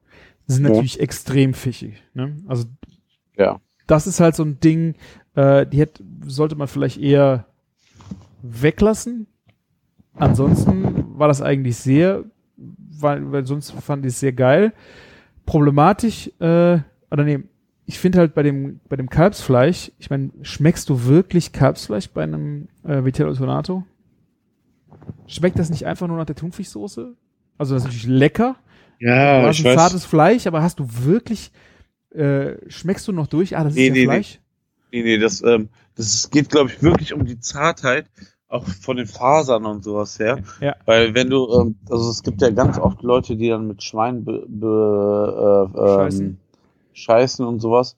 sind 0.46 0.64
Ja. 0.64 0.70
natürlich 0.70 1.00
extrem 1.00 1.52
fischig. 1.54 2.02
Ne? 2.14 2.36
Also 2.46 2.64
Ja. 3.36 3.60
das 3.86 4.06
ist 4.06 4.20
halt 4.20 4.34
so 4.36 4.42
ein 4.44 4.60
Ding, 4.60 4.94
äh, 5.34 5.66
die 5.66 5.78
hätte, 5.78 6.02
sollte 6.26 6.56
man 6.56 6.68
vielleicht 6.68 6.98
eher 6.98 7.46
weglassen. 8.42 9.26
Ansonsten 10.14 11.18
war 11.18 11.28
das 11.28 11.42
eigentlich 11.42 11.76
sehr, 11.76 12.24
weil, 13.00 13.30
weil 13.32 13.46
sonst 13.46 13.72
fand 13.72 14.04
ich 14.04 14.12
es 14.12 14.20
sehr 14.20 14.32
geil. 14.32 14.72
Problematisch, 15.46 16.28
äh, 16.40 16.78
oder 17.10 17.24
nee, 17.24 17.40
ich 17.86 17.98
finde 17.98 18.18
halt 18.18 18.34
bei 18.34 18.42
dem, 18.42 18.80
bei 18.88 18.96
dem 18.96 19.08
Kalbsfleisch, 19.08 19.92
ich 19.98 20.10
meine, 20.10 20.30
schmeckst 20.42 20.88
du 20.90 21.04
wirklich 21.04 21.52
Kalbsfleisch 21.52 22.10
bei 22.10 22.22
einem 22.22 22.68
äh, 22.84 23.04
Vitello 23.04 23.32
Tonato? 23.34 23.84
Schmeckt 25.26 25.58
das 25.58 25.70
nicht 25.70 25.86
einfach 25.86 26.06
nur 26.06 26.18
nach 26.18 26.26
der 26.26 26.36
Thunfischsoße? 26.36 27.14
Also 27.56 27.74
das 27.74 27.82
ist 27.84 27.86
natürlich 27.88 28.06
lecker. 28.06 28.56
Ja, 29.00 29.40
du 29.42 29.46
hast 29.48 29.64
ein 29.64 29.76
zartes 29.76 30.04
Fleisch, 30.04 30.46
aber 30.46 30.62
hast 30.62 30.80
du 30.80 30.86
wirklich, 31.04 31.50
äh, 32.10 32.56
schmeckst 32.68 33.06
du 33.08 33.12
noch 33.12 33.26
durch? 33.26 33.56
Ah, 33.56 33.64
das 33.64 33.74
Nee, 33.74 33.88
ist 33.88 33.88
ja 33.88 33.92
nee, 33.94 34.00
nee. 34.00 34.04
Fleisch. 34.06 34.40
Nee, 34.92 35.02
nee, 35.02 35.18
das, 35.18 35.42
ähm, 35.42 35.68
das 35.96 36.30
geht, 36.30 36.48
glaube 36.48 36.70
ich, 36.70 36.82
wirklich 36.82 37.12
um 37.12 37.24
die 37.24 37.38
Zartheit, 37.40 38.06
auch 38.48 38.64
von 38.66 38.96
den 38.96 39.06
Fasern 39.06 39.66
und 39.66 39.84
sowas 39.84 40.18
her. 40.18 40.38
Ja. 40.60 40.74
Weil 40.86 41.14
wenn 41.14 41.28
du, 41.30 41.46
ähm, 41.60 41.76
also 41.90 42.10
es 42.10 42.22
gibt 42.22 42.40
ja 42.40 42.50
ganz 42.50 42.78
oft 42.78 43.02
Leute, 43.02 43.36
die 43.36 43.48
dann 43.48 43.66
mit 43.68 43.82
Schwein 43.82 44.24
be, 44.24 44.44
be, 44.48 45.70
äh, 45.76 45.78
ähm, 45.78 45.86
Scheißen. 45.96 46.38
scheißen 46.94 47.46
und 47.46 47.60
sowas. 47.60 47.96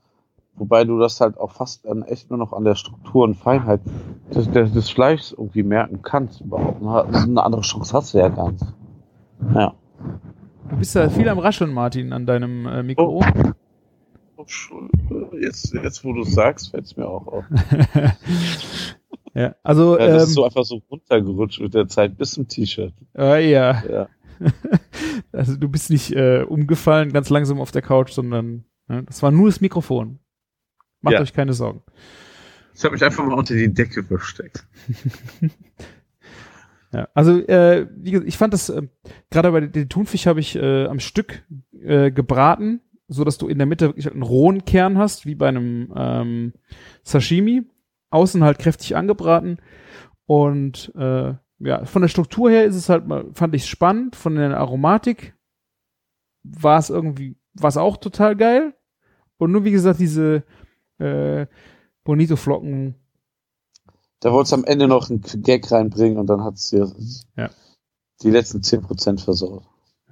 Wobei 0.56 0.84
du 0.84 0.98
das 0.98 1.20
halt 1.20 1.38
auch 1.38 1.52
fast 1.52 1.86
an, 1.86 2.02
echt 2.02 2.28
nur 2.30 2.38
noch 2.38 2.52
an 2.52 2.64
der 2.64 2.74
Struktur 2.74 3.24
und 3.24 3.34
Feinheit 3.36 3.80
des, 4.34 4.50
des, 4.50 4.72
des 4.72 4.90
Fleischs 4.90 5.32
irgendwie 5.32 5.62
merken 5.62 6.02
kannst 6.02 6.40
überhaupt. 6.40 6.82
Eine 6.82 7.42
andere 7.42 7.62
Chance 7.62 7.92
hast 7.94 8.12
du 8.14 8.18
ja 8.18 8.28
gar 8.28 8.50
nicht. 8.52 8.64
Ja. 9.54 9.72
Du 10.68 10.76
bist 10.76 10.94
da 10.94 11.08
viel 11.08 11.28
am 11.28 11.38
Rascheln, 11.38 11.72
Martin, 11.72 12.12
an 12.12 12.26
deinem 12.26 12.66
äh, 12.66 12.82
Mikro. 12.82 13.22
Oh, 14.36 14.44
schon- 14.46 14.90
Jetzt, 15.40 15.72
jetzt 15.72 16.04
wo 16.04 16.12
du 16.12 16.22
es 16.22 16.34
sagst, 16.34 16.70
fällt 16.72 16.84
es 16.84 16.96
mir 16.96 17.08
auch 17.08 17.26
auf. 17.26 17.44
ja, 19.34 19.54
also, 19.62 19.98
Ja, 19.98 20.06
das 20.06 20.22
ähm, 20.24 20.28
ist 20.28 20.34
so 20.34 20.44
einfach 20.44 20.64
so 20.64 20.82
runtergerutscht 20.90 21.60
mit 21.60 21.74
der 21.74 21.88
Zeit 21.88 22.16
bis 22.16 22.32
zum 22.32 22.48
T-Shirt. 22.48 22.94
äh, 23.16 23.50
ja. 23.50 23.82
Ja. 23.88 24.08
Also 25.32 25.56
du 25.56 25.68
bist 25.68 25.90
nicht 25.90 26.12
äh, 26.12 26.42
umgefallen, 26.42 27.12
ganz 27.12 27.30
langsam 27.30 27.60
auf 27.60 27.70
der 27.70 27.82
Couch, 27.82 28.10
sondern 28.12 28.64
ne, 28.88 29.04
das 29.04 29.22
war 29.22 29.30
nur 29.30 29.48
das 29.48 29.60
Mikrofon. 29.60 30.18
Macht 31.02 31.14
Ja. 31.14 31.20
euch 31.20 31.32
keine 31.32 31.52
Sorgen. 31.52 31.82
Ich 32.74 32.82
habe 32.84 32.94
mich 32.94 33.04
einfach 33.04 33.24
mal 33.24 33.34
unter 33.38 33.54
die 33.54 33.72
Decke 33.72 34.02
versteckt. 34.02 34.66
Ja, 36.92 37.08
also 37.14 37.38
äh, 37.46 37.86
wie 37.96 38.10
gesagt, 38.10 38.28
ich 38.28 38.36
fand 38.36 38.52
das 38.52 38.68
äh, 38.68 38.82
gerade 39.30 39.52
bei 39.52 39.60
den 39.60 39.88
Thunfisch 39.88 40.26
habe 40.26 40.40
ich 40.40 40.56
äh, 40.56 40.86
am 40.86 40.98
Stück 40.98 41.44
äh, 41.80 42.10
gebraten, 42.10 42.80
so 43.06 43.22
dass 43.22 43.38
du 43.38 43.46
in 43.46 43.58
der 43.58 43.66
Mitte 43.68 43.86
wirklich 43.86 44.10
einen 44.10 44.22
rohen 44.24 44.64
Kern 44.64 44.98
hast, 44.98 45.24
wie 45.24 45.36
bei 45.36 45.46
einem 45.48 45.92
ähm, 45.96 46.52
Sashimi. 47.04 47.62
Außen 48.10 48.42
halt 48.44 48.58
kräftig 48.58 48.96
angebraten 48.96 49.58
und 50.26 50.92
äh, 50.96 51.34
ja, 51.62 51.84
von 51.84 52.02
der 52.02 52.08
Struktur 52.08 52.50
her 52.50 52.64
ist 52.64 52.74
es 52.76 52.88
halt 52.88 53.06
mal, 53.06 53.26
fand 53.34 53.54
ich 53.54 53.66
spannend. 53.66 54.16
Von 54.16 54.36
der 54.36 54.56
Aromatik 54.56 55.36
war 56.42 56.78
es 56.78 56.88
irgendwie, 56.88 57.36
war 57.52 57.68
es 57.68 57.76
auch 57.76 57.98
total 57.98 58.34
geil. 58.34 58.74
Und 59.36 59.52
nur 59.52 59.64
wie 59.64 59.70
gesagt, 59.70 60.00
diese 60.00 60.42
äh, 60.98 61.46
Bonito-Flocken, 62.04 62.94
Da 64.20 64.32
wolltest 64.32 64.52
du 64.52 64.56
am 64.56 64.64
Ende 64.64 64.88
noch 64.88 65.10
einen 65.10 65.20
Gag 65.42 65.70
reinbringen 65.70 66.16
und 66.18 66.28
dann 66.28 66.42
hat 66.44 66.54
es 66.54 66.70
dir 66.70 66.90
Ja. 67.36 67.50
die 68.22 68.30
letzten 68.30 68.60
10% 68.62 69.20
versaut. 69.22 69.64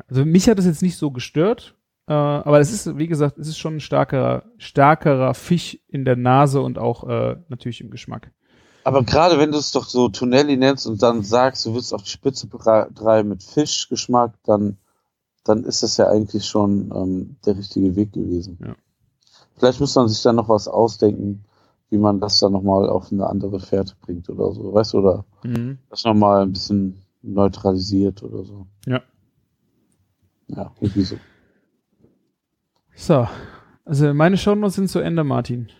Also 0.06 0.24
mich 0.26 0.48
hat 0.50 0.58
es 0.58 0.66
jetzt 0.66 0.82
nicht 0.82 0.96
so 0.98 1.10
gestört, 1.10 1.77
äh, 2.08 2.12
aber 2.12 2.58
es 2.58 2.72
ist, 2.72 2.96
wie 2.96 3.06
gesagt, 3.06 3.36
es 3.36 3.48
ist 3.48 3.58
schon 3.58 3.76
ein 3.76 3.80
starkerer, 3.80 4.44
stärkerer 4.56 5.34
Fisch 5.34 5.78
in 5.88 6.06
der 6.06 6.16
Nase 6.16 6.62
und 6.62 6.78
auch 6.78 7.06
äh, 7.06 7.36
natürlich 7.48 7.82
im 7.82 7.90
Geschmack. 7.90 8.32
Aber 8.84 9.02
gerade 9.02 9.38
wenn 9.38 9.52
du 9.52 9.58
es 9.58 9.72
doch 9.72 9.84
so 9.84 10.08
Tonelli 10.08 10.56
nennst 10.56 10.86
und 10.86 11.02
dann 11.02 11.22
sagst, 11.22 11.66
du 11.66 11.74
willst 11.74 11.92
auf 11.92 12.04
die 12.04 12.10
Spitze 12.10 12.48
treiben 12.48 13.28
mit 13.28 13.42
Fischgeschmack, 13.42 14.32
dann, 14.44 14.78
dann 15.44 15.64
ist 15.64 15.82
das 15.82 15.98
ja 15.98 16.08
eigentlich 16.08 16.46
schon 16.46 16.90
ähm, 16.94 17.36
der 17.44 17.58
richtige 17.58 17.94
Weg 17.96 18.14
gewesen. 18.14 18.58
Ja. 18.64 18.74
Vielleicht 19.58 19.80
muss 19.80 19.94
man 19.94 20.08
sich 20.08 20.22
dann 20.22 20.36
noch 20.36 20.48
was 20.48 20.66
ausdenken, 20.66 21.44
wie 21.90 21.98
man 21.98 22.20
das 22.20 22.38
dann 22.38 22.52
nochmal 22.52 22.88
auf 22.88 23.12
eine 23.12 23.26
andere 23.26 23.60
Fährte 23.60 23.94
bringt 24.00 24.30
oder 24.30 24.52
so, 24.52 24.72
weißt 24.72 24.94
du, 24.94 24.98
oder 24.98 25.24
das 25.90 26.04
nochmal 26.04 26.42
ein 26.42 26.52
bisschen 26.52 27.02
neutralisiert 27.20 28.22
oder 28.22 28.44
so. 28.44 28.66
Ja. 28.86 29.02
Ja, 30.46 30.72
irgendwie 30.80 31.02
so. 31.02 31.16
So, 32.98 33.28
also 33.84 34.12
meine 34.12 34.36
Shownotes 34.36 34.74
sind 34.74 34.90
zu 34.90 34.98
Ende, 34.98 35.22
Martin. 35.22 35.70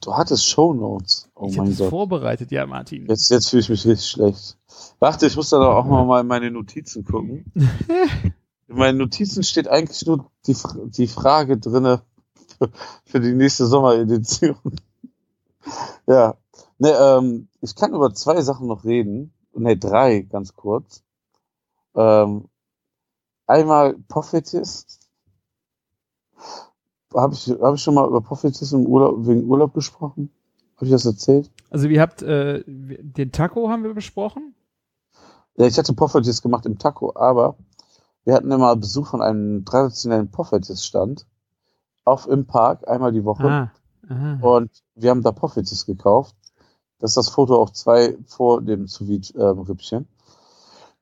Du 0.00 0.14
hattest 0.14 0.48
Shownotes. 0.48 1.28
Oh 1.34 1.48
ich 1.48 1.56
mein 1.56 1.76
Gott. 1.76 1.90
vorbereitet, 1.90 2.52
ja, 2.52 2.64
Martin. 2.64 3.06
Jetzt, 3.06 3.28
jetzt 3.28 3.50
fühle 3.50 3.60
ich 3.60 3.68
mich 3.68 3.84
richtig 3.84 4.08
schlecht. 4.08 4.56
Warte, 5.00 5.26
ich 5.26 5.34
muss 5.34 5.50
da 5.50 5.58
doch 5.58 5.74
auch 5.74 5.84
mal 5.84 6.04
mal 6.04 6.20
in 6.20 6.28
meine 6.28 6.50
Notizen 6.52 7.04
gucken. 7.04 7.44
In 8.68 8.76
meinen 8.76 8.98
Notizen 8.98 9.42
steht 9.42 9.66
eigentlich 9.66 10.06
nur 10.06 10.30
die, 10.46 10.56
die 10.96 11.08
Frage 11.08 11.58
drinne 11.58 12.02
für, 12.56 12.70
für 13.04 13.18
die 13.18 13.32
nächste 13.32 13.66
Sommeredition. 13.66 14.54
ja. 16.06 16.36
Ne, 16.78 16.90
ähm, 16.92 17.48
ich 17.60 17.74
kann 17.74 17.92
über 17.92 18.14
zwei 18.14 18.40
Sachen 18.42 18.68
noch 18.68 18.84
reden. 18.84 19.32
Ne, 19.54 19.76
drei, 19.76 20.20
ganz 20.20 20.54
kurz. 20.54 21.02
Ähm, 21.96 22.44
einmal 23.48 23.96
Prophetist. 24.06 24.99
Habe 27.14 27.34
ich, 27.34 27.48
hab 27.48 27.74
ich 27.74 27.82
schon 27.82 27.94
mal 27.94 28.06
über 28.06 28.20
Prophetist 28.20 28.72
im 28.72 28.86
Urlaub, 28.86 29.26
wegen 29.26 29.44
Urlaub 29.48 29.74
gesprochen? 29.74 30.30
Habe 30.76 30.86
ich 30.86 30.92
das 30.92 31.04
erzählt? 31.06 31.50
Also 31.70 31.88
ihr 31.88 32.00
habt 32.00 32.22
äh, 32.22 32.62
den 32.66 33.32
Taco 33.32 33.68
haben 33.68 33.82
wir 33.82 33.94
besprochen. 33.94 34.54
Ja, 35.56 35.66
ich 35.66 35.76
hatte 35.76 35.92
Poffertjes 35.92 36.40
gemacht 36.40 36.64
im 36.66 36.78
Taco, 36.78 37.12
aber 37.16 37.56
wir 38.24 38.34
hatten 38.34 38.50
immer 38.50 38.74
Besuch 38.76 39.08
von 39.08 39.20
einem 39.20 39.64
traditionellen 39.64 40.30
Poffertjes-Stand 40.30 41.26
auf 42.04 42.26
im 42.28 42.46
Park 42.46 42.88
einmal 42.88 43.12
die 43.12 43.24
Woche 43.24 43.46
Ah, 43.48 43.72
und 44.40 44.70
wir 44.94 45.10
haben 45.10 45.22
da 45.22 45.32
Poffertjes 45.32 45.84
gekauft. 45.86 46.34
Das 46.98 47.10
ist 47.10 47.16
das 47.16 47.28
Foto 47.28 47.60
auch 47.60 47.70
zwei 47.70 48.16
vor 48.26 48.62
dem 48.62 48.86
Sous-Vide-Rippchen. 48.86 50.06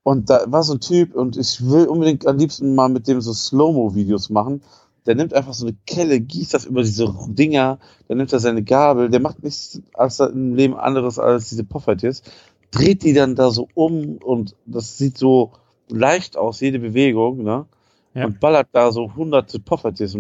und 0.03 0.31
da 0.31 0.45
war 0.51 0.63
so 0.63 0.75
ein 0.75 0.81
Typ 0.81 1.15
und 1.15 1.37
ich 1.37 1.65
will 1.69 1.87
unbedingt 1.87 2.27
am 2.27 2.37
liebsten 2.39 2.75
mal 2.75 2.89
mit 2.89 3.07
dem 3.09 3.21
so 3.21 3.33
Slow-Mo-Videos 3.33 4.31
machen. 4.31 4.63
Der 5.09 5.15
nimmt 5.15 5.33
einfach 5.33 5.55
so 5.55 5.67
eine 5.67 5.75
Kelle, 5.87 6.21
gießt 6.21 6.53
das 6.53 6.67
über 6.67 6.83
diese 6.83 7.11
Dinger, 7.29 7.79
dann 8.09 8.19
nimmt 8.19 8.31
er 8.31 8.41
seine 8.41 8.63
Gabel, 8.63 9.09
der 9.09 9.21
macht 9.21 9.43
nichts 9.43 9.81
als 9.95 10.21
im 10.21 10.55
Leben 10.55 10.77
anderes 10.77 11.19
als 11.19 11.49
diese 11.49 11.65
Poffertjes, 11.65 12.23
dreht 12.71 13.03
die 13.03 13.15
dann 13.15 13.35
da 13.35 13.51
so 13.51 13.69
um 13.73 14.19
und 14.19 14.55
das 14.67 14.99
sieht 14.99 15.17
so 15.17 15.53
leicht 15.89 16.37
aus, 16.37 16.61
jede 16.61 16.79
Bewegung, 16.79 17.43
ne? 17.43 17.65
Ja. 18.13 18.27
Und 18.27 18.39
ballert 18.39 18.69
da 18.73 18.93
so 18.93 19.15
hunderte 19.17 19.59
Poffertjes 19.61 20.15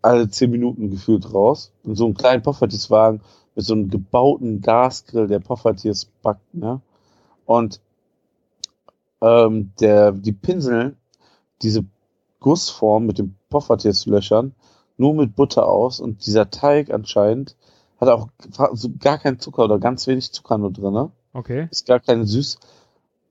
alle 0.00 0.30
zehn 0.30 0.50
Minuten 0.50 0.90
gefühlt 0.90 1.34
raus. 1.34 1.72
In 1.84 1.94
so 1.94 2.06
einem 2.06 2.14
kleinen 2.14 2.42
Poffertjeswagen 2.42 3.20
mit 3.54 3.66
so 3.66 3.74
einem 3.74 3.90
gebauten 3.90 4.62
Gasgrill, 4.62 5.26
der 5.26 5.40
Poffertjes 5.40 6.06
backt, 6.22 6.54
ne? 6.54 6.80
Und 7.44 7.82
ähm, 9.20 9.72
der, 9.78 10.12
die 10.12 10.32
Pinsel, 10.32 10.96
diese 11.60 11.84
Gussform 12.40 13.04
mit 13.04 13.18
den 13.18 13.35
Poffertjes-Löchern, 13.50 14.54
nur 14.96 15.14
mit 15.14 15.36
Butter 15.36 15.68
aus 15.68 16.00
und 16.00 16.26
dieser 16.26 16.50
Teig 16.50 16.90
anscheinend 16.90 17.56
hat 18.00 18.08
auch 18.08 18.28
gar 19.00 19.18
keinen 19.18 19.40
Zucker 19.40 19.64
oder 19.64 19.78
ganz 19.78 20.06
wenig 20.06 20.32
Zucker 20.32 20.58
nur 20.58 20.72
drinne. 20.72 21.10
Okay. 21.32 21.68
Ist 21.70 21.86
gar 21.86 22.00
kein 22.00 22.26
süß 22.26 22.58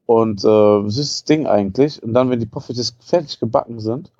und 0.05 0.43
äh, 0.43 0.89
süßes 0.89 1.23
Ding 1.25 1.47
eigentlich. 1.47 2.01
Und 2.01 2.13
dann, 2.13 2.29
wenn 2.29 2.39
die 2.39 2.45
Poffertjes 2.45 2.95
fertig 2.99 3.39
gebacken 3.39 3.79
sind, 3.79 4.11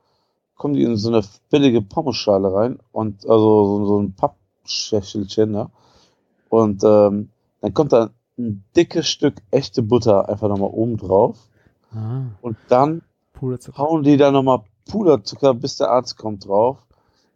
kommen 0.56 0.74
die 0.74 0.84
in 0.84 0.96
so 0.98 1.10
eine 1.10 1.24
billige 1.50 1.82
Pommesschale 1.82 2.54
rein 2.54 2.80
und 2.92 3.26
also 3.28 3.80
so, 3.80 3.86
so 3.86 4.00
ein 4.00 4.14
Pappschächelchen, 4.14 5.52
ne? 5.52 5.70
Und 6.50 6.84
ähm, 6.84 7.30
dann 7.62 7.74
kommt 7.74 7.92
da 7.92 8.12
ein 8.38 8.64
dickes 8.76 9.08
Stück 9.08 9.36
echte 9.52 9.82
Butter 9.82 10.30
einfach 10.30 10.48
nochmal 10.48 10.70
oben 10.72 10.98
drauf. 10.98 11.38
Ah, 11.94 12.24
Und 12.42 12.58
dann 12.70 13.02
hauen 13.78 14.04
die 14.04 14.18
da 14.18 14.32
nochmal 14.32 14.64
Puderzucker, 14.90 15.54
bis 15.54 15.78
der 15.78 15.90
Arzt 15.90 16.18
kommt 16.18 16.48
drauf. 16.48 16.86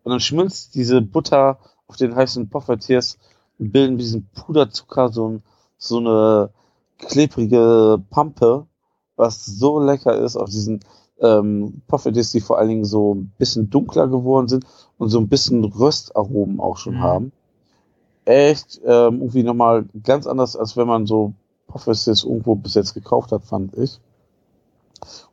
Und 0.03 0.11
dann 0.11 0.19
schmilzt 0.19 0.75
diese 0.75 1.01
Butter 1.01 1.59
auf 1.87 1.95
den 1.97 2.15
heißen 2.15 2.49
Poffertiers 2.49 3.17
und 3.57 3.71
bilden 3.71 3.93
mit 3.95 4.01
diesem 4.01 4.25
Puderzucker 4.27 5.09
so, 5.09 5.27
ein, 5.29 5.43
so 5.77 5.97
eine 5.97 6.49
klebrige 6.97 8.01
Pampe, 8.09 8.65
was 9.15 9.45
so 9.45 9.79
lecker 9.79 10.17
ist 10.17 10.35
auf 10.35 10.49
diesen 10.49 10.79
ähm, 11.19 11.81
Poffertiers, 11.87 12.31
die 12.31 12.39
vor 12.41 12.57
allen 12.57 12.69
Dingen 12.69 12.85
so 12.85 13.15
ein 13.15 13.33
bisschen 13.37 13.69
dunkler 13.69 14.07
geworden 14.07 14.47
sind 14.47 14.65
und 14.97 15.09
so 15.09 15.19
ein 15.19 15.27
bisschen 15.27 15.65
Röstaromen 15.65 16.59
auch 16.59 16.77
schon 16.77 16.95
Mhm. 16.95 17.01
haben. 17.01 17.31
Echt 18.25 18.79
ähm, 18.85 19.19
irgendwie 19.21 19.43
nochmal 19.43 19.85
ganz 20.03 20.27
anders, 20.27 20.55
als 20.55 20.77
wenn 20.77 20.87
man 20.87 21.07
so 21.07 21.33
Poffertiers 21.67 22.23
irgendwo 22.23 22.55
bis 22.55 22.75
jetzt 22.75 22.93
gekauft 22.93 23.31
hat, 23.31 23.43
fand 23.43 23.75
ich. 23.77 23.99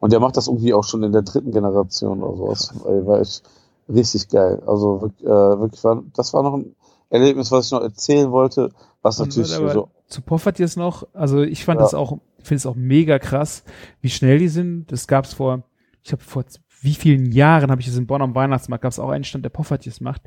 Und 0.01 0.13
der 0.13 0.21
macht 0.21 0.37
das 0.37 0.49
irgendwie 0.49 0.75
auch 0.75 0.85
schon 0.85 1.03
in 1.03 1.13
der 1.13 1.23
dritten 1.23 1.53
Generation 1.53 2.23
oder 2.23 2.37
sowas. 2.37 2.75
Ey, 2.87 3.07
War 3.07 3.21
echt 3.21 3.43
richtig 3.89 4.29
geil. 4.29 4.63
Also 4.67 5.03
wirklich, 5.03 5.27
äh, 5.27 5.61
wirklich 5.61 5.83
war, 5.85 6.03
das 6.15 6.33
war 6.35 6.43
noch 6.43 6.55
ein 6.55 6.75
Erlebnis, 7.09 7.51
was 7.53 7.67
ich 7.67 7.73
noch 7.73 7.83
erzählen 7.83 8.31
wollte, 8.31 8.71
was 9.03 9.21
Und 9.21 9.29
natürlich 9.29 9.51
so. 9.51 9.89
Zu 10.09 10.23
Poffert 10.23 10.59
jetzt 10.59 10.77
noch, 10.77 11.07
also 11.13 11.43
ich 11.43 11.65
fand 11.65 11.81
Ja. 11.81 11.85
das 11.85 11.95
auch, 11.95 12.19
finde 12.39 12.57
es 12.57 12.67
auch 12.67 12.77
mega 12.77 13.19
krass, 13.19 13.65
wie 14.01 14.11
schnell 14.11 14.39
die 14.39 14.49
sind. 14.49 14.91
Das 14.93 15.07
gab's 15.07 15.35
vor, 15.35 15.65
ich 16.03 16.13
habe 16.13 16.23
vor 16.23 16.45
wie 16.83 16.95
vielen 16.95 17.33
Jahren 17.33 17.71
habe 17.71 17.81
ich 17.81 17.89
es 17.89 17.97
in 17.97 18.07
Bonn 18.07 18.23
am 18.23 18.35
Weihnachtsmarkt, 18.35 18.83
gab's 18.83 18.99
auch 18.99 19.09
einen 19.09 19.25
Stand, 19.25 19.45
der 19.45 19.51
Poffertjes 19.51 20.01
macht, 20.01 20.23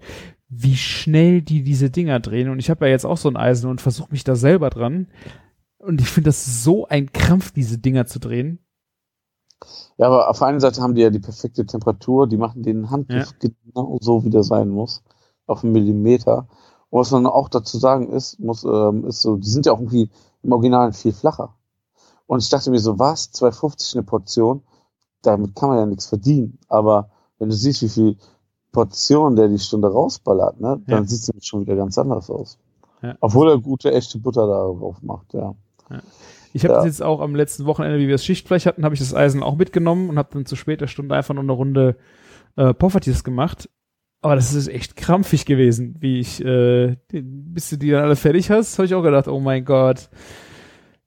wie 0.49 0.76
schnell 0.76 1.41
die 1.41 1.64
diese 1.64 1.90
Dinger 1.90 2.20
drehen. 2.20 2.49
Und 2.49 2.60
ich 2.60 2.70
habe 2.70 2.86
ja 2.86 2.91
jetzt 2.91 3.06
auch 3.06 3.18
so 3.18 3.30
ein 3.30 3.38
Eisen 3.38 3.70
und 3.70 3.82
versuche 3.82 4.11
mich 4.11 4.24
da 4.24 4.36
selber 4.36 4.70
dran. 4.70 5.07
Und 5.78 6.02
ich 6.02 6.10
finde 6.10 6.30
das 6.30 6.64
so 6.64 6.88
ein 6.88 7.14
Krampf, 7.14 7.52
diese 7.52 7.78
Dinger 7.78 8.06
zu 8.07 8.20
drehen. 8.20 8.60
Ja, 9.98 10.07
aber 10.07 10.30
auf 10.30 10.40
der 10.40 10.48
einen 10.48 10.60
Seite 10.60 10.81
haben 10.81 10.95
die 10.95 11.02
ja 11.02 11.10
die 11.10 11.19
perfekte 11.19 11.65
Temperatur, 11.65 12.27
die 12.27 12.38
machen 12.38 12.64
den 12.64 12.90
Handgriff 12.90 13.34
genau 13.40 13.98
so, 14.02 14.23
wie 14.23 14.30
der 14.30 14.44
sein 14.44 14.69
muss. 14.69 15.03
Auf 15.48 15.64
einen 15.64 15.73
Millimeter. 15.73 16.48
Und 16.90 17.02
was 17.02 17.11
man 17.11 17.26
auch 17.26 17.49
dazu 17.49 17.77
sagen 17.77 18.10
ist, 18.10 18.40
muss, 18.40 18.64
ähm, 18.64 19.06
ist 19.06 19.22
so, 19.22 19.36
die 19.38 19.49
sind 19.49 19.65
ja 19.65 19.73
auch 19.73 19.80
irgendwie 19.80 20.10
im 20.44 20.52
Original 20.53 20.94
viel 20.94 21.11
flacher. 21.14 21.56
Und 22.27 22.41
ich 22.44 22.49
dachte 22.49 22.72
mir 22.72 22.80
so, 22.80 22.99
was? 22.99 23.34
2,50 23.34 23.95
eine 23.95 24.03
Portion? 24.03 24.64
Damit 25.23 25.56
kann 25.56 25.69
man 25.69 25.80
ja 25.80 25.86
nichts 25.86 26.06
verdienen. 26.06 26.60
Aber 26.68 27.10
wenn 27.40 27.49
du 27.49 27.56
siehst, 27.56 27.81
wie 27.81 27.90
viel 27.90 28.18
Portionen 28.72 29.36
der 29.36 29.48
die 29.48 29.60
Stunde 29.60 29.91
rausballert, 29.91 30.60
ne, 30.61 30.81
dann 30.88 31.03
Ja. 31.03 31.10
sieht 31.10 31.36
es 31.36 31.45
schon 31.45 31.61
wieder 31.61 31.76
ganz 31.76 31.98
anders 31.98 32.30
aus. 32.30 32.60
Ja. 33.02 33.15
Obwohl 33.19 33.49
er 33.49 33.57
gute, 33.57 33.91
echte 33.91 34.19
Butter 34.19 34.45
da 34.48 34.64
drauf 34.65 35.02
macht, 35.02 35.34
ja. 35.34 35.56
Ich 36.54 36.64
habe 36.64 36.74
Ja. 36.74 36.78
das 36.80 36.86
jetzt 36.88 37.04
auch 37.04 37.22
am 37.22 37.36
letzten 37.36 37.66
Wochenende, 37.66 38.00
wie 38.00 38.08
wir 38.08 38.16
das 38.16 38.26
Schichtfleisch 38.26 38.66
hatten, 38.66 38.84
habe 38.84 38.96
ich 38.96 39.00
das 39.00 39.14
Eisen 39.14 39.44
auch 39.44 39.56
mitgenommen 39.56 40.10
und 40.10 40.18
habe 40.18 40.30
dann 40.34 40.46
zu 40.46 40.56
später 40.56 40.88
Stunde 40.88 41.16
einfach 41.16 41.34
nur 41.34 41.44
eine 41.44 41.52
Runde 41.52 41.96
äh, 42.56 42.74
Poffertjes 42.74 43.24
gemacht. 43.24 43.70
Aber 44.22 44.36
das 44.36 44.54
ist 44.54 44.68
echt 44.68 44.96
krampfig 44.98 45.46
gewesen, 45.46 45.96
wie 46.00 46.20
ich, 46.20 46.44
äh, 46.44 46.98
bis 47.12 47.70
du 47.70 47.78
die 47.78 47.92
dann 47.92 48.04
alle 48.04 48.16
fertig 48.18 48.50
hast, 48.52 48.78
habe 48.78 48.86
ich 48.86 48.94
auch 48.96 49.04
gedacht, 49.04 49.28
oh 49.30 49.40
mein 49.40 49.64
Gott, 49.64 50.10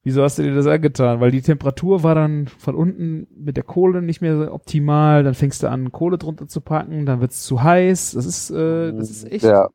wieso 0.03 0.23
hast 0.23 0.39
du 0.39 0.43
dir 0.45 0.55
das 0.55 0.67
angetan? 0.67 1.21
Weil 1.21 1.31
die 1.31 1.43
Temperatur 1.43 2.03
war 2.05 2.15
dann 2.15 2.47
von 2.47 2.75
unten 2.75 3.27
mit 3.37 3.57
der 3.59 3.65
Kohle 3.65 4.01
nicht 4.01 4.23
mehr 4.23 4.37
so 4.39 4.51
optimal, 4.51 5.25
dann 5.25 5.35
fängst 5.35 5.63
du 5.63 5.69
an, 5.69 5.93
Kohle 5.93 6.17
drunter 6.17 6.49
zu 6.49 6.61
packen, 6.63 7.05
dann 7.05 7.21
wird's 7.21 7.43
zu 7.43 7.63
heiß. 7.63 8.13
Das 8.13 8.25
ist, 8.25 8.51
äh, 8.51 8.93
das 8.95 9.11
ist 9.11 9.31
echt, 9.31 9.45
Ja. 9.45 9.69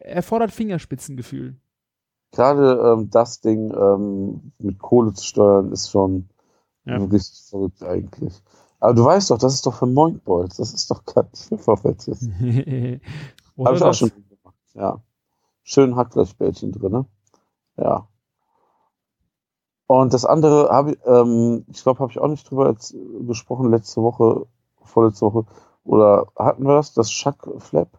erfordert 0.00 0.52
Fingerspitzengefühl. 0.52 1.56
Gerade 2.32 2.92
ähm, 2.92 3.10
das 3.10 3.40
Ding 3.40 3.72
ähm, 3.72 4.52
mit 4.58 4.78
Kohle 4.78 5.12
zu 5.14 5.24
steuern, 5.24 5.72
ist 5.72 5.90
schon 5.90 6.28
Ja. 6.84 7.00
wirklich 7.00 7.30
verrückt 7.48 7.82
eigentlich. 7.82 8.42
Aber 8.80 8.94
du 8.94 9.04
weißt 9.04 9.30
doch, 9.30 9.38
das 9.38 9.54
ist 9.54 9.66
doch 9.66 9.74
für 9.74 9.86
Moinkballs. 9.86 10.56
Das 10.56 10.72
ist 10.74 10.90
doch 10.90 11.04
kein. 11.04 11.28
Oder 13.56 13.66
Habe 13.66 13.76
ich 13.76 13.82
auch 13.82 13.86
das? 13.86 13.98
schon 13.98 14.10
gemacht. 14.10 14.54
Ja. 14.74 15.00
Schön 15.62 15.96
Hackfleischbällchen 15.96 16.72
drinne. 16.72 17.06
Ja. 17.76 18.06
Und 19.88 20.12
das 20.14 20.24
andere 20.24 20.68
habe 20.70 20.92
ich, 20.92 20.98
ähm, 21.06 21.64
ich 21.68 21.82
glaube, 21.82 22.00
habe 22.00 22.10
ich 22.12 22.18
auch 22.18 22.28
nicht 22.28 22.48
drüber 22.50 22.68
jetzt 22.70 22.94
gesprochen 23.26 23.70
letzte 23.70 24.02
Woche, 24.02 24.46
vorletzte 24.82 25.26
Woche. 25.26 25.46
Oder 25.84 26.26
hatten 26.36 26.64
wir 26.64 26.74
das? 26.74 26.92
Das 26.92 27.10
Shack 27.10 27.46
Flap? 27.58 27.98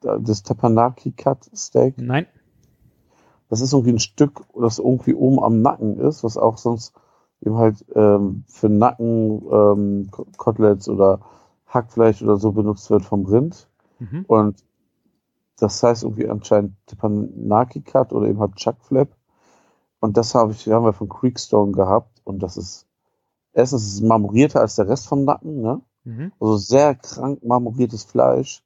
Da- 0.00 0.18
Das 0.18 0.42
Tapanaki 0.42 1.12
Cut 1.12 1.48
Steak? 1.54 1.98
Nein. 1.98 2.26
Das 3.52 3.60
ist 3.60 3.74
irgendwie 3.74 3.92
ein 3.92 3.98
Stück, 3.98 4.46
das 4.58 4.78
irgendwie 4.78 5.12
oben 5.12 5.38
am 5.38 5.60
Nacken 5.60 5.98
ist, 5.98 6.24
was 6.24 6.38
auch 6.38 6.56
sonst 6.56 6.94
eben 7.42 7.58
halt 7.58 7.84
ähm, 7.94 8.44
für 8.48 8.70
Nacken, 8.70 9.42
ähm, 9.52 10.08
Ko- 10.10 10.26
Koteletts 10.38 10.88
oder 10.88 11.20
Hackfleisch 11.66 12.22
oder 12.22 12.38
so 12.38 12.52
benutzt 12.52 12.88
wird 12.88 13.04
vom 13.04 13.26
Rind. 13.26 13.68
Mhm. 13.98 14.24
Und 14.26 14.64
das 15.58 15.82
heißt 15.82 16.02
irgendwie 16.02 16.30
anscheinend 16.30 16.76
Teppanyaki 16.86 17.82
Cut 17.82 18.14
oder 18.14 18.26
eben 18.26 18.40
halt 18.40 18.56
Chuck 18.56 18.76
Flap. 18.80 19.10
Und 20.00 20.16
das 20.16 20.34
habe 20.34 20.52
ich, 20.52 20.66
haben 20.68 20.86
wir 20.86 20.94
von 20.94 21.10
Creekstone 21.10 21.72
gehabt. 21.72 22.22
Und 22.24 22.42
das 22.42 22.56
ist, 22.56 22.86
erstens 23.52 23.82
ist 23.82 23.94
es 23.96 24.00
marmorierter 24.00 24.60
als 24.62 24.76
der 24.76 24.88
Rest 24.88 25.08
vom 25.08 25.26
Nacken, 25.26 25.60
ne? 25.60 25.82
Mhm. 26.04 26.32
Also 26.40 26.56
sehr 26.56 26.94
krank 26.94 27.44
marmoriertes 27.44 28.04
Fleisch. 28.04 28.64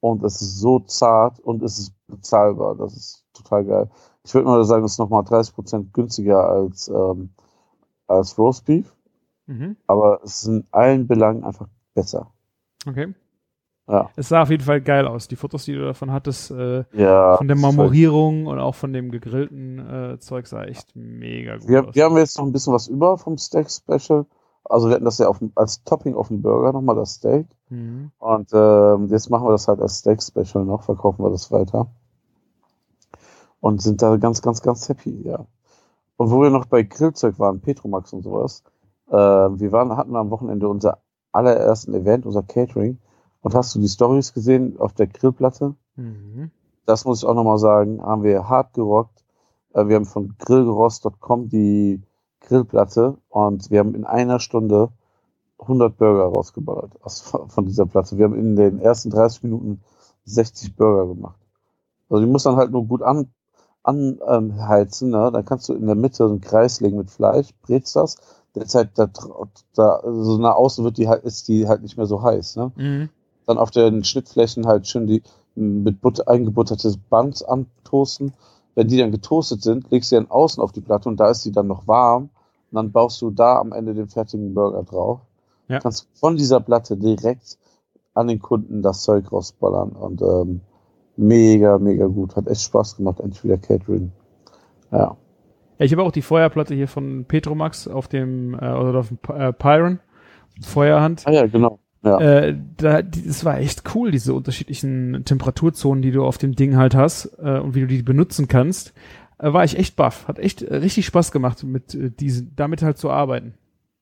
Und 0.00 0.24
es 0.24 0.40
ist 0.40 0.60
so 0.60 0.78
zart 0.78 1.40
und 1.40 1.62
es 1.62 1.78
ist 1.78 1.92
bezahlbar. 2.06 2.74
Das 2.74 2.96
ist 2.96 3.27
total 3.42 3.64
geil. 3.64 3.90
Ich 4.24 4.34
würde 4.34 4.46
mal 4.46 4.62
sagen, 4.64 4.84
es 4.84 4.92
ist 4.92 4.98
nochmal 4.98 5.22
30% 5.22 5.92
günstiger 5.92 6.48
als, 6.48 6.88
ähm, 6.88 7.30
als 8.06 8.36
Roast 8.38 8.64
Beef. 8.66 8.94
Mhm. 9.46 9.76
Aber 9.86 10.20
es 10.22 10.42
ist 10.42 10.48
in 10.48 10.64
allen 10.70 11.06
Belangen 11.06 11.44
einfach 11.44 11.68
besser. 11.94 12.32
Okay. 12.86 13.14
Ja. 13.88 14.10
Es 14.16 14.28
sah 14.28 14.42
auf 14.42 14.50
jeden 14.50 14.62
Fall 14.64 14.82
geil 14.82 15.06
aus. 15.06 15.28
Die 15.28 15.36
Fotos, 15.36 15.64
die 15.64 15.72
du 15.72 15.82
davon 15.82 16.12
hattest, 16.12 16.50
äh, 16.50 16.84
Ja. 16.92 17.38
von 17.38 17.48
der 17.48 17.56
Marmorierung 17.56 18.46
und 18.46 18.58
auch 18.58 18.74
von 18.74 18.92
dem 18.92 19.10
gegrillten 19.10 19.78
äh, 19.78 20.18
Zeug 20.18 20.46
sah 20.46 20.64
echt 20.64 20.94
mega 20.94 21.56
gut 21.56 21.68
Wir, 21.68 21.88
aus. 21.88 21.94
wir 21.94 22.04
haben 22.04 22.16
jetzt 22.18 22.36
noch 22.36 22.44
ein 22.44 22.52
bisschen 22.52 22.74
was 22.74 22.86
über 22.88 23.16
vom 23.16 23.38
Steak 23.38 23.70
Special. 23.70 24.26
Also 24.64 24.88
wir 24.88 24.96
hatten 24.96 25.06
das 25.06 25.16
ja 25.16 25.28
auf, 25.28 25.40
als 25.54 25.82
Topping 25.84 26.14
auf 26.14 26.28
dem 26.28 26.42
Burger 26.42 26.74
nochmal 26.74 26.96
das 26.96 27.14
Steak. 27.14 27.46
Mhm. 27.70 28.10
Und 28.18 28.50
ähm, 28.52 29.06
jetzt 29.08 29.30
machen 29.30 29.46
wir 29.46 29.52
das 29.52 29.66
halt 29.68 29.80
als 29.80 30.00
Steak 30.00 30.22
Special 30.22 30.66
noch, 30.66 30.82
verkaufen 30.82 31.24
wir 31.24 31.30
das 31.30 31.50
weiter. 31.50 31.86
Und 33.60 33.82
sind 33.82 34.02
da 34.02 34.16
ganz, 34.16 34.42
ganz, 34.42 34.62
ganz 34.62 34.88
happy, 34.88 35.22
ja. 35.24 35.46
Und 36.16 36.30
wo 36.30 36.42
wir 36.42 36.50
noch 36.50 36.66
bei 36.66 36.82
Grillzeug 36.82 37.38
waren, 37.38 37.60
Petromax 37.60 38.12
und 38.12 38.22
sowas, 38.22 38.62
äh, 39.08 39.14
wir 39.14 39.72
waren, 39.72 39.96
hatten 39.96 40.16
am 40.16 40.30
Wochenende 40.30 40.68
unser 40.68 40.98
allerersten 41.32 41.94
Event, 41.94 42.26
unser 42.26 42.42
Catering. 42.42 42.98
Und 43.40 43.54
hast 43.54 43.74
du 43.74 43.80
die 43.80 43.88
Stories 43.88 44.34
gesehen 44.34 44.78
auf 44.78 44.92
der 44.94 45.06
Grillplatte? 45.06 45.74
Mhm. 45.96 46.50
das 46.86 47.04
muss 47.04 47.22
ich 47.22 47.28
auch 47.28 47.34
nochmal 47.34 47.58
sagen, 47.58 48.00
haben 48.00 48.22
wir 48.22 48.48
hart 48.48 48.72
gerockt. 48.74 49.24
Äh, 49.74 49.86
Wir 49.88 49.96
haben 49.96 50.06
von 50.06 50.36
grillgerost.com 50.38 51.48
die 51.48 52.02
Grillplatte 52.40 53.18
und 53.28 53.70
wir 53.70 53.80
haben 53.80 53.94
in 53.94 54.04
einer 54.04 54.40
Stunde 54.40 54.90
100 55.58 55.96
Burger 55.98 56.26
rausgeballert 56.26 57.02
aus, 57.02 57.20
von 57.48 57.66
dieser 57.66 57.86
Platte. 57.86 58.16
Wir 58.16 58.24
haben 58.24 58.34
in 58.38 58.56
den 58.56 58.78
ersten 58.80 59.10
30 59.10 59.42
Minuten 59.42 59.80
60 60.24 60.76
Burger 60.76 61.06
gemacht. 61.14 61.40
Also 62.08 62.24
die 62.24 62.30
muss 62.30 62.44
dann 62.44 62.56
halt 62.56 62.70
nur 62.70 62.86
gut 62.86 63.02
an, 63.02 63.30
anheizen, 63.82 65.10
ne? 65.10 65.30
dann 65.32 65.44
kannst 65.44 65.68
du 65.68 65.74
in 65.74 65.86
der 65.86 65.94
Mitte 65.94 66.24
einen 66.24 66.40
Kreis 66.40 66.80
legen 66.80 66.98
mit 66.98 67.10
Fleisch, 67.10 67.48
brätst 67.62 67.96
das, 67.96 68.16
derzeit 68.54 68.90
da, 68.96 69.08
da 69.74 70.02
so 70.04 70.38
nach 70.38 70.56
außen 70.56 70.84
wird 70.84 70.98
die 70.98 71.08
halt, 71.08 71.24
ist 71.24 71.48
die 71.48 71.68
halt 71.68 71.82
nicht 71.82 71.96
mehr 71.96 72.06
so 72.06 72.22
heiß, 72.22 72.56
ne? 72.56 72.72
Mhm. 72.76 73.08
dann 73.46 73.58
auf 73.58 73.70
den 73.70 74.04
Schnittflächen 74.04 74.66
halt 74.66 74.86
schön 74.86 75.06
die 75.06 75.22
mit 75.58 76.00
Butter 76.00 76.28
eingebutterte 76.28 76.92
Buns 77.10 77.42
antoasten. 77.42 78.32
Wenn 78.74 78.88
die 78.88 78.98
dann 78.98 79.10
getoastet 79.10 79.62
sind, 79.62 79.90
legst 79.90 80.12
du 80.12 80.16
die 80.16 80.22
dann 80.22 80.30
außen 80.30 80.62
auf 80.62 80.72
die 80.72 80.80
Platte 80.80 81.08
und 81.08 81.18
da 81.18 81.30
ist 81.30 81.44
die 81.44 81.52
dann 81.52 81.66
noch 81.66 81.88
warm. 81.88 82.30
Und 82.70 82.76
dann 82.76 82.92
baust 82.92 83.20
du 83.22 83.30
da 83.30 83.58
am 83.58 83.72
Ende 83.72 83.94
den 83.94 84.08
fertigen 84.08 84.54
Burger 84.54 84.84
drauf. 84.84 85.20
Ja. 85.68 85.80
Kannst 85.80 86.06
von 86.14 86.36
dieser 86.36 86.60
Platte 86.60 86.96
direkt 86.96 87.58
an 88.14 88.28
den 88.28 88.40
Kunden 88.40 88.82
das 88.82 89.02
Zeug 89.02 89.32
rausballern 89.32 89.90
und 89.90 90.22
ähm, 90.22 90.60
mega, 91.18 91.78
mega 91.78 92.06
gut. 92.06 92.36
Hat 92.36 92.46
echt 92.46 92.62
Spaß 92.62 92.96
gemacht, 92.96 93.20
endlich 93.20 93.44
wieder 93.44 93.58
Catering. 93.58 94.12
Ja. 94.90 95.16
Ja, 95.78 95.84
ich 95.84 95.92
habe 95.92 96.02
auch 96.02 96.12
die 96.12 96.22
Feuerplatte 96.22 96.74
hier 96.74 96.88
von 96.88 97.24
Petromax 97.26 97.86
auf 97.86 98.08
dem, 98.08 98.54
äh, 98.54 98.72
oder 98.72 99.00
auf 99.00 99.08
dem 99.08 99.18
äh, 99.34 99.52
Pyron. 99.52 100.00
Feuerhand. 100.60 101.22
Ah 101.26 101.32
ja, 101.32 101.46
genau. 101.46 101.78
Ja. 102.02 102.20
Äh, 102.20 102.56
da, 102.76 103.02
die, 103.02 103.26
das 103.26 103.44
war 103.44 103.58
echt 103.58 103.82
cool, 103.94 104.10
diese 104.10 104.34
unterschiedlichen 104.34 105.24
Temperaturzonen, 105.24 106.02
die 106.02 106.10
du 106.10 106.24
auf 106.24 106.38
dem 106.38 106.54
Ding 106.54 106.76
halt 106.76 106.94
hast 106.94 107.38
äh, 107.38 107.58
und 107.58 107.74
wie 107.74 107.80
du 107.80 107.86
die 107.86 108.02
benutzen 108.02 108.48
kannst. 108.48 108.92
Äh, 109.38 109.52
war 109.52 109.64
ich 109.64 109.78
echt 109.78 109.96
baff. 109.96 110.26
Hat 110.26 110.38
echt 110.38 110.62
äh, 110.62 110.76
richtig 110.76 111.06
Spaß 111.06 111.32
gemacht, 111.32 111.62
mit 111.64 111.94
äh, 111.94 112.10
diesen, 112.10 112.54
damit 112.56 112.82
halt 112.82 112.98
zu 112.98 113.10
arbeiten. 113.10 113.54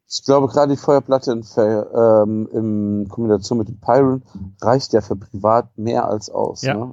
Ich 0.09 0.24
glaube, 0.24 0.47
gerade 0.49 0.73
die 0.73 0.81
Feuerplatte 0.81 1.33
in, 1.33 1.45
ähm, 1.57 2.49
in 2.53 3.09
Kombination 3.09 3.59
mit 3.59 3.69
dem 3.69 3.81
Pyron 3.81 4.23
reicht 4.62 4.93
ja 4.93 5.01
für 5.01 5.16
privat 5.16 5.77
mehr 5.77 6.09
als 6.09 6.31
aus. 6.31 6.62
Ja. 6.62 6.74
Ne? 6.74 6.93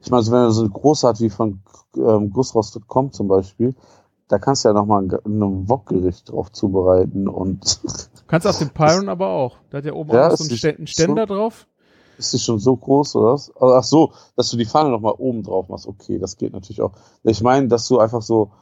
Ich 0.00 0.10
meine, 0.10 0.22
so 0.22 0.32
wenn 0.32 0.44
du 0.44 0.50
so 0.52 0.62
eine 0.62 0.70
große 0.70 1.06
hat 1.08 1.20
wie 1.20 1.30
von 1.30 1.60
ähm, 1.96 2.30
Gussrost.com 2.30 3.12
zum 3.12 3.28
Beispiel, 3.28 3.74
da 4.28 4.38
kannst 4.38 4.64
du 4.64 4.68
ja 4.68 4.74
nochmal 4.74 5.02
ein, 5.02 5.10
ein 5.26 5.68
Wokgericht 5.68 6.30
drauf 6.30 6.52
zubereiten 6.52 7.26
und 7.28 7.80
Kannst 8.28 8.46
auf 8.46 8.58
dem 8.58 8.70
Pyron 8.70 9.08
aber 9.08 9.26
auch. 9.28 9.56
Da 9.70 9.78
hat 9.78 9.84
ja 9.84 9.92
oben 9.92 10.12
Ja, 10.12 10.28
auch 10.28 10.36
so 10.36 10.44
einen, 10.44 10.86
Ständer 10.86 11.26
drauf. 11.26 11.66
ist 12.16 12.32
die 12.32 12.38
schon 12.38 12.60
so 12.60 12.76
groß 12.76 13.16
oder 13.16 13.32
was? 13.32 13.50
Also, 13.56 13.74
Ach 13.74 13.84
so, 13.84 14.12
dass 14.36 14.50
du 14.50 14.56
die 14.56 14.66
Pfanne 14.66 14.90
nochmal 14.90 15.14
oben 15.18 15.42
drauf 15.42 15.68
machst. 15.68 15.88
Okay, 15.88 16.20
das 16.20 16.36
geht 16.36 16.52
natürlich 16.52 16.80
auch. 16.80 16.92
Ich 17.24 17.42
meine, 17.42 17.66
dass 17.66 17.88
du 17.88 17.98
einfach 17.98 18.22
so 18.22 18.52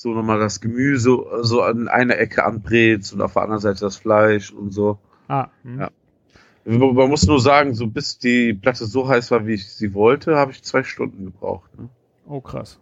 so 0.00 0.14
nochmal 0.14 0.38
das 0.38 0.62
Gemüse 0.62 1.18
so 1.42 1.60
an 1.60 1.86
einer 1.86 2.16
Ecke 2.16 2.42
anbrätst 2.42 3.12
und 3.12 3.20
auf 3.20 3.34
der 3.34 3.42
anderen 3.42 3.60
Seite 3.60 3.80
das 3.80 3.98
Fleisch 3.98 4.50
und 4.50 4.72
so. 4.72 4.98
Ah, 5.28 5.48
hm. 5.62 5.78
Ja. 5.78 5.90
Man 6.64 7.10
muss 7.10 7.26
nur 7.26 7.38
sagen, 7.38 7.74
so 7.74 7.86
bis 7.86 8.18
die 8.18 8.54
Platte 8.54 8.86
so 8.86 9.08
heiß 9.08 9.30
war, 9.30 9.46
wie 9.46 9.54
ich 9.54 9.70
sie 9.70 9.92
wollte, 9.92 10.36
habe 10.36 10.52
ich 10.52 10.62
zwei 10.62 10.84
Stunden 10.84 11.26
gebraucht. 11.26 11.70
Ne? 11.78 11.90
Oh, 12.26 12.40
krass. 12.40 12.80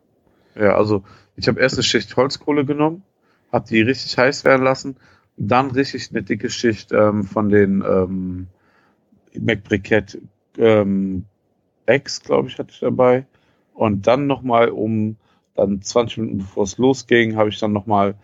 Ja, 0.54 0.76
also 0.76 1.02
ich 1.34 1.48
habe 1.48 1.58
erst 1.58 1.74
eine 1.74 1.82
Schicht 1.82 2.16
Holzkohle 2.16 2.64
genommen, 2.64 3.02
habe 3.50 3.66
die 3.68 3.80
richtig 3.80 4.16
heiß 4.16 4.44
werden 4.44 4.62
lassen, 4.62 4.96
dann 5.36 5.72
richtig 5.72 6.10
eine 6.10 6.22
dicke 6.22 6.50
Schicht 6.50 6.92
ähm, 6.92 7.24
von 7.24 7.48
den 7.48 7.82
ähm, 7.84 8.46
McBriquette 9.34 10.20
ähm, 10.56 11.24
Eggs, 11.86 12.22
glaube 12.22 12.48
ich, 12.48 12.58
hatte 12.60 12.70
ich 12.70 12.78
dabei. 12.78 13.26
Und 13.74 14.06
dann 14.06 14.28
nochmal 14.28 14.68
um 14.68 15.16
dann 15.58 15.82
20 15.82 16.18
Minuten 16.18 16.38
bevor 16.38 16.64
es 16.64 16.78
losging, 16.78 17.36
habe 17.36 17.48
ich 17.50 17.58
dann 17.58 17.72
nochmal 17.72 18.14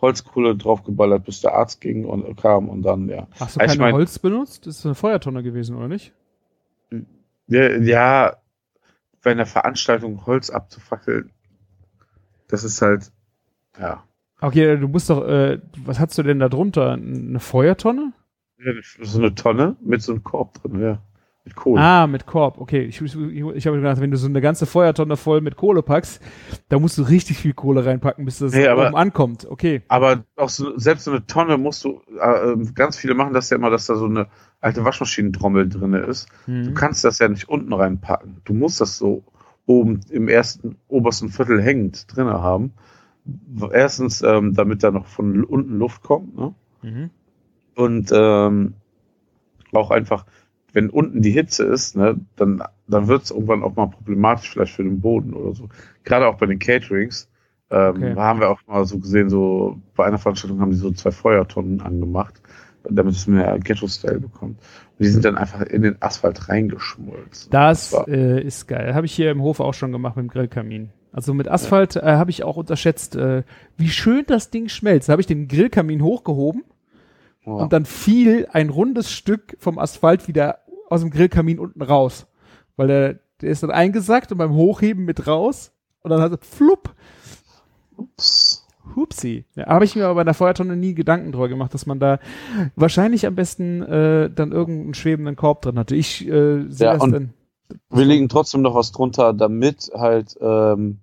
Holzkohle 0.00 0.56
draufgeballert, 0.56 1.24
bis 1.24 1.40
der 1.40 1.54
Arzt 1.54 1.80
ging 1.80 2.04
und 2.04 2.36
kam 2.36 2.68
und 2.68 2.82
dann, 2.82 3.08
ja. 3.08 3.26
Hast 3.38 3.56
du 3.56 3.60
keine 3.60 3.76
mein- 3.78 3.94
Holz 3.94 4.18
benutzt? 4.18 4.66
Das 4.66 4.78
ist 4.78 4.86
eine 4.86 4.94
Feuertonne 4.94 5.42
gewesen, 5.42 5.76
oder 5.76 5.88
nicht? 5.88 6.12
Ja, 7.48 7.70
ja, 7.78 8.36
bei 9.22 9.30
einer 9.32 9.46
Veranstaltung 9.46 10.24
Holz 10.26 10.50
abzufackeln, 10.50 11.30
das 12.48 12.64
ist 12.64 12.80
halt, 12.82 13.10
ja. 13.78 14.04
Okay, 14.40 14.76
du 14.76 14.88
musst 14.88 15.08
doch, 15.10 15.26
äh, 15.26 15.58
was 15.84 15.98
hast 16.00 16.18
du 16.18 16.22
denn 16.22 16.38
da 16.38 16.48
drunter? 16.48 16.92
Eine 16.92 17.40
Feuertonne? 17.40 18.12
Ja, 18.58 18.72
So 19.00 19.18
eine 19.18 19.34
Tonne 19.34 19.76
mit 19.80 20.02
so 20.02 20.12
einem 20.12 20.22
Korb 20.22 20.54
drin, 20.62 20.80
ja. 20.80 20.98
Mit 21.46 21.56
Kohle. 21.56 21.82
Ah, 21.82 22.06
mit 22.06 22.24
Korb, 22.26 22.58
okay. 22.58 22.84
Ich, 22.84 23.02
ich, 23.02 23.14
ich 23.14 23.66
habe 23.66 23.76
gedacht, 23.76 24.00
wenn 24.00 24.10
du 24.10 24.16
so 24.16 24.26
eine 24.26 24.40
ganze 24.40 24.64
Feuertonne 24.64 25.18
voll 25.18 25.42
mit 25.42 25.56
Kohle 25.56 25.82
packst, 25.82 26.22
da 26.70 26.78
musst 26.78 26.96
du 26.96 27.02
richtig 27.02 27.36
viel 27.36 27.52
Kohle 27.52 27.84
reinpacken, 27.84 28.24
bis 28.24 28.38
das 28.38 28.54
Nee, 28.54 28.66
aber- 28.66 28.86
oben 28.86 28.96
ankommt. 28.96 29.46
Okay. 29.50 29.82
Aber 29.88 30.24
auch 30.36 30.48
so, 30.48 30.78
selbst 30.78 31.04
so 31.04 31.10
eine 31.10 31.26
Tonne 31.26 31.58
musst 31.58 31.84
du, 31.84 32.00
äh, 32.18 32.52
äh, 32.52 32.56
ganz 32.74 32.96
viele 32.96 33.12
machen 33.14 33.34
das 33.34 33.50
ja 33.50 33.58
immer, 33.58 33.68
dass 33.68 33.84
da 33.86 33.94
so 33.94 34.06
eine 34.06 34.26
alte 34.62 34.84
Waschmaschinentrommel 34.86 35.68
drinne 35.68 35.98
ist. 35.98 36.28
Du 36.46 36.52
Hm. 36.68 36.74
kannst 36.74 37.04
das 37.04 37.18
ja 37.18 37.28
nicht 37.28 37.46
unten 37.46 37.74
reinpacken. 37.74 38.38
Du 38.44 38.54
musst 38.54 38.80
das 38.80 38.96
so 38.96 39.22
oben 39.66 40.00
im 40.10 40.28
ersten, 40.28 40.76
obersten 40.88 41.28
Viertel 41.28 41.60
hängend 41.62 42.06
drinne 42.14 42.40
haben. 42.42 42.72
Erstens, 43.70 44.22
ähm, 44.22 44.54
damit 44.54 44.82
da 44.82 44.90
noch 44.90 45.06
von 45.06 45.44
unten 45.44 45.78
Luft 45.78 46.02
kommt, 46.02 46.36
ne? 46.36 46.54
Mhm. 46.82 47.10
Und 47.74 48.10
ähm, 48.14 48.74
auch 49.72 49.90
einfach, 49.90 50.24
wenn 50.74 50.90
unten 50.90 51.22
die 51.22 51.30
Hitze 51.30 51.64
ist, 51.64 51.96
ne, 51.96 52.20
dann, 52.36 52.62
dann 52.86 53.08
wird 53.08 53.22
es 53.22 53.30
irgendwann 53.30 53.62
auch 53.62 53.74
mal 53.76 53.86
problematisch, 53.86 54.50
vielleicht 54.50 54.74
für 54.74 54.82
den 54.84 55.00
Boden 55.00 55.32
oder 55.32 55.54
so. 55.54 55.68
Gerade 56.04 56.26
auch 56.28 56.36
bei 56.36 56.44
den 56.46 56.58
Caterings. 56.58 57.28
Ähm, 57.70 57.94
Okay. 57.96 58.14
Haben 58.16 58.40
wir 58.40 58.50
auch 58.50 58.60
mal 58.66 58.84
so 58.84 58.98
gesehen, 58.98 59.30
so 59.30 59.80
bei 59.96 60.04
einer 60.04 60.18
Veranstaltung 60.18 60.60
haben 60.60 60.70
die 60.70 60.76
so 60.76 60.90
zwei 60.90 61.10
Feuertonnen 61.10 61.80
angemacht, 61.80 62.42
damit 62.88 63.14
es 63.14 63.26
mehr 63.26 63.58
Ghetto-Style 63.58 64.20
bekommt. 64.20 64.58
Und 64.58 64.98
die 65.04 65.06
sind 65.08 65.24
dann 65.24 65.38
einfach 65.38 65.62
in 65.62 65.80
den 65.82 65.96
Asphalt 66.00 66.48
reingeschmolzen. 66.50 67.50
Das 67.50 67.92
war- 67.94 68.06
äh, 68.06 68.42
ist 68.44 68.66
geil. 68.68 68.94
Habe 68.94 69.06
ich 69.06 69.14
hier 69.14 69.30
im 69.30 69.40
Hof 69.42 69.60
auch 69.60 69.72
schon 69.74 69.92
gemacht 69.92 70.16
mit 70.16 70.24
dem 70.26 70.28
Grillkamin. 70.28 70.90
Also 71.12 71.32
mit 71.32 71.48
Asphalt 71.48 71.96
äh, 71.96 72.02
habe 72.02 72.30
ich 72.30 72.42
auch 72.44 72.56
unterschätzt, 72.56 73.14
äh, 73.16 73.44
wie 73.76 73.88
schön 73.88 74.24
das 74.26 74.50
Ding 74.50 74.68
schmelzt. 74.68 75.08
Da 75.08 75.12
habe 75.12 75.22
ich 75.22 75.26
den 75.28 75.46
Grillkamin 75.48 76.02
hochgehoben 76.02 76.64
Ja. 77.46 77.52
und 77.52 77.72
dann 77.72 77.84
fiel 77.86 78.46
ein 78.52 78.68
rundes 78.68 79.10
Stück 79.12 79.56
vom 79.60 79.78
Asphalt 79.78 80.26
wieder 80.28 80.58
aus 80.94 81.00
dem 81.00 81.10
Grillkamin 81.10 81.58
unten 81.58 81.82
raus. 81.82 82.26
Weil 82.76 82.88
der, 82.88 83.18
der 83.40 83.50
ist 83.50 83.62
dann 83.62 83.70
eingesackt 83.70 84.32
und 84.32 84.38
beim 84.38 84.54
Hochheben 84.54 85.04
mit 85.04 85.26
raus 85.26 85.72
und 86.02 86.10
dann 86.10 86.20
hat 86.20 86.32
er 86.32 86.38
flupp, 86.38 86.94
Ups. 87.96 88.66
hupsi. 88.96 89.44
Ja, 89.54 89.66
habe 89.66 89.84
ich 89.84 89.96
mir 89.96 90.04
aber 90.04 90.16
bei 90.16 90.24
der 90.24 90.34
Feuertonne 90.34 90.76
nie 90.76 90.94
Gedanken 90.94 91.32
drüber 91.32 91.48
gemacht, 91.48 91.72
dass 91.74 91.86
man 91.86 92.00
da 92.00 92.18
wahrscheinlich 92.76 93.26
am 93.26 93.34
besten 93.34 93.82
äh, 93.82 94.30
dann 94.30 94.52
irgendeinen 94.52 94.94
schwebenden 94.94 95.36
Korb 95.36 95.62
drin 95.62 95.78
hatte. 95.78 95.94
Ich 95.96 96.26
äh, 96.26 96.68
sehe 96.68 96.86
Ja, 96.86 96.94
das 96.94 97.10
dann. 97.10 97.32
Wir 97.90 98.04
legen 98.04 98.28
trotzdem 98.28 98.62
noch 98.62 98.74
was 98.74 98.92
drunter, 98.92 99.32
damit 99.32 99.90
halt 99.94 100.36
ähm, 100.40 100.98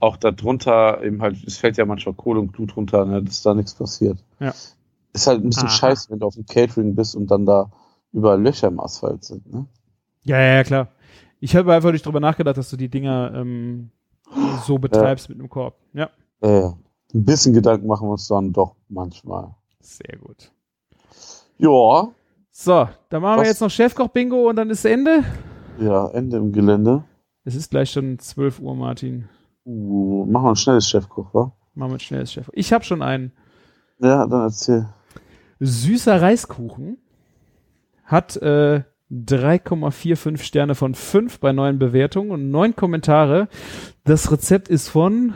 auch 0.00 0.16
da 0.16 0.32
drunter 0.32 1.02
eben 1.02 1.22
halt, 1.22 1.36
es 1.46 1.58
fällt 1.58 1.76
ja 1.76 1.86
manchmal 1.86 2.14
Kohle 2.14 2.40
und 2.40 2.52
Glut 2.52 2.76
runter, 2.76 3.04
ne, 3.04 3.22
dass 3.22 3.42
da 3.42 3.54
nichts 3.54 3.74
passiert. 3.74 4.18
Ja. 4.40 4.52
Ist 5.12 5.26
halt 5.26 5.42
ein 5.42 5.48
bisschen 5.48 5.68
Aha. 5.68 5.76
scheiße, 5.76 6.10
wenn 6.10 6.18
du 6.18 6.26
auf 6.26 6.34
dem 6.34 6.46
Catering 6.46 6.96
bist 6.96 7.14
und 7.14 7.30
dann 7.30 7.46
da 7.46 7.70
überall 8.12 8.40
Löcher 8.42 8.68
im 8.68 8.80
Asphalt 8.80 9.24
sind. 9.24 9.52
Ne? 9.52 9.66
Ja, 10.24 10.38
ja, 10.40 10.54
ja, 10.56 10.64
klar. 10.64 10.88
Ich 11.40 11.56
habe 11.56 11.72
einfach 11.74 11.90
nicht 11.92 12.06
drüber 12.06 12.20
nachgedacht, 12.20 12.56
dass 12.56 12.70
du 12.70 12.76
die 12.76 12.88
Dinger 12.88 13.32
ähm, 13.34 13.90
so 14.64 14.78
betreibst 14.78 15.28
mit 15.28 15.38
einem 15.38 15.48
Korb. 15.48 15.76
Ja, 15.92 16.10
Äh, 16.40 16.66
ein 17.14 17.24
bisschen 17.24 17.52
Gedanken 17.52 17.86
machen 17.86 18.06
wir 18.08 18.12
uns 18.12 18.28
dann 18.28 18.52
doch 18.52 18.76
manchmal. 18.88 19.54
sehr 19.80 20.16
gut. 20.18 20.52
Ja, 21.58 22.08
So, 22.50 22.88
dann 23.08 23.22
machen 23.22 23.36
wir 23.36 23.42
Was? 23.42 23.48
jetzt 23.48 23.60
noch 23.60 23.70
Chefkoch-Bingo 23.70 24.48
und 24.48 24.56
dann 24.56 24.70
ist 24.70 24.84
Ende. 24.84 25.24
ja, 25.78 26.08
Ende 26.08 26.36
im 26.36 26.52
Gelände. 26.52 27.04
Es 27.44 27.54
ist 27.56 27.70
gleich 27.70 27.90
schon 27.90 28.18
12 28.18 28.60
Uhr, 28.60 28.74
Martin. 28.76 29.28
Uh, 29.64 30.24
machen 30.26 30.44
wir 30.44 30.50
ein 30.50 30.56
schnelles 30.56 30.88
Chefkoch, 30.88 31.32
wa? 31.34 31.52
Machen 31.74 31.92
wir 31.92 31.98
schnell 31.98 32.20
das 32.20 32.32
Chef. 32.32 32.50
Ich 32.52 32.72
habe 32.72 32.84
schon 32.84 33.02
einen. 33.02 33.32
Ja, 33.98 34.26
dann 34.26 34.42
erzähl. 34.42 34.88
Süßer 35.60 36.20
Reiskuchen 36.20 36.98
hat 38.12 38.36
äh, 38.36 38.82
3,45 39.10 40.42
Sterne 40.42 40.74
von 40.74 40.94
5 40.94 41.40
bei 41.40 41.52
neuen 41.52 41.78
Bewertungen 41.78 42.30
und 42.30 42.50
9 42.50 42.76
Kommentare. 42.76 43.48
Das 44.04 44.30
Rezept 44.30 44.68
ist 44.68 44.88
von. 44.88 45.34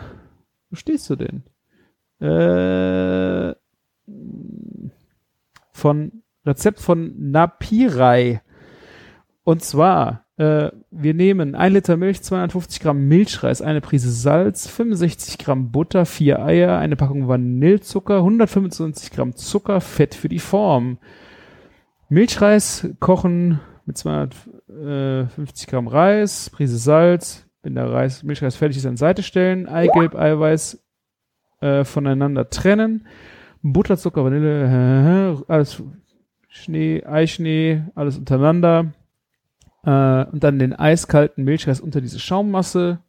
Wo 0.70 0.76
stehst 0.76 1.10
du 1.10 1.16
denn? 1.16 1.42
Äh, 2.20 3.54
von 5.72 6.22
Rezept 6.46 6.80
von 6.80 7.30
Napirai. 7.30 8.40
Und 9.44 9.62
zwar, 9.62 10.24
äh, 10.38 10.70
wir 10.90 11.14
nehmen 11.14 11.54
1 11.54 11.74
Liter 11.74 11.96
Milch, 11.96 12.22
250 12.22 12.80
Gramm 12.80 13.06
Milchreis, 13.08 13.62
eine 13.62 13.80
Prise 13.80 14.10
Salz, 14.10 14.66
65 14.68 15.38
Gramm 15.38 15.70
Butter, 15.70 16.06
4 16.06 16.42
Eier, 16.44 16.78
eine 16.78 16.96
Packung 16.96 17.28
Vanillezucker, 17.28 18.16
125 18.16 19.10
Gramm 19.12 19.36
Zucker, 19.36 19.80
Fett 19.80 20.14
für 20.14 20.28
die 20.28 20.38
Form. 20.38 20.98
Milchreis 22.08 22.88
kochen 23.00 23.60
mit 23.84 23.98
250 23.98 25.66
Gramm 25.66 25.88
Reis, 25.88 26.50
Prise 26.50 26.78
Salz, 26.78 27.46
wenn 27.62 27.74
der 27.74 27.90
Reis, 27.90 28.22
Milchreis 28.22 28.56
fertig 28.56 28.78
ist, 28.78 28.86
an 28.86 28.96
Seite 28.96 29.22
stellen, 29.22 29.68
Eigelb, 29.68 30.14
Eiweiß 30.14 30.84
äh, 31.60 31.84
voneinander 31.84 32.48
trennen, 32.48 33.06
Butter, 33.62 33.96
Zucker, 33.96 34.24
Vanille, 34.24 35.36
äh, 35.38 35.42
alles 35.52 35.82
Schnee, 36.48 37.04
Eischnee, 37.04 37.84
alles 37.94 38.18
untereinander 38.18 38.92
äh, 39.84 40.24
und 40.26 40.44
dann 40.44 40.58
den 40.58 40.74
eiskalten 40.74 41.44
Milchreis 41.44 41.80
unter 41.80 42.00
diese 42.00 42.18
Schaummasse 42.18 43.00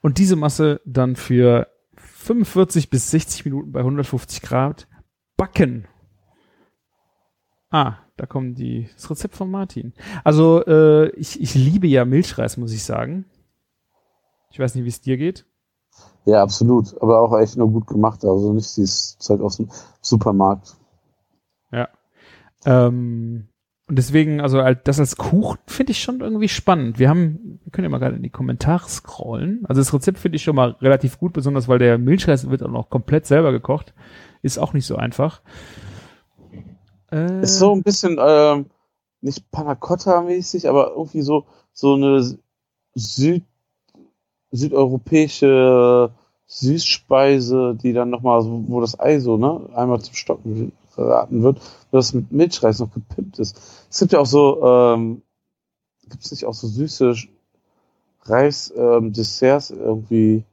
und 0.00 0.18
diese 0.18 0.36
Masse 0.36 0.80
dann 0.84 1.16
für 1.16 1.68
45 1.96 2.90
bis 2.90 3.10
60 3.10 3.44
Minuten 3.44 3.72
bei 3.72 3.80
150 3.80 4.42
Grad 4.42 4.88
backen. 5.36 5.86
Ah, 7.70 7.96
da 8.16 8.26
kommen 8.26 8.54
die, 8.54 8.88
das 8.94 9.10
Rezept 9.10 9.34
von 9.34 9.50
Martin. 9.50 9.92
Also, 10.24 10.64
äh, 10.66 11.08
ich, 11.10 11.40
ich 11.40 11.54
liebe 11.54 11.86
ja 11.86 12.04
Milchreis, 12.04 12.56
muss 12.56 12.72
ich 12.72 12.84
sagen. 12.84 13.24
Ich 14.50 14.58
weiß 14.58 14.74
nicht, 14.74 14.84
wie 14.84 14.88
es 14.90 15.00
dir 15.00 15.16
geht. 15.16 15.46
Ja, 16.24 16.42
absolut. 16.42 17.00
Aber 17.00 17.20
auch 17.20 17.36
echt 17.38 17.56
nur 17.56 17.70
gut 17.70 17.86
gemacht. 17.86 18.24
Also 18.24 18.52
nicht 18.52 18.76
dieses 18.76 19.18
Zeug 19.18 19.40
aus 19.40 19.56
dem 19.56 19.70
Supermarkt. 20.00 20.76
Ja. 21.72 21.88
Ähm, 22.64 23.48
und 23.88 23.98
deswegen, 23.98 24.40
also 24.40 24.62
halt 24.62 24.86
das 24.86 25.00
als 25.00 25.16
Kuchen 25.16 25.58
finde 25.66 25.92
ich 25.92 26.02
schon 26.02 26.20
irgendwie 26.20 26.48
spannend. 26.48 26.98
Wir 26.98 27.08
haben, 27.08 27.60
wir 27.64 27.72
können 27.72 27.84
ja 27.84 27.90
mal 27.90 27.98
gerade 27.98 28.16
in 28.16 28.22
die 28.22 28.30
Kommentare 28.30 28.88
scrollen. 28.88 29.64
Also 29.66 29.80
das 29.80 29.92
Rezept 29.92 30.18
finde 30.18 30.36
ich 30.36 30.42
schon 30.42 30.54
mal 30.54 30.76
relativ 30.80 31.18
gut, 31.18 31.32
besonders 31.32 31.66
weil 31.66 31.78
der 31.78 31.98
Milchreis 31.98 32.48
wird 32.48 32.62
auch 32.62 32.70
noch 32.70 32.90
komplett 32.90 33.26
selber 33.26 33.52
gekocht. 33.52 33.92
Ist 34.42 34.58
auch 34.58 34.72
nicht 34.72 34.86
so 34.86 34.96
einfach. 34.96 35.42
Äh, 37.12 37.42
Ist 37.42 37.58
so 37.58 37.72
ein 37.72 37.82
bisschen, 37.82 38.18
ähm, 38.20 38.66
nicht 39.20 39.50
Panna 39.50 39.74
Cotta-mäßig, 39.74 40.68
aber 40.68 40.92
irgendwie 40.92 41.22
so, 41.22 41.44
so 41.72 41.94
eine 41.94 42.38
Süd, 42.94 43.44
südeuropäische 44.50 46.10
Süßspeise, 46.46 47.78
die 47.80 47.92
dann 47.92 48.10
nochmal, 48.10 48.42
so, 48.42 48.64
wo 48.66 48.80
das 48.80 48.98
Ei 48.98 49.20
so, 49.20 49.36
ne, 49.36 49.68
einmal 49.74 50.00
zum 50.00 50.14
Stocken 50.14 50.72
verraten 50.90 51.42
wird, 51.42 51.60
wo 51.90 51.96
das 51.96 52.12
mit 52.12 52.30
Milchreis 52.32 52.80
noch 52.80 52.92
gepimpt 52.92 53.38
ist. 53.38 53.58
Es 53.88 54.00
gibt 54.00 54.12
ja 54.12 54.18
auch 54.18 54.26
so, 54.26 54.62
ähm, 54.62 55.22
gibt 56.08 56.24
es 56.24 56.30
nicht 56.30 56.44
auch 56.44 56.54
so 56.54 56.66
süße 56.66 57.14
Reis-Desserts 58.24 59.70
irgendwie 59.70 60.44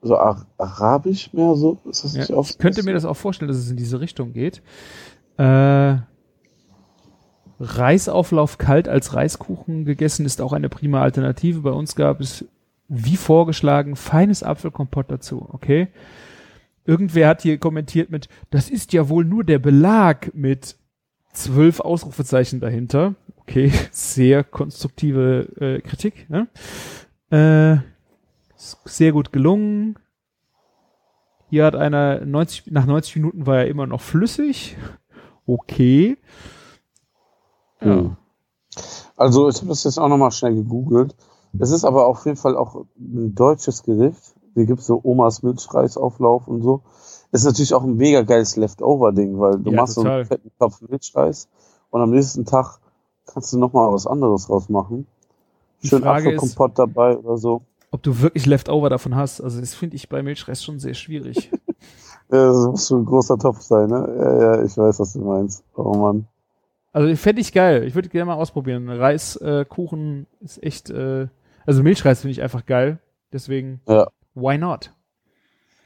so 0.00 0.16
ar 0.16 0.46
arabisch 0.58 1.32
mehr 1.32 1.56
so? 1.56 1.78
Ist 1.84 2.04
das 2.04 2.14
ja, 2.14 2.20
nicht 2.20 2.32
auch 2.32 2.48
ich 2.48 2.58
könnte 2.58 2.84
mir 2.84 2.94
das 2.94 3.04
auch 3.04 3.16
vorstellen, 3.16 3.48
dass 3.48 3.58
es 3.58 3.70
in 3.70 3.76
diese 3.76 4.00
Richtung 4.00 4.32
geht. 4.32 4.62
Äh, 5.38 5.96
Reisauflauf 7.60 8.58
kalt 8.58 8.88
als 8.88 9.14
Reiskuchen 9.14 9.84
gegessen 9.84 10.26
ist 10.26 10.40
auch 10.40 10.52
eine 10.52 10.68
prima 10.68 11.02
Alternative. 11.02 11.60
Bei 11.60 11.70
uns 11.70 11.96
gab 11.96 12.20
es, 12.20 12.44
wie 12.88 13.16
vorgeschlagen, 13.16 13.96
feines 13.96 14.42
Apfelkompott 14.42 15.10
dazu. 15.10 15.48
Okay. 15.52 15.88
Irgendwer 16.84 17.28
hat 17.28 17.42
hier 17.42 17.58
kommentiert 17.58 18.10
mit, 18.10 18.28
das 18.50 18.70
ist 18.70 18.92
ja 18.92 19.08
wohl 19.08 19.24
nur 19.24 19.44
der 19.44 19.58
Belag 19.58 20.32
mit 20.34 20.76
zwölf 21.32 21.80
Ausrufezeichen 21.80 22.60
dahinter. 22.60 23.14
Okay, 23.36 23.72
sehr 23.90 24.44
konstruktive 24.44 25.48
äh, 25.60 25.80
Kritik. 25.80 26.28
Ne? 26.30 26.48
Äh, 27.30 27.82
sehr 28.56 29.12
gut 29.12 29.32
gelungen. 29.32 29.98
Hier 31.50 31.64
hat 31.64 31.76
einer 31.76 32.24
90, 32.24 32.70
nach 32.70 32.86
90 32.86 33.16
Minuten 33.16 33.46
war 33.46 33.58
er 33.58 33.68
immer 33.68 33.86
noch 33.86 34.00
flüssig. 34.00 34.76
Okay. 35.48 36.16
Ja. 37.80 37.86
Hm. 37.94 38.16
Also 39.16 39.48
ich 39.48 39.56
habe 39.56 39.68
das 39.68 39.82
jetzt 39.84 39.98
auch 39.98 40.08
nochmal 40.08 40.30
schnell 40.30 40.54
gegoogelt. 40.54 41.16
Es 41.58 41.70
ist 41.70 41.84
aber 41.84 42.06
auf 42.06 42.24
jeden 42.26 42.36
Fall 42.36 42.56
auch 42.56 42.84
ein 42.98 43.34
deutsches 43.34 43.82
Gericht. 43.82 44.34
Hier 44.54 44.66
gibt 44.66 44.80
es 44.80 44.86
so 44.86 45.00
Omas 45.02 45.42
Milchreisauflauf 45.42 46.46
und 46.46 46.62
so. 46.62 46.82
Ist 47.32 47.44
natürlich 47.44 47.74
auch 47.74 47.82
ein 47.82 47.96
mega 47.96 48.22
geiles 48.22 48.56
Leftover-Ding, 48.56 49.38
weil 49.40 49.58
du 49.58 49.70
Ja, 49.70 49.76
machst 49.78 49.94
so 49.94 50.02
total. 50.02 50.18
einen 50.20 50.26
fetten 50.26 50.50
Topf 50.58 50.80
Milchreis 50.82 51.48
und 51.90 52.00
am 52.00 52.10
nächsten 52.10 52.44
Tag 52.44 52.78
kannst 53.26 53.52
du 53.52 53.58
nochmal 53.58 53.92
was 53.92 54.06
anderes 54.06 54.46
draus 54.46 54.68
machen. 54.68 55.06
Schön 55.82 56.04
Apfelkompott 56.04 56.78
dabei 56.78 57.16
oder 57.16 57.38
so. 57.38 57.62
Ob 57.90 58.02
du 58.02 58.20
wirklich 58.20 58.46
Leftover 58.46 58.90
davon 58.90 59.16
hast, 59.16 59.40
also 59.40 59.60
das 59.60 59.74
finde 59.74 59.96
ich 59.96 60.08
bei 60.08 60.22
Milchreis 60.22 60.62
schon 60.62 60.78
sehr 60.78 60.94
schwierig. 60.94 61.50
Ja, 62.30 62.46
das 62.52 62.66
muss 62.66 62.88
schon 62.88 63.02
ein 63.02 63.06
großer 63.06 63.38
Topf 63.38 63.60
sein, 63.62 63.88
ne? 63.88 64.14
Ja, 64.18 64.40
ja, 64.56 64.64
ich 64.64 64.76
weiß, 64.76 65.00
was 65.00 65.12
du 65.14 65.20
meinst. 65.20 65.64
Oh 65.74 65.96
Mann. 65.96 66.26
Also 66.92 67.14
fände 67.16 67.40
ich 67.40 67.52
geil. 67.52 67.84
Ich 67.84 67.94
würde 67.94 68.08
gerne 68.08 68.26
mal 68.26 68.34
ausprobieren. 68.34 68.88
Reiskuchen 68.88 70.26
äh, 70.40 70.44
ist 70.44 70.62
echt, 70.62 70.90
äh, 70.90 71.28
also 71.66 71.82
Milchreis 71.82 72.20
finde 72.20 72.32
ich 72.32 72.42
einfach 72.42 72.66
geil. 72.66 72.98
Deswegen, 73.32 73.80
Ja. 73.88 74.08
why 74.34 74.58
not? 74.58 74.92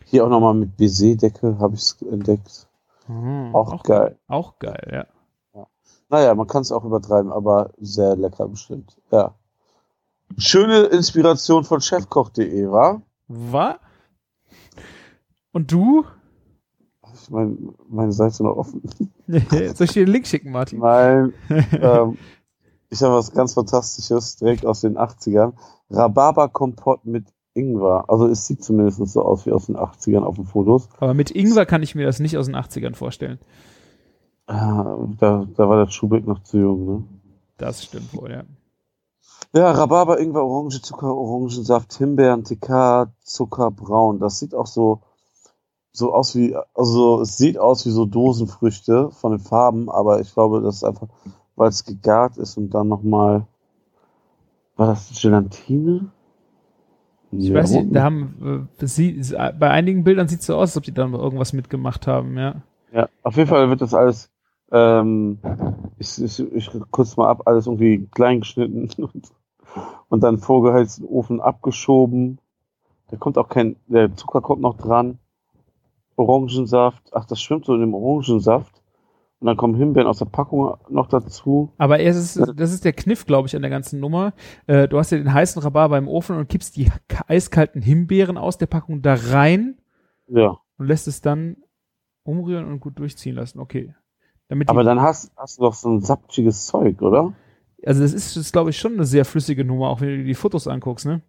Hier 0.06 0.24
auch 0.24 0.28
nochmal 0.28 0.55
mit 0.55 0.77
Baiser-Deckel 0.77 1.59
habe 1.59 1.74
ich 1.74 1.81
es 1.82 2.02
entdeckt. 2.02 2.66
Mhm, 3.09 3.55
Auch, 3.55 3.82
geil. 3.82 4.16
Auch 4.28 4.59
geil, 4.59 4.89
ja. 4.93 5.06
Naja, 6.09 6.35
man 6.35 6.47
kann 6.47 6.60
es 6.62 6.70
auch 6.73 6.85
übertreiben, 6.85 7.32
aber 7.32 7.70
sehr 7.78 8.16
lecker 8.16 8.47
bestimmt. 8.47 8.97
Ja. 9.10 9.35
Schöne 10.36 10.81
Inspiration 10.82 11.64
von 11.64 11.81
chefkoch.de, 11.81 12.70
wa? 12.70 13.01
Was? 13.28 13.77
Und 15.52 15.73
du? 15.73 16.05
Ich 17.14 17.30
meine, 17.30 17.56
meine 17.89 18.12
Seite 18.12 18.43
noch 18.43 18.56
offen. 18.56 18.82
Soll 19.28 19.84
ich 19.84 19.93
dir 19.93 20.05
den 20.05 20.12
Link 20.12 20.26
schicken, 20.26 20.51
Martin? 20.52 20.80
Nein, 20.80 21.32
ähm, 21.72 22.18
ich 22.90 23.02
habe 23.02 23.14
was 23.14 23.32
ganz 23.32 23.55
Fantastisches, 23.55 24.36
direkt 24.36 24.66
aus 24.66 24.80
den 24.82 24.98
80ern. 24.98 25.52
Rhabarber-Kompott 25.90 27.05
mit 27.05 27.24
Ingwer. 27.55 28.05
Also 28.09 28.26
es 28.26 28.47
sieht 28.47 28.62
zumindest 28.62 28.98
so 29.06 29.22
aus 29.22 29.47
wie 29.47 29.52
aus 29.52 29.66
den 29.66 29.76
80ern 29.76 30.22
auf 30.22 30.36
den 30.36 30.47
Fotos. 30.47 30.89
Aber 30.98 31.14
mit 31.14 31.30
Ingwer 31.30 31.66
kann 31.66 31.82
ich 31.82 31.94
mir 31.94 32.06
das 32.06 32.20
nicht 32.20 32.36
aus 32.36 32.47
den 32.47 32.56
80ern 32.56 32.94
vorstellen. 32.94 33.39
Ah, 34.47 34.97
Da, 35.18 35.47
da 35.56 35.68
war 35.68 35.84
der 35.84 35.90
Schubeck 35.90 36.26
noch 36.26 36.43
zu 36.43 36.59
jung, 36.59 36.86
ne? 36.86 37.05
Das 37.59 37.84
stimmt 37.84 38.14
wohl, 38.14 38.30
ja. 38.30 38.43
Ja, 39.55 39.70
Rhabarber, 39.70 40.18
Ingwer, 40.18 40.44
Orange, 40.44 40.80
Zucker, 40.82 41.14
Orangensaft, 41.14 41.93
Himbeeren, 41.94 42.43
TK, 42.44 43.12
Zucker, 43.22 43.70
Braun. 43.70 44.18
Das 44.18 44.39
sieht 44.39 44.55
auch 44.55 44.66
so, 44.66 45.02
so 45.93 46.14
aus 46.14 46.35
wie, 46.35 46.56
also 46.74 47.20
es 47.20 47.36
sieht 47.36 47.59
aus 47.59 47.85
wie 47.86 47.90
so 47.90 48.06
Dosenfrüchte 48.06 49.10
von 49.10 49.32
den 49.32 49.40
Farben, 49.40 49.90
aber 49.90 50.20
ich 50.20 50.32
glaube, 50.32 50.62
das 50.62 50.77
ist 50.77 50.85
einfach, 50.85 51.09
weil 51.55 51.69
es 51.69 51.85
gegart 51.85 52.39
ist 52.39 52.56
und 52.56 52.70
dann 52.70 52.89
nochmal, 52.89 53.47
war 54.77 54.86
das 54.89 55.10
Gelatine? 55.20 56.10
Ich 57.31 57.52
weiß 57.52 57.73
nicht, 57.73 57.94
da 57.94 58.02
haben, 58.02 58.69
äh, 58.78 58.86
sie, 58.86 59.23
bei 59.59 59.70
einigen 59.70 60.05
Bildern 60.05 60.28
sieht 60.28 60.40
es 60.40 60.47
so 60.47 60.56
aus, 60.56 60.70
als 60.70 60.77
ob 60.77 60.85
die 60.85 60.93
da 60.93 61.06
irgendwas 61.06 61.52
mitgemacht 61.52 62.06
haben, 62.06 62.36
ja. 62.36 62.62
Ja, 62.93 63.09
auf 63.23 63.36
jeden 63.36 63.48
Fall 63.48 63.70
wird 63.70 63.81
das 63.81 63.94
alles, 63.94 64.31
ähm, 64.70 65.39
ich, 65.98 66.23
ich, 66.23 66.40
ich 66.40 66.70
kurz 66.90 67.16
mal 67.16 67.28
ab, 67.28 67.43
alles 67.47 67.66
irgendwie 67.66 68.06
klein 68.10 68.40
geschnitten 68.40 68.89
und, 69.02 69.32
und 70.09 70.23
dann 70.23 70.39
vorgeheizt 70.39 70.98
in 70.98 71.06
den 71.06 71.12
Ofen 71.12 71.40
abgeschoben. 71.40 72.39
Da 73.09 73.16
kommt 73.19 73.36
auch 73.36 73.48
kein, 73.48 73.77
der 73.86 74.14
Zucker 74.14 74.40
kommt 74.40 74.62
noch 74.62 74.77
dran. 74.77 75.19
Orangensaft, 76.23 77.03
ach, 77.12 77.24
das 77.27 77.40
schwimmt 77.43 77.65
so 77.66 77.74
in 77.74 77.81
dem 77.81 77.94
Orangensaft. 77.94 78.81
Und 79.40 79.47
dann 79.49 79.57
kommen 79.57 79.74
Himbeeren 79.74 80.07
aus 80.07 80.19
der 80.19 80.27
Packung 80.27 80.77
noch 80.89 81.09
dazu. 81.09 81.73
Aber 81.77 81.99
es 81.99 82.16
ist, 82.16 82.53
das 82.57 82.73
ist 82.73 82.85
der 82.85 82.93
Kniff, 82.93 83.27
glaube 83.27 83.49
ich, 83.49 83.57
an 83.57 83.62
der 83.62 83.73
ganzen 83.73 83.99
Nummer. 83.99 84.35
Äh, 84.69 84.86
du 84.86 84.99
hast 84.99 85.11
ja 85.11 85.19
den 85.19 85.35
heißen 85.35 85.61
Rhabarber 85.61 85.99
im 85.99 86.07
Ofen 86.07 86.36
und 86.36 86.49
kippst 86.49 86.77
die 86.77 86.93
eiskalten 87.27 87.82
Himbeeren 87.82 88.39
aus 88.39 88.57
der 88.59 88.66
Packung 88.66 89.03
da 89.03 89.15
rein 89.15 89.78
Ja. 90.28 90.59
und 90.78 90.86
lässt 90.86 91.09
es 91.09 91.23
dann 91.23 91.57
umrühren 92.23 92.66
und 92.66 92.78
gut 92.78 93.01
durchziehen 93.01 93.35
lassen. 93.35 93.59
Okay. 93.59 93.93
Damit 94.47 94.69
Aber 94.69 94.85
dann 94.85 95.01
hast, 95.01 95.32
hast 95.36 95.59
du 95.59 95.62
doch 95.62 95.74
so 95.74 95.89
ein 95.89 96.01
sapschiges 96.03 96.66
Zeug, 96.66 97.03
oder? 97.03 97.32
also 97.85 98.01
das 98.01 98.12
ist, 98.12 98.36
das 98.36 98.53
glaube 98.53 98.70
ich, 98.70 98.78
schon 98.78 98.93
eine 98.93 99.05
sehr 99.05 99.24
flüssige 99.24 99.65
Nummer, 99.65 99.89
auch 99.89 100.01
wenn 100.01 100.09
du 100.11 100.16
dir 100.19 100.24
die 100.24 100.35
Fotos 100.35 100.69
anguckst, 100.69 101.05
ne? 101.05 101.20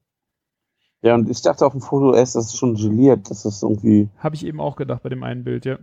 Ja, 1.04 1.16
und 1.16 1.30
ich 1.30 1.42
dachte 1.42 1.66
auf 1.66 1.74
dem 1.74 1.82
Foto 1.82 2.14
erst, 2.14 2.36
das 2.38 2.46
ist 2.46 2.58
schon 2.58 2.76
geliert, 2.76 3.30
dass 3.30 3.44
das 3.44 3.62
irgendwie 3.62 4.10
Habe 4.20 4.36
ich 4.36 4.46
eben 4.46 4.62
auch 4.62 4.78
gedacht 4.78 5.04
bei 5.04 5.10
dem 5.10 5.22
einen 5.24 5.44
Bild, 5.44 5.66
ja. 5.66 5.78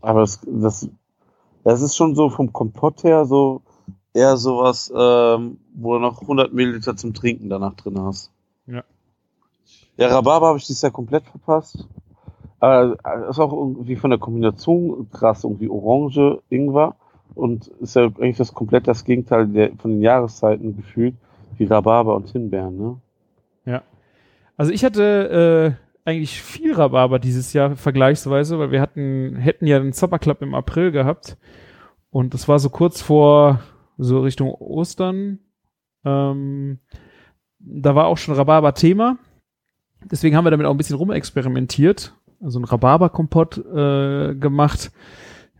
Aber 0.00 0.20
das, 0.20 0.40
das, 0.46 0.88
das 1.64 1.82
ist 1.82 1.96
schon 1.96 2.14
so 2.14 2.30
vom 2.30 2.52
Kompott 2.52 3.02
her 3.02 3.24
so 3.24 3.62
eher 4.14 4.36
sowas, 4.36 4.92
ähm, 4.96 5.58
wo 5.74 5.94
du 5.94 5.98
noch 5.98 6.22
100 6.22 6.54
Milliliter 6.54 6.96
zum 6.96 7.12
Trinken 7.12 7.48
danach 7.48 7.74
drin 7.74 8.00
hast. 8.00 8.30
Ja. 8.68 8.84
Ja, 9.96 10.08
Rhabarber 10.08 10.46
habe 10.46 10.58
ich 10.58 10.66
dieses 10.66 10.82
Jahr 10.82 10.92
komplett 10.92 11.26
verpasst. 11.26 11.88
Aber 12.60 12.96
äh, 13.04 13.30
ist 13.30 13.40
auch 13.40 13.52
irgendwie 13.52 13.96
von 13.96 14.10
der 14.10 14.20
Kombination 14.20 15.10
krass, 15.10 15.42
irgendwie 15.42 15.68
Orange, 15.68 16.40
Ingwer 16.50 16.94
und 17.34 17.66
ist 17.80 17.96
ja 17.96 18.04
eigentlich 18.04 18.36
das 18.36 18.54
komplett 18.54 18.86
das 18.86 19.04
Gegenteil 19.04 19.48
der, 19.48 19.72
von 19.76 19.90
den 19.90 20.02
Jahreszeiten 20.02 20.76
gefühlt, 20.76 21.16
wie 21.56 21.64
Rhabarber 21.64 22.14
und 22.14 22.30
Himbeeren, 22.30 22.78
ne? 22.78 23.00
Also 24.56 24.72
ich 24.72 24.84
hatte 24.84 25.76
äh, 26.04 26.08
eigentlich 26.08 26.40
viel 26.40 26.74
Rhabarber 26.74 27.18
dieses 27.18 27.52
Jahr 27.52 27.76
vergleichsweise, 27.76 28.58
weil 28.58 28.70
wir 28.70 28.80
hatten, 28.80 29.36
hätten 29.36 29.66
ja 29.66 29.78
den 29.78 29.92
Supper 29.92 30.18
Club 30.18 30.40
im 30.42 30.54
April 30.54 30.92
gehabt 30.92 31.36
und 32.10 32.32
das 32.32 32.48
war 32.48 32.58
so 32.58 32.70
kurz 32.70 33.02
vor 33.02 33.60
so 33.98 34.20
Richtung 34.20 34.50
Ostern. 34.50 35.40
Ähm, 36.04 36.78
da 37.58 37.94
war 37.94 38.06
auch 38.06 38.18
schon 38.18 38.34
Rhabarber-Thema. 38.34 39.18
Deswegen 40.04 40.36
haben 40.36 40.44
wir 40.44 40.50
damit 40.50 40.66
auch 40.66 40.70
ein 40.70 40.76
bisschen 40.76 40.96
rumexperimentiert. 40.96 42.14
Also 42.40 42.60
ein 42.60 42.64
Rhabarber-Kompott 42.64 43.58
äh, 43.58 44.34
gemacht. 44.34 44.92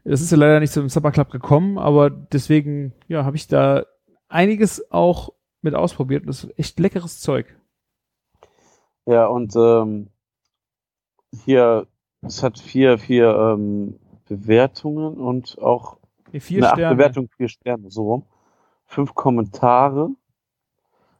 Es 0.04 0.20
ist 0.20 0.30
ja 0.30 0.36
leider 0.36 0.60
nicht 0.60 0.72
zum 0.72 0.88
Supper 0.88 1.10
Club 1.10 1.30
gekommen, 1.30 1.78
aber 1.78 2.10
deswegen, 2.10 2.92
ja, 3.08 3.24
habe 3.24 3.36
ich 3.36 3.48
da 3.48 3.84
einiges 4.28 4.92
auch 4.92 5.32
mit 5.62 5.74
ausprobiert. 5.74 6.28
Das 6.28 6.44
ist 6.44 6.58
echt 6.58 6.78
leckeres 6.78 7.20
Zeug. 7.20 7.56
Ja, 9.06 9.26
und 9.26 9.54
ähm, 9.56 10.08
hier, 11.44 11.86
es 12.22 12.42
hat 12.42 12.58
vier, 12.58 12.98
vier 12.98 13.34
ähm, 13.34 13.98
Bewertungen 14.28 15.14
und 15.16 15.58
auch 15.60 15.98
Nee, 16.32 16.40
vier 16.40 16.58
Eine 16.58 16.72
Sterne. 16.72 16.86
8 16.86 16.96
Bewertung, 16.98 17.28
vier 17.36 17.48
Sterne, 17.48 17.90
so 17.90 18.02
rum. 18.02 18.22
Fünf 18.84 19.14
Kommentare. 19.14 20.10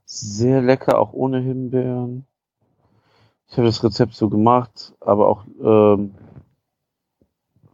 Sehr 0.05 0.63
lecker, 0.63 0.99
auch 0.99 1.13
ohne 1.13 1.41
Himbeeren. 1.41 2.27
Ich 3.49 3.57
habe 3.57 3.67
das 3.67 3.83
Rezept 3.83 4.15
so 4.15 4.29
gemacht, 4.29 4.95
aber 5.01 5.29
auch, 5.29 5.45
ähm, 5.63 6.15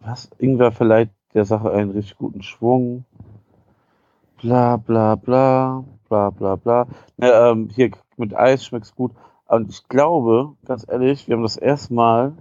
was? 0.01 0.31
Ingwer 0.39 0.73
verleiht 0.73 1.11
der 1.35 1.45
Sache 1.45 1.71
einen 1.73 1.91
richtig 1.91 2.17
guten 2.17 2.43
Schwung. 2.43 3.05
Bla, 4.41 4.77
bla, 4.77 5.15
bla, 5.15 5.85
bla, 6.09 6.31
bla, 6.31 6.57
bla. 6.57 6.87
Na, 7.17 7.51
ähm, 7.51 7.71
hier 7.75 7.91
mit 8.17 8.35
Eis 8.35 8.65
schmeckt's 8.65 8.95
gut. 8.95 9.13
Und 9.53 9.69
ich 9.69 9.87
glaube, 9.87 10.55
ganz 10.65 10.87
ehrlich, 10.89 11.29
wir 11.29 11.37
haben 11.37 11.43
das 11.43 11.59
erste 11.59 11.93
Mal 11.93 12.33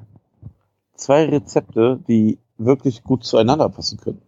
zwei 0.93 1.25
Rezepte, 1.25 1.99
die 2.07 2.39
wirklich 2.57 3.03
gut 3.03 3.25
zueinander 3.25 3.67
passen 3.67 3.99
können. 3.99 4.21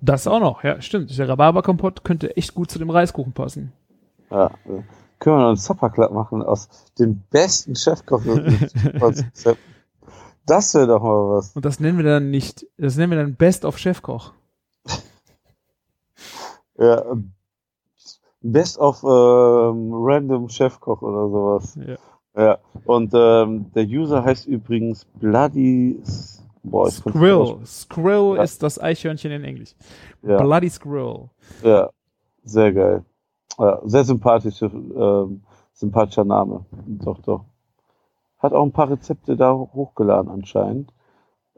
Das 0.00 0.26
auch 0.26 0.40
noch, 0.40 0.64
ja, 0.64 0.80
stimmt. 0.80 1.16
Der 1.16 1.28
Rhabarberkompott 1.28 2.02
könnte 2.02 2.36
echt 2.36 2.56
gut 2.56 2.72
zu 2.72 2.80
dem 2.80 2.90
Reiskuchen 2.90 3.34
passen. 3.34 3.72
Ja, 4.32 4.50
können 5.20 5.36
wir 5.36 5.42
noch 5.42 5.48
einen 5.48 5.56
Supperclub 5.58 6.10
machen 6.10 6.42
aus 6.42 6.68
dem 6.98 7.22
besten 7.30 7.76
Chefkoch-Rezept. 7.76 9.60
das 10.44 10.74
wäre 10.74 10.88
doch 10.88 11.00
mal 11.00 11.36
was. 11.36 11.54
Und 11.54 11.64
das 11.64 11.78
nennen 11.78 11.98
wir 11.98 12.04
dann 12.04 12.30
nicht, 12.32 12.66
das 12.78 12.96
nennen 12.96 13.12
wir 13.12 13.18
dann 13.18 13.36
Best 13.36 13.64
of 13.64 13.78
Chefkoch. 13.78 14.32
Ja, 16.80 17.02
Best 18.40 18.78
of 18.78 19.02
ähm, 19.02 19.90
Random 19.92 20.48
Chefkoch 20.48 21.02
oder 21.02 21.28
sowas. 21.28 21.76
Ja. 21.84 21.96
Ja, 22.38 22.58
und 22.84 23.12
ähm, 23.14 23.66
der 23.74 23.84
User 23.84 24.24
heißt 24.24 24.46
übrigens 24.46 25.04
Bloody... 25.04 26.00
Boah, 26.62 26.82
aussprechen. 26.82 27.66
Skrill 27.66 28.36
Ja. 28.36 28.42
ist 28.42 28.62
das 28.62 28.80
Eichhörnchen 28.80 29.32
in 29.32 29.42
Englisch. 29.44 29.74
Ja. 30.22 30.38
Bloody 30.38 30.70
Skrill. 30.70 31.30
Ja, 31.62 31.90
sehr 32.44 32.72
geil. 32.72 33.04
Ja, 33.58 33.80
sehr 33.84 34.04
sympathische, 34.04 34.66
ähm, 34.66 35.42
sympathischer 35.72 36.24
Name. 36.24 36.64
Doch, 36.86 37.18
doch. 37.22 37.44
Hat 38.38 38.52
auch 38.52 38.62
ein 38.62 38.72
paar 38.72 38.90
Rezepte 38.90 39.36
da 39.36 39.52
hochgeladen 39.52 40.30
anscheinend. 40.30 40.92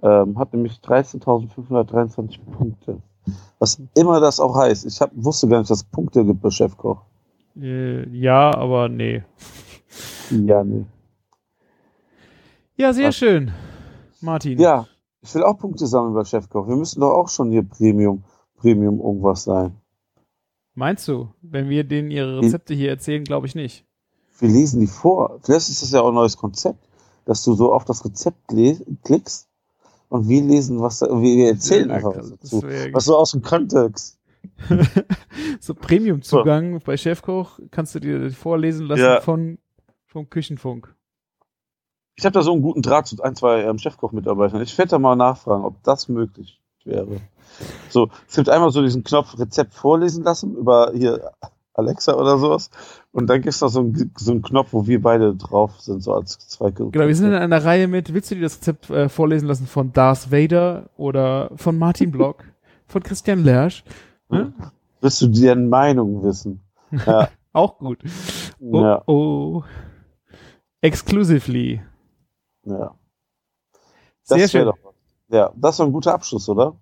Ähm, 0.03 0.39
hat 0.39 0.55
nämlich 0.55 0.75
13.523 0.79 2.39
Punkte. 2.57 3.03
Was 3.59 3.83
immer 3.95 4.21
das 4.21 4.41
auch 4.41 4.57
heißt. 4.57 4.87
Ich 4.87 5.01
hab, 5.03 5.11
wusste 5.15 5.47
gar 5.49 5.59
nicht, 5.59 5.71
dass 5.71 5.79
es 5.79 5.85
Punkte 5.85 6.25
gibt 6.25 6.41
bei 6.41 6.51
Chefkoch. 6.51 7.03
Äh, 7.61 8.09
ja, 8.17 8.55
aber 8.55 8.89
nee. 8.89 9.25
Ja, 10.31 10.65
nee. 10.65 10.85
Ja, 12.77 12.93
sehr 12.93 13.09
Was? 13.09 13.17
schön. 13.17 13.53
Martin. 14.21 14.59
Ja, 14.59 14.87
ich 15.23 15.35
will 15.35 15.43
auch 15.43 15.59
Punkte 15.59 15.87
sammeln 15.87 16.15
bei 16.15 16.25
Chefkoch. 16.25 16.67
Wir 16.69 16.77
müssen 16.77 17.01
doch 17.01 17.13
auch 17.13 17.29
schon 17.29 17.51
hier 17.51 17.63
Premium, 17.63 18.23
Premium 18.57 19.01
irgendwas 19.01 19.45
sein. 19.45 19.77
Meinst 20.75 21.07
du? 21.09 21.29
Wenn 21.43 21.69
wir 21.69 21.85
denen 21.85 22.11
ihre. 22.11 22.41
Rezepte 22.41 22.75
hier 22.75 22.91
erzählen, 22.91 23.25
glaube 23.25 23.47
ich 23.47 23.55
nicht. 23.55 23.85
Wir 24.39 24.49
lesen 24.49 24.81
die 24.81 24.87
vor. 24.87 25.39
Vielleicht 25.43 25.69
ist 25.69 25.83
das 25.83 25.91
ja 25.93 26.01
auch 26.01 26.09
ein 26.09 26.15
neues 26.15 26.37
Konzept, 26.37 26.79
dass 27.27 27.43
du 27.45 27.55
so 27.55 27.73
auf 27.73 27.85
das 27.85 28.05
Rezept 28.05 28.39
klickst 29.05 29.49
und 30.09 30.29
wir 30.29 30.43
lesen, 30.43 30.81
was 30.81 31.01
da, 31.01 31.07
wir 31.21 31.49
erzählen 31.49 31.91
Ja, 31.91 31.97
einfach 31.97 32.15
das 32.15 32.31
was 32.33 32.39
dazu. 32.41 32.63
Was 32.93 33.05
so 33.05 33.17
aus 33.17 33.33
dem 33.33 33.43
Kontext. 33.43 34.19
so 35.61 35.75
Premium-Zugang 35.75 36.81
bei 36.81 36.97
Chefkoch 36.97 37.59
kannst 37.71 37.95
du 37.95 38.01
dir 38.01 38.31
vorlesen 38.31 38.87
lassen 38.87 39.03
Ja. 39.03 39.21
von 39.21 39.59
vom 40.11 40.29
Küchenfunk. 40.29 40.95
Ich 42.17 42.25
habe 42.25 42.35
da 42.35 42.43
so 42.43 42.53
einen 42.53 42.63
guten 42.63 42.83
Draht 42.83 43.07
zu 43.07 43.23
ein, 43.23 43.35
zwei 43.35 43.63
ähm, 43.63 43.79
Chefkoch-Mitarbeitern. 43.79 44.61
Ich 44.61 44.77
werde 44.77 44.91
da 44.91 44.99
mal 44.99 45.17
nachfragen, 45.17 45.65
ob 45.65 45.83
das 45.85 46.09
möglich 46.09 46.61
wäre. 46.85 47.21
So, 47.89 48.11
es 48.29 48.37
gibt 48.37 48.49
einmal 48.49 48.71
so 48.71 48.83
diesen 48.83 49.05
Knopf 49.05 49.39
Rezept 49.39 49.75
vorlesen 49.75 50.25
lassen 50.25 50.57
über 50.57 50.93
hier 50.95 51.33
Alexa 51.75 52.15
oder 52.15 52.39
sowas. 52.39 52.71
Und 53.13 53.29
dann 53.29 53.41
gibt 53.43 53.55
es 53.55 53.61
da 53.61 53.69
so 53.69 53.81
einen, 53.81 54.13
so 54.17 54.33
einen 54.33 54.43
Knopf, 54.43 54.73
wo 54.73 54.87
wir 54.87 55.01
beide 55.01 55.35
drauf 55.37 55.81
sind, 55.81 56.03
so 56.03 56.13
als 56.13 56.39
zwei 56.39 56.71
Genau, 56.71 57.07
wir 57.07 57.17
sind 57.17 57.29
in 57.29 57.35
einer 57.35 57.65
Reihe 57.65 57.89
mit, 57.89 58.13
willst 58.13 58.31
du 58.31 58.35
dir 58.35 58.43
das 58.43 58.59
Rezept 58.59 58.91
äh, 58.91 59.09
vorlesen 59.09 59.47
lassen 59.47 59.67
von 59.67 59.93
Darth 59.93 60.31
Vader 60.31 60.91
oder 60.97 61.51
von 61.55 61.79
Martin 61.79 62.11
Block, 62.11 62.45
von 62.87 63.03
Christian 63.03 63.45
Lersch? 63.45 63.85
Ne? 64.29 64.53
Willst 65.01 65.23
du 65.23 65.29
deren 65.29 65.69
Meinung 65.69 66.23
wissen? 66.25 66.63
Ja. 67.07 67.29
Auch 67.53 67.79
gut. 67.79 67.99
Oh, 68.61 68.83
ja, 68.83 69.03
oh. 69.07 69.63
Exclusively. 70.83 71.83
ja. 72.65 72.95
Sehr 74.23 74.39
Das 74.39 74.51
schön. 74.53 74.61
wäre 74.67 74.71
doch 74.73 74.79
was. 74.85 74.95
Ja, 75.29 75.53
das 75.57 75.79
war 75.79 75.87
ein 75.87 75.93
guter 75.93 76.15
Abschluss, 76.15 76.49
oder? 76.49 76.77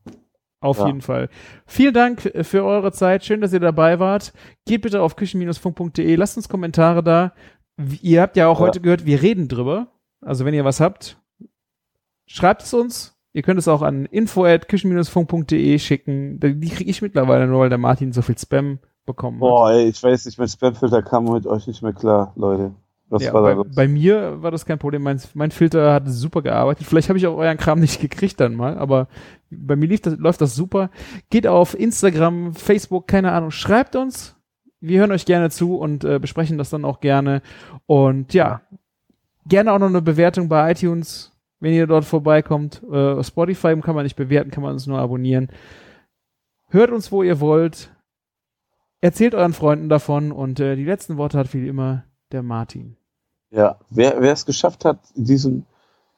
Auf 0.61 0.79
Ja. 0.79 0.87
jeden 0.87 1.01
Fall. 1.03 1.29
Vielen 1.67 1.95
Dank 1.95 2.25
äh, 2.27 2.45
für 2.45 2.65
eure 2.65 2.93
Zeit. 2.93 3.25
Schön, 3.25 3.41
dass 3.41 3.53
ihr 3.53 3.61
dabei 3.61 3.99
wart. 4.01 4.33
Geht 4.67 4.83
bitte 4.83 5.03
auf 5.03 5.17
küchen-funk.de. 5.17 6.17
Lasst 6.17 6.37
uns 6.37 6.49
Kommentare 6.49 7.03
da. 7.03 7.33
Ihr 8.03 8.21
habt 8.23 8.37
ja 8.37 8.49
auch 8.49 8.59
Ja. 8.61 8.67
heute 8.67 8.81
gehört, 8.81 9.07
wir 9.07 9.23
reden 9.23 9.49
drüber. 9.49 9.89
Also 10.21 10.45
wenn 10.45 10.55
ihr 10.55 10.65
was 10.65 10.81
habt, 10.81 11.17
schreibt 12.27 12.63
es 12.63 12.75
uns. 12.75 13.15
Ihr 13.33 13.43
könnt 13.43 13.59
es 13.61 13.69
auch 13.69 13.83
an 13.83 14.05
info@küchen-funk.de 14.07 15.79
schicken. 15.79 16.41
Die 16.41 16.59
die 16.59 16.69
kriege 16.71 16.91
ich 16.91 17.03
mittlerweile 17.03 17.47
nur, 17.47 17.61
weil 17.61 17.69
der 17.69 17.79
Martin 17.79 18.13
so 18.13 18.23
viel 18.23 18.37
Spam 18.39 18.79
bekommen 19.07 19.37
hat. 19.37 19.41
Boah, 19.41 19.71
ey, 19.71 19.89
ich 19.89 20.03
weiß 20.03 20.27
nicht, 20.27 20.39
mein 20.39 20.49
Spamfilter 20.49 21.03
kam 21.03 21.25
mit 21.33 21.47
euch 21.47 21.67
nicht 21.67 21.83
mehr 21.83 21.93
klar, 21.93 22.33
Leute. 22.37 22.73
Ja, 23.11 23.33
bei, 23.33 23.55
bei 23.55 23.89
mir 23.89 24.43
war 24.43 24.51
das 24.51 24.67
kein 24.67 24.79
Problem. 24.79 25.03
Mein, 25.03 25.21
mein 25.35 25.51
Filter 25.51 25.95
hat 25.95 26.05
super 26.09 26.43
gearbeitet. 26.43 26.87
Vielleicht 26.87 27.09
habe 27.09 27.19
ich 27.19 27.27
auch 27.27 27.37
euren 27.37 27.57
Kram 27.57 27.81
nicht 27.81 28.01
gekriegt 28.01 28.39
dann 28.39 28.55
mal, 28.55 28.77
aber 28.77 29.09
bei 29.51 29.77
mir 29.77 29.87
lief 29.87 30.03
das, 30.03 30.19
läuft 30.19 30.41
das 30.41 30.55
super. 30.55 30.91
Geht 31.31 31.47
auf 31.47 31.79
Instagram, 31.79 32.55
Facebook, 32.55 33.07
keine 33.09 33.33
Ahnung, 33.33 33.51
schreibt 33.51 33.97
uns. 33.97 34.37
Wir 34.81 35.01
hören 35.01 35.13
euch 35.13 35.25
gerne 35.25 35.51
zu 35.51 35.77
und 35.77 36.05
äh, 36.05 36.19
besprechen 36.19 36.59
das 36.59 36.71
dann 36.71 36.85
auch 36.85 37.01
gerne. 37.01 37.43
Und 37.87 38.35
ja, 38.35 38.61
gerne 39.47 39.73
auch 39.73 39.79
noch 39.79 39.89
eine 39.89 40.03
Bewertung 40.03 40.49
bei 40.49 40.71
iTunes, 40.71 41.33
wenn 41.61 41.73
ihr 41.73 41.87
dort 41.87 42.05
vorbeikommt. 42.05 42.83
Äh, 42.93 43.25
Spotify 43.25 43.75
kann 43.81 43.95
man 43.95 44.05
nicht 44.05 44.17
bewerten, 44.17 44.51
kann 44.51 44.63
man 44.63 44.75
uns 44.75 44.87
nur 44.87 44.99
abonnieren. 44.99 45.49
Hört 46.69 46.91
uns, 46.91 47.11
wo 47.11 47.23
ihr 47.23 47.41
wollt. 47.41 47.91
Erzählt 49.01 49.35
euren 49.35 49.55
Freunden 49.55 49.89
davon 49.89 50.31
und 50.31 50.61
äh, 50.61 50.77
die 50.77 50.85
letzten 50.85 51.17
Worte 51.17 51.39
hat 51.39 51.55
wie 51.55 51.67
immer 51.67 52.05
der 52.31 52.43
Martin. 52.43 52.98
Ja, 53.51 53.77
wer, 53.91 54.21
wer 54.21 54.33
es 54.33 54.45
geschafft 54.47 54.85
hat, 54.85 54.99
diesen 55.15 55.67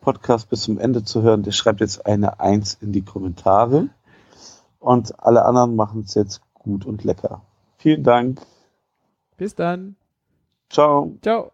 Podcast 0.01 0.49
bis 0.49 0.63
zum 0.63 0.79
Ende 0.79 1.05
zu 1.05 1.23
hören, 1.23 1.43
der 1.43 1.53
schreibt 1.53 1.81
jetzt 1.81 2.07
eine 2.07 2.41
Eins 2.41 2.77
in 2.81 2.93
die 2.93 3.03
Kommentare. 3.03 3.89
Und 4.79 5.23
alle 5.23 5.45
anderen 5.45 5.77
machen 5.77 6.03
es 6.07 6.15
jetzt 6.15 6.41
gut 6.55 6.87
und 6.87 7.05
lecker. 7.05 7.43
Vielen 7.79 8.03
Dank. 8.03 8.41
Bis 9.37 9.55
dann. 9.55 9.97
Ciao. 10.71 11.17
Ciao. 11.23 11.53